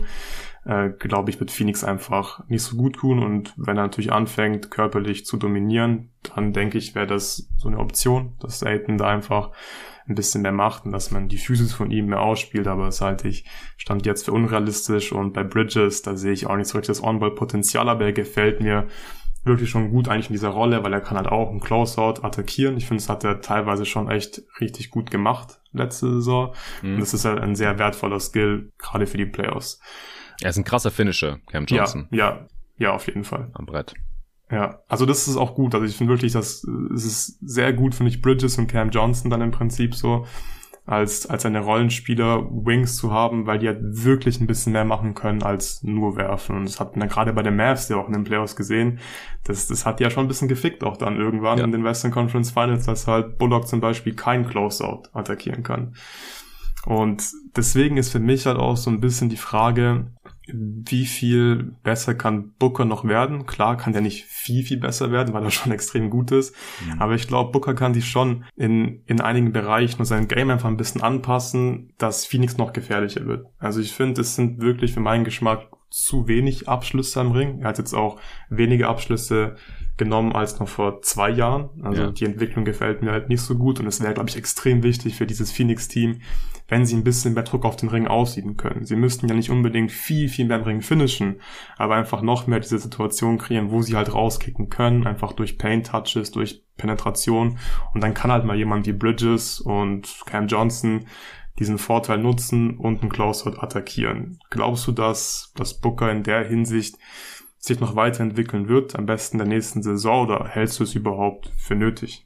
äh, 0.67 0.89
glaube 0.89 1.29
ich, 1.29 1.39
wird 1.39 1.49
Phoenix 1.49 1.83
einfach 1.83 2.47
nicht 2.49 2.61
so 2.61 2.75
gut 2.75 2.97
tun. 2.97 3.23
Und 3.23 3.53
wenn 3.55 3.77
er 3.77 3.83
natürlich 3.83 4.11
anfängt, 4.11 4.69
körperlich 4.69 5.25
zu 5.25 5.37
dominieren, 5.37 6.09
dann 6.35 6.51
denke 6.51 6.77
ich, 6.77 6.93
wäre 6.93 7.07
das 7.07 7.49
so 7.57 7.69
eine 7.69 7.79
Option, 7.79 8.33
dass 8.39 8.63
Aiden 8.63 8.97
da 8.97 9.07
einfach 9.07 9.51
ein 10.07 10.15
bisschen 10.15 10.41
mehr 10.41 10.51
macht 10.51 10.85
und 10.85 10.91
dass 10.91 11.11
man 11.11 11.27
die 11.29 11.37
Physis 11.37 11.73
von 11.73 11.91
ihm 11.91 12.07
mehr 12.07 12.21
ausspielt, 12.21 12.67
aber 12.67 12.85
das 12.85 13.01
halte 13.01 13.27
ich 13.27 13.45
stand 13.75 14.05
jetzt 14.05 14.25
für 14.25 14.31
unrealistisch 14.31 15.11
und 15.11 15.33
bei 15.33 15.43
Bridges, 15.43 16.01
da 16.01 16.15
sehe 16.15 16.31
ich 16.31 16.47
auch 16.47 16.55
nicht 16.55 16.67
so 16.67 16.77
richtig 16.77 16.95
das 16.95 17.03
On-Ball-Potenzial, 17.03 17.89
aber 17.89 18.05
er 18.05 18.13
gefällt 18.13 18.61
mir 18.61 18.87
wirklich 19.47 19.69
schon 19.69 19.89
gut 19.91 20.07
eigentlich 20.07 20.29
in 20.29 20.33
dieser 20.33 20.49
Rolle, 20.49 20.83
weil 20.83 20.93
er 20.93 21.01
kann 21.01 21.17
halt 21.17 21.27
auch 21.27 21.49
einen 21.49 21.59
Closeout 21.59 22.23
attackieren. 22.23 22.77
Ich 22.77 22.85
finde, 22.85 23.01
das 23.01 23.09
hat 23.09 23.23
er 23.23 23.41
teilweise 23.41 23.85
schon 23.85 24.09
echt 24.09 24.43
richtig 24.59 24.89
gut 24.89 25.11
gemacht 25.11 25.59
letzte 25.71 26.07
Saison. 26.13 26.53
Mhm. 26.81 26.95
Und 26.95 26.99
das 26.99 27.13
ist 27.13 27.25
halt 27.25 27.39
ein 27.39 27.55
sehr 27.55 27.79
wertvoller 27.79 28.19
Skill, 28.19 28.71
gerade 28.77 29.07
für 29.07 29.17
die 29.17 29.25
Playoffs. 29.25 29.79
Er 30.41 30.49
ist 30.49 30.57
ein 30.57 30.63
krasser 30.63 30.91
Finisher, 30.91 31.39
Cam 31.47 31.65
Johnson. 31.65 32.07
Ja, 32.11 32.17
ja, 32.17 32.47
ja, 32.77 32.91
auf 32.91 33.07
jeden 33.07 33.23
Fall. 33.23 33.49
Am 33.53 33.65
Brett. 33.65 33.93
Ja, 34.51 34.81
also 34.87 35.05
das 35.05 35.27
ist 35.27 35.35
auch 35.35 35.55
gut. 35.55 35.75
Also 35.75 35.85
ich 35.85 35.95
finde 35.95 36.13
wirklich, 36.13 36.33
dass 36.33 36.63
es 36.63 37.05
ist 37.05 37.39
sehr 37.41 37.73
gut, 37.73 37.95
finde 37.95 38.11
ich, 38.11 38.21
Bridges 38.21 38.57
und 38.57 38.67
Cam 38.67 38.91
Johnson 38.91 39.29
dann 39.29 39.41
im 39.41 39.51
Prinzip 39.51 39.93
so 39.93 40.25
als, 40.87 41.27
als 41.27 41.45
eine 41.45 41.59
Rollenspieler 41.59 42.47
Wings 42.49 42.95
zu 42.95 43.11
haben, 43.11 43.45
weil 43.45 43.59
die 43.59 43.67
halt 43.67 43.79
wirklich 43.81 44.39
ein 44.39 44.47
bisschen 44.47 44.71
mehr 44.71 44.85
machen 44.85 45.13
können 45.13 45.43
als 45.43 45.83
nur 45.83 46.15
werfen. 46.15 46.55
Und 46.55 46.65
das 46.65 46.79
hat 46.79 46.95
man 46.95 47.09
gerade 47.09 47.33
bei 47.33 47.43
den 47.43 47.57
Mavs 47.57 47.89
ja 47.89 47.97
auch 47.97 48.07
in 48.07 48.13
den 48.13 48.23
Playoffs 48.23 48.55
gesehen. 48.55 48.99
Das, 49.43 49.67
das 49.67 49.85
hat 49.85 49.99
ja 49.99 50.09
schon 50.09 50.25
ein 50.25 50.27
bisschen 50.29 50.47
gefickt 50.47 50.85
auch 50.85 50.95
dann 50.95 51.17
irgendwann 51.17 51.57
ja. 51.57 51.65
in 51.65 51.73
den 51.73 51.83
Western 51.83 52.11
Conference 52.11 52.51
Finals, 52.51 52.85
dass 52.85 53.05
halt 53.05 53.37
Bullock 53.37 53.67
zum 53.67 53.81
Beispiel 53.81 54.15
kein 54.15 54.47
Closeout 54.47 55.03
attackieren 55.11 55.61
kann. 55.61 55.93
Und 56.85 57.31
deswegen 57.57 57.97
ist 57.97 58.13
für 58.13 58.19
mich 58.19 58.45
halt 58.45 58.57
auch 58.57 58.77
so 58.77 58.89
ein 58.89 59.01
bisschen 59.01 59.27
die 59.27 59.35
Frage, 59.35 60.07
wie 60.53 61.05
viel 61.05 61.75
besser 61.83 62.15
kann 62.15 62.53
Booker 62.59 62.85
noch 62.85 63.05
werden? 63.05 63.45
Klar 63.45 63.77
kann 63.77 63.93
der 63.93 64.01
nicht 64.01 64.25
viel, 64.25 64.63
viel 64.63 64.77
besser 64.77 65.11
werden, 65.11 65.33
weil 65.33 65.43
er 65.43 65.51
schon 65.51 65.71
extrem 65.71 66.09
gut 66.09 66.31
ist. 66.31 66.55
Mhm. 66.85 67.01
Aber 67.01 67.15
ich 67.15 67.27
glaube, 67.27 67.51
Booker 67.51 67.73
kann 67.73 67.93
sich 67.93 68.07
schon 68.07 68.45
in, 68.55 69.01
in 69.05 69.21
einigen 69.21 69.51
Bereichen 69.51 69.97
nur 69.97 70.05
sein 70.05 70.27
Game 70.27 70.49
einfach 70.49 70.69
ein 70.69 70.77
bisschen 70.77 71.01
anpassen, 71.01 71.93
dass 71.97 72.25
Phoenix 72.25 72.57
noch 72.57 72.73
gefährlicher 72.73 73.25
wird. 73.25 73.47
Also 73.59 73.79
ich 73.79 73.93
finde, 73.93 74.21
es 74.21 74.35
sind 74.35 74.61
wirklich 74.61 74.93
für 74.93 74.99
meinen 74.99 75.23
Geschmack 75.23 75.67
zu 75.89 76.27
wenig 76.27 76.67
Abschlüsse 76.67 77.21
am 77.21 77.31
Ring. 77.31 77.61
Er 77.61 77.69
hat 77.69 77.77
jetzt 77.77 77.93
auch 77.93 78.19
wenige 78.49 78.87
Abschlüsse 78.87 79.55
genommen 79.97 80.33
als 80.33 80.59
noch 80.59 80.67
vor 80.67 81.01
zwei 81.01 81.29
Jahren. 81.29 81.69
Also 81.81 82.03
ja. 82.03 82.11
die 82.11 82.25
Entwicklung 82.25 82.65
gefällt 82.65 83.01
mir 83.01 83.11
halt 83.11 83.29
nicht 83.29 83.41
so 83.41 83.55
gut 83.55 83.79
und 83.79 83.87
es 83.87 84.01
wäre, 84.01 84.13
glaube 84.13 84.29
ich, 84.29 84.37
extrem 84.37 84.83
wichtig 84.83 85.15
für 85.15 85.25
dieses 85.25 85.51
Phoenix-Team, 85.51 86.21
wenn 86.67 86.85
sie 86.85 86.95
ein 86.95 87.03
bisschen 87.03 87.33
mehr 87.33 87.43
Druck 87.43 87.65
auf 87.65 87.75
den 87.75 87.89
Ring 87.89 88.07
ausüben 88.07 88.57
können. 88.57 88.85
Sie 88.85 88.95
müssten 88.95 89.27
ja 89.27 89.35
nicht 89.35 89.49
unbedingt 89.49 89.91
viel, 89.91 90.29
viel 90.29 90.45
mehr 90.45 90.57
im 90.57 90.63
Ring 90.63 90.81
finishen, 90.81 91.41
aber 91.77 91.95
einfach 91.95 92.21
noch 92.21 92.47
mehr 92.47 92.59
diese 92.59 92.79
Situation 92.79 93.37
kreieren, 93.37 93.71
wo 93.71 93.81
sie 93.81 93.95
halt 93.95 94.13
rauskicken 94.13 94.69
können, 94.69 95.07
einfach 95.07 95.33
durch 95.33 95.57
Paint-Touches, 95.57 96.31
durch 96.31 96.63
Penetration 96.77 97.57
und 97.93 98.03
dann 98.03 98.13
kann 98.13 98.31
halt 98.31 98.45
mal 98.45 98.55
jemand 98.55 98.85
wie 98.85 98.93
Bridges 98.93 99.59
und 99.59 100.21
Cam 100.25 100.47
Johnson 100.47 101.05
diesen 101.59 101.77
Vorteil 101.79 102.19
nutzen 102.19 102.77
und 102.77 103.01
einen 103.01 103.09
Closeout 103.09 103.59
attackieren. 103.59 104.39
Glaubst 104.49 104.85
du, 104.87 104.91
dass, 104.91 105.51
dass 105.55 105.79
Booker 105.79 106.11
in 106.11 106.23
der 106.23 106.47
Hinsicht 106.47 106.97
sich 107.67 107.79
noch 107.79 107.95
weiterentwickeln 107.95 108.67
wird, 108.67 108.95
am 108.95 109.05
besten 109.05 109.37
der 109.37 109.47
nächsten 109.47 109.83
Saison, 109.83 110.27
oder 110.27 110.47
hältst 110.47 110.79
du 110.79 110.83
es 110.83 110.95
überhaupt 110.95 111.51
für 111.57 111.75
nötig? 111.75 112.25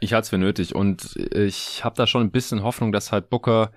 Ich 0.00 0.14
halte 0.14 0.24
es 0.24 0.30
für 0.30 0.38
nötig 0.38 0.74
und 0.74 1.16
ich 1.16 1.84
habe 1.84 1.96
da 1.96 2.06
schon 2.06 2.22
ein 2.22 2.30
bisschen 2.30 2.62
Hoffnung, 2.62 2.90
dass 2.90 3.12
halt 3.12 3.28
Booker 3.28 3.70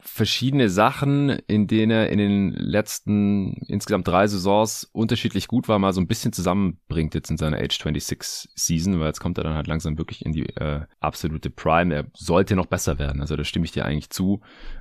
verschiedene 0.00 0.70
Sachen, 0.70 1.30
in 1.46 1.66
denen 1.66 1.90
er 1.90 2.10
in 2.10 2.18
den 2.18 2.50
letzten 2.52 3.52
insgesamt 3.66 4.06
drei 4.06 4.26
Saisons 4.26 4.88
unterschiedlich 4.92 5.48
gut 5.48 5.68
war, 5.68 5.78
mal 5.78 5.92
so 5.92 6.00
ein 6.00 6.06
bisschen 6.06 6.32
zusammenbringt 6.32 7.14
jetzt 7.14 7.30
in 7.30 7.36
seiner 7.36 7.58
Age 7.58 7.76
26 7.76 8.50
Season, 8.54 9.00
weil 9.00 9.08
jetzt 9.08 9.20
kommt 9.20 9.38
er 9.38 9.44
dann 9.44 9.54
halt 9.54 9.66
langsam 9.66 9.98
wirklich 9.98 10.24
in 10.24 10.32
die 10.32 10.46
äh, 10.56 10.82
absolute 11.00 11.50
Prime. 11.50 11.94
Er 11.94 12.06
sollte 12.14 12.56
noch 12.56 12.66
besser 12.66 12.98
werden, 12.98 13.20
also 13.20 13.36
da 13.36 13.44
stimme 13.44 13.64
ich 13.64 13.72
dir 13.72 13.84
eigentlich 13.84 14.10
zu. 14.10 14.40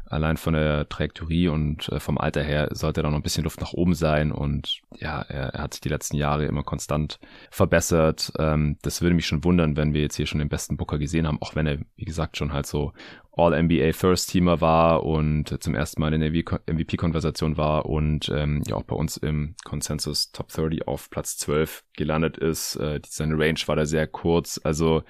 Allein 0.10 0.38
von 0.38 0.54
der 0.54 0.88
Trajektorie 0.88 1.48
und 1.50 1.90
äh, 1.90 2.00
vom 2.00 2.18
Alter 2.18 2.44
her 2.44 2.70
sollte 2.72 3.02
da 3.02 3.10
noch 3.10 3.18
ein 3.18 3.24
bisschen 3.24 3.44
Luft 3.44 3.62
nach 3.62 3.74
oben 3.74 3.94
sein 3.94 4.32
und 4.32 4.82
ja, 4.98 5.22
er, 5.22 5.54
er 5.54 5.64
hat 5.64 5.74
sich 5.74 5.82
die 5.82 5.90
letzten 5.90 6.18
Jahre 6.18 6.46
immer 6.46 6.64
konstant 6.64 7.20
verbessert. 7.52 8.32
Ähm, 8.40 8.78
das 8.82 9.02
würde 9.02 9.16
mich 9.16 9.28
schon 9.28 9.44
wundern, 9.44 9.76
wenn 9.76 9.94
wir 9.94 10.02
jetzt 10.02 10.16
hier 10.16 10.26
schon 10.26 10.40
den 10.40 10.50
besten 10.50 10.78
Booker 10.78 10.98
gesehen 10.98 11.28
haben, 11.28 11.42
auch 11.42 11.56
wenn 11.56 11.68
er, 11.68 11.80
wie 11.96 12.06
gesagt, 12.06 12.38
schon 12.38 12.54
halt 12.54 12.66
so 12.66 12.94
All-NBA 13.38 13.94
First-Teamer 13.94 14.62
war 14.62 15.04
und 15.04 15.62
zum 15.62 15.76
ersten 15.76 16.02
Mal 16.02 16.14
in 16.14 16.22
der 16.22 16.32
MVP-Konversation 16.32 17.56
war 17.56 17.86
und 17.86 18.30
ähm, 18.30 18.64
ja 18.68 18.76
auch 18.76 18.84
bei 18.84 18.96
uns 18.96 19.18
im 19.18 19.56
Consensus 19.64 20.32
Top 20.32 20.50
30 20.50 20.88
auf 20.88 21.10
Platz 21.10 21.38
12 21.38 21.84
gelandet 21.96 22.38
ist. 22.38 22.76
Äh, 22.78 23.00
seine 23.06 23.38
Range 23.38 23.60
war 23.68 23.76
da 23.76 23.86
sehr 23.86 24.08
kurz. 24.08 24.60
Also 24.64 25.04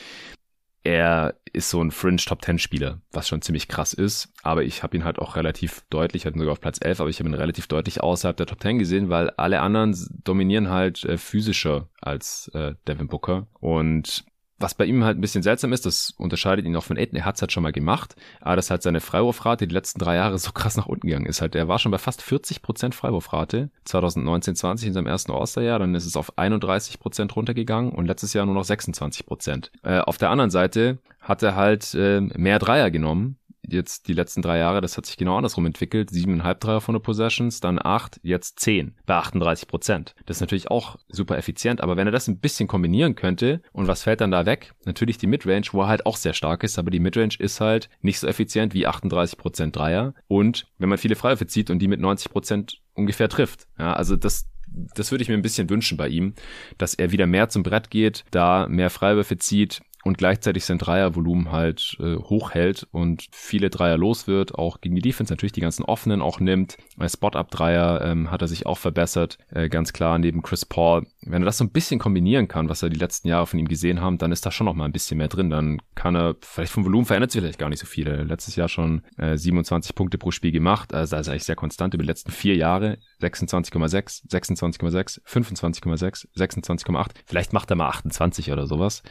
er 0.87 1.35
ist 1.51 1.69
so 1.69 1.81
ein 1.81 1.91
Fringe 1.91 2.15
Top 2.15 2.45
10 2.45 2.59
Spieler, 2.59 3.01
was 3.11 3.27
schon 3.27 3.41
ziemlich 3.41 3.67
krass 3.67 3.91
ist. 3.91 4.31
Aber 4.41 4.63
ich 4.63 4.83
habe 4.83 4.95
ihn 4.95 5.03
halt 5.03 5.19
auch 5.19 5.35
relativ 5.35 5.83
deutlich, 5.89 6.25
hatte 6.25 6.39
sogar 6.39 6.53
auf 6.53 6.61
Platz 6.61 6.79
11, 6.81 7.01
aber 7.01 7.09
ich 7.09 7.19
habe 7.19 7.27
ihn 7.27 7.33
relativ 7.33 7.67
deutlich 7.67 8.01
außerhalb 8.01 8.37
der 8.37 8.45
Top 8.45 8.61
10 8.61 8.79
gesehen, 8.79 9.09
weil 9.09 9.29
alle 9.31 9.59
anderen 9.59 9.93
dominieren 10.23 10.69
halt 10.69 11.03
äh, 11.03 11.17
physischer 11.17 11.89
als 11.99 12.49
äh, 12.53 12.75
Devin 12.87 13.07
Booker. 13.07 13.47
Und 13.59 14.23
was 14.59 14.73
bei 14.73 14.85
ihm 14.85 15.03
halt 15.03 15.17
ein 15.17 15.21
bisschen 15.21 15.43
seltsam 15.43 15.73
ist, 15.73 15.85
das 15.85 16.13
unterscheidet 16.17 16.65
ihn 16.65 16.75
auch 16.75 16.83
von 16.83 16.97
Aiden, 16.97 17.17
er 17.17 17.25
hat 17.25 17.35
es 17.35 17.41
halt 17.41 17.51
schon 17.51 17.63
mal 17.63 17.71
gemacht, 17.71 18.15
aber 18.41 18.55
dass 18.55 18.69
halt 18.69 18.81
seine 18.81 19.01
Freiwurfrate 19.01 19.67
die 19.67 19.73
letzten 19.73 19.99
drei 19.99 20.15
Jahre 20.15 20.37
so 20.39 20.51
krass 20.51 20.77
nach 20.77 20.87
unten 20.87 21.07
gegangen 21.07 21.25
ist. 21.25 21.41
Halt, 21.41 21.55
er 21.55 21.67
war 21.67 21.79
schon 21.79 21.91
bei 21.91 21.97
fast 21.97 22.21
40% 22.21 22.93
Freiwurfrate 22.93 23.69
2019-20 23.87 24.87
in 24.87 24.93
seinem 24.93 25.07
ersten 25.07 25.31
Osterjahr, 25.31 25.79
dann 25.79 25.95
ist 25.95 26.05
es 26.05 26.17
auf 26.17 26.37
31% 26.37 27.33
runtergegangen 27.33 27.91
und 27.91 28.05
letztes 28.05 28.33
Jahr 28.33 28.45
nur 28.45 28.55
noch 28.55 28.65
26%. 28.65 29.69
Äh, 29.83 29.99
auf 29.99 30.17
der 30.17 30.29
anderen 30.29 30.51
Seite 30.51 30.97
hat 31.21 31.43
er 31.43 31.55
halt 31.55 31.93
äh, 31.93 32.21
mehr 32.21 32.59
Dreier 32.59 32.89
genommen, 32.89 33.37
jetzt 33.67 34.07
die 34.07 34.13
letzten 34.13 34.41
drei 34.41 34.57
Jahre, 34.57 34.81
das 34.81 34.97
hat 34.97 35.05
sich 35.05 35.17
genau 35.17 35.37
andersrum 35.37 35.65
entwickelt. 35.65 36.09
Siebeneinhalb 36.09 36.59
Dreier 36.59 36.81
von 36.81 36.93
der 36.93 36.99
Possessions, 36.99 37.59
dann 37.59 37.79
acht, 37.81 38.19
jetzt 38.23 38.59
zehn 38.59 38.95
bei 39.05 39.15
38 39.15 39.67
Prozent. 39.67 40.15
Das 40.25 40.37
ist 40.37 40.41
natürlich 40.41 40.71
auch 40.71 40.97
super 41.09 41.37
effizient, 41.37 41.81
aber 41.81 41.97
wenn 41.97 42.07
er 42.07 42.11
das 42.11 42.27
ein 42.27 42.39
bisschen 42.39 42.67
kombinieren 42.67 43.15
könnte 43.15 43.61
und 43.71 43.87
was 43.87 44.03
fällt 44.03 44.21
dann 44.21 44.31
da 44.31 44.45
weg? 44.45 44.73
Natürlich 44.85 45.17
die 45.17 45.27
Midrange, 45.27 45.67
wo 45.71 45.81
er 45.81 45.87
halt 45.87 46.05
auch 46.05 46.17
sehr 46.17 46.33
stark 46.33 46.63
ist, 46.63 46.79
aber 46.79 46.91
die 46.91 46.99
Midrange 46.99 47.35
ist 47.39 47.61
halt 47.61 47.89
nicht 48.01 48.19
so 48.19 48.27
effizient 48.27 48.73
wie 48.73 48.87
38 48.87 49.37
Prozent 49.37 49.75
Dreier 49.75 50.13
und 50.27 50.67
wenn 50.77 50.89
man 50.89 50.97
viele 50.97 51.15
Freiwürfe 51.15 51.47
zieht 51.47 51.69
und 51.69 51.79
die 51.79 51.87
mit 51.87 51.99
90 51.99 52.31
Prozent 52.31 52.81
ungefähr 52.93 53.29
trifft. 53.29 53.67
Ja, 53.77 53.93
also 53.93 54.15
das, 54.15 54.49
das 54.67 55.11
würde 55.11 55.21
ich 55.21 55.29
mir 55.29 55.35
ein 55.35 55.41
bisschen 55.41 55.69
wünschen 55.69 55.97
bei 55.97 56.07
ihm, 56.07 56.33
dass 56.77 56.93
er 56.93 57.11
wieder 57.11 57.27
mehr 57.27 57.49
zum 57.49 57.63
Brett 57.63 57.89
geht, 57.89 58.25
da 58.31 58.67
mehr 58.67 58.89
Freiwürfe 58.89 59.37
zieht, 59.37 59.81
und 60.07 60.17
gleichzeitig 60.17 60.63
sein 60.63 60.77
Dreiervolumen 60.77 61.51
halt 61.51 61.97
äh, 61.99 62.15
hochhält 62.15 62.87
und 62.91 63.27
viele 63.31 63.69
Dreier 63.69 63.97
los 63.97 64.25
wird, 64.25 64.55
auch 64.55 64.79
gegen 64.79 64.95
die 64.95 65.01
Defense 65.01 65.33
natürlich 65.33 65.51
die 65.51 65.61
ganzen 65.61 65.83
offenen 65.83 66.21
auch 66.21 66.39
nimmt. 66.39 66.77
Bei 66.95 67.09
Spot-Up-Dreier 67.09 68.01
ähm, 68.03 68.31
hat 68.31 68.41
er 68.41 68.47
sich 68.47 68.65
auch 68.65 68.77
verbessert, 68.77 69.37
äh, 69.49 69.67
ganz 69.67 69.91
klar 69.91 70.17
neben 70.17 70.41
Chris 70.41 70.65
Paul. 70.65 71.05
Wenn 71.21 71.41
er 71.41 71.45
das 71.45 71.57
so 71.57 71.65
ein 71.65 71.71
bisschen 71.71 71.99
kombinieren 71.99 72.47
kann, 72.47 72.69
was 72.69 72.81
er 72.81 72.89
die 72.89 72.97
letzten 72.97 73.27
Jahre 73.27 73.47
von 73.47 73.59
ihm 73.59 73.67
gesehen 73.67 73.99
haben, 73.99 74.17
dann 74.17 74.31
ist 74.31 74.45
da 74.45 74.51
schon 74.51 74.65
noch 74.65 74.75
mal 74.75 74.85
ein 74.85 74.93
bisschen 74.93 75.17
mehr 75.17 75.27
drin. 75.27 75.49
Dann 75.49 75.81
kann 75.93 76.15
er, 76.15 76.35
vielleicht 76.41 76.71
vom 76.71 76.85
Volumen 76.85 77.05
verändert 77.05 77.31
sich 77.31 77.41
vielleicht 77.41 77.59
gar 77.59 77.69
nicht 77.69 77.79
so 77.79 77.85
viel. 77.85 78.07
Letztes 78.07 78.55
Jahr 78.55 78.69
schon 78.69 79.01
äh, 79.17 79.37
27 79.37 79.93
Punkte 79.93 80.17
pro 80.17 80.31
Spiel 80.31 80.53
gemacht, 80.53 80.93
also, 80.93 81.17
also 81.17 81.31
eigentlich 81.31 81.43
sehr 81.43 81.57
konstant 81.57 81.93
über 81.93 82.03
die 82.03 82.07
letzten 82.07 82.31
vier 82.31 82.55
Jahre. 82.55 82.97
26,6, 83.21 84.29
26,6, 84.29 85.21
25,6, 85.25 86.27
26,8. 86.33 87.07
Vielleicht 87.25 87.51
macht 87.51 87.69
er 87.71 87.75
mal 87.75 87.89
28 87.89 88.53
oder 88.53 88.67
sowas. 88.67 89.03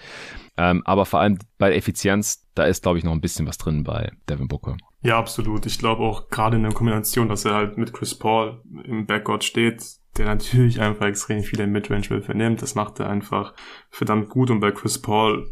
Ähm, 0.56 0.82
aber 0.84 1.04
vor 1.06 1.20
allem 1.20 1.38
bei 1.58 1.74
Effizienz, 1.74 2.46
da 2.54 2.64
ist, 2.64 2.82
glaube 2.82 2.98
ich, 2.98 3.04
noch 3.04 3.12
ein 3.12 3.20
bisschen 3.20 3.46
was 3.46 3.58
drin 3.58 3.84
bei 3.84 4.12
Devin 4.28 4.48
Booker. 4.48 4.76
Ja, 5.02 5.18
absolut. 5.18 5.66
Ich 5.66 5.78
glaube 5.78 6.02
auch 6.02 6.28
gerade 6.28 6.56
in 6.56 6.62
der 6.62 6.72
Kombination, 6.72 7.28
dass 7.28 7.44
er 7.44 7.54
halt 7.54 7.78
mit 7.78 7.92
Chris 7.92 8.14
Paul 8.14 8.62
im 8.84 9.06
Backcourt 9.06 9.44
steht, 9.44 9.84
der 10.18 10.26
natürlich 10.26 10.80
einfach 10.80 11.06
extrem 11.06 11.42
viele 11.42 11.66
Midrange-Würfe 11.66 12.34
nimmt. 12.34 12.62
Das 12.62 12.74
macht 12.74 13.00
er 13.00 13.08
einfach 13.08 13.54
verdammt 13.90 14.28
gut. 14.28 14.50
Und 14.50 14.60
bei 14.60 14.70
Chris 14.70 15.00
Paul 15.00 15.50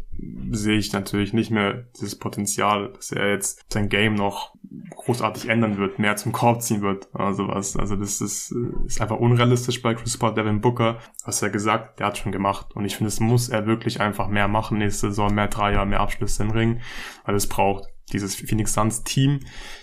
sehe 0.51 0.77
ich 0.77 0.93
natürlich 0.93 1.33
nicht 1.33 1.51
mehr 1.51 1.85
dieses 1.99 2.17
Potenzial, 2.17 2.91
dass 2.93 3.11
er 3.11 3.31
jetzt 3.31 3.61
sein 3.71 3.89
Game 3.89 4.15
noch 4.15 4.55
großartig 4.95 5.49
ändern 5.49 5.77
wird, 5.77 5.99
mehr 5.99 6.15
zum 6.15 6.31
Korb 6.31 6.61
ziehen 6.61 6.81
wird 6.81 7.09
oder 7.13 7.33
sowas. 7.33 7.77
Also 7.77 7.95
das 7.95 8.21
ist, 8.21 8.53
ist 8.85 9.01
einfach 9.01 9.17
unrealistisch 9.17 9.81
bei 9.81 9.93
Chris 9.93 10.17
Paul. 10.17 10.33
Devin 10.33 10.61
Booker, 10.61 10.99
was 11.23 11.41
er 11.41 11.49
gesagt, 11.49 11.99
der 11.99 12.07
hat 12.07 12.17
schon 12.17 12.31
gemacht. 12.31 12.75
Und 12.75 12.85
ich 12.85 12.95
finde, 12.95 13.09
es 13.09 13.19
muss 13.19 13.49
er 13.49 13.67
wirklich 13.67 14.01
einfach 14.01 14.27
mehr 14.27 14.47
machen 14.47 14.77
nächste 14.77 15.09
Saison, 15.09 15.33
mehr 15.33 15.47
Dreier, 15.47 15.85
mehr 15.85 15.99
Abschlüsse 15.99 16.43
im 16.43 16.51
Ring, 16.51 16.81
weil 17.25 17.35
es 17.35 17.47
braucht 17.47 17.85
dieses 18.11 18.35
Phoenix 18.35 18.73
Suns 18.73 19.03
Team. 19.03 19.39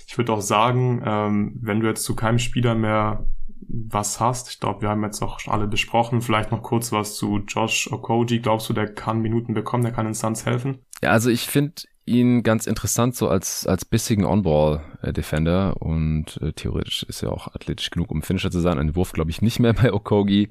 Ich 0.06 0.16
würde 0.16 0.32
auch 0.32 0.40
sagen, 0.40 1.02
ähm, 1.04 1.58
wenn 1.60 1.80
du 1.80 1.86
jetzt 1.86 2.04
zu 2.04 2.14
keinem 2.14 2.38
Spieler 2.38 2.74
mehr 2.74 3.26
was 3.68 4.20
hast. 4.20 4.50
Ich 4.50 4.60
glaube, 4.60 4.82
wir 4.82 4.88
haben 4.88 5.02
jetzt 5.02 5.22
auch 5.22 5.38
alle 5.46 5.66
besprochen. 5.66 6.20
Vielleicht 6.20 6.50
noch 6.50 6.62
kurz 6.62 6.92
was 6.92 7.16
zu 7.16 7.38
Josh 7.46 7.90
Okoji. 7.92 8.40
Glaubst 8.40 8.68
du, 8.68 8.72
der 8.72 8.92
kann 8.92 9.20
Minuten 9.20 9.54
bekommen, 9.54 9.84
der 9.84 9.92
kann 9.92 10.04
den 10.04 10.14
Suns 10.14 10.46
helfen? 10.46 10.78
Ja, 11.02 11.10
also 11.10 11.30
ich 11.30 11.42
finde 11.42 11.82
ihn 12.04 12.42
ganz 12.42 12.66
interessant 12.66 13.14
so 13.14 13.28
als 13.28 13.64
als 13.66 13.84
bissigen 13.84 14.24
On-Ball-Defender 14.24 15.80
und 15.80 16.36
äh, 16.42 16.52
theoretisch 16.52 17.04
ist 17.04 17.22
er 17.22 17.32
auch 17.32 17.54
athletisch 17.54 17.90
genug, 17.90 18.10
um 18.10 18.22
Finisher 18.22 18.50
zu 18.50 18.60
sein. 18.60 18.78
Ein 18.78 18.96
Wurf 18.96 19.12
glaube 19.12 19.30
ich 19.30 19.40
nicht 19.40 19.60
mehr 19.60 19.72
bei 19.82 19.92
Okogi. 19.92 20.50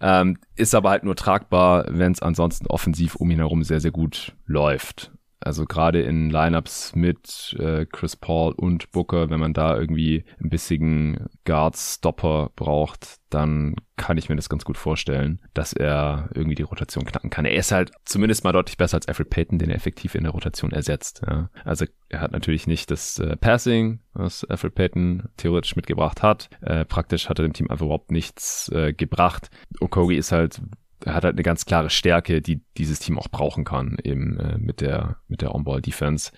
Ähm, 0.00 0.38
ist 0.56 0.74
aber 0.74 0.90
halt 0.90 1.04
nur 1.04 1.16
tragbar, 1.16 1.86
wenn 1.88 2.12
es 2.12 2.22
ansonsten 2.22 2.66
offensiv 2.66 3.14
um 3.16 3.30
ihn 3.30 3.38
herum 3.38 3.62
sehr, 3.62 3.80
sehr 3.80 3.92
gut 3.92 4.34
läuft. 4.46 5.11
Also 5.44 5.66
gerade 5.66 6.02
in 6.02 6.30
Lineups 6.30 6.94
mit 6.94 7.56
äh, 7.58 7.86
Chris 7.86 8.16
Paul 8.16 8.52
und 8.52 8.90
Booker, 8.92 9.30
wenn 9.30 9.40
man 9.40 9.52
da 9.52 9.76
irgendwie 9.76 10.24
ein 10.42 10.50
bisschen 10.50 11.28
Guard-Stopper 11.44 12.50
braucht, 12.56 13.16
dann 13.30 13.76
kann 13.96 14.18
ich 14.18 14.28
mir 14.28 14.36
das 14.36 14.48
ganz 14.48 14.64
gut 14.64 14.76
vorstellen, 14.76 15.40
dass 15.54 15.72
er 15.72 16.28
irgendwie 16.34 16.54
die 16.54 16.62
Rotation 16.62 17.04
knacken 17.04 17.30
kann. 17.30 17.44
Er 17.44 17.54
ist 17.54 17.72
halt 17.72 17.92
zumindest 18.04 18.44
mal 18.44 18.52
deutlich 18.52 18.76
besser 18.76 18.96
als 18.96 19.08
Alfred 19.08 19.30
Payton, 19.30 19.58
den 19.58 19.70
er 19.70 19.76
effektiv 19.76 20.14
in 20.14 20.24
der 20.24 20.32
Rotation 20.32 20.72
ersetzt. 20.72 21.22
Ja. 21.26 21.50
Also 21.64 21.86
er 22.08 22.20
hat 22.20 22.32
natürlich 22.32 22.66
nicht 22.66 22.90
das 22.90 23.18
äh, 23.18 23.36
Passing, 23.36 24.00
was 24.12 24.44
Alfred 24.44 24.74
Payton 24.74 25.28
theoretisch 25.36 25.76
mitgebracht 25.76 26.22
hat. 26.22 26.50
Äh, 26.60 26.84
praktisch 26.84 27.28
hat 27.28 27.38
er 27.38 27.44
dem 27.44 27.52
Team 27.52 27.70
einfach 27.70 27.86
überhaupt 27.86 28.10
nichts 28.10 28.68
äh, 28.70 28.92
gebracht. 28.92 29.50
Okogi 29.80 30.16
ist 30.16 30.32
halt 30.32 30.60
er 31.04 31.14
hat 31.14 31.24
halt 31.24 31.34
eine 31.34 31.42
ganz 31.42 31.64
klare 31.64 31.90
Stärke, 31.90 32.40
die 32.40 32.60
dieses 32.76 32.98
Team 32.98 33.18
auch 33.18 33.28
brauchen 33.28 33.64
kann, 33.64 33.96
eben 34.02 34.38
äh, 34.38 34.58
mit 34.58 34.80
der, 34.80 35.16
mit 35.28 35.42
der 35.42 35.54
On-Ball-Defense. 35.54 36.32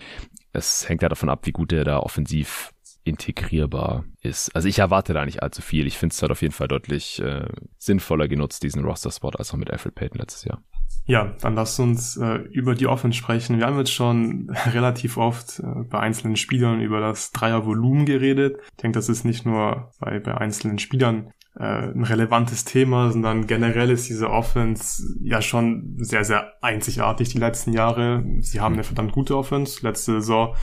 Es 0.53 0.87
hängt 0.87 1.01
ja 1.01 1.09
davon 1.09 1.29
ab, 1.29 1.45
wie 1.45 1.51
gut 1.51 1.71
er 1.73 1.83
da 1.83 1.99
offensiv 1.99 2.71
integrierbar 3.03 4.03
ist. 4.21 4.53
Also 4.55 4.67
ich 4.67 4.79
erwarte 4.79 5.13
da 5.13 5.25
nicht 5.25 5.43
allzu 5.43 5.61
viel. 5.61 5.85
Ich 5.85 5.97
finde 5.97 6.13
es 6.13 6.21
halt 6.21 6.31
auf 6.31 6.41
jeden 6.41 6.53
Fall 6.53 6.67
deutlich 6.67 7.21
äh, 7.21 7.47
sinnvoller 7.77 8.27
genutzt, 8.27 8.63
diesen 8.63 8.83
Roster-Spot, 8.83 9.29
als 9.29 9.53
auch 9.53 9.57
mit 9.57 9.69
Alfred 9.69 9.93
Payton 9.93 10.19
letztes 10.19 10.45
Jahr. 10.45 10.63
Ja, 11.05 11.35
dann 11.39 11.53
lasst 11.53 11.79
uns 11.79 12.17
äh, 12.17 12.37
über 12.51 12.73
die 12.73 12.87
Offense 12.87 13.17
sprechen. 13.17 13.59
Wir 13.59 13.67
haben 13.67 13.77
jetzt 13.77 13.93
schon 13.93 14.49
relativ 14.73 15.17
oft 15.17 15.59
äh, 15.59 15.83
bei 15.87 15.99
einzelnen 15.99 16.35
Spielern 16.35 16.81
über 16.81 16.99
das 16.99 17.31
Dreiervolumen 17.31 18.07
geredet. 18.07 18.57
Ich 18.71 18.81
denke, 18.81 18.97
das 18.97 19.07
ist 19.07 19.23
nicht 19.23 19.45
nur 19.45 19.91
bei, 19.99 20.19
bei 20.19 20.35
einzelnen 20.35 20.79
Spielern 20.79 21.31
ein 21.63 22.03
relevantes 22.03 22.65
Thema, 22.65 23.11
sondern 23.11 23.47
generell 23.47 23.89
ist 23.89 24.09
diese 24.09 24.29
Offense 24.29 25.17
ja 25.21 25.41
schon 25.41 25.95
sehr, 25.97 26.23
sehr 26.23 26.53
einzigartig 26.61 27.29
die 27.29 27.37
letzten 27.37 27.71
Jahre. 27.71 28.25
Sie 28.39 28.59
haben 28.59 28.73
eine 28.73 28.83
verdammt 28.83 29.13
gute 29.13 29.37
Offense. 29.37 29.79
Letzte 29.81 30.13
Saison 30.13 30.55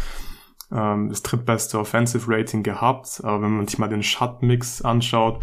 ähm, 0.73 1.09
das 1.09 1.23
drittbeste 1.23 1.79
Offensive 1.79 2.25
Rating 2.29 2.63
gehabt, 2.63 3.21
aber 3.23 3.43
wenn 3.43 3.57
man 3.57 3.67
sich 3.67 3.79
mal 3.79 3.89
den 3.89 4.03
Shot-Mix 4.03 4.83
anschaut, 4.83 5.43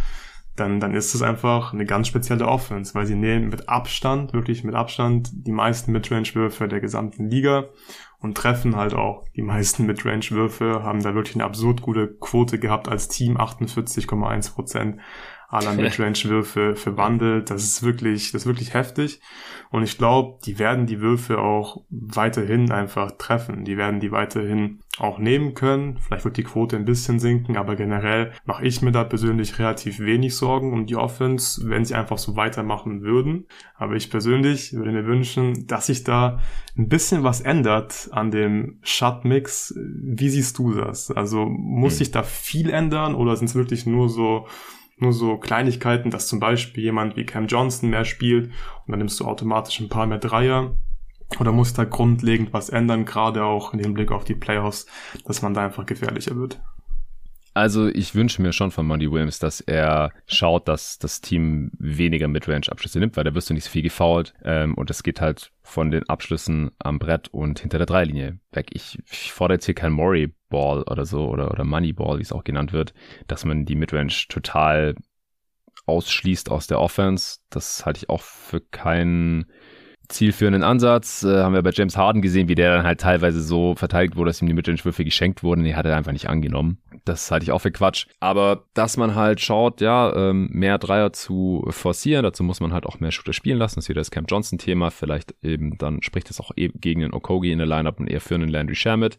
dann, 0.56 0.80
dann 0.80 0.94
ist 0.94 1.16
es 1.16 1.22
einfach 1.22 1.74
eine 1.74 1.86
ganz 1.86 2.08
spezielle 2.08 2.48
Offense, 2.48 2.94
weil 2.94 3.06
sie 3.06 3.16
nehmen 3.16 3.50
mit 3.50 3.70
Abstand, 3.70 4.34
wirklich 4.34 4.64
mit 4.64 4.76
Abstand, 4.76 5.30
die 5.32 5.52
meisten 5.52 5.92
Midrange-Würfe 5.94 6.68
der 6.68 6.82
gesamten 6.82 7.30
Liga 7.30 7.70
und 8.20 8.36
treffen 8.36 8.76
halt 8.76 8.94
auch 8.94 9.24
die 9.36 9.42
meisten 9.42 9.86
Midrange-Würfe, 9.86 10.84
haben 10.84 11.02
da 11.02 11.16
wirklich 11.16 11.36
eine 11.36 11.46
absurd 11.46 11.82
gute 11.82 12.08
Quote 12.20 12.60
gehabt 12.60 12.90
als 12.90 13.08
Team, 13.08 13.38
48,1 13.38 14.54
Prozent 14.54 15.00
aller 15.50 15.74
Midrange-Würfe 15.82 16.76
verwandelt. 16.76 17.50
Das 17.50 17.64
ist 17.64 17.84
wirklich, 17.84 18.32
das 18.32 18.44
ist 18.44 18.48
wirklich 18.48 18.74
heftig. 18.74 19.20
Und 19.72 19.84
ich 19.84 19.98
glaube, 19.98 20.40
die 20.46 20.58
werden 20.58 20.88
die 20.88 21.00
Würfe 21.00 21.40
auch 21.40 21.84
weiterhin 21.90 22.72
einfach 22.72 23.12
treffen. 23.18 23.66
Die 23.66 23.78
werden 23.78 24.00
die 24.00 24.12
weiterhin 24.12 24.80
auch 24.98 25.20
nehmen 25.20 25.54
können. 25.54 25.98
Vielleicht 26.00 26.26
wird 26.26 26.38
die 26.38 26.44
Quote 26.44 26.76
ein 26.76 26.86
bisschen 26.86 27.20
sinken, 27.20 27.56
aber 27.56 27.76
generell 27.76 28.32
mache 28.46 28.66
ich 28.66 28.82
mir 28.82 28.92
da 28.92 29.04
persönlich 29.04 29.60
relativ 29.60 30.00
wenig 30.00 30.36
Sorgen 30.36 30.74
um 30.74 30.86
die 30.86 30.96
Offense, 30.96 31.70
wenn 31.70 31.86
sie 31.86 31.96
einfach 31.96 32.18
so 32.18 32.36
weitermachen 32.36 33.02
würden. 33.02 33.46
Aber 33.76 33.96
ich 33.96 34.10
persönlich 34.10 34.74
würde 34.74 34.92
mir 34.92 35.06
wünschen, 35.06 35.68
dass 35.68 35.88
sich 35.88 36.04
da 36.04 36.40
ein 36.78 36.90
bisschen 36.90 37.24
was 37.24 37.42
ändert 37.42 38.10
an 38.12 38.32
dem 38.32 38.80
Shot-Mix. 38.82 39.76
Wie 39.78 40.30
siehst 40.30 40.58
du 40.58 40.74
das? 40.74 41.12
Also 41.12 41.46
muss 41.46 41.94
hm. 41.94 41.98
sich 41.98 42.12
da 42.12 42.24
viel 42.24 42.70
ändern 42.70 43.16
oder 43.16 43.36
sind 43.36 43.50
es 43.50 43.56
wirklich 43.56 43.86
nur 43.86 44.10
so 44.10 44.48
nur 45.02 45.14
so 45.14 45.38
Kleinigkeiten, 45.38 46.12
dass 46.12 46.28
zum 46.28 46.40
Beispiel 46.40 46.84
jemand 46.84 47.16
wie 47.16 47.26
Cam 47.26 47.48
Johnson 47.48 47.90
mehr 47.90 48.06
spielt 48.06 48.48
und 48.48 48.92
dann 48.92 49.00
nimmst 49.00 49.20
du 49.20 49.26
automatisch 49.26 49.80
ein 49.80 49.90
paar 49.90 50.06
mehr 50.06 50.20
Dreier. 50.20 50.76
Oder 51.40 51.52
muss 51.52 51.74
da 51.74 51.84
grundlegend 51.84 52.54
was 52.54 52.70
ändern, 52.70 53.06
gerade 53.06 53.44
auch 53.44 53.74
in 53.74 53.80
dem 53.80 53.94
Blick 53.94 54.12
auf 54.12 54.24
die 54.24 54.34
Playoffs, 54.34 54.88
dass 55.26 55.44
man 55.44 55.54
da 55.54 55.64
einfach 55.64 55.86
gefährlicher 55.86 56.36
wird? 56.36 56.60
Also 57.54 57.88
ich 57.88 58.16
wünsche 58.16 58.42
mir 58.42 58.54
schon 58.54 58.72
von 58.72 58.86
Monty 58.86 59.12
Williams, 59.12 59.40
dass 59.40 59.60
er 59.60 60.12
schaut, 60.28 60.68
dass 60.68 60.98
das 60.98 61.20
Team 61.22 61.72
weniger 61.78 62.28
Midrange-Abschlüsse 62.28 63.00
nimmt, 63.00 63.18
weil 63.18 63.24
da 63.24 63.34
wirst 63.34 63.50
du 63.50 63.54
nicht 63.54 63.66
so 63.66 63.72
viel 63.72 63.82
gefoult 63.82 64.34
ähm, 64.44 64.76
und 64.76 64.90
es 64.90 65.04
geht 65.04 65.20
halt 65.20 65.52
von 65.62 65.92
den 65.92 66.08
Abschlüssen 66.08 66.72
am 66.80 67.00
Brett 67.00 67.28
und 67.30 67.60
hinter 67.60 67.78
der 67.78 67.88
Dreilinie 67.88 68.40
weg. 68.52 68.68
Ich, 68.72 69.00
ich 69.12 69.34
fordere 69.34 69.56
jetzt 69.56 69.66
hier 69.66 69.76
kein 69.76 69.94
Murray-Ball 70.50 70.84
oder 70.84 71.06
so 71.06 71.28
oder, 71.30 71.52
oder 71.52 71.64
Money-Ball, 71.64 72.18
wie 72.18 72.24
es 72.24 72.32
auch 72.32 72.44
genannt 72.44 72.74
wird, 72.74 72.94
dass 73.28 73.46
man 73.46 73.66
die 73.66 73.76
Midrange 73.76 74.14
total 74.28 74.96
ausschließt 75.86 76.50
aus 76.52 76.68
der 76.68 76.80
Offense. 76.80 77.40
Das 77.50 77.86
halte 77.86 78.00
ich 78.00 78.10
auch 78.10 78.22
für 78.22 78.62
keinen 78.62 79.46
zielführenden 80.10 80.64
Ansatz. 80.64 81.24
Äh, 81.24 81.44
haben 81.44 81.54
wir 81.54 81.62
bei 81.62 81.72
James 81.72 81.96
Harden 81.96 82.22
gesehen, 82.22 82.48
wie 82.48 82.56
der 82.56 82.76
dann 82.76 82.86
halt 82.86 83.00
teilweise 83.00 83.42
so 83.42 83.76
verteidigt 83.76 84.16
wurde, 84.16 84.30
dass 84.30 84.42
ihm 84.42 84.48
die 84.48 84.54
Midrange-Würfe 84.54 85.06
geschenkt 85.06 85.44
wurden. 85.44 85.64
Die 85.64 85.76
hat 85.76 85.86
er 85.86 85.96
einfach 85.96 86.12
nicht 86.12 86.28
angenommen. 86.28 86.80
Das 87.06 87.32
halte 87.32 87.44
ich 87.44 87.52
auch 87.52 87.60
für 87.60 87.72
Quatsch. 87.72 88.08
Aber 88.20 88.66
dass 88.74 88.98
man 88.98 89.16
halt 89.16 89.40
schaut, 89.40 89.82
ja, 89.82 90.14
ähm, 90.16 90.50
mehr 90.52 90.78
Dreier 90.78 91.14
zu 91.14 91.66
forcieren, 91.70 92.24
dazu 92.24 92.44
muss 92.44 92.60
man 92.60 92.74
halt 92.74 92.86
auch 92.86 93.00
mehr 93.00 93.12
Shooter 93.12 93.34
spielen 93.34 93.58
lassen. 93.58 93.76
Das 93.76 93.86
ist 93.86 93.90
wieder 93.90 94.02
das 94.02 94.12
Camp 94.12 94.30
Johnson-Thema. 94.30 94.90
Vielleicht 94.90 95.36
eben, 95.42 95.78
dann 95.78 96.02
spricht 96.02 96.30
das 96.30 96.40
auch 96.40 96.52
eben 96.56 96.80
gegen 96.82 97.02
den 97.02 97.14
Okogi 97.14 97.52
in 97.52 97.60
der 97.60 97.68
Lineup 97.68 98.00
und 98.00 98.08
eher 98.08 98.22
für 98.22 98.36
einen 98.36 98.50
Landry 98.50 98.76
Shamit. 98.76 99.18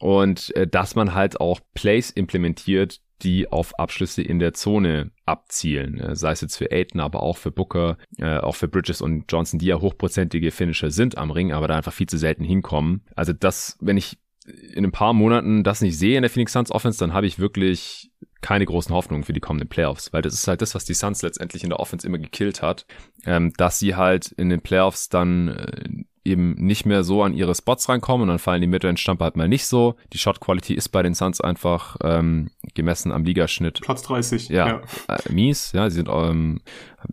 Und 0.00 0.54
äh, 0.56 0.66
dass 0.66 0.96
man 0.96 1.14
halt 1.14 1.40
auch 1.40 1.60
Plays 1.74 2.10
implementiert, 2.10 3.00
die 3.22 3.50
auf 3.50 3.78
Abschlüsse 3.78 4.22
in 4.22 4.38
der 4.38 4.54
Zone 4.54 5.10
abzielen. 5.24 5.98
Äh, 5.98 6.16
sei 6.16 6.32
es 6.32 6.40
jetzt 6.40 6.56
für 6.56 6.70
Aiton, 6.70 7.00
aber 7.00 7.22
auch 7.22 7.36
für 7.36 7.50
Booker, 7.50 7.96
äh, 8.18 8.38
auch 8.38 8.56
für 8.56 8.68
Bridges 8.68 9.00
und 9.00 9.24
Johnson, 9.30 9.58
die 9.58 9.66
ja 9.66 9.80
hochprozentige 9.80 10.50
Finisher 10.50 10.90
sind 10.90 11.16
am 11.18 11.30
Ring, 11.30 11.52
aber 11.52 11.68
da 11.68 11.76
einfach 11.76 11.92
viel 11.92 12.08
zu 12.08 12.18
selten 12.18 12.44
hinkommen. 12.44 13.02
Also 13.14 13.32
das, 13.32 13.78
wenn 13.80 13.96
ich 13.96 14.18
in 14.46 14.84
ein 14.84 14.92
paar 14.92 15.14
Monaten 15.14 15.64
das 15.64 15.80
nicht 15.80 15.98
sehe 15.98 16.16
in 16.16 16.22
der 16.22 16.30
Phoenix 16.30 16.52
Suns 16.52 16.70
Offense, 16.70 16.98
dann 16.98 17.14
habe 17.14 17.26
ich 17.26 17.38
wirklich 17.38 18.10
keine 18.42 18.66
großen 18.66 18.94
Hoffnungen 18.94 19.24
für 19.24 19.32
die 19.32 19.40
kommenden 19.40 19.70
Playoffs, 19.70 20.12
weil 20.12 20.20
das 20.20 20.34
ist 20.34 20.46
halt 20.46 20.60
das, 20.60 20.74
was 20.74 20.84
die 20.84 20.92
Suns 20.92 21.22
letztendlich 21.22 21.64
in 21.64 21.70
der 21.70 21.80
Offense 21.80 22.06
immer 22.06 22.18
gekillt 22.18 22.60
hat, 22.60 22.84
ähm, 23.24 23.54
dass 23.56 23.78
sie 23.78 23.94
halt 23.94 24.32
in 24.32 24.50
den 24.50 24.60
Playoffs 24.60 25.08
dann 25.08 25.48
äh, 25.48 26.04
eben 26.24 26.54
nicht 26.54 26.86
mehr 26.86 27.04
so 27.04 27.22
an 27.22 27.34
ihre 27.34 27.54
Spots 27.54 27.88
reinkommen 27.88 28.22
und 28.22 28.28
dann 28.28 28.38
fallen 28.38 28.60
die 28.60 28.66
Midrange-Stamper 28.66 29.24
halt 29.24 29.36
mal 29.36 29.48
nicht 29.48 29.66
so. 29.66 29.94
Die 30.12 30.18
Shot-Quality 30.18 30.74
ist 30.74 30.88
bei 30.88 31.02
den 31.02 31.14
Suns 31.14 31.40
einfach 31.40 31.96
ähm, 32.02 32.50
gemessen 32.74 33.12
am 33.12 33.24
Ligaschnitt. 33.24 33.80
Platz 33.82 34.02
30. 34.02 34.48
Ja, 34.48 34.66
ja. 34.66 34.82
Äh, 35.08 35.32
mies. 35.32 35.72
Ja, 35.72 35.88
sie 35.90 35.96
sind 35.96 36.08
ähm, 36.10 36.60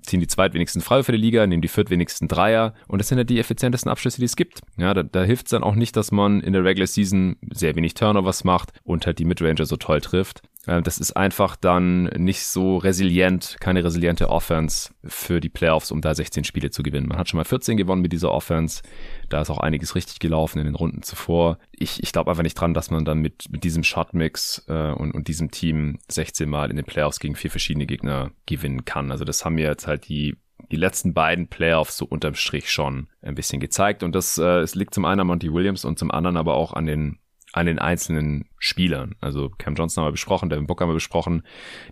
ziehen 0.03 0.19
die 0.19 0.27
zweitwenigsten 0.27 0.81
Freie 0.81 1.03
für 1.03 1.11
die 1.11 1.17
Liga, 1.17 1.45
nehmen 1.45 1.61
die 1.61 1.67
viertwenigsten 1.67 2.27
Dreier 2.27 2.73
und 2.87 2.99
das 2.99 3.09
sind 3.09 3.17
ja 3.17 3.23
die 3.23 3.39
effizientesten 3.39 3.91
Abschlüsse, 3.91 4.19
die 4.19 4.25
es 4.25 4.35
gibt. 4.35 4.61
Ja, 4.77 4.93
da, 4.93 5.03
da 5.03 5.23
hilft 5.23 5.47
es 5.47 5.51
dann 5.51 5.63
auch 5.63 5.75
nicht, 5.75 5.95
dass 5.97 6.11
man 6.11 6.41
in 6.41 6.53
der 6.53 6.63
Regular 6.63 6.87
Season 6.87 7.35
sehr 7.51 7.75
wenig 7.75 7.93
Turnovers 7.93 8.43
macht 8.43 8.71
und 8.83 9.05
halt 9.05 9.19
die 9.19 9.25
Midranger 9.25 9.65
so 9.65 9.77
toll 9.77 10.01
trifft. 10.01 10.41
Äh, 10.67 10.81
das 10.81 10.97
ist 10.97 11.13
einfach 11.13 11.55
dann 11.55 12.03
nicht 12.03 12.45
so 12.45 12.77
resilient, 12.77 13.57
keine 13.59 13.83
resiliente 13.83 14.29
Offense 14.29 14.93
für 15.03 15.39
die 15.39 15.49
Playoffs, 15.49 15.91
um 15.91 16.01
da 16.01 16.13
16 16.13 16.43
Spiele 16.43 16.69
zu 16.69 16.83
gewinnen. 16.83 17.07
Man 17.07 17.17
hat 17.17 17.29
schon 17.29 17.37
mal 17.37 17.43
14 17.43 17.77
gewonnen 17.77 18.01
mit 18.01 18.13
dieser 18.13 18.31
Offense. 18.31 18.81
Da 19.29 19.41
ist 19.41 19.49
auch 19.49 19.59
einiges 19.59 19.95
richtig 19.95 20.19
gelaufen 20.19 20.59
in 20.59 20.65
den 20.65 20.75
Runden 20.75 21.03
zuvor. 21.03 21.57
Ich, 21.71 22.01
ich 22.03 22.11
glaube 22.11 22.31
einfach 22.31 22.43
nicht 22.43 22.55
dran, 22.55 22.73
dass 22.73 22.91
man 22.91 23.05
dann 23.05 23.19
mit, 23.19 23.45
mit 23.49 23.63
diesem 23.63 23.83
Shotmix 23.83 24.65
äh, 24.67 24.91
und, 24.91 25.11
und 25.13 25.27
diesem 25.27 25.51
Team 25.51 25.99
16 26.09 26.49
Mal 26.49 26.69
in 26.69 26.75
den 26.75 26.85
Playoffs 26.85 27.19
gegen 27.19 27.35
vier 27.35 27.51
verschiedene 27.51 27.85
Gegner 27.85 28.31
gewinnen 28.45 28.85
kann. 28.85 29.11
Also 29.11 29.25
das 29.25 29.45
haben 29.45 29.55
mir 29.55 29.67
jetzt 29.67 29.87
halt 29.87 30.07
die 30.07 30.37
die 30.71 30.77
letzten 30.77 31.13
beiden 31.13 31.47
Playoffs 31.47 31.97
so 31.97 32.05
unterm 32.05 32.35
Strich 32.35 32.71
schon 32.71 33.07
ein 33.21 33.35
bisschen 33.35 33.59
gezeigt. 33.59 34.03
Und 34.03 34.13
das 34.13 34.37
äh, 34.37 34.59
es 34.59 34.75
liegt 34.75 34.93
zum 34.93 35.05
einen 35.05 35.21
an 35.21 35.27
Monty 35.27 35.51
Williams 35.51 35.83
und 35.83 35.99
zum 35.99 36.11
anderen 36.11 36.37
aber 36.37 36.53
auch 36.53 36.73
an 36.73 36.85
den 36.85 37.19
an 37.53 37.65
den 37.65 37.79
einzelnen 37.79 38.45
Spielern. 38.59 39.15
Also 39.19 39.49
Cam 39.57 39.75
Johnson 39.75 40.01
haben 40.01 40.07
wir 40.07 40.13
besprochen, 40.13 40.49
Devin 40.49 40.67
Booker 40.67 40.83
haben 40.83 40.89
wir 40.89 40.95
besprochen, 40.95 41.43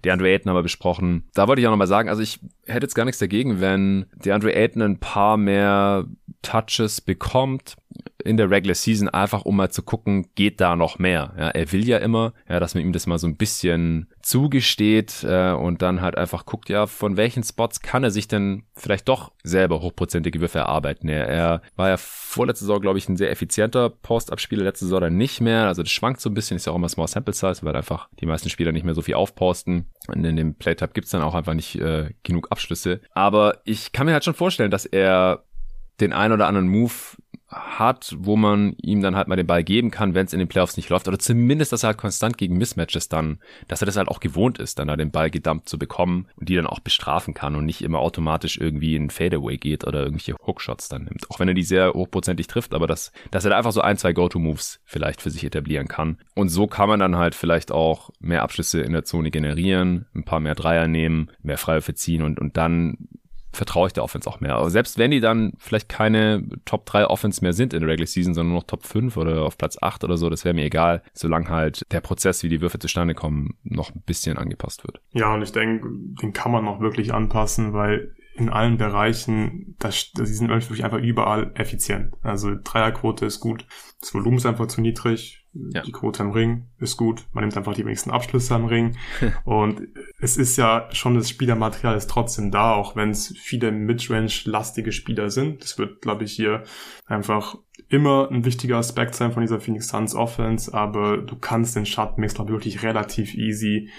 DeAndre 0.06 0.30
Ayton 0.30 0.50
haben 0.50 0.58
wir 0.58 0.64
besprochen. 0.64 1.24
Da 1.34 1.48
wollte 1.48 1.62
ich 1.62 1.68
auch 1.68 1.72
nochmal 1.72 1.88
sagen, 1.88 2.10
also 2.10 2.22
ich 2.22 2.40
hätte 2.66 2.86
jetzt 2.86 2.96
gar 2.96 3.06
nichts 3.06 3.20
dagegen, 3.20 3.60
wenn 3.60 4.06
DeAndre 4.14 4.54
Ayton 4.56 4.82
ein 4.82 5.00
paar 5.00 5.38
mehr 5.38 6.06
Touches 6.42 7.02
bekommt 7.02 7.76
in 8.24 8.38
der 8.38 8.52
Regular 8.52 8.76
Season, 8.76 9.10
einfach 9.10 9.44
um 9.44 9.56
mal 9.56 9.72
zu 9.72 9.82
gucken, 9.82 10.28
geht 10.36 10.60
da 10.62 10.76
noch 10.76 11.00
mehr. 11.00 11.34
Ja, 11.38 11.50
er 11.50 11.72
will 11.72 11.88
ja 11.88 11.98
immer, 11.98 12.34
ja, 12.48 12.60
dass 12.60 12.76
man 12.76 12.84
ihm 12.84 12.94
das 12.94 13.08
mal 13.08 13.18
so 13.18 13.28
ein 13.28 13.38
bisschen 13.38 14.08
zugesteht 14.22 15.24
äh, 15.24 15.52
und 15.52 15.82
dann 15.82 16.02
halt 16.02 16.18
einfach 16.18 16.46
guckt, 16.46 16.70
ja, 16.70 16.86
von 16.86 17.18
welchen 17.18 17.44
Spots 17.44 17.82
kann 17.82 18.04
er 18.04 18.12
sich 18.12 18.28
denn 18.28 18.64
vielleicht 18.76 19.08
doch 19.08 19.32
selber 19.44 19.82
hochprozentige 19.82 20.42
Würfe 20.42 20.60
erarbeiten. 20.60 21.08
Er, 21.08 21.28
er 21.28 21.62
war 21.76 21.90
ja 21.90 21.98
vorletzte 21.98 22.66
Saison, 22.66 22.82
glaube 22.82 23.00
ich, 23.00 23.08
ein 23.08 23.18
sehr 23.18 23.32
effizienter 23.32 23.90
Postabspieler, 23.90 24.64
letzte 24.64 24.86
Saison 24.86 25.02
dann 25.02 25.18
nicht 25.18 25.42
mehr. 25.42 25.68
Also 25.68 25.82
das 25.82 25.92
schwankt 25.92 26.20
so 26.20 26.30
ein 26.30 26.34
bisschen, 26.34 26.58
ist 26.58 26.68
ja 26.68 26.74
auch 26.74 26.78
immer 26.78 26.90
Small 26.90 27.08
Sample 27.08 27.34
Size, 27.34 27.60
weil 27.64 27.76
einfach 27.76 28.10
die 28.20 28.26
meisten 28.26 28.50
Spieler 28.50 28.72
nicht 28.72 28.86
mehr 28.86 28.96
so 28.96 29.02
viel 29.02 29.16
aufposten. 29.16 29.88
Und 30.08 30.26
in 30.26 30.36
dem 30.36 30.56
Playtype 30.56 30.94
gibt's 30.94 31.12
dann 31.12 31.22
auch 31.22 31.36
einfach 31.36 31.54
nicht 31.54 31.76
äh, 31.80 32.12
genug 32.24 32.52
Abschlüsse. 32.52 33.00
Aber 33.14 33.62
ich 33.64 33.94
kann 33.94 34.06
mir 34.06 34.14
halt 34.14 34.26
schon 34.26 34.34
vorstellen, 34.34 34.72
dass 34.72 34.86
er 34.86 35.46
den 36.00 36.14
ein 36.14 36.32
oder 36.32 36.48
anderen 36.48 36.68
Move 36.68 36.94
hat, 37.50 38.16
wo 38.20 38.36
man 38.36 38.74
ihm 38.82 39.02
dann 39.02 39.16
halt 39.16 39.28
mal 39.28 39.36
den 39.36 39.48
Ball 39.48 39.64
geben 39.64 39.92
kann, 39.92 40.14
wenn 40.14 40.26
es 40.26 40.34
in 40.34 40.40
den 40.40 40.48
Playoffs 40.48 40.78
nicht 40.78 40.90
läuft. 40.90 41.08
Oder 41.08 41.18
zumindest, 41.18 41.72
dass 41.72 41.84
er 41.84 41.88
halt 41.88 41.98
konstant 41.98 42.38
gegen 42.38 42.58
Mismatches 42.58 43.10
dann, 43.10 43.40
dass 43.68 43.82
er 43.82 43.88
das 43.88 43.98
halt 43.98 44.08
auch 44.08 44.20
gewohnt 44.20 44.60
ist, 44.60 44.78
dann 44.78 44.88
da 44.88 44.96
den 44.96 45.12
Ball 45.12 45.32
gedumpt 45.32 45.68
zu 45.68 45.80
bekommen 45.80 46.28
und 46.36 46.50
die 46.50 46.56
dann 46.56 46.68
auch 46.68 46.80
bestrafen 46.80 47.34
kann 47.34 47.56
und 47.56 47.66
nicht 47.66 47.82
immer 47.82 48.00
automatisch 48.00 48.58
irgendwie 48.58 48.96
in 48.96 49.10
Fadeaway 49.10 49.58
geht 49.58 49.86
oder 49.86 50.02
irgendwelche 50.02 50.36
Hookshots 50.46 50.90
dann 50.90 51.06
nimmt. 51.06 51.30
Auch 51.30 51.40
wenn 51.40 51.48
er 51.48 51.54
die 51.54 51.64
sehr 51.64 51.94
hochprozentig 51.94 52.48
trifft, 52.48 52.74
aber 52.74 52.88
dass, 52.88 53.12
dass 53.32 53.46
er 53.46 53.52
da 53.52 53.58
einfach 53.58 53.72
so 53.72 53.82
ein, 53.82 53.98
zwei 53.98 54.14
Go-To-Moves 54.14 54.82
vielleicht 54.86 55.22
für 55.22 55.32
sich 55.32 55.44
etablieren 55.44 55.88
kann. 55.88 56.18
Und 56.36 56.50
so 56.50 56.68
kann 56.68 56.90
man 56.90 57.00
dann 57.00 57.16
halt 57.16 57.34
vielleicht 57.36 57.72
auch 57.72 58.12
mehr 58.20 58.44
Abschlüsse 58.44 58.82
in 58.82 58.94
der 58.94 59.06
Zone 59.06 59.32
generieren, 59.32 60.06
ein 60.14 60.24
paar 60.24 60.40
mehr 60.40 60.56
Dreier 60.56 60.88
nehmen, 60.88 61.32
mehr 61.42 61.58
Freiwürfe 61.58 61.96
ziehen 61.96 62.22
und, 62.22 62.40
und 62.40 62.58
dann 62.58 63.10
vertraue 63.60 63.88
ich 63.88 63.94
der 63.94 64.06
Offense 64.06 64.30
auch 64.30 64.40
mehr. 64.40 64.56
Aber 64.56 64.70
selbst 64.70 64.98
wenn 64.98 65.12
die 65.12 65.20
dann 65.20 65.52
vielleicht 65.58 65.90
keine 65.90 66.48
Top 66.64 66.86
3 66.86 67.08
Offense 67.08 67.44
mehr 67.44 67.52
sind 67.52 67.74
in 67.74 67.82
der 67.82 67.90
Regular 67.90 68.08
Season, 68.08 68.34
sondern 68.34 68.54
nur 68.54 68.62
noch 68.62 68.68
Top 68.68 68.86
5 68.86 69.18
oder 69.18 69.44
auf 69.44 69.58
Platz 69.58 69.78
8 69.82 70.06
oder 70.06 70.16
so, 70.16 70.30
das 70.30 70.46
wäre 70.46 70.56
mir 70.56 70.64
egal, 70.64 71.04
solange 71.14 71.50
halt 71.50 71.86
der 71.92 72.00
Prozess, 72.00 72.42
wie 72.42 72.48
die 72.48 72.62
Würfe 72.62 72.80
zustande 72.80 73.16
kommen, 73.16 73.58
noch 73.64 73.94
ein 73.94 74.02
bisschen 74.06 74.38
angepasst 74.38 74.86
wird. 74.86 75.02
Ja, 75.12 75.34
und 75.34 75.42
ich 75.42 75.52
denke, 75.52 75.90
den 76.22 76.32
kann 76.32 76.54
man 76.54 76.64
noch 76.64 76.80
wirklich 76.80 77.14
anpassen, 77.14 77.74
weil 77.74 78.16
in 78.36 78.48
allen 78.48 78.78
Bereichen, 78.78 79.76
das, 79.80 80.14
das 80.14 80.30
sind 80.30 80.48
wirklich 80.48 80.86
einfach 80.86 81.00
überall 81.00 81.52
effizient. 81.56 82.14
Also 82.22 82.56
Dreierquote 82.64 83.26
ist 83.26 83.42
gut, 83.42 83.66
das 84.00 84.14
Volumen 84.14 84.38
ist 84.38 84.46
einfach 84.46 84.68
zu 84.68 84.80
niedrig, 84.80 85.39
ja. 85.54 85.82
die 85.82 85.92
Quote 85.92 86.24
am 86.24 86.32
Ring 86.32 86.66
ist 86.80 86.98
gut, 86.98 87.26
man 87.34 87.44
nimmt 87.44 87.58
einfach 87.58 87.74
die 87.74 87.84
wenigsten 87.84 88.12
Abschlüsse 88.12 88.56
am 88.56 88.66
Ring 88.66 88.98
und 89.46 89.82
es 90.20 90.38
ist 90.38 90.58
ja 90.58 90.88
schon 90.92 91.16
das 91.16 91.30
Spielermaterial 91.30 91.98
ist 91.98 92.10
trotzdem 92.10 92.52
da, 92.52 92.74
auch 92.74 92.96
wenn 92.96 93.10
es 93.12 93.34
viele 93.38 93.72
Midrange-lastige 93.72 94.92
Spieler 94.92 95.30
sind. 95.30 95.64
Das 95.64 95.78
wird, 95.78 96.02
glaube 96.02 96.24
ich, 96.24 96.34
hier 96.34 96.64
einfach 97.06 97.56
immer 97.88 98.30
ein 98.32 98.46
wichtiger 98.46 98.78
Aspekt 98.78 99.16
sein 99.16 99.32
von 99.32 99.42
dieser 99.42 99.60
Phoenix 99.60 99.88
Suns 99.88 100.16
Offense, 100.16 100.74
aber 100.74 101.18
du 101.18 101.36
kannst 101.36 101.76
den 101.76 101.86
Shot-Mix, 101.86 102.36
glaube 102.36 102.52
ich, 102.52 102.56
wirklich 102.56 102.84
relativ 102.84 103.34
easy 103.34 103.90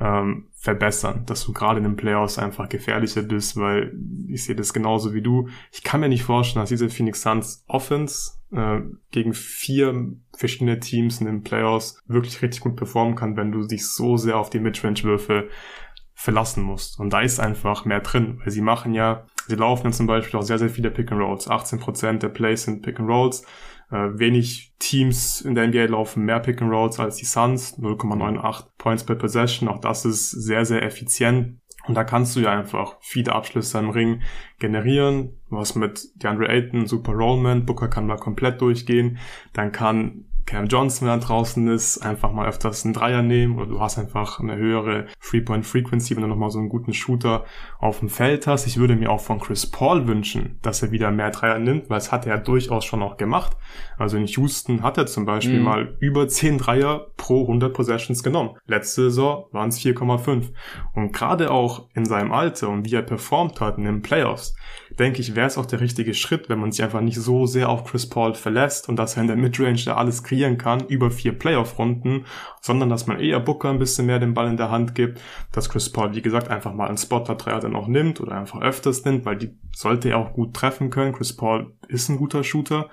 ähm, 0.00 0.48
verbessern, 0.54 1.24
dass 1.26 1.44
du 1.44 1.52
gerade 1.52 1.78
in 1.78 1.84
den 1.84 1.96
Playoffs 1.96 2.38
einfach 2.38 2.68
gefährlicher 2.68 3.22
bist, 3.22 3.56
weil 3.56 3.92
ich 4.28 4.44
sehe 4.44 4.54
das 4.54 4.72
genauso 4.72 5.12
wie 5.12 5.22
du. 5.22 5.48
Ich 5.70 5.82
kann 5.82 6.00
mir 6.00 6.08
nicht 6.08 6.22
vorstellen, 6.22 6.62
dass 6.62 6.70
diese 6.70 6.88
Phoenix 6.88 7.22
Suns 7.22 7.64
Offense 7.68 8.32
äh, 8.52 8.80
gegen 9.10 9.34
vier 9.34 10.12
verschiedene 10.34 10.80
Teams 10.80 11.20
in 11.20 11.26
den 11.26 11.42
Playoffs 11.42 12.00
wirklich 12.06 12.40
richtig 12.42 12.60
gut 12.60 12.76
performen 12.76 13.16
kann, 13.16 13.36
wenn 13.36 13.52
du 13.52 13.66
dich 13.66 13.86
so 13.86 14.16
sehr 14.16 14.38
auf 14.38 14.50
die 14.50 14.60
Midrange-Würfe 14.60 15.48
verlassen 16.14 16.62
musst. 16.62 17.00
Und 17.00 17.12
da 17.12 17.20
ist 17.20 17.40
einfach 17.40 17.84
mehr 17.84 18.00
drin, 18.00 18.40
weil 18.42 18.52
sie 18.52 18.60
machen 18.60 18.94
ja, 18.94 19.26
sie 19.48 19.56
laufen 19.56 19.84
dann 19.84 19.92
zum 19.92 20.06
Beispiel 20.06 20.38
auch 20.38 20.44
sehr, 20.44 20.58
sehr 20.58 20.68
viele 20.68 20.90
Pick 20.90 21.10
and 21.10 21.20
Rolls. 21.20 21.48
18% 21.48 22.18
der 22.18 22.28
Plays 22.28 22.62
sind 22.62 22.82
Pick 22.82 23.00
and 23.00 23.08
Rolls. 23.08 23.44
Äh, 23.92 24.18
wenig 24.18 24.72
Teams 24.78 25.42
in 25.42 25.54
der 25.54 25.68
NBA 25.68 25.84
laufen 25.84 26.24
mehr 26.24 26.40
Pick 26.40 26.62
and 26.62 26.72
Rolls 26.72 26.98
als 26.98 27.16
die 27.16 27.26
Suns, 27.26 27.78
0,98 27.78 28.64
Points 28.78 29.04
per 29.04 29.16
Possession. 29.16 29.68
Auch 29.68 29.80
das 29.80 30.06
ist 30.06 30.30
sehr, 30.30 30.64
sehr 30.64 30.82
effizient. 30.82 31.60
Und 31.86 31.94
da 31.94 32.04
kannst 32.04 32.34
du 32.34 32.40
ja 32.40 32.52
einfach 32.52 32.96
viele 33.00 33.32
Abschlüsse 33.32 33.78
im 33.78 33.90
Ring 33.90 34.22
generieren. 34.58 35.40
Hast 35.50 35.74
mit 35.74 36.08
DeAndre 36.22 36.48
Ayton 36.48 36.86
super 36.86 37.12
Rollman, 37.12 37.66
Booker 37.66 37.88
kann 37.88 38.06
mal 38.06 38.16
komplett 38.16 38.60
durchgehen. 38.62 39.18
Dann 39.52 39.72
kann 39.72 40.24
Cam 40.46 40.66
Johnson, 40.66 41.08
wenn 41.08 41.20
er 41.20 41.24
draußen 41.24 41.68
ist, 41.68 41.98
einfach 41.98 42.32
mal 42.32 42.48
öfters 42.48 42.84
einen 42.84 42.94
Dreier 42.94 43.22
nehmen 43.22 43.56
oder 43.56 43.66
du 43.66 43.80
hast 43.80 43.98
einfach 43.98 44.40
eine 44.40 44.56
höhere 44.56 45.06
Three-Point-Frequency, 45.20 46.16
wenn 46.16 46.22
du 46.22 46.28
nochmal 46.28 46.50
so 46.50 46.58
einen 46.58 46.68
guten 46.68 46.92
Shooter 46.92 47.44
auf 47.78 48.00
dem 48.00 48.08
Feld 48.08 48.46
hast. 48.46 48.66
Ich 48.66 48.76
würde 48.76 48.96
mir 48.96 49.10
auch 49.10 49.20
von 49.20 49.40
Chris 49.40 49.70
Paul 49.70 50.06
wünschen, 50.06 50.58
dass 50.62 50.82
er 50.82 50.90
wieder 50.90 51.10
mehr 51.10 51.30
Dreier 51.30 51.58
nimmt, 51.58 51.90
weil 51.90 51.98
es 51.98 52.12
hat 52.12 52.26
er 52.26 52.38
durchaus 52.38 52.84
schon 52.84 53.02
auch 53.02 53.16
gemacht. 53.16 53.56
Also 53.96 54.16
in 54.16 54.26
Houston 54.26 54.82
hat 54.82 54.98
er 54.98 55.06
zum 55.06 55.24
Beispiel 55.24 55.58
mhm. 55.58 55.64
mal 55.64 55.96
über 56.00 56.26
10 56.26 56.58
Dreier 56.58 57.06
pro 57.16 57.42
100 57.42 57.72
Possessions 57.72 58.22
genommen. 58.22 58.56
Letzte 58.66 59.04
Saison 59.04 59.46
waren 59.52 59.68
es 59.68 59.78
4,5. 59.78 60.50
Und 60.94 61.12
gerade 61.12 61.50
auch 61.50 61.88
in 61.94 62.04
seinem 62.04 62.32
Alter 62.32 62.68
und 62.68 62.84
wie 62.84 62.94
er 62.94 63.02
performt 63.02 63.60
hat 63.60 63.78
in 63.78 63.84
den 63.84 64.02
Playoffs, 64.02 64.54
denke 64.98 65.20
ich, 65.20 65.34
wäre 65.34 65.46
es 65.46 65.58
auch 65.58 65.66
der 65.66 65.80
richtige 65.80 66.14
Schritt, 66.14 66.48
wenn 66.48 66.58
man 66.58 66.72
sich 66.72 66.82
einfach 66.82 67.00
nicht 67.00 67.18
so 67.18 67.46
sehr 67.46 67.68
auf 67.68 67.84
Chris 67.84 68.08
Paul 68.08 68.34
verlässt 68.34 68.88
und 68.88 68.96
dass 68.96 69.16
er 69.16 69.22
in 69.22 69.28
der 69.28 69.36
Midrange 69.36 69.82
da 69.84 69.96
alles 69.96 70.22
kreieren 70.22 70.58
kann 70.58 70.86
über 70.86 71.10
vier 71.10 71.38
Playoff-Runden, 71.38 72.26
sondern 72.60 72.88
dass 72.88 73.06
man 73.06 73.20
eher 73.20 73.40
Booker 73.40 73.70
ein 73.70 73.78
bisschen 73.78 74.06
mehr 74.06 74.18
den 74.18 74.34
Ball 74.34 74.48
in 74.48 74.56
der 74.56 74.70
Hand 74.70 74.94
gibt, 74.94 75.20
dass 75.52 75.68
Chris 75.68 75.90
Paul, 75.90 76.14
wie 76.14 76.22
gesagt, 76.22 76.48
einfach 76.48 76.74
mal 76.74 76.88
einen 76.88 76.98
Spotter-Dreier 76.98 77.60
dann 77.60 77.76
auch 77.76 77.88
nimmt 77.88 78.20
oder 78.20 78.32
einfach 78.32 78.60
öfters 78.60 79.04
nimmt, 79.04 79.24
weil 79.24 79.36
die 79.36 79.56
sollte 79.74 80.10
er 80.10 80.18
auch 80.18 80.32
gut 80.32 80.54
treffen 80.54 80.90
können. 80.90 81.12
Chris 81.12 81.34
Paul 81.34 81.72
ist 81.88 82.08
ein 82.08 82.18
guter 82.18 82.44
Shooter 82.44 82.88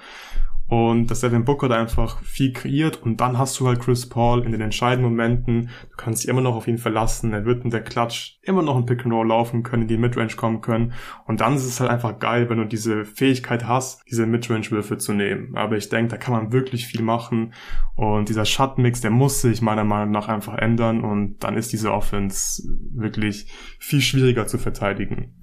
und 0.70 1.08
dass 1.08 1.22
Devin 1.22 1.46
Booker 1.46 1.68
da 1.68 1.80
einfach 1.80 2.22
viel 2.22 2.54
kreiert 2.54 3.02
und 3.02 3.20
dann 3.20 3.40
hast 3.40 3.60
du 3.60 3.68
halt 3.68 3.80
Chris 3.80 4.08
Paul 4.08 4.46
in 4.46 4.52
den 4.52 4.62
entscheidenden 4.62 5.10
Momenten. 5.10 5.72
Du 5.90 5.98
kannst 5.98 6.22
dich 6.22 6.30
immer 6.30 6.42
noch 6.42 6.56
auf 6.56 6.68
ihn 6.68 6.78
verlassen. 6.78 7.34
Er 7.34 7.44
wird 7.44 7.64
in 7.64 7.72
der 7.72 7.82
Klatsch 7.82 8.38
immer 8.44 8.62
noch 8.62 8.78
ein 8.78 8.86
Pick 8.86 9.04
and 9.04 9.12
Roll 9.12 9.28
laufen 9.28 9.64
können, 9.64 9.84
in 9.84 9.88
die 9.88 9.98
Midrange 9.98 10.36
kommen 10.36 10.62
können. 10.62 10.94
Und 11.26 11.42
dann 11.42 11.56
ist 11.56 11.66
es 11.66 11.80
halt 11.80 11.90
einfach 11.90 12.20
geil, 12.20 12.52
wenn 12.52 12.60
du 12.60 12.66
diese 12.66 13.04
Fähigkeit 13.04 13.68
hast, 13.68 14.04
diese 14.12 14.28
Midrange-Würfe 14.28 15.00
zu 15.00 15.14
nehmen. 15.14 15.58
Aber 15.58 15.76
ich 15.76 15.90
denke, 15.90 16.12
da 16.12 16.18
kann 16.18 16.36
man 16.36 16.52
wirklich 16.52 16.86
viel 16.86 17.02
machen. 17.02 17.54
Und 17.96 18.30
dieser 18.30 18.46
Shot-Mix, 18.46 19.02
der 19.02 19.12
muss 19.12 19.42
sich 19.42 19.64
meiner 19.64 19.86
Meinung 19.86 20.12
nach 20.12 20.28
einfach 20.28 20.56
ändern. 20.56 21.04
Und 21.04 21.44
dann 21.44 21.58
ist 21.58 21.74
diese 21.74 21.92
Offense 21.92 22.62
wirklich 22.94 23.52
viel 23.80 24.02
schwieriger 24.02 24.46
zu 24.46 24.60
verteidigen 24.60 25.34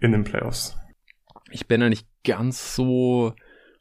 in 0.00 0.12
den 0.12 0.24
Playoffs. 0.24 0.76
Ich 1.50 1.66
bin 1.68 1.80
ja 1.80 1.88
nicht 1.88 2.06
ganz 2.22 2.74
so 2.74 3.32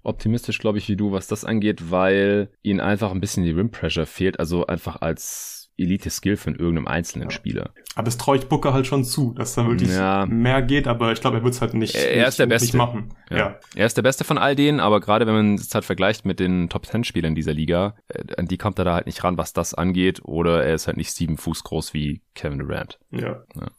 optimistisch, 0.03 0.59
glaube 0.59 0.77
ich, 0.77 0.87
wie 0.89 0.95
du, 0.95 1.11
was 1.11 1.27
das 1.27 1.45
angeht, 1.45 1.91
weil 1.91 2.49
ihnen 2.61 2.79
einfach 2.79 3.11
ein 3.11 3.21
bisschen 3.21 3.43
die 3.43 3.51
Rim 3.51 3.71
Pressure 3.71 4.05
fehlt, 4.05 4.39
also 4.39 4.67
einfach 4.67 5.01
als 5.01 5.63
Elite-Skill 5.77 6.37
von 6.37 6.55
irgendeinem 6.55 6.87
einzelnen 6.87 7.29
ja. 7.29 7.35
Spieler. 7.35 7.73
Aber 7.95 8.07
es 8.07 8.17
traue 8.17 8.37
ich 8.37 8.47
Booker 8.47 8.73
halt 8.73 8.85
schon 8.85 9.03
zu, 9.03 9.33
dass 9.33 9.55
da 9.55 9.65
wirklich 9.67 9.89
ja. 9.89 10.25
mehr 10.27 10.61
geht, 10.61 10.87
aber 10.87 11.11
ich 11.11 11.21
glaube, 11.21 11.37
er 11.37 11.43
wird 11.43 11.55
es 11.55 11.61
halt 11.61 11.73
nicht, 11.73 11.95
er, 11.95 12.27
ist 12.27 12.37
der 12.37 12.45
Beste. 12.45 12.77
machen. 12.77 13.13
Ja. 13.29 13.37
ja. 13.37 13.59
Er 13.75 13.85
ist 13.85 13.97
der 13.97 14.03
Beste 14.03 14.23
von 14.23 14.37
all 14.37 14.55
denen, 14.55 14.79
aber 14.79 14.99
gerade 14.99 15.25
wenn 15.25 15.33
man 15.33 15.55
es 15.55 15.73
halt 15.73 15.85
vergleicht 15.85 16.25
mit 16.25 16.39
den 16.39 16.69
Top 16.69 16.85
10 16.85 17.03
Spielern 17.03 17.33
dieser 17.33 17.53
Liga, 17.53 17.95
äh, 18.07 18.23
an 18.37 18.45
die 18.45 18.57
kommt 18.57 18.77
er 18.77 18.85
da 18.85 18.93
halt 18.93 19.07
nicht 19.07 19.23
ran, 19.23 19.37
was 19.37 19.53
das 19.53 19.73
angeht, 19.73 20.21
oder 20.23 20.63
er 20.63 20.75
ist 20.75 20.87
halt 20.87 20.97
nicht 20.97 21.11
sieben 21.11 21.37
Fuß 21.37 21.63
groß 21.63 21.93
wie 21.93 22.21
Kevin 22.35 22.59
Durant. 22.59 22.99
Ja. 23.11 23.43
ja. 23.55 23.71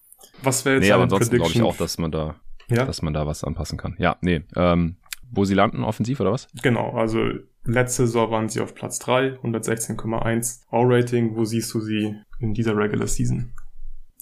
Was 0.42 0.64
wäre 0.64 0.76
jetzt 0.76 0.84
nee, 0.84 0.92
aber 0.92 1.04
ansonsten 1.04 1.36
glaube 1.36 1.52
ich 1.52 1.62
auch, 1.62 1.76
dass 1.76 1.98
man 1.98 2.10
da, 2.10 2.36
ja? 2.68 2.84
dass 2.84 3.02
man 3.02 3.14
da 3.14 3.26
was 3.26 3.44
anpassen 3.44 3.78
kann. 3.78 3.94
Ja, 3.98 4.16
nee, 4.20 4.42
ähm, 4.56 4.96
wo 5.30 5.44
sie 5.44 5.54
landen 5.54 5.84
offensiv 5.84 6.20
oder 6.20 6.32
was? 6.32 6.48
Genau, 6.62 6.90
also 6.90 7.30
letzte 7.64 8.06
Saison 8.06 8.30
waren 8.30 8.48
sie 8.48 8.60
auf 8.60 8.74
Platz 8.74 8.98
3, 9.00 9.38
116,1 9.42 10.62
All-Rating. 10.70 11.36
Wo 11.36 11.44
siehst 11.44 11.72
du 11.74 11.80
sie 11.80 12.16
in 12.38 12.54
dieser 12.54 12.76
Regular 12.76 13.06
Season? 13.06 13.52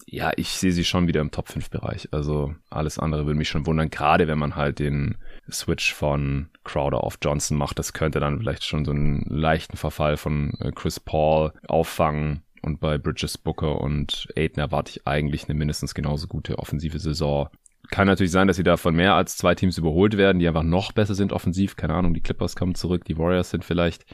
Ja, 0.07 0.31
ich 0.37 0.51
sehe 0.51 0.73
sie 0.73 0.85
schon 0.85 1.07
wieder 1.07 1.21
im 1.21 1.31
Top 1.31 1.49
5 1.49 1.71
Bereich. 1.71 2.09
Also 2.13 2.55
alles 2.69 2.99
andere 2.99 3.27
würde 3.27 3.39
mich 3.39 3.49
schon 3.49 3.67
wundern, 3.67 3.89
gerade 3.89 4.29
wenn 4.29 4.39
man 4.39 4.57
halt 4.57 4.79
den 4.79 5.17
Switch 5.51 5.95
von 5.95 6.51
Crowder 6.65 7.03
auf 7.03 7.19
Johnson 7.23 7.57
macht. 7.57 7.79
Das 7.79 7.93
könnte 7.93 8.21
dann 8.21 8.39
vielleicht 8.39 8.65
schon 8.65 8.85
so 8.85 8.91
einen 8.91 9.25
leichten 9.29 9.77
Verfall 9.77 10.17
von 10.17 10.53
äh, 10.61 10.71
Chris 10.73 11.01
Paul 11.01 11.53
auffangen. 11.67 12.43
Und 12.63 12.79
bei 12.79 12.97
Bridges 12.97 13.39
Booker 13.39 13.81
und 13.81 14.29
Aiden 14.37 14.61
erwarte 14.61 14.91
ich 14.91 15.07
eigentlich 15.07 15.45
eine 15.45 15.55
mindestens 15.55 15.95
genauso 15.95 16.29
gute 16.29 16.59
offensive 16.59 16.99
Saison 16.99 17.49
kann 17.91 18.07
natürlich 18.07 18.33
sein, 18.33 18.47
dass 18.47 18.57
sie 18.57 18.63
da 18.63 18.77
von 18.77 18.95
mehr 18.95 19.15
als 19.15 19.37
zwei 19.37 19.55
Teams 19.55 19.77
überholt 19.77 20.17
werden, 20.17 20.39
die 20.39 20.49
einfach 20.49 20.63
noch 20.63 20.93
besser 20.93 21.15
sind 21.15 21.33
offensiv. 21.33 21.77
Keine 21.77 21.95
Ahnung, 21.95 22.15
die 22.15 22.21
Clippers 22.21 22.57
kommen 22.57 22.75
zurück, 22.75 23.05
die 23.05 23.19
Warriors 23.19 23.51
sind 23.51 23.65
vielleicht 23.65 24.07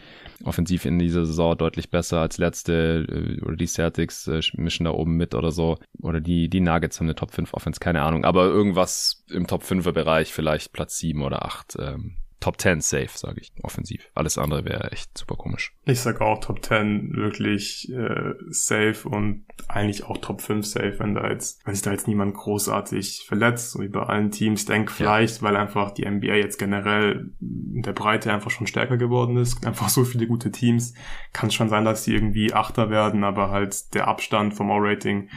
offensiv 0.42 0.84
in 0.84 0.98
dieser 0.98 1.26
Saison 1.26 1.56
deutlich 1.56 1.90
besser 1.90 2.20
als 2.20 2.38
letzte 2.38 3.06
äh, 3.08 3.44
oder 3.44 3.56
die 3.56 3.66
Celtics 3.66 4.26
äh, 4.26 4.40
mischen 4.54 4.84
da 4.84 4.90
oben 4.90 5.16
mit 5.16 5.34
oder 5.34 5.50
so. 5.50 5.78
Oder 6.00 6.20
die, 6.20 6.48
die 6.48 6.60
Nuggets 6.60 6.98
haben 6.98 7.06
eine 7.06 7.14
Top 7.14 7.32
5 7.32 7.54
Offense, 7.54 7.78
keine 7.78 8.02
Ahnung. 8.02 8.24
Aber 8.24 8.46
irgendwas 8.46 9.24
im 9.30 9.46
Top 9.46 9.62
5er 9.62 9.92
Bereich, 9.92 10.32
vielleicht 10.32 10.72
Platz 10.72 10.98
7 10.98 11.22
oder 11.22 11.44
8. 11.44 11.76
Ähm, 11.78 12.16
Top 12.48 12.62
10 12.62 12.80
safe, 12.80 13.10
sage 13.12 13.42
ich, 13.42 13.52
offensiv. 13.62 14.08
Alles 14.14 14.38
andere 14.38 14.64
wäre 14.64 14.90
echt 14.90 15.18
super 15.18 15.36
komisch. 15.36 15.74
Ich 15.84 16.00
sag 16.00 16.22
auch 16.22 16.40
Top 16.40 16.64
10 16.64 17.14
wirklich 17.14 17.92
äh, 17.92 18.32
safe 18.48 19.06
und 19.06 19.44
eigentlich 19.68 20.04
auch 20.04 20.16
Top 20.16 20.40
5 20.40 20.64
safe, 20.64 20.94
wenn 20.98 21.14
da 21.14 21.28
jetzt, 21.28 21.60
wenn 21.66 21.74
sich 21.74 21.82
da 21.82 21.90
jetzt 21.90 22.08
niemand 22.08 22.32
großartig 22.32 23.26
verletzt, 23.28 23.72
so 23.72 23.80
wie 23.80 23.88
bei 23.88 24.02
allen 24.02 24.30
Teams. 24.30 24.60
Ich 24.60 24.66
denke 24.66 24.90
vielleicht, 24.90 25.36
ja. 25.36 25.42
weil 25.42 25.56
einfach 25.58 25.90
die 25.90 26.08
NBA 26.08 26.36
jetzt 26.36 26.58
generell 26.58 27.32
in 27.38 27.82
der 27.82 27.92
Breite 27.92 28.32
einfach 28.32 28.50
schon 28.50 28.66
stärker 28.66 28.96
geworden 28.96 29.36
ist, 29.36 29.66
einfach 29.66 29.90
so 29.90 30.04
viele 30.04 30.26
gute 30.26 30.50
Teams, 30.50 30.94
kann 31.34 31.50
schon 31.50 31.68
sein, 31.68 31.84
dass 31.84 32.04
die 32.04 32.14
irgendwie 32.14 32.54
Achter 32.54 32.88
werden, 32.88 33.24
aber 33.24 33.50
halt 33.50 33.92
der 33.92 34.08
Abstand 34.08 34.54
vom 34.54 34.70
All-Rating 34.70 35.28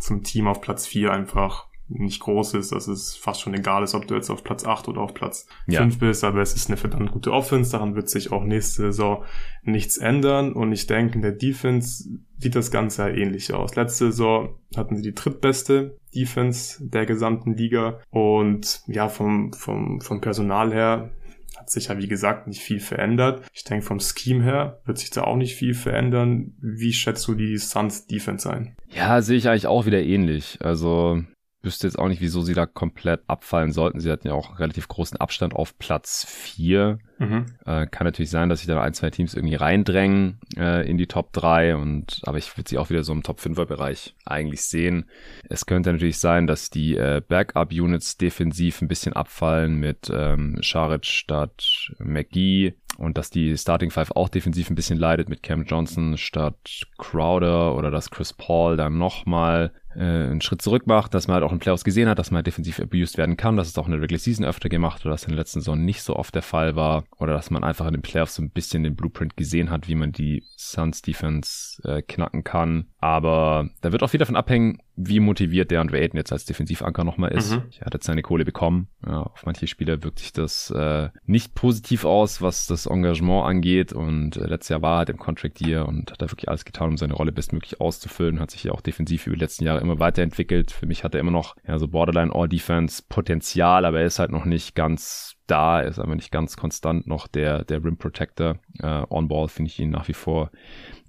zum 0.00 0.24
Team 0.24 0.48
auf 0.48 0.60
Platz 0.60 0.84
4 0.84 1.12
einfach 1.12 1.68
nicht 1.88 2.20
groß 2.20 2.54
ist, 2.54 2.72
dass 2.72 2.88
es 2.88 3.14
fast 3.14 3.40
schon 3.40 3.54
egal 3.54 3.82
ist, 3.82 3.94
ob 3.94 4.06
du 4.06 4.14
jetzt 4.14 4.30
auf 4.30 4.42
Platz 4.42 4.64
8 4.64 4.88
oder 4.88 5.00
auf 5.00 5.14
Platz 5.14 5.46
ja. 5.66 5.80
5 5.80 5.98
bist, 5.98 6.24
aber 6.24 6.40
es 6.40 6.54
ist 6.54 6.68
eine 6.68 6.76
verdammt 6.76 7.12
gute 7.12 7.32
Offense, 7.32 7.72
daran 7.72 7.94
wird 7.94 8.08
sich 8.08 8.32
auch 8.32 8.44
nächste 8.44 8.82
Saison 8.82 9.24
nichts 9.62 9.96
ändern 9.96 10.52
und 10.52 10.72
ich 10.72 10.86
denke, 10.86 11.14
in 11.14 11.22
der 11.22 11.32
Defense 11.32 12.08
sieht 12.38 12.54
das 12.54 12.70
Ganze 12.70 13.02
ja 13.02 13.16
ähnlich 13.16 13.52
aus. 13.52 13.76
Letzte 13.76 14.06
Saison 14.06 14.58
hatten 14.76 14.96
sie 14.96 15.02
die 15.02 15.14
drittbeste 15.14 15.96
Defense 16.14 16.78
der 16.86 17.06
gesamten 17.06 17.54
Liga 17.54 18.00
und 18.10 18.82
ja, 18.86 19.08
vom, 19.08 19.52
vom, 19.52 20.00
vom 20.00 20.20
Personal 20.20 20.72
her 20.72 21.10
hat 21.56 21.70
sich 21.70 21.88
ja 21.88 21.98
wie 21.98 22.08
gesagt 22.08 22.46
nicht 22.46 22.60
viel 22.60 22.80
verändert. 22.80 23.42
Ich 23.52 23.64
denke 23.64 23.84
vom 23.84 24.00
Scheme 24.00 24.44
her 24.44 24.80
wird 24.84 24.98
sich 24.98 25.10
da 25.10 25.24
auch 25.24 25.36
nicht 25.36 25.56
viel 25.56 25.74
verändern. 25.74 26.54
Wie 26.60 26.92
schätzt 26.92 27.26
du 27.28 27.34
die 27.34 27.56
Suns 27.58 28.06
Defense 28.06 28.50
ein? 28.50 28.76
Ja, 28.94 29.22
sehe 29.22 29.38
ich 29.38 29.48
eigentlich 29.48 29.66
auch 29.66 29.86
wieder 29.86 30.02
ähnlich. 30.02 30.58
Also 30.60 31.22
wüsste 31.66 31.86
jetzt 31.86 31.98
auch 31.98 32.08
nicht, 32.08 32.22
wieso 32.22 32.40
sie 32.40 32.54
da 32.54 32.64
komplett 32.64 33.20
abfallen 33.26 33.72
sollten. 33.72 34.00
Sie 34.00 34.10
hatten 34.10 34.28
ja 34.28 34.32
auch 34.32 34.48
einen 34.48 34.56
relativ 34.56 34.88
großen 34.88 35.18
Abstand 35.18 35.54
auf 35.54 35.78
Platz 35.78 36.24
4. 36.26 36.98
Mhm. 37.18 37.46
Äh, 37.66 37.86
kann 37.86 38.06
natürlich 38.06 38.30
sein, 38.30 38.48
dass 38.48 38.60
sich 38.60 38.68
da 38.68 38.80
ein, 38.80 38.94
zwei 38.94 39.10
Teams 39.10 39.34
irgendwie 39.34 39.56
reindrängen 39.56 40.38
äh, 40.56 40.88
in 40.88 40.96
die 40.96 41.06
Top 41.06 41.32
3 41.32 41.76
und 41.76 42.20
aber 42.24 42.38
ich 42.38 42.56
würde 42.56 42.68
sie 42.68 42.78
auch 42.78 42.88
wieder 42.88 43.04
so 43.04 43.12
im 43.12 43.22
Top 43.22 43.40
5er 43.40 43.66
Bereich 43.66 44.14
eigentlich 44.24 44.62
sehen. 44.62 45.06
Es 45.48 45.66
könnte 45.66 45.92
natürlich 45.92 46.18
sein, 46.18 46.46
dass 46.46 46.70
die 46.70 46.96
äh, 46.96 47.20
Backup-Units 47.26 48.16
defensiv 48.16 48.80
ein 48.80 48.88
bisschen 48.88 49.12
abfallen 49.14 49.76
mit 49.76 50.10
ähm, 50.12 50.58
Scharic 50.60 51.04
statt 51.04 51.90
McGee 51.98 52.74
und 52.98 53.18
dass 53.18 53.30
die 53.30 53.56
Starting 53.56 53.90
Five 53.90 54.12
auch 54.12 54.28
defensiv 54.28 54.70
ein 54.70 54.76
bisschen 54.76 54.98
leidet 54.98 55.28
mit 55.28 55.42
Cam 55.42 55.64
Johnson 55.64 56.16
statt 56.16 56.86
Crowder 56.98 57.74
oder 57.74 57.90
dass 57.90 58.10
Chris 58.10 58.32
Paul 58.32 58.76
dann 58.76 58.98
nochmal 58.98 59.72
äh, 59.96 60.30
einen 60.30 60.40
Schritt 60.40 60.62
zurück 60.62 60.86
macht, 60.86 61.14
dass 61.14 61.26
man 61.26 61.36
halt 61.36 61.44
auch 61.44 61.52
in 61.52 61.58
Playoffs 61.58 61.84
gesehen 61.84 62.08
hat, 62.08 62.18
dass 62.18 62.30
man 62.30 62.38
halt 62.38 62.46
defensiv 62.46 62.80
abused 62.80 63.18
werden 63.18 63.36
kann, 63.36 63.56
dass 63.56 63.68
es 63.68 63.78
auch 63.78 63.86
in 63.86 63.92
der 63.92 64.00
Regular 64.00 64.18
Season 64.18 64.44
öfter 64.44 64.68
gemacht 64.68 65.04
oder 65.04 65.12
dass 65.12 65.24
in 65.24 65.30
der 65.30 65.38
letzten 65.38 65.60
Saison 65.60 65.82
nicht 65.84 66.02
so 66.02 66.16
oft 66.16 66.34
der 66.34 66.42
Fall 66.42 66.76
war 66.76 67.04
oder 67.18 67.32
dass 67.32 67.50
man 67.50 67.64
einfach 67.64 67.86
in 67.86 67.92
den 67.92 68.02
Playoffs 68.02 68.34
so 68.34 68.42
ein 68.42 68.50
bisschen 68.50 68.82
den 68.82 68.96
Blueprint 68.96 69.36
gesehen 69.36 69.70
hat, 69.70 69.88
wie 69.88 69.94
man 69.94 70.12
die 70.12 70.44
Suns 70.56 71.02
Defense 71.02 71.82
äh, 71.84 72.02
knacken 72.02 72.44
kann. 72.44 72.86
Aber 72.98 73.68
da 73.80 73.92
wird 73.92 74.02
auch 74.02 74.10
viel 74.10 74.18
davon 74.18 74.36
abhängen, 74.36 74.78
wie 74.96 75.20
motiviert 75.20 75.70
der 75.70 75.80
Andre 75.80 76.00
Ayton 76.00 76.16
jetzt 76.16 76.32
als 76.32 76.46
Defensivanker 76.46 77.04
nochmal 77.04 77.32
ist. 77.32 77.52
Mhm. 77.52 77.64
Er 77.78 77.86
hat 77.86 77.94
jetzt 77.94 78.06
seine 78.06 78.22
Kohle 78.22 78.44
bekommen. 78.44 78.88
Ja, 79.06 79.20
auf 79.20 79.44
manche 79.44 79.66
Spieler 79.66 80.02
wirkt 80.02 80.18
sich 80.18 80.32
das 80.32 80.70
äh, 80.70 81.10
nicht 81.24 81.54
positiv 81.54 82.04
aus, 82.06 82.40
was 82.40 82.66
das 82.66 82.86
Engagement 82.86 83.44
angeht. 83.44 83.92
Und 83.92 84.36
äh, 84.36 84.46
letztes 84.46 84.70
Jahr 84.70 84.82
war 84.82 84.94
er 84.94 84.98
halt 84.98 85.10
im 85.10 85.18
Contract 85.18 85.60
Year 85.60 85.86
und 85.86 86.10
hat 86.10 86.22
da 86.22 86.30
wirklich 86.30 86.48
alles 86.48 86.64
getan, 86.64 86.90
um 86.90 86.96
seine 86.96 87.12
Rolle 87.12 87.32
bestmöglich 87.32 87.80
auszufüllen. 87.80 88.40
Hat 88.40 88.50
sich 88.50 88.64
ja 88.64 88.72
auch 88.72 88.80
defensiv 88.80 89.26
über 89.26 89.36
die 89.36 89.42
letzten 89.42 89.64
Jahre 89.64 89.80
immer 89.86 90.00
weiterentwickelt. 90.00 90.70
Für 90.70 90.86
mich 90.86 91.04
hat 91.04 91.14
er 91.14 91.20
immer 91.20 91.30
noch 91.30 91.56
ja, 91.66 91.78
so 91.78 91.88
Borderline 91.88 92.34
All-Defense 92.34 93.02
Potenzial, 93.08 93.84
aber 93.84 94.00
er 94.00 94.06
ist 94.06 94.18
halt 94.18 94.30
noch 94.30 94.44
nicht 94.44 94.74
ganz 94.74 95.35
da, 95.46 95.80
er 95.80 95.88
ist 95.88 95.98
einfach 95.98 96.14
nicht 96.14 96.32
ganz 96.32 96.56
konstant 96.56 97.06
noch 97.06 97.26
der, 97.26 97.64
der 97.64 97.84
Rim 97.84 97.96
Protector. 97.96 98.58
Äh, 98.80 99.02
On-Ball 99.08 99.48
finde 99.48 99.70
ich 99.70 99.78
ihn 99.78 99.90
nach 99.90 100.08
wie 100.08 100.12
vor 100.12 100.50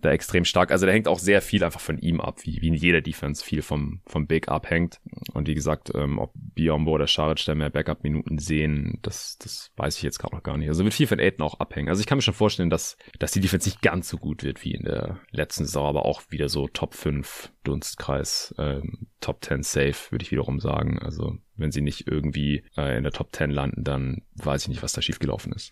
da 0.01 0.11
extrem 0.11 0.45
stark. 0.45 0.71
Also 0.71 0.85
da 0.85 0.91
hängt 0.91 1.07
auch 1.07 1.19
sehr 1.19 1.41
viel 1.41 1.63
einfach 1.63 1.79
von 1.79 1.97
ihm 1.97 2.21
ab, 2.21 2.39
wie, 2.43 2.61
wie 2.61 2.67
in 2.67 2.73
jeder 2.73 3.01
Defense 3.01 3.43
viel 3.43 3.61
vom, 3.61 4.01
vom 4.05 4.27
Big 4.27 4.47
abhängt. 4.47 4.99
Und 5.33 5.47
wie 5.47 5.55
gesagt, 5.55 5.91
ähm, 5.95 6.19
ob 6.19 6.31
Biombo 6.35 6.91
oder 6.91 7.07
Scharic 7.07 7.43
da 7.45 7.55
mehr 7.55 7.69
Backup-Minuten 7.69 8.37
sehen, 8.37 8.99
das, 9.01 9.37
das 9.39 9.71
weiß 9.75 9.97
ich 9.97 10.03
jetzt 10.03 10.19
gerade 10.19 10.35
noch 10.35 10.43
gar 10.43 10.57
nicht. 10.57 10.69
Also 10.69 10.83
wird 10.83 10.93
viel 10.93 11.07
von 11.07 11.19
Aiden 11.19 11.41
auch 11.41 11.59
abhängen. 11.59 11.89
Also 11.89 11.99
ich 11.99 12.05
kann 12.05 12.17
mir 12.17 12.21
schon 12.21 12.33
vorstellen, 12.33 12.69
dass, 12.69 12.97
dass 13.19 13.31
die 13.31 13.41
Defense 13.41 13.67
nicht 13.67 13.81
ganz 13.81 14.09
so 14.09 14.17
gut 14.17 14.43
wird 14.43 14.63
wie 14.63 14.73
in 14.73 14.83
der 14.83 15.19
letzten 15.31 15.65
Saison, 15.65 15.87
aber 15.87 16.05
auch 16.05 16.21
wieder 16.29 16.49
so 16.49 16.67
Top 16.67 16.93
5 16.93 17.51
Dunstkreis, 17.63 18.53
ähm, 18.59 19.07
Top 19.19 19.43
10 19.43 19.63
Safe, 19.63 20.11
würde 20.11 20.23
ich 20.23 20.31
wiederum 20.31 20.59
sagen. 20.59 20.99
Also 20.99 21.37
wenn 21.57 21.71
sie 21.71 21.81
nicht 21.81 22.07
irgendwie 22.07 22.63
äh, 22.77 22.97
in 22.97 23.03
der 23.03 23.11
Top 23.11 23.35
10 23.35 23.51
landen, 23.51 23.83
dann 23.83 24.21
weiß 24.35 24.63
ich 24.63 24.67
nicht, 24.69 24.83
was 24.83 24.93
da 24.93 25.01
schiefgelaufen 25.01 25.51
ist. 25.53 25.71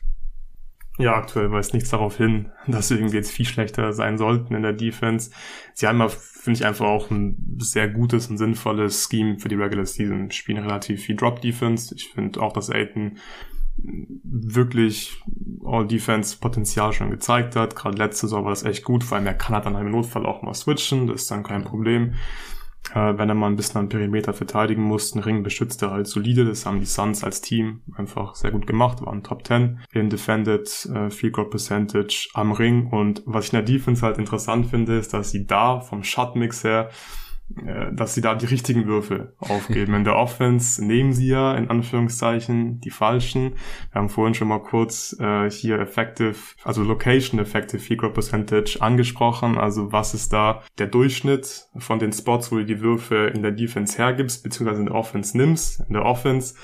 Ja, 0.98 1.16
aktuell 1.16 1.52
weist 1.52 1.74
nichts 1.74 1.90
darauf 1.90 2.18
hin, 2.18 2.52
dass 2.68 2.88
sie 2.88 2.95
irgendwie 2.95 3.18
jetzt 3.18 3.32
viel 3.32 3.45
schlechter 3.45 3.94
sein 3.94 4.18
sollten 4.18 4.56
in 4.56 4.64
der 4.64 4.74
Defense. 4.74 5.32
Sie 5.74 5.88
haben, 5.88 6.02
finde 6.10 6.60
ich, 6.60 6.66
einfach 6.66 6.86
auch 6.86 7.12
ein 7.12 7.57
sehr 7.60 7.90
gutes 7.90 8.28
und 8.28 8.38
sinnvolles 8.38 9.07
Scheme 9.10 9.40
für 9.40 9.49
die 9.49 9.56
Regular 9.56 9.86
Season. 9.86 10.32
Spielen 10.32 10.64
relativ 10.64 11.03
viel 11.03 11.16
Drop 11.16 11.41
Defense. 11.41 11.94
Ich 11.95 12.10
finde 12.10 12.41
auch, 12.41 12.53
dass 12.53 12.70
Aiden 12.70 13.20
wirklich 13.78 15.22
All-Defense-Potenzial 15.66 16.94
schon 16.94 17.12
gezeigt 17.12 17.56
hat. 17.56 17.76
Gerade 17.76 17.98
letzte 17.98 18.28
Saison 18.28 18.45
war 18.45 18.52
das 18.52 18.64
echt 18.64 18.84
gut, 18.84 19.03
vor 19.03 19.18
allem 19.18 19.28
er 19.28 19.34
kann 19.34 19.56
halt 19.56 19.66
dann 19.66 19.76
im 19.76 19.91
Notfall 19.91 20.26
auch 20.26 20.41
mal 20.41 20.53
switchen, 20.53 21.07
das 21.07 21.24
ist 21.24 21.32
dann 21.32 21.44
kein 21.44 21.64
Problem. 21.64 22.14
Äh, 22.94 23.18
wenn 23.18 23.30
er 23.30 23.36
mal 23.36 23.48
ein 23.48 23.56
bisschen 23.56 23.80
an 23.80 23.90
Perimeter 23.90 24.34
verteidigen 24.34 24.84
muss, 24.84 25.12
den 25.12 25.22
Ring 25.24 25.44
beschützt 25.44 25.82
er 25.82 25.91
halt 25.91 26.07
solide. 26.07 26.45
Das 26.45 26.66
haben 26.66 26.80
die 26.80 26.86
Suns 26.86 27.24
als 27.24 27.41
Team 27.41 27.82
einfach 27.95 28.36
sehr 28.36 28.52
gut 28.52 28.68
gemacht, 28.68 29.02
waren 29.06 29.24
Top 29.24 29.45
10 29.45 29.80
in 29.94 30.10
Defended, 30.10 30.68
äh, 30.94 31.10
Field 31.10 31.34
Goal 31.34 31.49
Percentage 31.49 32.30
am 32.34 32.52
Ring. 32.52 32.88
Und 32.88 33.24
was 33.26 33.48
ich 33.48 33.53
in 33.53 33.57
der 33.57 33.66
Defense 33.66 34.02
halt 34.02 34.18
interessant 34.18 34.68
finde, 34.68 34.98
ist, 34.98 35.14
dass 35.14 35.32
sie 35.32 35.48
da 35.48 35.80
vom 35.80 36.03
Shotmix 36.03 36.64
her 36.64 36.90
äh, 36.90 37.25
dass 37.48 38.16
sie 38.16 38.22
da 38.22 38.34
die 38.34 38.48
richtigen 38.48 38.88
Würfe 38.88 39.34
aufgeben. 39.38 39.94
In 39.94 40.04
der 40.04 40.16
Offense 40.16 40.84
nehmen 40.84 41.14
sie 41.14 41.28
ja 41.28 41.56
in 41.56 41.70
Anführungszeichen 41.70 42.82
die 42.82 42.90
falschen. 42.90 43.54
Wir 43.92 44.02
haben 44.02 44.10
vorhin 44.10 44.34
schon 44.34 44.48
mal 44.48 44.64
kurz 44.64 45.16
äh, 45.20 45.50
hier 45.52 45.80
Effective, 45.80 46.36
also 46.64 46.84
Location 46.84 47.40
Effective 47.40 47.80
Field 47.80 48.02
Goal 48.02 48.14
Percentage 48.14 48.78
angesprochen. 48.82 49.60
Also 49.60 49.92
was 49.92 50.16
ist 50.16 50.34
da 50.34 50.64
der 50.80 50.88
Durchschnitt 50.88 51.68
von 51.78 52.00
den 52.00 52.14
Spots, 52.14 52.52
wo 52.52 52.58
du 52.58 52.66
die 52.66 52.82
Würfe 52.82 53.32
in 53.34 53.44
der 53.44 53.52
Defense 53.52 53.98
hergibst, 53.98 54.44
beziehungsweise 54.44 54.80
in 54.80 54.88
der 54.88 54.96
Offense 54.96 55.38
nimmst. 55.38 55.82
In 55.88 55.94
der 55.94 56.06
Offense 56.06 56.56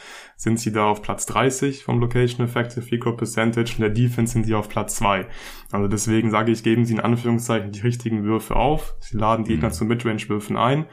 sind 0.41 0.59
sie 0.59 0.72
da 0.72 0.85
auf 0.88 1.03
Platz 1.03 1.27
30 1.27 1.84
vom 1.84 1.99
Location 1.99 2.43
Effective 2.43 2.81
Field 2.81 3.03
Goal 3.03 3.15
Percentage. 3.15 3.73
In 3.76 3.81
der 3.81 3.91
Defense 3.91 4.34
sind 4.34 4.45
sie 4.45 4.55
auf 4.55 4.69
Platz 4.69 4.95
2. 4.95 5.27
Also 5.72 5.88
deswegen 5.88 6.31
sage 6.31 6.51
ich, 6.51 6.63
geben 6.63 6.84
sie 6.84 6.95
in 6.95 6.99
Anführungszeichen 6.99 7.72
die 7.72 7.81
richtigen 7.81 8.23
Würfe 8.23 8.55
auf. 8.55 8.95
Sie 9.01 9.18
laden 9.18 9.45
die 9.45 9.51
Gegner 9.51 9.68
mhm. 9.68 9.73
zu 9.73 9.85
Midrange-Würfen 9.85 10.57
ein. 10.57 10.88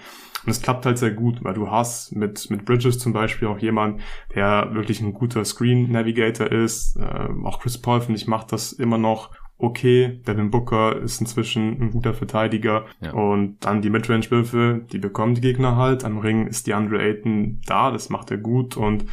Und 0.45 0.51
es 0.51 0.61
klappt 0.61 0.85
halt 0.85 0.99
sehr 0.99 1.13
gut, 1.13 1.43
weil 1.45 1.55
du 1.55 1.71
hast 1.71 2.15
mit, 2.15 2.51
mit 2.51 2.67
Bridges 2.67 2.99
zum 2.99 3.15
Beispiel 3.15 3.49
auch 3.49 3.59
jemand, 3.59 4.03
der 4.35 4.69
wirklich 4.75 5.01
ein 5.01 5.15
guter 5.15 5.43
Screen 5.47 5.91
Navigator 5.91 6.53
ist. 6.53 6.97
Äh, 6.97 7.29
auch 7.45 7.61
Chris 7.61 7.79
Paul, 7.79 8.03
finde 8.03 8.21
ich, 8.21 8.27
macht 8.27 8.53
das 8.53 8.73
immer 8.73 8.99
noch 8.99 9.31
okay. 9.59 10.21
Devin 10.27 10.51
Booker 10.51 10.97
ist 10.97 11.21
inzwischen 11.21 11.81
ein 11.81 11.91
guter 11.91 12.15
Verteidiger. 12.15 12.87
Ja. 13.01 13.13
Und 13.13 13.59
dann 13.61 13.83
die 13.83 13.91
Midrange-Würfe, 13.91 14.87
die 14.91 14.99
bekommen 14.99 15.35
die 15.35 15.41
Gegner 15.41 15.77
halt. 15.77 16.05
Am 16.05 16.19
Ring 16.19 16.47
ist 16.47 16.67
die 16.67 16.75
Andre 16.75 17.03
Ayton 17.03 17.61
da, 17.67 17.91
das 17.91 18.09
macht 18.09 18.31
er 18.31 18.39
gut. 18.39 18.77
Und 18.77 19.05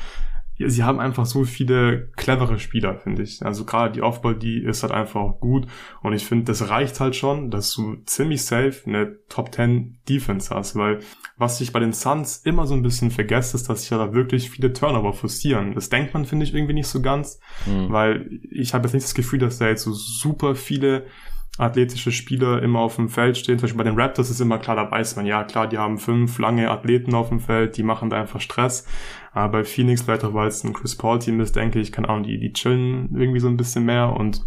sie 0.57 0.83
haben 0.83 0.99
einfach 0.99 1.25
so 1.25 1.43
viele 1.43 2.09
clevere 2.15 2.59
Spieler, 2.59 2.95
finde 2.95 3.23
ich. 3.23 3.45
Also 3.45 3.65
gerade 3.65 3.93
die 3.93 4.01
Offball, 4.01 4.35
die 4.35 4.63
ist 4.63 4.83
halt 4.83 4.93
einfach 4.93 5.19
auch 5.19 5.39
gut. 5.39 5.67
Und 6.01 6.13
ich 6.13 6.25
finde, 6.25 6.45
das 6.45 6.69
reicht 6.69 6.99
halt 6.99 7.15
schon, 7.15 7.51
dass 7.51 7.73
du 7.73 7.95
ziemlich 8.05 8.43
safe 8.43 8.81
eine 8.85 9.17
Top 9.27 9.53
10 9.53 9.99
Defense 10.07 10.53
hast, 10.53 10.75
weil 10.75 10.99
was 11.37 11.59
ich 11.59 11.73
bei 11.73 11.79
den 11.79 11.91
Suns 11.91 12.37
immer 12.37 12.67
so 12.67 12.73
ein 12.73 12.83
bisschen 12.83 13.11
vergesse, 13.11 13.57
ist, 13.57 13.69
dass 13.69 13.81
sich 13.81 13.89
ja 13.89 13.97
da 13.97 14.13
wirklich 14.13 14.49
viele 14.49 14.71
Turnover 14.71 15.11
forcieren. 15.11 15.75
Das 15.75 15.89
denkt 15.89 16.13
man, 16.13 16.25
finde 16.25 16.45
ich, 16.45 16.53
irgendwie 16.53 16.73
nicht 16.73 16.87
so 16.87 17.01
ganz, 17.01 17.39
mhm. 17.65 17.91
weil 17.91 18.29
ich 18.49 18.73
habe 18.73 18.85
jetzt 18.85 18.93
nicht 18.93 19.05
das 19.05 19.15
Gefühl, 19.15 19.39
dass 19.39 19.57
da 19.57 19.67
jetzt 19.67 19.83
so 19.83 19.91
super 19.91 20.55
viele 20.55 21.07
athletische 21.57 22.11
Spieler 22.11 22.61
immer 22.61 22.79
auf 22.79 22.97
dem 22.97 23.09
Feld 23.09 23.37
stehen. 23.37 23.57
Zum 23.57 23.67
Beispiel 23.67 23.83
bei 23.83 23.89
den 23.89 23.99
Raptors 23.99 24.29
ist 24.29 24.41
immer 24.41 24.57
klar, 24.57 24.75
da 24.75 24.89
weiß 24.91 25.15
man, 25.15 25.25
ja 25.25 25.43
klar, 25.43 25.67
die 25.67 25.77
haben 25.77 25.97
fünf 25.97 26.37
lange 26.37 26.69
Athleten 26.69 27.15
auf 27.15 27.29
dem 27.29 27.39
Feld, 27.39 27.77
die 27.77 27.83
machen 27.83 28.09
da 28.09 28.19
einfach 28.19 28.41
Stress. 28.41 28.85
Aber 29.31 29.59
bei 29.59 29.63
Phoenix, 29.63 30.01
vielleicht 30.01 30.25
auch 30.25 30.33
weil 30.33 30.47
es 30.47 30.63
ein 30.63 30.73
Chris 30.73 30.95
Paul 30.95 31.19
Team 31.19 31.39
ist, 31.39 31.55
denke 31.55 31.79
ich, 31.79 31.91
kann 31.91 32.05
auch 32.05 32.21
die, 32.21 32.39
die 32.39 32.53
chillen 32.53 33.09
irgendwie 33.15 33.39
so 33.39 33.47
ein 33.47 33.57
bisschen 33.57 33.85
mehr 33.85 34.09
und 34.09 34.45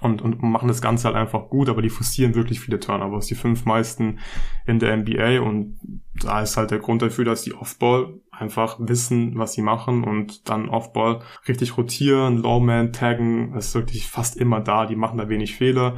und, 0.00 0.22
und 0.22 0.42
machen 0.42 0.68
das 0.68 0.80
Ganze 0.80 1.06
halt 1.06 1.16
einfach 1.16 1.50
gut, 1.50 1.68
aber 1.68 1.82
die 1.82 1.90
forcieren 1.90 2.34
wirklich 2.34 2.60
viele 2.60 2.80
Turnovers, 2.80 3.26
die 3.26 3.34
fünf 3.34 3.66
meisten 3.66 4.20
in 4.66 4.78
der 4.78 4.96
NBA 4.96 5.40
und 5.40 5.78
da 6.14 6.40
ist 6.40 6.56
halt 6.56 6.70
der 6.70 6.78
Grund 6.78 7.02
dafür, 7.02 7.26
dass 7.26 7.42
die 7.42 7.54
Offball 7.54 8.14
einfach 8.30 8.76
wissen, 8.80 9.36
was 9.36 9.52
sie 9.52 9.60
machen 9.62 10.04
und 10.04 10.48
dann 10.48 10.68
Offball 10.68 11.20
richtig 11.46 11.76
rotieren, 11.76 12.38
Lowman 12.38 12.92
taggen, 12.92 13.54
ist 13.54 13.74
wirklich 13.74 14.08
fast 14.08 14.36
immer 14.36 14.60
da, 14.60 14.86
die 14.86 14.96
machen 14.96 15.18
da 15.18 15.28
wenig 15.28 15.54
Fehler 15.54 15.96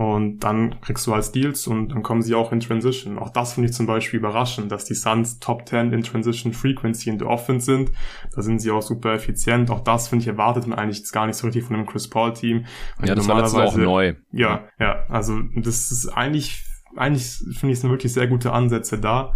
und 0.00 0.40
dann 0.40 0.80
kriegst 0.80 1.06
du 1.06 1.12
halt 1.12 1.34
Deals 1.34 1.66
und 1.66 1.90
dann 1.90 2.02
kommen 2.02 2.22
sie 2.22 2.34
auch 2.34 2.52
in 2.52 2.60
Transition. 2.60 3.18
Auch 3.18 3.28
das 3.28 3.52
finde 3.52 3.68
ich 3.68 3.76
zum 3.76 3.84
Beispiel 3.84 4.18
überraschend, 4.18 4.72
dass 4.72 4.86
die 4.86 4.94
Suns 4.94 5.40
Top 5.40 5.68
10 5.68 5.92
in 5.92 6.02
Transition 6.02 6.54
Frequency 6.54 7.10
in 7.10 7.18
der 7.18 7.28
Offense 7.28 7.66
sind. 7.66 7.92
Da 8.34 8.40
sind 8.40 8.60
sie 8.60 8.70
auch 8.70 8.80
super 8.80 9.12
effizient. 9.12 9.70
Auch 9.70 9.80
das 9.80 10.08
finde 10.08 10.22
ich 10.22 10.28
erwartet 10.28 10.66
man 10.66 10.78
eigentlich 10.78 11.12
gar 11.12 11.26
nicht 11.26 11.36
so 11.36 11.46
richtig 11.46 11.64
von 11.64 11.76
einem 11.76 11.84
Chris 11.84 12.08
Paul 12.08 12.32
Team. 12.32 12.64
Ja, 13.04 13.14
das 13.14 13.28
war 13.28 13.42
letztes 13.42 13.60
auch 13.60 13.76
neu. 13.76 14.14
Ja, 14.32 14.64
ja, 14.78 15.04
also 15.10 15.38
das 15.54 15.92
ist 15.92 16.08
eigentlich, 16.08 16.64
eigentlich 16.96 17.26
finde 17.58 17.74
ich 17.74 17.80
es 17.80 17.84
wirklich 17.84 18.14
sehr 18.14 18.26
gute 18.26 18.54
Ansätze 18.54 18.98
da. 18.98 19.34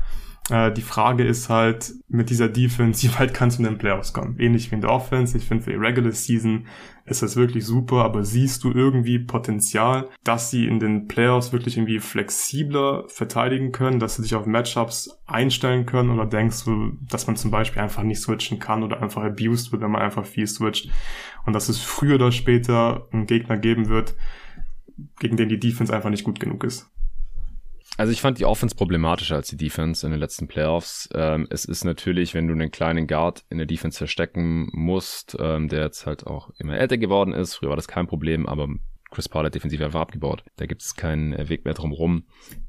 Äh, 0.50 0.72
die 0.72 0.82
Frage 0.82 1.24
ist 1.24 1.48
halt 1.48 1.94
mit 2.08 2.28
dieser 2.28 2.48
Defense, 2.48 3.02
wie 3.06 3.18
weit 3.18 3.34
kannst 3.34 3.58
du 3.58 3.62
in 3.62 3.68
den 3.68 3.78
Playoffs 3.78 4.12
kommen? 4.12 4.38
Ähnlich 4.38 4.70
wie 4.70 4.74
in 4.74 4.80
der 4.80 4.90
Offense. 4.90 5.36
Ich 5.36 5.46
finde 5.46 5.64
für 5.64 5.70
die 5.70 5.76
Regular 5.76 6.12
Season 6.12 6.66
ist 7.06 7.22
das 7.22 7.36
wirklich 7.36 7.66
super, 7.66 8.04
aber 8.04 8.24
siehst 8.24 8.64
du 8.64 8.70
irgendwie 8.72 9.18
Potenzial, 9.18 10.08
dass 10.22 10.50
sie 10.50 10.66
in 10.66 10.80
den 10.80 11.06
Playoffs 11.06 11.52
wirklich 11.52 11.76
irgendwie 11.76 11.98
flexibler 11.98 13.04
verteidigen 13.08 13.72
können, 13.72 14.00
dass 14.00 14.16
sie 14.16 14.22
sich 14.22 14.34
auf 14.34 14.46
Matchups 14.46 15.18
einstellen 15.26 15.84
können 15.84 16.10
oder 16.10 16.26
denkst 16.26 16.64
du, 16.64 16.92
dass 17.10 17.26
man 17.26 17.36
zum 17.36 17.50
Beispiel 17.50 17.82
einfach 17.82 18.02
nicht 18.02 18.20
switchen 18.20 18.58
kann 18.58 18.82
oder 18.82 19.02
einfach 19.02 19.22
abused 19.22 19.72
wird, 19.72 19.82
wenn 19.82 19.90
man 19.90 20.02
einfach 20.02 20.24
viel 20.24 20.46
switcht 20.46 20.90
und 21.44 21.52
dass 21.52 21.68
es 21.68 21.78
früher 21.78 22.14
oder 22.14 22.32
später 22.32 23.06
einen 23.12 23.26
Gegner 23.26 23.58
geben 23.58 23.88
wird, 23.88 24.14
gegen 25.18 25.36
den 25.36 25.50
die 25.50 25.60
Defense 25.60 25.94
einfach 25.94 26.10
nicht 26.10 26.24
gut 26.24 26.40
genug 26.40 26.64
ist? 26.64 26.90
Also 27.96 28.12
ich 28.12 28.20
fand 28.20 28.38
die 28.38 28.44
Offense 28.44 28.74
problematischer 28.74 29.36
als 29.36 29.48
die 29.48 29.56
Defense 29.56 30.04
in 30.04 30.10
den 30.10 30.18
letzten 30.18 30.48
Playoffs. 30.48 31.08
Ähm, 31.14 31.46
es 31.50 31.64
ist 31.64 31.84
natürlich, 31.84 32.34
wenn 32.34 32.48
du 32.48 32.52
einen 32.52 32.72
kleinen 32.72 33.06
Guard 33.06 33.44
in 33.50 33.58
der 33.58 33.66
Defense 33.66 33.98
verstecken 33.98 34.68
musst, 34.72 35.36
ähm, 35.38 35.68
der 35.68 35.82
jetzt 35.82 36.04
halt 36.04 36.26
auch 36.26 36.50
immer 36.58 36.76
älter 36.76 36.98
geworden 36.98 37.32
ist. 37.32 37.54
Früher 37.54 37.70
war 37.70 37.76
das 37.76 37.86
kein 37.86 38.08
Problem, 38.08 38.46
aber 38.46 38.68
Chris 39.12 39.28
Paul 39.28 39.44
hat 39.46 39.54
defensiv 39.54 39.80
einfach 39.80 40.00
abgebaut. 40.00 40.42
Da 40.56 40.66
gibt 40.66 40.82
es 40.82 40.96
keinen 40.96 41.48
Weg 41.48 41.64
mehr 41.64 41.74
drum 41.74 41.92
rum. 41.92 42.24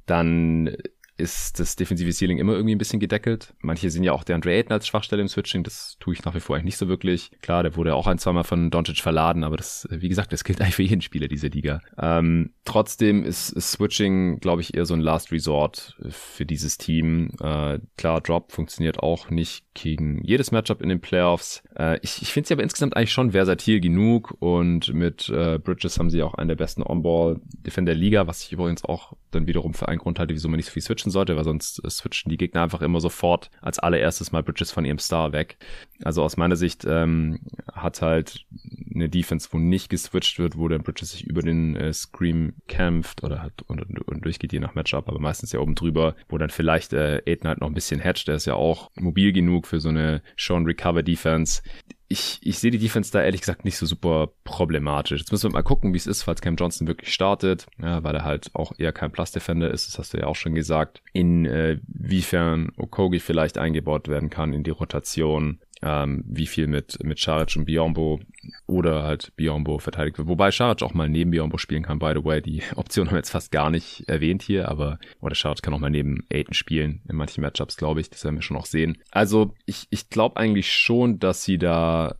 Dann 0.06 0.76
ist 1.17 1.59
das 1.59 1.75
defensive 1.75 2.11
Ceiling 2.11 2.37
immer 2.37 2.53
irgendwie 2.53 2.75
ein 2.75 2.79
bisschen 2.79 2.99
gedeckelt. 2.99 3.53
Manche 3.59 3.89
sehen 3.89 4.03
ja 4.03 4.11
auch 4.11 4.23
der 4.23 4.35
Andre 4.35 4.51
Ayton 4.51 4.73
als 4.73 4.87
Schwachstelle 4.87 5.21
im 5.21 5.27
Switching. 5.27 5.63
Das 5.63 5.97
tue 5.99 6.13
ich 6.13 6.23
nach 6.25 6.35
wie 6.35 6.39
vor 6.39 6.55
eigentlich 6.55 6.65
nicht 6.65 6.77
so 6.77 6.87
wirklich. 6.87 7.31
Klar, 7.41 7.63
der 7.63 7.75
wurde 7.75 7.95
auch 7.95 8.07
ein, 8.07 8.17
zweimal 8.17 8.43
von 8.43 8.69
Doncic 8.69 8.99
verladen, 8.99 9.43
aber 9.43 9.57
das, 9.57 9.87
wie 9.89 10.09
gesagt, 10.09 10.33
das 10.33 10.43
gilt 10.43 10.61
eigentlich 10.61 10.75
für 10.75 10.83
jeden 10.83 11.01
Spieler 11.01 11.27
dieser 11.27 11.49
Liga. 11.49 11.81
Ähm, 11.97 12.51
trotzdem 12.65 13.23
ist, 13.23 13.49
ist 13.49 13.71
Switching, 13.71 14.39
glaube 14.39 14.61
ich, 14.61 14.73
eher 14.73 14.85
so 14.85 14.93
ein 14.93 14.99
Last 14.99 15.31
Resort 15.31 15.97
für 16.09 16.45
dieses 16.45 16.77
Team. 16.77 17.31
Äh, 17.41 17.79
klar, 17.97 18.21
Drop 18.21 18.51
funktioniert 18.51 18.99
auch 18.99 19.29
nicht 19.29 19.65
gegen 19.73 20.23
jedes 20.23 20.51
Matchup 20.51 20.81
in 20.81 20.89
den 20.89 21.01
Playoffs. 21.01 21.63
Äh, 21.77 21.99
ich 22.01 22.21
ich 22.21 22.31
finde 22.31 22.47
sie 22.47 22.53
aber 22.53 22.63
insgesamt 22.63 22.95
eigentlich 22.95 23.11
schon 23.11 23.31
versatil 23.31 23.79
genug 23.79 24.35
und 24.39 24.93
mit 24.93 25.29
äh, 25.29 25.59
Bridges 25.59 25.97
haben 25.99 26.09
sie 26.09 26.23
auch 26.23 26.33
einen 26.33 26.49
der 26.49 26.55
besten 26.55 26.83
On-Ball-Defender 26.83 27.85
der 27.85 27.95
Liga, 27.95 28.27
was 28.27 28.43
ich 28.43 28.51
übrigens 28.51 28.83
auch 28.83 29.13
dann 29.31 29.47
wiederum 29.47 29.73
für 29.73 29.87
einen 29.87 29.99
Grund 29.99 30.19
halte, 30.19 30.33
wieso 30.33 30.49
man 30.49 30.57
nicht 30.57 30.65
so 30.65 30.71
viel 30.71 30.81
switchen 31.06 31.11
sollte, 31.11 31.36
weil 31.36 31.44
sonst 31.44 31.84
äh, 31.84 31.90
switchen 31.90 32.30
die 32.30 32.38
Gegner 32.38 32.64
einfach 32.64 32.82
immer 32.82 32.99
sofort 32.99 33.49
als 33.61 33.80
allererstes 33.80 34.32
mal 34.32 34.44
Bridges 34.44 34.72
von 34.72 34.86
ihrem 34.86 34.99
Star 34.99 35.32
weg. 35.32 35.57
Also 36.03 36.23
aus 36.23 36.38
meiner 36.38 36.56
Sicht 36.56 36.86
ähm, 36.86 37.40
hat 37.72 38.02
halt 38.02 38.45
eine 38.94 39.10
Defense, 39.10 39.49
wo 39.52 39.57
nicht 39.57 39.90
geswitcht 39.90 40.40
wird, 40.40 40.57
wo 40.57 40.68
der 40.68 40.80
Bridges 40.80 41.11
sich 41.11 41.26
über 41.26 41.41
den 41.41 41.76
äh, 41.76 41.94
Scream 41.94 42.53
kämpft 42.68 43.23
oder 43.23 43.41
hat 43.41 43.61
und, 43.68 43.82
und, 43.82 43.99
und 44.07 44.26
durchgeht 44.26 44.53
je 44.53 44.60
nach 44.60 44.76
Matchup, 44.76 45.07
aber 45.07 45.19
meistens 45.19 45.52
ja 45.52 45.60
oben 45.60 45.76
drüber, 45.76 46.15
wo 46.30 46.38
dann 46.38 46.49
vielleicht 46.49 46.94
äh, 46.94 47.22
Aiden 47.26 47.48
halt 47.48 47.61
noch 47.61 47.68
ein 47.68 47.73
bisschen 47.73 48.03
hatcht, 48.03 48.27
der 48.27 48.36
ist 48.36 48.45
ja 48.45 48.56
auch 48.56 48.91
mobil 48.95 49.32
genug 49.32 49.68
für 49.68 49.80
so 49.80 49.90
eine 49.90 50.22
Show 50.36 50.56
Recover 50.56 51.03
Defense 51.03 51.61
ich, 52.07 52.40
ich 52.41 52.60
sehe 52.60 52.72
die 52.72 52.77
Defense 52.77 53.11
da 53.11 53.23
ehrlich 53.23 53.41
gesagt 53.41 53.65
nicht 53.65 53.77
so 53.77 53.86
super 53.86 54.30
problematisch. 54.44 55.19
Jetzt 55.19 55.32
müssen 55.32 55.49
wir 55.49 55.53
mal 55.53 55.64
gucken, 55.64 55.94
wie 55.94 55.98
es 55.98 56.07
ist, 56.07 56.23
falls 56.23 56.41
Cam 56.41 56.56
Johnson 56.56 56.88
wirklich 56.88 57.14
startet, 57.14 57.65
ja, 57.82 58.03
weil 58.03 58.15
er 58.15 58.23
halt 58.23 58.52
auch 58.53 58.73
eher 58.77 58.91
kein 58.91 59.11
Plus-Defender 59.11 59.72
ist, 59.72 59.88
das 59.88 59.98
hast 59.98 60.14
du 60.14 60.19
ja 60.19 60.27
auch 60.27 60.36
schon 60.36 60.53
gesagt. 60.53 61.02
Inwiefern 61.14 62.69
äh, 62.69 62.82
Okogi 62.82 63.19
vielleicht 63.19 63.57
eingebaut 63.57 64.07
werden 64.07 64.30
kann 64.30 64.53
in 64.53 64.64
die 64.64 64.72
Rotation 64.72 65.60
ähm, 65.81 66.23
wie 66.27 66.47
viel 66.47 66.68
mit, 66.68 67.03
mit 67.03 67.19
Scharic 67.19 67.56
und 67.56 67.65
Biombo 67.65 68.19
oder 68.65 69.03
halt 69.03 69.35
Biombo 69.35 69.80
verteidigt 69.80 70.18
wird. 70.18 70.27
Wobei 70.27 70.52
Scharic 70.52 70.81
auch 70.81 70.93
mal 70.93 71.10
neben 71.10 71.31
Biombo 71.31 71.57
spielen 71.57 71.84
kann, 71.84 71.99
by 71.99 72.14
the 72.15 72.23
way. 72.23 72.41
Die 72.41 72.61
Option 72.76 73.07
haben 73.07 73.14
wir 73.14 73.19
jetzt 73.19 73.31
fast 73.31 73.52
gar 73.52 73.69
nicht 73.69 74.07
erwähnt 74.07 74.41
hier, 74.41 74.69
aber 74.69 74.99
oder 75.22 75.35
Scharic 75.35 75.61
kann 75.61 75.73
auch 75.73 75.80
mal 75.80 75.89
neben 75.89 76.26
Aiden 76.31 76.53
spielen 76.53 77.02
in 77.07 77.15
manchen 77.15 77.41
Matchups, 77.41 77.77
glaube 77.77 78.02
ich. 78.02 78.10
Das 78.10 78.23
werden 78.23 78.35
wir 78.35 78.41
schon 78.41 78.57
auch 78.57 78.65
sehen. 78.65 78.97
Also 79.11 79.53
ich, 79.65 79.88
ich 79.89 80.10
glaube 80.10 80.38
eigentlich 80.38 80.72
schon, 80.72 81.19
dass 81.19 81.43
sie 81.43 81.57
da 81.57 82.15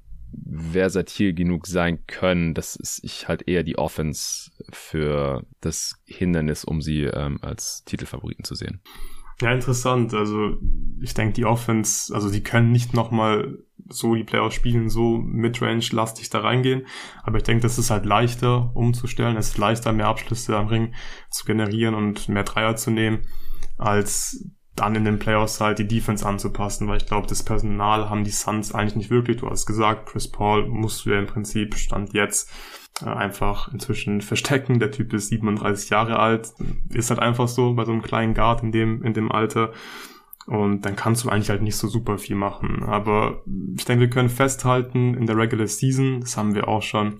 versatil 0.72 1.34
genug 1.34 1.68
sein 1.68 2.06
können, 2.08 2.54
dass 2.54 2.78
ich 3.04 3.28
halt 3.28 3.48
eher 3.48 3.64
die 3.64 3.78
Offense 3.78 4.52
für 4.72 5.46
das 5.62 5.96
Hindernis, 6.06 6.66
um 6.66 6.82
sie 6.82 7.04
ähm, 7.04 7.40
als 7.42 7.84
Titelfavoriten 7.86 8.44
zu 8.44 8.56
sehen. 8.56 8.82
Ja, 9.42 9.52
interessant. 9.52 10.14
Also 10.14 10.58
ich 11.02 11.14
denke, 11.14 11.34
die 11.34 11.46
Offense, 11.46 12.14
also 12.14 12.30
die 12.30 12.44
können 12.44 12.72
nicht 12.72 12.94
nochmal 12.94 13.58
so 13.88 14.16
die 14.16 14.24
Playoffs 14.24 14.56
spielen, 14.56 14.90
so 14.90 15.18
Midrange-lastig 15.18 16.30
da 16.30 16.40
reingehen. 16.40 16.88
Aber 17.24 17.38
ich 17.38 17.44
denke, 17.44 17.62
das 17.62 17.78
ist 17.78 17.92
halt 17.92 18.06
leichter 18.06 18.72
umzustellen. 18.76 19.38
Es 19.38 19.50
ist 19.50 19.58
leichter, 19.58 19.94
mehr 19.94 20.08
Abschlüsse 20.08 20.58
am 20.58 20.68
Ring 20.68 20.94
zu 21.30 21.46
generieren 21.46 21.96
und 21.96 22.30
mehr 22.30 22.44
Dreier 22.44 22.76
zu 22.76 22.92
nehmen, 22.92 23.28
als 23.78 24.50
dann 24.76 24.96
in 24.96 25.06
den 25.06 25.20
Playoffs 25.20 25.62
halt 25.62 25.80
die 25.80 25.88
Defense 25.88 26.26
anzupassen, 26.26 26.88
weil 26.88 26.98
ich 26.98 27.06
glaube, 27.06 27.28
das 27.28 27.44
Personal 27.44 28.10
haben 28.10 28.24
die 28.26 28.32
Suns 28.32 28.74
eigentlich 28.74 28.96
nicht 28.96 29.10
wirklich. 29.10 29.38
Du 29.38 29.50
hast 29.50 29.66
gesagt, 29.66 30.10
Chris 30.10 30.30
Paul 30.30 30.68
musst 30.68 31.06
du 31.06 31.12
ja 31.12 31.20
im 31.20 31.28
Prinzip 31.28 31.76
Stand 31.76 32.14
jetzt 32.14 32.52
einfach 33.04 33.72
inzwischen 33.74 34.22
verstecken. 34.22 34.80
Der 34.80 34.92
Typ 34.92 35.14
ist 35.14 35.30
37 35.30 35.90
Jahre 35.90 36.20
alt, 36.20 36.54
ist 36.90 37.10
halt 37.10 37.20
einfach 37.20 37.48
so 37.48 37.74
bei 37.74 37.86
so 37.86 37.92
einem 37.92 38.02
kleinen 38.02 38.34
Guard 38.34 38.64
in 38.64 38.72
dem, 38.72 39.04
in 39.04 39.14
dem 39.14 39.32
Alter. 39.32 39.72
Und 40.48 40.86
dann 40.86 40.96
kannst 40.96 41.24
du 41.24 41.30
eigentlich 41.30 41.50
halt 41.50 41.64
nicht 41.64 41.76
so 41.76 41.88
super 41.88 42.18
viel 42.18 42.36
machen. 42.36 42.84
Aber 42.84 43.42
ich 43.76 43.86
denke, 43.86 44.02
wir 44.02 44.10
können 44.10 44.30
festhalten, 44.30 45.16
in 45.16 45.26
der 45.26 45.38
Regular 45.38 45.68
Season, 45.68 46.22
das 46.22 46.38
haben 46.38 46.54
wir 46.54 46.68
auch 46.68 46.84
schon 46.84 47.18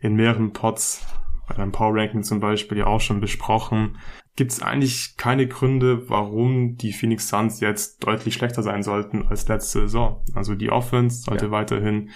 in 0.00 0.16
mehreren 0.16 0.52
Pots, 0.52 1.06
bei 1.46 1.56
einem 1.56 1.72
Power 1.72 1.94
Ranking 1.94 2.22
zum 2.22 2.40
Beispiel 2.40 2.78
ja 2.78 2.86
auch 2.86 3.00
schon 3.00 3.20
besprochen, 3.20 3.98
gibt 4.36 4.50
es 4.50 4.62
eigentlich 4.62 5.16
keine 5.16 5.46
Gründe, 5.46 6.08
warum 6.08 6.76
die 6.76 6.92
Phoenix 6.92 7.28
Suns 7.28 7.60
jetzt 7.60 8.04
deutlich 8.04 8.34
schlechter 8.34 8.62
sein 8.62 8.82
sollten 8.82 9.26
als 9.28 9.46
letzte 9.46 9.82
Saison. 9.82 10.24
Also 10.34 10.54
die 10.54 10.70
Offense 10.70 11.22
sollte 11.22 11.46
ja. 11.46 11.50
weiterhin 11.50 12.10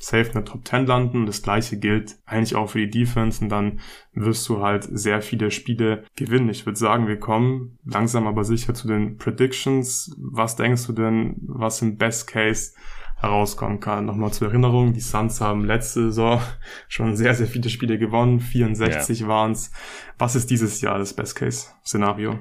safe 0.00 0.28
in 0.28 0.32
der 0.32 0.44
Top 0.44 0.66
10 0.66 0.86
landen. 0.86 1.26
Das 1.26 1.42
gleiche 1.42 1.78
gilt 1.78 2.16
eigentlich 2.26 2.56
auch 2.56 2.70
für 2.70 2.78
die 2.78 2.90
Defense 2.90 3.42
und 3.42 3.50
dann 3.50 3.80
wirst 4.12 4.48
du 4.48 4.60
halt 4.60 4.88
sehr 4.90 5.22
viele 5.22 5.50
Spiele 5.50 6.04
gewinnen. 6.16 6.48
Ich 6.48 6.66
würde 6.66 6.78
sagen, 6.78 7.06
wir 7.06 7.18
kommen 7.18 7.78
langsam 7.84 8.26
aber 8.26 8.44
sicher 8.44 8.74
zu 8.74 8.88
den 8.88 9.16
Predictions. 9.18 10.16
Was 10.18 10.56
denkst 10.56 10.86
du 10.86 10.92
denn, 10.92 11.36
was 11.42 11.82
im 11.82 11.96
Best 11.96 12.26
Case 12.26 12.72
herauskommen 13.20 13.80
kann. 13.80 14.06
Nochmal 14.06 14.32
zur 14.32 14.48
Erinnerung, 14.48 14.92
die 14.92 15.00
Suns 15.00 15.40
haben 15.40 15.64
letzte 15.64 16.04
Saison 16.04 16.40
schon 16.88 17.16
sehr, 17.16 17.34
sehr 17.34 17.46
viele 17.46 17.68
Spiele 17.68 17.98
gewonnen. 17.98 18.40
64 18.40 19.20
yeah. 19.20 19.28
waren 19.28 19.52
es. 19.52 19.70
Was 20.18 20.34
ist 20.34 20.50
dieses 20.50 20.80
Jahr 20.80 20.98
das 20.98 21.14
Best-Case-Szenario? 21.14 22.38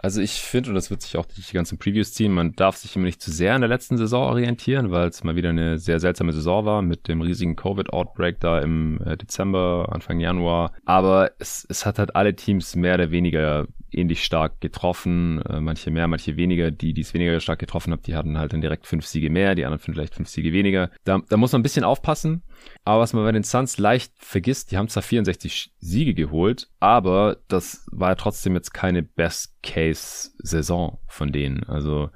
Also 0.00 0.20
ich 0.20 0.40
finde, 0.40 0.70
und 0.70 0.76
das 0.76 0.90
wird 0.90 1.02
sich 1.02 1.16
auch 1.16 1.26
durch 1.26 1.48
die 1.48 1.54
ganzen 1.54 1.76
Previews 1.76 2.12
ziehen, 2.12 2.32
man 2.32 2.52
darf 2.52 2.76
sich 2.76 2.94
immer 2.94 3.06
nicht 3.06 3.20
zu 3.20 3.32
sehr 3.32 3.54
an 3.54 3.62
der 3.62 3.68
letzten 3.68 3.96
Saison 3.96 4.28
orientieren, 4.28 4.92
weil 4.92 5.08
es 5.08 5.24
mal 5.24 5.34
wieder 5.34 5.50
eine 5.50 5.78
sehr 5.78 5.98
seltsame 5.98 6.32
Saison 6.32 6.64
war 6.64 6.82
mit 6.82 7.08
dem 7.08 7.20
riesigen 7.20 7.56
Covid-Outbreak 7.56 8.38
da 8.38 8.60
im 8.60 9.00
äh, 9.04 9.16
Dezember, 9.16 9.88
Anfang 9.90 10.20
Januar. 10.20 10.72
Aber 10.84 11.32
es, 11.40 11.66
es 11.68 11.84
hat 11.84 11.98
halt 11.98 12.14
alle 12.14 12.36
Teams 12.36 12.76
mehr 12.76 12.94
oder 12.94 13.10
weniger 13.10 13.66
ähnlich 13.90 14.22
stark 14.24 14.60
getroffen, 14.60 15.42
äh, 15.42 15.60
manche 15.60 15.90
mehr, 15.90 16.06
manche 16.08 16.36
weniger. 16.36 16.70
Die, 16.70 16.92
die 16.92 17.00
es 17.00 17.14
weniger 17.14 17.40
stark 17.40 17.58
getroffen 17.58 17.92
haben, 17.92 18.02
die 18.02 18.14
hatten 18.14 18.38
halt 18.38 18.52
dann 18.52 18.60
direkt 18.60 18.86
fünf 18.86 19.06
Siege 19.06 19.30
mehr, 19.30 19.54
die 19.54 19.64
anderen 19.64 19.80
vielleicht 19.94 20.14
fünf 20.14 20.28
Siege 20.28 20.52
weniger. 20.52 20.90
Da, 21.04 21.20
da 21.28 21.36
muss 21.36 21.52
man 21.52 21.60
ein 21.60 21.62
bisschen 21.62 21.84
aufpassen. 21.84 22.42
Aber 22.84 23.02
was 23.02 23.12
man 23.12 23.24
bei 23.24 23.32
den 23.32 23.42
Suns 23.42 23.78
leicht 23.78 24.12
vergisst, 24.16 24.70
die 24.70 24.78
haben 24.78 24.88
zwar 24.88 25.02
64 25.02 25.72
Siege 25.78 26.14
geholt, 26.14 26.68
aber 26.80 27.36
das 27.48 27.86
war 27.90 28.10
ja 28.10 28.14
trotzdem 28.14 28.54
jetzt 28.54 28.72
keine 28.72 29.02
Best-Case-Saison 29.02 30.98
von 31.06 31.32
denen. 31.32 31.64
Also 31.64 32.10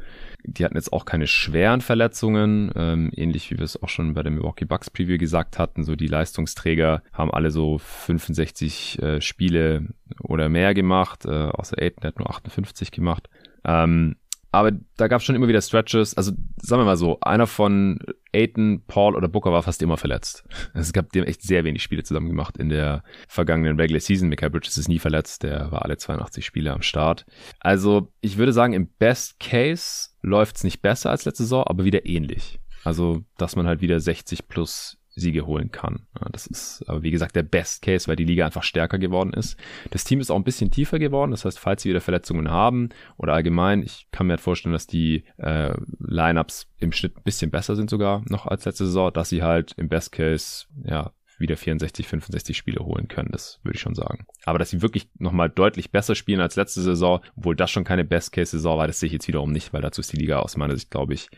die 0.44 0.64
hatten 0.64 0.76
jetzt 0.76 0.92
auch 0.92 1.04
keine 1.04 1.26
schweren 1.26 1.80
Verletzungen, 1.80 2.72
ähm, 2.74 3.10
ähnlich 3.14 3.50
wie 3.50 3.58
wir 3.58 3.64
es 3.64 3.80
auch 3.82 3.88
schon 3.88 4.14
bei 4.14 4.22
der 4.22 4.32
Milwaukee 4.32 4.64
Bucks 4.64 4.90
Preview 4.90 5.18
gesagt 5.18 5.58
hatten. 5.58 5.84
So 5.84 5.94
die 5.94 6.08
Leistungsträger 6.08 7.02
haben 7.12 7.30
alle 7.30 7.50
so 7.50 7.78
65 7.78 9.00
äh, 9.00 9.20
Spiele 9.20 9.88
oder 10.22 10.48
mehr 10.48 10.74
gemacht, 10.74 11.26
äh, 11.26 11.28
außer 11.28 11.76
Aiden 11.78 12.02
hat 12.02 12.18
nur 12.18 12.30
58 12.30 12.90
gemacht. 12.90 13.28
Ähm, 13.64 14.16
aber 14.52 14.72
da 14.98 15.08
gab 15.08 15.20
es 15.20 15.24
schon 15.24 15.34
immer 15.34 15.48
wieder 15.48 15.62
Stretches. 15.62 16.14
Also 16.14 16.32
sagen 16.60 16.82
wir 16.82 16.84
mal 16.84 16.98
so, 16.98 17.18
einer 17.22 17.46
von 17.46 17.98
Aiton, 18.32 18.82
Paul 18.86 19.16
oder 19.16 19.26
Booker 19.26 19.50
war 19.50 19.62
fast 19.62 19.82
immer 19.82 19.96
verletzt. 19.96 20.44
Es 20.74 20.92
gab 20.92 21.10
dem 21.12 21.24
echt 21.24 21.42
sehr 21.42 21.64
wenig 21.64 21.82
Spiele 21.82 22.02
zusammen 22.02 22.28
gemacht 22.28 22.58
in 22.58 22.68
der 22.68 23.02
vergangenen 23.28 23.80
Regular 23.80 24.00
Season. 24.00 24.28
Michael 24.28 24.50
Bridges 24.50 24.76
ist 24.76 24.88
nie 24.88 24.98
verletzt, 24.98 25.42
der 25.42 25.72
war 25.72 25.82
alle 25.82 25.96
82 25.96 26.44
Spiele 26.44 26.72
am 26.72 26.82
Start. 26.82 27.24
Also 27.60 28.12
ich 28.20 28.36
würde 28.36 28.52
sagen, 28.52 28.74
im 28.74 28.88
Best 28.98 29.40
Case 29.40 30.10
läuft's 30.20 30.64
nicht 30.64 30.82
besser 30.82 31.10
als 31.10 31.24
letzte 31.24 31.44
Saison, 31.44 31.64
aber 31.64 31.84
wieder 31.84 32.04
ähnlich. 32.06 32.60
Also, 32.84 33.24
dass 33.38 33.56
man 33.56 33.66
halt 33.66 33.80
wieder 33.80 34.00
60 34.00 34.48
plus 34.48 34.98
Siege 35.14 35.46
holen 35.46 35.70
kann. 35.70 36.06
Das 36.30 36.46
ist 36.46 36.84
aber 36.86 37.02
wie 37.02 37.10
gesagt 37.10 37.36
der 37.36 37.42
Best 37.42 37.82
Case, 37.82 38.08
weil 38.08 38.16
die 38.16 38.24
Liga 38.24 38.46
einfach 38.46 38.62
stärker 38.62 38.98
geworden 38.98 39.32
ist. 39.32 39.58
Das 39.90 40.04
Team 40.04 40.20
ist 40.20 40.30
auch 40.30 40.36
ein 40.36 40.44
bisschen 40.44 40.70
tiefer 40.70 40.98
geworden. 40.98 41.30
Das 41.30 41.44
heißt, 41.44 41.58
falls 41.58 41.82
sie 41.82 41.90
wieder 41.90 42.00
Verletzungen 42.00 42.50
haben 42.50 42.90
oder 43.16 43.34
allgemein, 43.34 43.82
ich 43.82 44.06
kann 44.10 44.26
mir 44.26 44.34
halt 44.34 44.40
vorstellen, 44.40 44.72
dass 44.72 44.86
die 44.86 45.24
äh, 45.36 45.74
Lineups 45.98 46.68
im 46.78 46.92
Schnitt 46.92 47.16
ein 47.16 47.22
bisschen 47.22 47.50
besser 47.50 47.76
sind 47.76 47.90
sogar 47.90 48.22
noch 48.28 48.46
als 48.46 48.64
letzte 48.64 48.86
Saison, 48.86 49.12
dass 49.12 49.28
sie 49.28 49.42
halt 49.42 49.72
im 49.76 49.88
Best 49.88 50.12
Case 50.12 50.66
ja 50.84 51.12
wieder 51.42 51.56
64, 51.58 52.08
65 52.08 52.56
Spiele 52.56 52.82
holen 52.84 53.08
können. 53.08 53.28
Das 53.30 53.60
würde 53.62 53.76
ich 53.76 53.82
schon 53.82 53.94
sagen. 53.94 54.26
Aber 54.44 54.58
dass 54.58 54.70
sie 54.70 54.80
wirklich 54.80 55.08
nochmal 55.18 55.50
deutlich 55.50 55.90
besser 55.90 56.14
spielen 56.14 56.40
als 56.40 56.56
letzte 56.56 56.80
Saison, 56.80 57.20
obwohl 57.36 57.56
das 57.56 57.70
schon 57.70 57.84
keine 57.84 58.04
Best-Case-Saison 58.04 58.78
war, 58.78 58.86
das 58.86 59.00
sehe 59.00 59.08
ich 59.08 59.12
jetzt 59.12 59.28
wiederum 59.28 59.52
nicht, 59.52 59.72
weil 59.74 59.82
dazu 59.82 60.00
ist 60.00 60.12
die 60.12 60.16
Liga 60.16 60.38
aus 60.38 60.56
meiner 60.56 60.76
Sicht, 60.76 60.90
glaube 60.90 61.12
ich, 61.14 61.28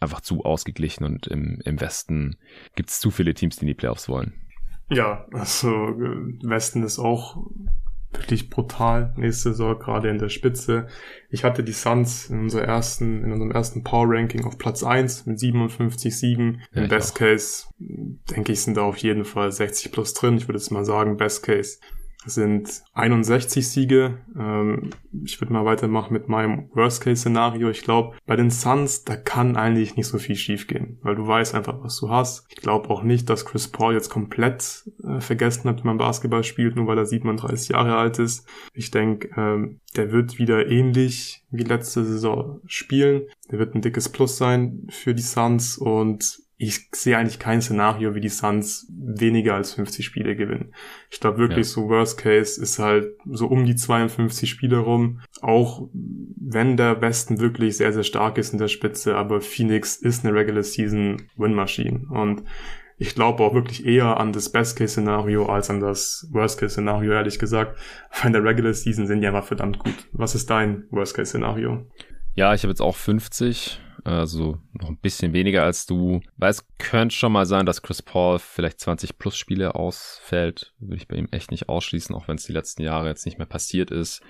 einfach 0.00 0.20
zu 0.20 0.44
ausgeglichen 0.44 1.04
und 1.04 1.26
im, 1.26 1.60
im 1.64 1.80
Westen 1.80 2.36
gibt 2.76 2.90
es 2.90 3.00
zu 3.00 3.10
viele 3.10 3.34
Teams, 3.34 3.56
die 3.56 3.62
in 3.62 3.68
die 3.68 3.74
Playoffs 3.74 4.08
wollen. 4.08 4.34
Ja, 4.90 5.26
also 5.32 5.68
äh, 5.68 6.38
Westen 6.42 6.82
ist 6.82 6.98
auch 6.98 7.36
wirklich 8.12 8.48
brutal 8.48 9.12
nächste 9.16 9.50
Saison, 9.50 9.78
gerade 9.78 10.08
in 10.08 10.18
der 10.18 10.30
Spitze. 10.30 10.86
Ich 11.30 11.44
hatte 11.44 11.62
die 11.62 11.72
Suns 11.72 12.30
in 12.30 12.40
unserer 12.40 12.64
ersten, 12.64 13.22
in 13.22 13.32
unserem 13.32 13.50
ersten 13.50 13.84
Power 13.84 14.06
Ranking 14.08 14.44
auf 14.44 14.56
Platz 14.56 14.82
1 14.82 15.26
mit 15.26 15.38
57 15.38 16.16
Siegen. 16.16 16.62
Ja, 16.72 16.82
Im 16.82 16.88
Best 16.88 17.12
auch. 17.12 17.18
Case, 17.18 17.66
denke 17.78 18.52
ich, 18.52 18.62
sind 18.62 18.76
da 18.76 18.82
auf 18.82 18.96
jeden 18.98 19.24
Fall 19.24 19.52
60 19.52 19.92
plus 19.92 20.14
drin. 20.14 20.38
Ich 20.38 20.48
würde 20.48 20.58
jetzt 20.58 20.70
mal 20.70 20.86
sagen, 20.86 21.18
Best 21.18 21.42
Case 21.42 21.78
sind 22.28 22.82
61 22.94 23.68
Siege. 23.68 24.18
Ähm, 24.38 24.90
ich 25.24 25.40
würde 25.40 25.52
mal 25.52 25.64
weitermachen 25.64 26.12
mit 26.12 26.28
meinem 26.28 26.70
Worst-Case-Szenario. 26.74 27.70
Ich 27.70 27.82
glaube, 27.82 28.16
bei 28.26 28.36
den 28.36 28.50
Suns, 28.50 29.04
da 29.04 29.16
kann 29.16 29.56
eigentlich 29.56 29.96
nicht 29.96 30.06
so 30.06 30.18
viel 30.18 30.36
schiefgehen, 30.36 30.98
weil 31.02 31.14
du 31.14 31.26
weißt 31.26 31.54
einfach, 31.54 31.82
was 31.82 31.98
du 31.98 32.08
hast. 32.10 32.46
Ich 32.50 32.56
glaube 32.56 32.90
auch 32.90 33.02
nicht, 33.02 33.28
dass 33.28 33.44
Chris 33.44 33.68
Paul 33.68 33.94
jetzt 33.94 34.10
komplett 34.10 34.90
äh, 35.04 35.20
vergessen 35.20 35.68
hat, 35.68 35.82
wie 35.82 35.86
man 35.86 35.98
Basketball 35.98 36.44
spielt, 36.44 36.76
nur 36.76 36.86
weil 36.86 36.98
er 36.98 37.06
37 37.06 37.70
Jahre 37.70 37.96
alt 37.96 38.18
ist. 38.18 38.48
Ich 38.72 38.90
denke, 38.90 39.30
ähm, 39.36 39.80
der 39.96 40.12
wird 40.12 40.38
wieder 40.38 40.68
ähnlich 40.68 41.44
wie 41.50 41.64
letzte 41.64 42.04
Saison 42.04 42.60
spielen. 42.66 43.22
Der 43.50 43.58
wird 43.58 43.74
ein 43.74 43.82
dickes 43.82 44.08
Plus 44.08 44.36
sein 44.36 44.86
für 44.90 45.14
die 45.14 45.22
Suns 45.22 45.78
und 45.78 46.40
ich 46.60 46.88
sehe 46.92 47.16
eigentlich 47.16 47.38
kein 47.38 47.62
Szenario, 47.62 48.16
wie 48.16 48.20
die 48.20 48.28
Suns 48.28 48.90
weniger 48.90 49.54
als 49.54 49.74
50 49.74 50.04
Spiele 50.04 50.34
gewinnen. 50.34 50.74
Ich 51.08 51.20
glaube 51.20 51.38
wirklich 51.38 51.68
ja. 51.68 51.72
so 51.72 51.88
Worst 51.88 52.18
Case 52.18 52.60
ist 52.60 52.80
halt 52.80 53.12
so 53.30 53.46
um 53.46 53.64
die 53.64 53.76
52 53.76 54.50
Spiele 54.50 54.78
rum. 54.78 55.20
Auch 55.40 55.88
wenn 55.92 56.76
der 56.76 57.00
Westen 57.00 57.38
wirklich 57.38 57.76
sehr, 57.76 57.92
sehr 57.92 58.02
stark 58.02 58.38
ist 58.38 58.52
in 58.52 58.58
der 58.58 58.66
Spitze, 58.66 59.14
aber 59.14 59.40
Phoenix 59.40 59.94
ist 59.94 60.24
eine 60.24 60.34
Regular 60.34 60.64
Season 60.64 61.22
Win 61.36 61.54
Machine 61.54 62.06
und 62.10 62.42
Ich 63.00 63.14
glaube 63.14 63.44
auch 63.44 63.54
wirklich 63.54 63.86
eher 63.86 64.18
an 64.18 64.32
das 64.32 64.50
Best-Case-Szenario 64.50 65.46
als 65.46 65.70
an 65.70 65.78
das 65.78 66.26
Worst-Case-Szenario, 66.32 67.12
ehrlich 67.12 67.38
gesagt. 67.38 67.78
Weil 68.10 68.26
in 68.26 68.32
der 68.32 68.42
Regular 68.42 68.74
Season 68.74 69.06
sind 69.06 69.20
die 69.20 69.28
einfach 69.28 69.44
verdammt 69.44 69.78
gut. 69.78 70.08
Was 70.10 70.34
ist 70.34 70.50
dein 70.50 70.82
Worst-Case-Szenario? 70.90 71.86
Ja, 72.34 72.54
ich 72.54 72.64
habe 72.64 72.72
jetzt 72.72 72.82
auch 72.82 72.96
50 72.96 73.80
also 74.08 74.58
noch 74.72 74.88
ein 74.88 74.96
bisschen 74.96 75.32
weniger 75.32 75.64
als 75.64 75.86
du. 75.86 76.20
Weil 76.36 76.50
es 76.50 76.66
könnte 76.78 77.14
schon 77.14 77.32
mal 77.32 77.46
sein, 77.46 77.66
dass 77.66 77.82
Chris 77.82 78.02
Paul 78.02 78.38
vielleicht 78.38 78.80
20 78.80 79.18
plus 79.18 79.36
Spiele 79.36 79.74
ausfällt. 79.74 80.72
Würde 80.78 80.96
ich 80.96 81.08
bei 81.08 81.16
ihm 81.16 81.28
echt 81.30 81.50
nicht 81.50 81.68
ausschließen, 81.68 82.14
auch 82.14 82.28
wenn 82.28 82.36
es 82.36 82.44
die 82.44 82.52
letzten 82.52 82.82
Jahre 82.82 83.08
jetzt 83.08 83.26
nicht 83.26 83.38
mehr 83.38 83.46
passiert 83.46 83.90
ist. 83.90 84.22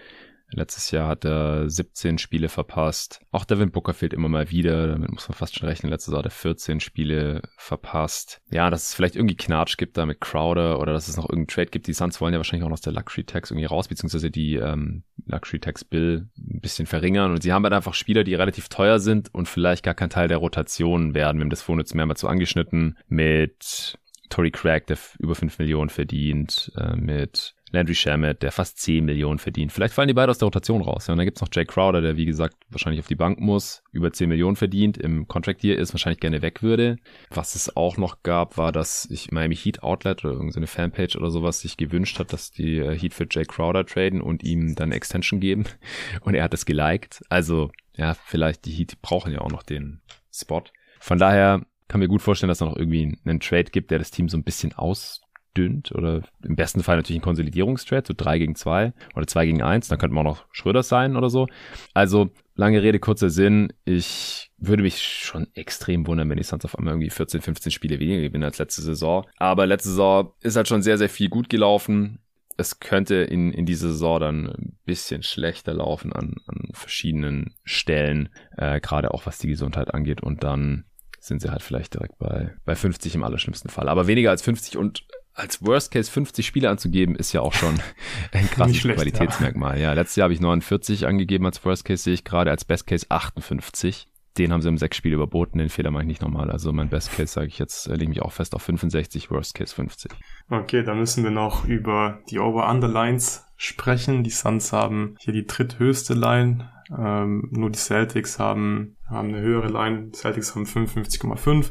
Letztes 0.50 0.90
Jahr 0.90 1.08
hat 1.08 1.24
er 1.24 1.68
17 1.68 2.18
Spiele 2.18 2.48
verpasst. 2.48 3.20
Auch 3.30 3.44
Devin 3.44 3.70
Booker 3.70 3.92
fehlt 3.92 4.14
immer 4.14 4.28
mal 4.28 4.50
wieder. 4.50 4.86
Damit 4.86 5.10
muss 5.12 5.28
man 5.28 5.36
fast 5.36 5.58
schon 5.58 5.68
rechnen. 5.68 5.90
Letztes 5.90 6.12
Jahr 6.12 6.20
hat 6.20 6.26
er 6.26 6.30
14 6.30 6.80
Spiele 6.80 7.42
verpasst. 7.56 8.40
Ja, 8.50 8.70
dass 8.70 8.88
es 8.88 8.94
vielleicht 8.94 9.16
irgendwie 9.16 9.36
Knatsch 9.36 9.76
gibt 9.76 9.98
da 9.98 10.06
mit 10.06 10.20
Crowder 10.20 10.80
oder 10.80 10.92
dass 10.92 11.08
es 11.08 11.16
noch 11.16 11.24
irgendeinen 11.24 11.48
Trade 11.48 11.70
gibt. 11.70 11.86
Die 11.86 11.92
Suns 11.92 12.20
wollen 12.20 12.32
ja 12.32 12.38
wahrscheinlich 12.38 12.64
auch 12.64 12.70
noch 12.70 12.78
aus 12.78 12.80
der 12.80 12.94
Luxury 12.94 13.24
Tax 13.24 13.50
irgendwie 13.50 13.66
raus, 13.66 13.88
beziehungsweise 13.88 14.30
die 14.30 14.54
ähm, 14.54 15.02
Luxury 15.26 15.60
Tax 15.60 15.84
Bill 15.84 16.28
ein 16.38 16.60
bisschen 16.60 16.86
verringern. 16.86 17.32
Und 17.32 17.42
sie 17.42 17.52
haben 17.52 17.64
halt 17.64 17.74
einfach 17.74 17.94
Spieler, 17.94 18.24
die 18.24 18.34
relativ 18.34 18.68
teuer 18.68 19.00
sind 19.00 19.32
und 19.34 19.48
vielleicht 19.48 19.84
gar 19.84 19.94
kein 19.94 20.10
Teil 20.10 20.28
der 20.28 20.38
Rotation 20.38 21.14
werden. 21.14 21.38
Wir 21.38 21.42
haben 21.42 21.50
das 21.50 21.62
vorhin 21.62 21.80
jetzt 21.80 21.94
mehrmals 21.94 22.20
so 22.20 22.28
angeschnitten 22.28 22.96
mit 23.06 23.98
Tory 24.30 24.50
Craig, 24.50 24.86
der 24.86 24.98
über 25.18 25.34
5 25.34 25.58
Millionen 25.58 25.90
verdient, 25.90 26.72
äh, 26.76 26.96
mit 26.96 27.54
Landry 27.70 27.94
Shamet, 27.94 28.42
der 28.42 28.52
fast 28.52 28.78
10 28.78 29.04
Millionen 29.04 29.38
verdient. 29.38 29.72
Vielleicht 29.72 29.94
fallen 29.94 30.08
die 30.08 30.14
beide 30.14 30.30
aus 30.30 30.38
der 30.38 30.46
Rotation 30.46 30.82
raus. 30.82 31.06
Ja, 31.06 31.12
und 31.12 31.18
dann 31.18 31.26
gibt's 31.26 31.40
noch 31.40 31.48
Jay 31.52 31.64
Crowder, 31.64 32.00
der 32.00 32.16
wie 32.16 32.24
gesagt 32.24 32.56
wahrscheinlich 32.70 33.00
auf 33.00 33.06
die 33.06 33.14
Bank 33.14 33.40
muss, 33.40 33.82
über 33.92 34.12
10 34.12 34.28
Millionen 34.28 34.56
verdient, 34.56 34.96
im 34.96 35.28
Contract 35.28 35.62
Year 35.62 35.78
ist, 35.78 35.92
wahrscheinlich 35.92 36.20
gerne 36.20 36.42
weg 36.42 36.62
würde. 36.62 36.96
Was 37.30 37.54
es 37.54 37.76
auch 37.76 37.96
noch 37.96 38.22
gab, 38.22 38.56
war, 38.56 38.72
dass 38.72 39.06
ich 39.10 39.32
Miami 39.32 39.56
Heat 39.56 39.82
Outlet 39.82 40.24
oder 40.24 40.34
irgendeine 40.34 40.66
Fanpage 40.66 41.16
oder 41.16 41.30
sowas 41.30 41.60
sich 41.60 41.76
gewünscht 41.76 42.18
hat, 42.18 42.32
dass 42.32 42.50
die 42.50 42.78
äh, 42.78 42.98
Heat 42.98 43.14
für 43.14 43.26
Jay 43.30 43.44
Crowder 43.44 43.84
traden 43.84 44.20
und 44.20 44.42
ihm 44.42 44.74
dann 44.74 44.92
Extension 44.92 45.40
geben. 45.40 45.64
Und 46.22 46.34
er 46.34 46.44
hat 46.44 46.54
es 46.54 46.66
geliked. 46.66 47.22
Also, 47.28 47.70
ja, 47.96 48.14
vielleicht 48.14 48.64
die 48.64 48.72
Heat 48.72 49.00
brauchen 49.02 49.32
ja 49.32 49.40
auch 49.40 49.50
noch 49.50 49.62
den 49.62 50.00
Spot. 50.32 50.64
Von 51.00 51.18
daher 51.18 51.64
kann 51.88 52.00
mir 52.00 52.08
gut 52.08 52.22
vorstellen, 52.22 52.48
dass 52.48 52.60
es 52.60 52.66
noch 52.66 52.76
irgendwie 52.76 53.16
einen 53.24 53.40
Trade 53.40 53.64
gibt, 53.64 53.90
der 53.90 53.98
das 53.98 54.10
Team 54.10 54.28
so 54.28 54.36
ein 54.36 54.44
bisschen 54.44 54.72
aus 54.74 55.22
dünnt 55.58 55.92
oder 55.92 56.22
im 56.42 56.56
besten 56.56 56.82
Fall 56.82 56.96
natürlich 56.96 57.20
ein 57.20 57.24
Konsolidierungstrade, 57.24 58.06
so 58.06 58.14
3 58.16 58.38
gegen 58.38 58.54
2 58.54 58.92
oder 59.14 59.26
2 59.26 59.46
gegen 59.46 59.62
1, 59.62 59.88
dann 59.88 59.98
könnte 59.98 60.14
man 60.14 60.26
auch 60.26 60.36
noch 60.36 60.46
Schröders 60.52 60.88
sein 60.88 61.16
oder 61.16 61.28
so. 61.28 61.48
Also 61.94 62.30
lange 62.54 62.82
Rede, 62.82 62.98
kurzer 62.98 63.30
Sinn, 63.30 63.72
ich 63.84 64.50
würde 64.58 64.82
mich 64.82 65.02
schon 65.02 65.46
extrem 65.54 66.06
wundern, 66.06 66.28
wenn 66.30 66.38
die 66.38 66.44
Suns 66.44 66.64
auf 66.64 66.78
einmal 66.78 66.94
irgendwie 66.94 67.10
14, 67.10 67.40
15 67.40 67.72
Spiele 67.72 67.98
weniger 67.98 68.22
gewinnen 68.22 68.44
als 68.44 68.58
letzte 68.58 68.82
Saison. 68.82 69.26
Aber 69.36 69.66
letzte 69.66 69.90
Saison 69.90 70.32
ist 70.42 70.56
halt 70.56 70.68
schon 70.68 70.82
sehr, 70.82 70.98
sehr 70.98 71.08
viel 71.08 71.28
gut 71.28 71.48
gelaufen. 71.48 72.20
Es 72.56 72.80
könnte 72.80 73.16
in, 73.16 73.52
in 73.52 73.66
dieser 73.66 73.88
Saison 73.88 74.20
dann 74.20 74.46
ein 74.46 74.78
bisschen 74.84 75.22
schlechter 75.22 75.74
laufen 75.74 76.12
an, 76.12 76.34
an 76.46 76.68
verschiedenen 76.72 77.54
Stellen, 77.62 78.30
äh, 78.56 78.80
gerade 78.80 79.14
auch 79.14 79.26
was 79.26 79.38
die 79.38 79.48
Gesundheit 79.48 79.94
angeht. 79.94 80.22
Und 80.22 80.42
dann 80.42 80.84
sind 81.20 81.40
sie 81.40 81.50
halt 81.50 81.62
vielleicht 81.62 81.94
direkt 81.94 82.18
bei, 82.18 82.54
bei 82.64 82.74
50 82.74 83.14
im 83.14 83.22
allerschlimmsten 83.22 83.70
Fall. 83.70 83.88
Aber 83.88 84.08
weniger 84.08 84.30
als 84.30 84.42
50 84.42 84.76
und 84.76 85.04
als 85.38 85.64
Worst 85.64 85.92
Case 85.92 86.10
50 86.10 86.46
Spiele 86.46 86.68
anzugeben, 86.68 87.14
ist 87.14 87.32
ja 87.32 87.40
auch 87.40 87.54
schon 87.54 87.80
ein 88.32 88.50
krasses 88.50 88.78
schlecht, 88.78 88.98
Qualitätsmerkmal. 88.98 89.76
Ja. 89.76 89.88
ja, 89.88 89.92
letztes 89.92 90.16
Jahr 90.16 90.24
habe 90.24 90.34
ich 90.34 90.40
49 90.40 91.06
angegeben 91.06 91.46
als 91.46 91.64
Worst 91.64 91.84
Case, 91.84 92.02
sehe 92.02 92.14
ich 92.14 92.24
gerade 92.24 92.50
als 92.50 92.64
Best 92.64 92.86
Case 92.86 93.06
58. 93.08 94.07
Den 94.38 94.52
haben 94.52 94.62
sie 94.62 94.68
im 94.68 94.78
sechs 94.78 94.96
Spiel 94.96 95.12
überboten, 95.12 95.58
den 95.58 95.68
Fehler 95.68 95.90
mache 95.90 96.02
ich 96.02 96.08
nicht 96.08 96.22
nochmal. 96.22 96.50
Also 96.50 96.72
mein 96.72 96.88
Best 96.88 97.12
Case 97.12 97.32
sage 97.32 97.48
ich 97.48 97.58
jetzt, 97.58 97.88
lege 97.88 98.08
mich 98.08 98.22
auch 98.22 98.32
fest 98.32 98.54
auf 98.54 98.62
65, 98.62 99.30
Worst 99.30 99.54
Case 99.54 99.74
50. 99.74 100.12
Okay, 100.48 100.84
dann 100.84 100.98
müssen 100.98 101.24
wir 101.24 101.30
noch 101.30 101.66
über 101.66 102.20
die 102.30 102.38
Over-Under-Lines 102.38 103.44
sprechen. 103.56 104.22
Die 104.22 104.30
Suns 104.30 104.72
haben 104.72 105.16
hier 105.18 105.32
die 105.32 105.46
dritthöchste 105.46 106.14
Line 106.14 106.70
ähm, 106.96 107.48
nur 107.50 107.70
die 107.70 107.78
Celtics 107.78 108.38
haben, 108.38 108.96
haben 109.08 109.28
eine 109.28 109.40
höhere 109.40 109.68
Line. 109.68 110.10
Die 110.10 110.18
Celtics 110.18 110.54
haben 110.54 110.64
55,5, 110.64 111.70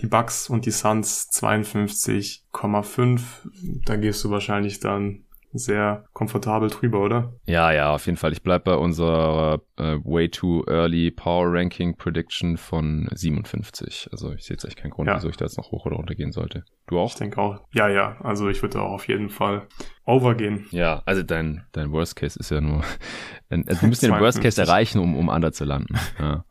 die 0.00 0.06
Bucks 0.06 0.48
und 0.48 0.66
die 0.66 0.70
Suns 0.70 1.28
52,5. 1.32 3.20
Da 3.84 3.96
gehst 3.96 4.22
du 4.24 4.30
wahrscheinlich 4.30 4.80
dann 4.80 5.24
sehr 5.52 6.04
komfortabel 6.12 6.70
drüber, 6.70 7.00
oder? 7.00 7.34
Ja, 7.44 7.72
ja, 7.72 7.94
auf 7.94 8.06
jeden 8.06 8.16
Fall. 8.16 8.32
Ich 8.32 8.42
bleib 8.42 8.64
bei 8.64 8.74
unserer 8.74 9.60
äh, 9.76 9.98
Way 10.02 10.30
Too 10.30 10.64
Early 10.66 11.10
Power 11.10 11.52
Ranking 11.52 11.96
Prediction 11.96 12.56
von 12.56 13.08
57. 13.12 14.08
Also 14.12 14.32
ich 14.32 14.44
sehe 14.44 14.54
jetzt 14.54 14.64
echt 14.64 14.76
keinen 14.76 14.90
Grund, 14.90 15.08
ja. 15.08 15.16
wieso 15.16 15.28
ich 15.28 15.36
da 15.36 15.44
jetzt 15.44 15.58
noch 15.58 15.70
hoch 15.70 15.86
oder 15.86 15.96
runter 15.96 16.14
gehen 16.14 16.32
sollte. 16.32 16.64
Du 16.86 16.98
auch? 16.98 17.10
Ich 17.10 17.16
denke 17.16 17.40
auch. 17.40 17.60
Ja, 17.72 17.88
ja. 17.88 18.16
Also 18.20 18.48
ich 18.48 18.62
würde 18.62 18.80
auch 18.80 18.92
auf 18.92 19.08
jeden 19.08 19.28
Fall 19.28 19.66
overgehen. 20.04 20.66
Ja, 20.70 21.02
also 21.04 21.22
dein, 21.22 21.64
dein 21.72 21.92
Worst 21.92 22.16
Case 22.16 22.38
ist 22.38 22.50
ja 22.50 22.60
nur, 22.60 22.82
also 23.50 23.80
du 23.80 23.86
musst 23.86 24.02
den 24.02 24.12
Worst 24.20 24.40
Case 24.40 24.60
erreichen, 24.60 24.98
um, 24.98 25.16
um 25.16 25.28
under 25.28 25.52
zu 25.52 25.64
landen. 25.64 25.94
Ja. 26.18 26.44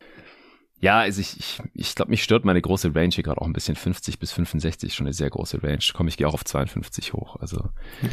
Ja, 0.82 0.98
also 0.98 1.20
ich, 1.20 1.38
ich, 1.38 1.62
ich 1.74 1.94
glaube, 1.94 2.10
mich 2.10 2.24
stört 2.24 2.44
meine 2.44 2.60
große 2.60 2.92
Range 2.92 3.14
hier 3.14 3.22
gerade 3.22 3.40
auch 3.40 3.46
ein 3.46 3.52
bisschen. 3.52 3.76
50 3.76 4.18
bis 4.18 4.32
65, 4.32 4.92
schon 4.92 5.06
eine 5.06 5.14
sehr 5.14 5.30
große 5.30 5.62
Range. 5.62 5.78
Komm, 5.94 6.08
ich 6.08 6.16
gehe 6.16 6.26
auch 6.26 6.34
auf 6.34 6.44
52 6.44 7.12
hoch. 7.12 7.36
Also 7.36 7.68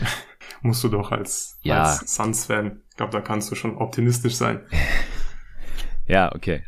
musst 0.61 0.83
du 0.83 0.89
doch 0.89 1.11
als, 1.11 1.57
ja. 1.63 1.81
als 1.81 2.13
Suns-Fan. 2.13 2.83
Ich 2.91 2.95
glaube, 2.95 3.11
da 3.11 3.21
kannst 3.21 3.49
du 3.49 3.55
schon 3.55 3.75
optimistisch 3.75 4.35
sein. 4.35 4.67
ja, 6.05 6.31
okay. 6.35 6.63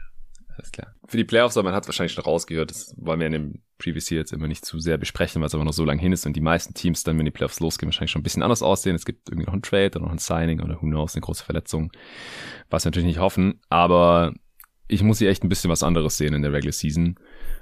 Alles 0.57 0.71
klar. 0.71 0.95
Für 1.07 1.17
die 1.17 1.23
Playoffs, 1.23 1.55
aber 1.55 1.65
man 1.69 1.75
hat 1.75 1.87
wahrscheinlich 1.87 2.13
schon 2.13 2.23
rausgehört, 2.23 2.71
das 2.71 2.95
wollen 2.97 3.19
wir 3.19 3.27
in 3.27 3.33
dem 3.33 3.61
Previous 3.77 4.07
hier 4.07 4.17
jetzt 4.17 4.33
immer 4.33 4.47
nicht 4.47 4.65
zu 4.65 4.79
sehr 4.79 4.97
besprechen, 4.97 5.39
weil 5.39 5.47
es 5.47 5.55
aber 5.55 5.65
noch 5.65 5.73
so 5.73 5.85
lange 5.85 6.01
hin 6.01 6.13
ist 6.13 6.25
und 6.25 6.35
die 6.35 6.41
meisten 6.41 6.73
Teams 6.73 7.03
dann, 7.03 7.19
wenn 7.19 7.25
die 7.25 7.31
Playoffs 7.31 7.59
losgehen, 7.59 7.89
wahrscheinlich 7.89 8.11
schon 8.11 8.21
ein 8.21 8.23
bisschen 8.23 8.41
anders 8.41 8.63
aussehen. 8.63 8.95
Es 8.95 9.05
gibt 9.05 9.29
irgendwie 9.29 9.45
noch 9.45 9.53
ein 9.53 9.61
Trade 9.61 9.91
oder 9.97 10.05
noch 10.05 10.11
ein 10.11 10.17
Signing 10.17 10.61
oder 10.61 10.81
who 10.81 10.87
knows, 10.87 11.13
eine 11.13 11.21
große 11.21 11.43
Verletzung. 11.43 11.91
Was 12.71 12.85
wir 12.85 12.89
natürlich 12.89 13.05
nicht 13.05 13.19
hoffen, 13.19 13.61
aber 13.69 14.33
ich 14.91 15.03
muss 15.03 15.19
hier 15.19 15.29
echt 15.29 15.43
ein 15.43 15.49
bisschen 15.49 15.71
was 15.71 15.83
anderes 15.83 16.17
sehen 16.17 16.33
in 16.33 16.41
der 16.41 16.51
Regular 16.51 16.73
Season. 16.73 17.15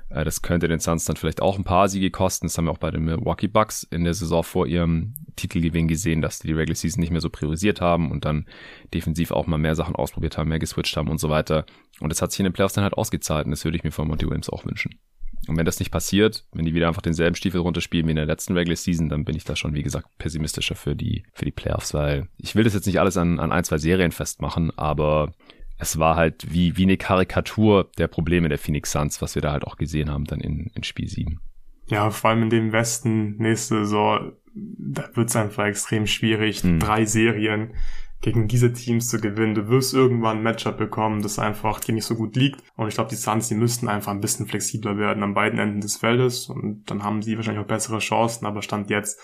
Äh, 0.09 0.25
das 0.25 0.41
könnte 0.41 0.67
den 0.67 0.79
Suns 0.79 1.05
dann 1.05 1.15
vielleicht 1.15 1.41
auch 1.41 1.57
ein 1.57 1.63
paar 1.63 1.87
Siege 1.87 2.09
kosten. 2.09 2.47
Das 2.47 2.57
haben 2.57 2.65
wir 2.65 2.71
auch 2.71 2.79
bei 2.79 2.89
den 2.89 3.05
Milwaukee 3.05 3.47
Bucks 3.47 3.83
in 3.83 4.03
der 4.03 4.15
Saison 4.15 4.43
vor 4.43 4.65
ihrem 4.65 5.13
Titelgewinn 5.35 5.87
gesehen, 5.87 6.21
dass 6.21 6.39
die 6.39 6.47
die 6.47 6.53
Regular 6.53 6.75
Season 6.75 6.99
nicht 6.99 7.11
mehr 7.11 7.21
so 7.21 7.29
priorisiert 7.29 7.81
haben 7.81 8.09
und 8.09 8.25
dann 8.25 8.47
defensiv 8.95 9.31
auch 9.31 9.45
mal 9.45 9.59
mehr 9.59 9.75
Sachen 9.75 9.95
ausprobiert 9.95 10.37
haben, 10.37 10.49
mehr 10.49 10.59
geswitcht 10.59 10.97
haben 10.97 11.07
und 11.07 11.19
so 11.19 11.29
weiter. 11.29 11.65
Und 11.99 12.09
das 12.09 12.21
hat 12.21 12.31
sich 12.31 12.39
in 12.39 12.45
den 12.45 12.53
Playoffs 12.53 12.73
dann 12.73 12.83
halt 12.83 12.95
ausgezahlt 12.95 13.45
und 13.45 13.51
das 13.51 13.63
würde 13.63 13.77
ich 13.77 13.83
mir 13.83 13.91
von 13.91 14.07
Monty 14.07 14.25
Williams 14.25 14.49
auch 14.49 14.65
wünschen. 14.65 14.99
Und 15.47 15.55
wenn 15.55 15.65
das 15.65 15.79
nicht 15.79 15.91
passiert, 15.91 16.45
wenn 16.51 16.65
die 16.65 16.73
wieder 16.73 16.87
einfach 16.87 17.01
denselben 17.01 17.35
Stiefel 17.35 17.61
runterspielen 17.61 18.07
wie 18.07 18.11
in 18.11 18.17
der 18.17 18.25
letzten 18.25 18.53
Regular 18.53 18.75
Season, 18.75 19.07
dann 19.07 19.23
bin 19.23 19.35
ich 19.35 19.45
da 19.45 19.55
schon, 19.55 19.73
wie 19.73 19.83
gesagt, 19.83 20.07
pessimistischer 20.17 20.75
für 20.75 20.95
die, 20.95 21.23
für 21.33 21.45
die 21.45 21.51
Playoffs, 21.51 21.93
weil 21.93 22.27
ich 22.37 22.55
will 22.55 22.63
das 22.63 22.73
jetzt 22.73 22.87
nicht 22.87 22.99
alles 22.99 23.17
an, 23.17 23.39
an 23.39 23.51
ein, 23.51 23.63
zwei 23.63 23.77
Serien 23.77 24.11
festmachen, 24.11 24.71
aber 24.77 25.33
es 25.79 25.97
war 25.97 26.15
halt 26.15 26.53
wie, 26.53 26.77
wie 26.77 26.83
eine 26.83 26.97
Karikatur 26.97 27.89
der 27.97 28.07
Probleme 28.07 28.49
der 28.49 28.59
Phoenix 28.59 28.91
Suns, 28.91 29.21
was 29.21 29.35
wir 29.35 29.41
da 29.41 29.53
halt 29.53 29.63
auch 29.63 29.77
gesehen 29.77 30.11
haben 30.11 30.25
dann 30.25 30.41
in, 30.41 30.69
in 30.75 30.83
Spiel 30.83 31.07
7. 31.07 31.39
Ja, 31.87 32.11
vor 32.11 32.29
allem 32.29 32.43
in 32.43 32.49
dem 32.49 32.71
Westen 32.71 33.37
nächste 33.37 33.79
Saison, 33.79 34.33
da 34.53 35.09
wird 35.15 35.29
es 35.29 35.35
einfach 35.35 35.65
extrem 35.65 36.05
schwierig, 36.05 36.63
mhm. 36.63 36.79
drei 36.79 37.05
Serien 37.05 37.73
gegen 38.21 38.49
diese 38.49 38.73
Teams 38.73 39.07
zu 39.07 39.21
gewinnen. 39.21 39.55
Du 39.55 39.69
wirst 39.69 39.93
irgendwann 39.93 40.37
ein 40.37 40.43
Matchup 40.43 40.77
bekommen, 40.77 41.21
das 41.21 41.39
einfach 41.39 41.79
dir 41.79 41.93
nicht 41.93 42.05
so 42.05 42.15
gut 42.15 42.35
liegt. 42.35 42.61
Und 42.75 42.89
ich 42.89 42.95
glaube, 42.95 43.09
die 43.09 43.15
Suns, 43.15 43.47
die 43.47 43.55
müssten 43.55 43.87
einfach 43.87 44.11
ein 44.11 44.19
bisschen 44.19 44.45
flexibler 44.45 44.97
werden 44.97 45.23
an 45.23 45.33
beiden 45.33 45.57
Enden 45.57 45.79
des 45.79 45.95
Feldes. 45.95 46.49
Und 46.49 46.83
dann 46.91 47.03
haben 47.03 47.21
sie 47.21 47.37
wahrscheinlich 47.37 47.63
auch 47.63 47.67
bessere 47.67 47.99
Chancen. 47.99 48.45
Aber 48.45 48.61
Stand 48.61 48.89
jetzt 48.89 49.21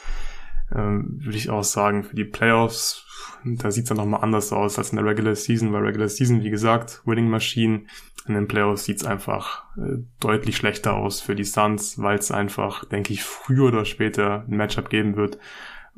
ähm, 0.73 1.19
würde 1.23 1.37
ich 1.37 1.49
auch 1.49 1.63
sagen, 1.63 2.03
für 2.03 2.15
die 2.15 2.25
Playoffs 2.25 3.05
da 3.45 3.71
sieht's 3.71 3.89
dann 3.89 3.97
nochmal 3.97 4.23
anders 4.23 4.51
aus 4.51 4.77
als 4.77 4.89
in 4.89 4.97
der 4.97 5.05
Regular 5.05 5.35
Season, 5.35 5.71
weil 5.71 5.83
Regular 5.83 6.09
Season, 6.09 6.43
wie 6.43 6.49
gesagt, 6.49 7.01
Winning 7.05 7.29
Machine. 7.29 7.83
In 8.27 8.33
den 8.33 8.47
Playoffs 8.47 8.85
sieht's 8.85 9.05
einfach 9.05 9.65
äh, 9.77 9.99
deutlich 10.19 10.57
schlechter 10.57 10.95
aus 10.95 11.21
für 11.21 11.35
die 11.35 11.43
Suns, 11.43 11.99
weil 12.01 12.17
es 12.17 12.31
einfach, 12.31 12.83
denke 12.85 13.13
ich, 13.13 13.23
früher 13.23 13.67
oder 13.67 13.85
später 13.85 14.45
ein 14.47 14.57
Matchup 14.57 14.89
geben 14.89 15.15
wird, 15.15 15.37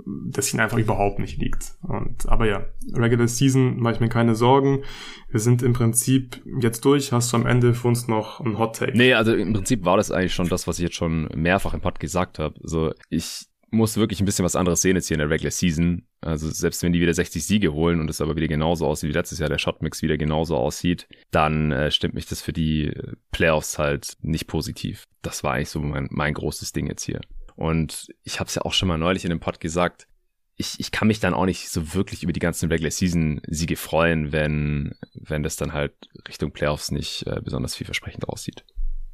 das 0.06 0.53
ihnen 0.53 0.60
einfach 0.60 0.77
überhaupt 0.77 1.19
nicht 1.19 1.39
liegt. 1.39 1.76
Und 1.81 2.27
aber 2.27 2.45
ja, 2.45 2.65
Regular 2.94 3.30
Season 3.30 3.80
mache 3.80 3.94
ich 3.94 3.99
mir 4.02 4.10
keine 4.10 4.35
Sorgen. 4.35 4.84
Wir 5.30 5.39
sind 5.39 5.64
im 5.64 5.72
Prinzip 5.72 6.41
jetzt 6.60 6.84
durch. 6.84 7.14
Hast 7.14 7.31
du 7.31 7.38
am 7.38 7.45
Ende 7.45 7.73
für 7.73 7.88
uns 7.88 8.10
noch 8.10 8.41
ein 8.41 8.57
Hot 8.57 8.76
Take? 8.76 8.98
Nee, 8.98 9.14
also 9.14 9.34
im 9.34 9.53
Prinzip 9.53 9.85
war 9.85 9.95
das 9.95 10.11
eigentlich 10.11 10.34
schon 10.34 10.49
das, 10.49 10.68
was 10.68 10.80
ich 10.80 10.84
jetzt 10.84 10.95
schon 10.95 11.30
mehrfach 11.34 11.73
im 11.73 11.80
Pod 11.80 11.98
gesagt 12.02 12.39
habe. 12.39 12.60
Also 12.61 12.91
ich 13.10 13.48
muss 13.69 13.98
wirklich 13.98 14.22
ein 14.22 14.26
bisschen 14.26 14.45
was 14.45 14.56
anderes 14.56 14.81
sehen 14.81 14.95
jetzt 14.95 15.07
hier 15.07 15.15
in 15.15 15.19
der 15.19 15.30
Regular 15.30 15.52
Season. 15.52 16.07
Also 16.22 16.49
selbst 16.49 16.84
wenn 16.84 16.94
die 16.94 17.02
wieder 17.02 17.14
60 17.14 17.45
Siege 17.45 17.73
holen 17.73 17.99
und 17.99 18.10
es 18.10 18.22
aber 18.22 18.35
wieder 18.35 18.48
genauso 18.48 18.88
aussieht 18.88 19.10
wie 19.10 19.14
letztes 19.14 19.39
Jahr, 19.39 19.49
der 19.49 19.57
Shotmix 19.57 20.02
wieder 20.02 20.18
genauso 20.18 20.56
aussieht, 20.56 21.07
dann 21.31 21.72
äh, 21.72 21.91
stimmt 21.91 22.14
mich 22.14 22.26
das 22.26 22.41
für 22.41 22.53
die 22.53 22.94
Playoffs 23.31 23.77
halt 23.77 24.14
nicht 24.22 24.48
positiv. 24.48 25.03
Das 25.22 25.44
war 25.44 25.53
eigentlich 25.53 25.69
so 25.69 25.80
mein, 25.80 26.07
mein 26.11 26.34
großes 26.34 26.72
Ding 26.72 26.88
jetzt 26.88 27.03
hier. 27.03 27.22
Und 27.56 28.07
ich 28.23 28.39
habe 28.39 28.48
es 28.48 28.56
ja 28.56 28.61
auch 28.64 28.73
schon 28.73 28.88
mal 28.88 28.98
neulich 28.98 29.26
in 29.26 29.30
dem 29.30 29.39
Pod 29.39 29.60
gesagt, 29.60 30.07
ich, 30.56 30.80
ich 30.80 30.91
kann 30.91 31.07
mich 31.07 31.19
dann 31.19 31.34
auch 31.34 31.45
nicht 31.45 31.69
so 31.69 31.94
wirklich 31.94 32.23
über 32.23 32.34
die 32.34 32.39
ganzen 32.39 32.69
Regular 32.69 32.91
Season 32.91 33.41
Siege 33.48 33.76
freuen, 33.76 34.31
wenn, 34.31 34.95
wenn 35.14 35.44
das 35.44 35.56
dann 35.56 35.73
halt 35.73 35.94
Richtung 36.27 36.52
Playoffs 36.52 36.91
nicht 36.91 37.27
äh, 37.27 37.41
besonders 37.44 37.76
vielversprechend 37.76 38.27
aussieht. 38.27 38.65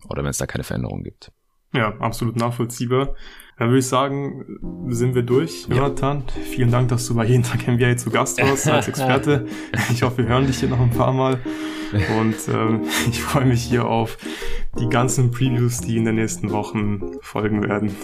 Oder 0.09 0.23
wenn 0.23 0.29
es 0.29 0.37
da 0.37 0.45
keine 0.45 0.63
Veränderung 0.63 1.03
gibt. 1.03 1.31
Ja, 1.73 1.97
absolut 1.97 2.35
nachvollziehbar. 2.35 3.15
Dann 3.57 3.69
würde 3.69 3.79
ich 3.79 3.87
sagen, 3.87 4.59
sind 4.89 5.13
wir 5.13 5.21
durch, 5.21 5.67
Jonathan. 5.69 6.23
Ja. 6.27 6.41
Vielen 6.43 6.71
Dank, 6.71 6.89
dass 6.89 7.07
du 7.07 7.15
bei 7.15 7.25
jeden 7.25 7.43
Tag 7.43 7.67
NBA 7.67 7.97
zu 7.97 8.09
Gast 8.09 8.41
warst 8.41 8.67
als 8.67 8.87
Experte. 8.89 9.45
Ich 9.91 10.01
hoffe, 10.01 10.19
wir 10.19 10.25
hören 10.25 10.47
dich 10.47 10.59
hier 10.59 10.69
noch 10.69 10.79
ein 10.79 10.89
paar 10.89 11.13
Mal. 11.13 11.39
Und 12.19 12.35
ähm, 12.51 12.81
ich 13.09 13.21
freue 13.21 13.45
mich 13.45 13.63
hier 13.63 13.85
auf 13.85 14.17
die 14.79 14.89
ganzen 14.89 15.31
Previews, 15.31 15.81
die 15.81 15.97
in 15.97 16.05
den 16.05 16.15
nächsten 16.15 16.51
Wochen 16.51 17.01
folgen 17.21 17.61
werden. 17.61 17.95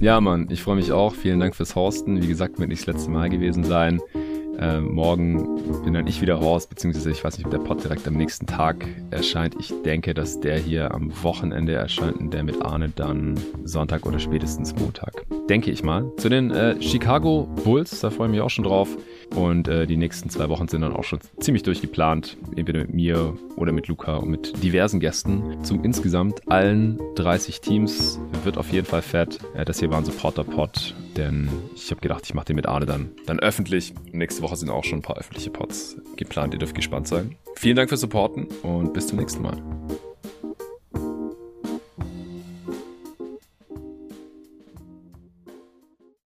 Ja, 0.00 0.20
Mann, 0.20 0.48
ich 0.50 0.62
freue 0.62 0.76
mich 0.76 0.92
auch. 0.92 1.14
Vielen 1.14 1.40
Dank 1.40 1.54
fürs 1.54 1.74
Hosten. 1.74 2.20
Wie 2.20 2.26
gesagt, 2.26 2.58
wird 2.58 2.68
nicht 2.68 2.86
das 2.86 2.94
letzte 2.94 3.10
Mal 3.10 3.30
gewesen 3.30 3.64
sein. 3.64 4.00
Äh, 4.58 4.80
morgen 4.80 5.82
bin 5.84 5.92
dann 5.92 6.06
ich 6.06 6.20
wieder 6.20 6.36
raus, 6.36 6.66
beziehungsweise 6.66 7.10
ich 7.10 7.22
weiß 7.22 7.38
nicht, 7.38 7.46
ob 7.46 7.50
der 7.50 7.58
Pod 7.58 7.82
direkt 7.82 8.06
am 8.08 8.14
nächsten 8.14 8.46
Tag 8.46 8.86
erscheint. 9.10 9.54
Ich 9.58 9.72
denke, 9.84 10.14
dass 10.14 10.40
der 10.40 10.58
hier 10.58 10.94
am 10.94 11.10
Wochenende 11.22 11.74
erscheint 11.74 12.16
und 12.16 12.32
der 12.32 12.42
mit 12.42 12.62
Arne 12.62 12.90
dann 12.94 13.38
Sonntag 13.64 14.06
oder 14.06 14.18
spätestens 14.18 14.74
Montag. 14.74 15.26
Denke 15.48 15.70
ich 15.70 15.82
mal. 15.82 16.10
Zu 16.16 16.28
den 16.28 16.50
äh, 16.50 16.80
Chicago 16.80 17.48
Bulls, 17.64 18.00
da 18.00 18.10
freue 18.10 18.28
ich 18.28 18.32
mich 18.32 18.40
auch 18.40 18.50
schon 18.50 18.64
drauf. 18.64 18.96
Und 19.34 19.68
äh, 19.68 19.86
die 19.86 19.96
nächsten 19.96 20.30
zwei 20.30 20.48
Wochen 20.48 20.68
sind 20.68 20.80
dann 20.82 20.92
auch 20.92 21.04
schon 21.04 21.18
ziemlich 21.40 21.62
durchgeplant. 21.62 22.36
Entweder 22.56 22.80
mit 22.80 22.94
mir 22.94 23.36
oder 23.56 23.72
mit 23.72 23.88
Luca 23.88 24.16
und 24.16 24.30
mit 24.30 24.62
diversen 24.62 25.00
Gästen. 25.00 25.62
Zu 25.64 25.80
insgesamt 25.82 26.40
allen 26.50 26.98
30 27.16 27.60
Teams 27.60 28.18
wird 28.44 28.58
auf 28.58 28.70
jeden 28.70 28.86
Fall 28.86 29.02
fett. 29.02 29.38
Äh, 29.54 29.64
das 29.64 29.80
hier 29.80 29.90
war 29.90 29.98
ein 29.98 30.04
Supporter-Pod, 30.04 30.94
denn 31.16 31.48
ich 31.74 31.90
habe 31.90 32.00
gedacht, 32.00 32.22
ich 32.24 32.34
mache 32.34 32.46
den 32.46 32.56
mit 32.56 32.66
Arne 32.66 32.86
dann, 32.86 33.10
dann 33.26 33.40
öffentlich. 33.40 33.94
Nächste 34.12 34.42
Woche 34.42 34.56
sind 34.56 34.70
auch 34.70 34.84
schon 34.84 35.00
ein 35.00 35.02
paar 35.02 35.18
öffentliche 35.18 35.50
Pods 35.50 35.96
geplant. 36.16 36.54
Ihr 36.54 36.58
dürft 36.58 36.74
gespannt 36.74 37.08
sein. 37.08 37.36
Vielen 37.56 37.76
Dank 37.76 37.88
fürs 37.88 38.00
Supporten 38.00 38.46
und 38.62 38.92
bis 38.92 39.08
zum 39.08 39.18
nächsten 39.18 39.42
Mal. 39.42 39.62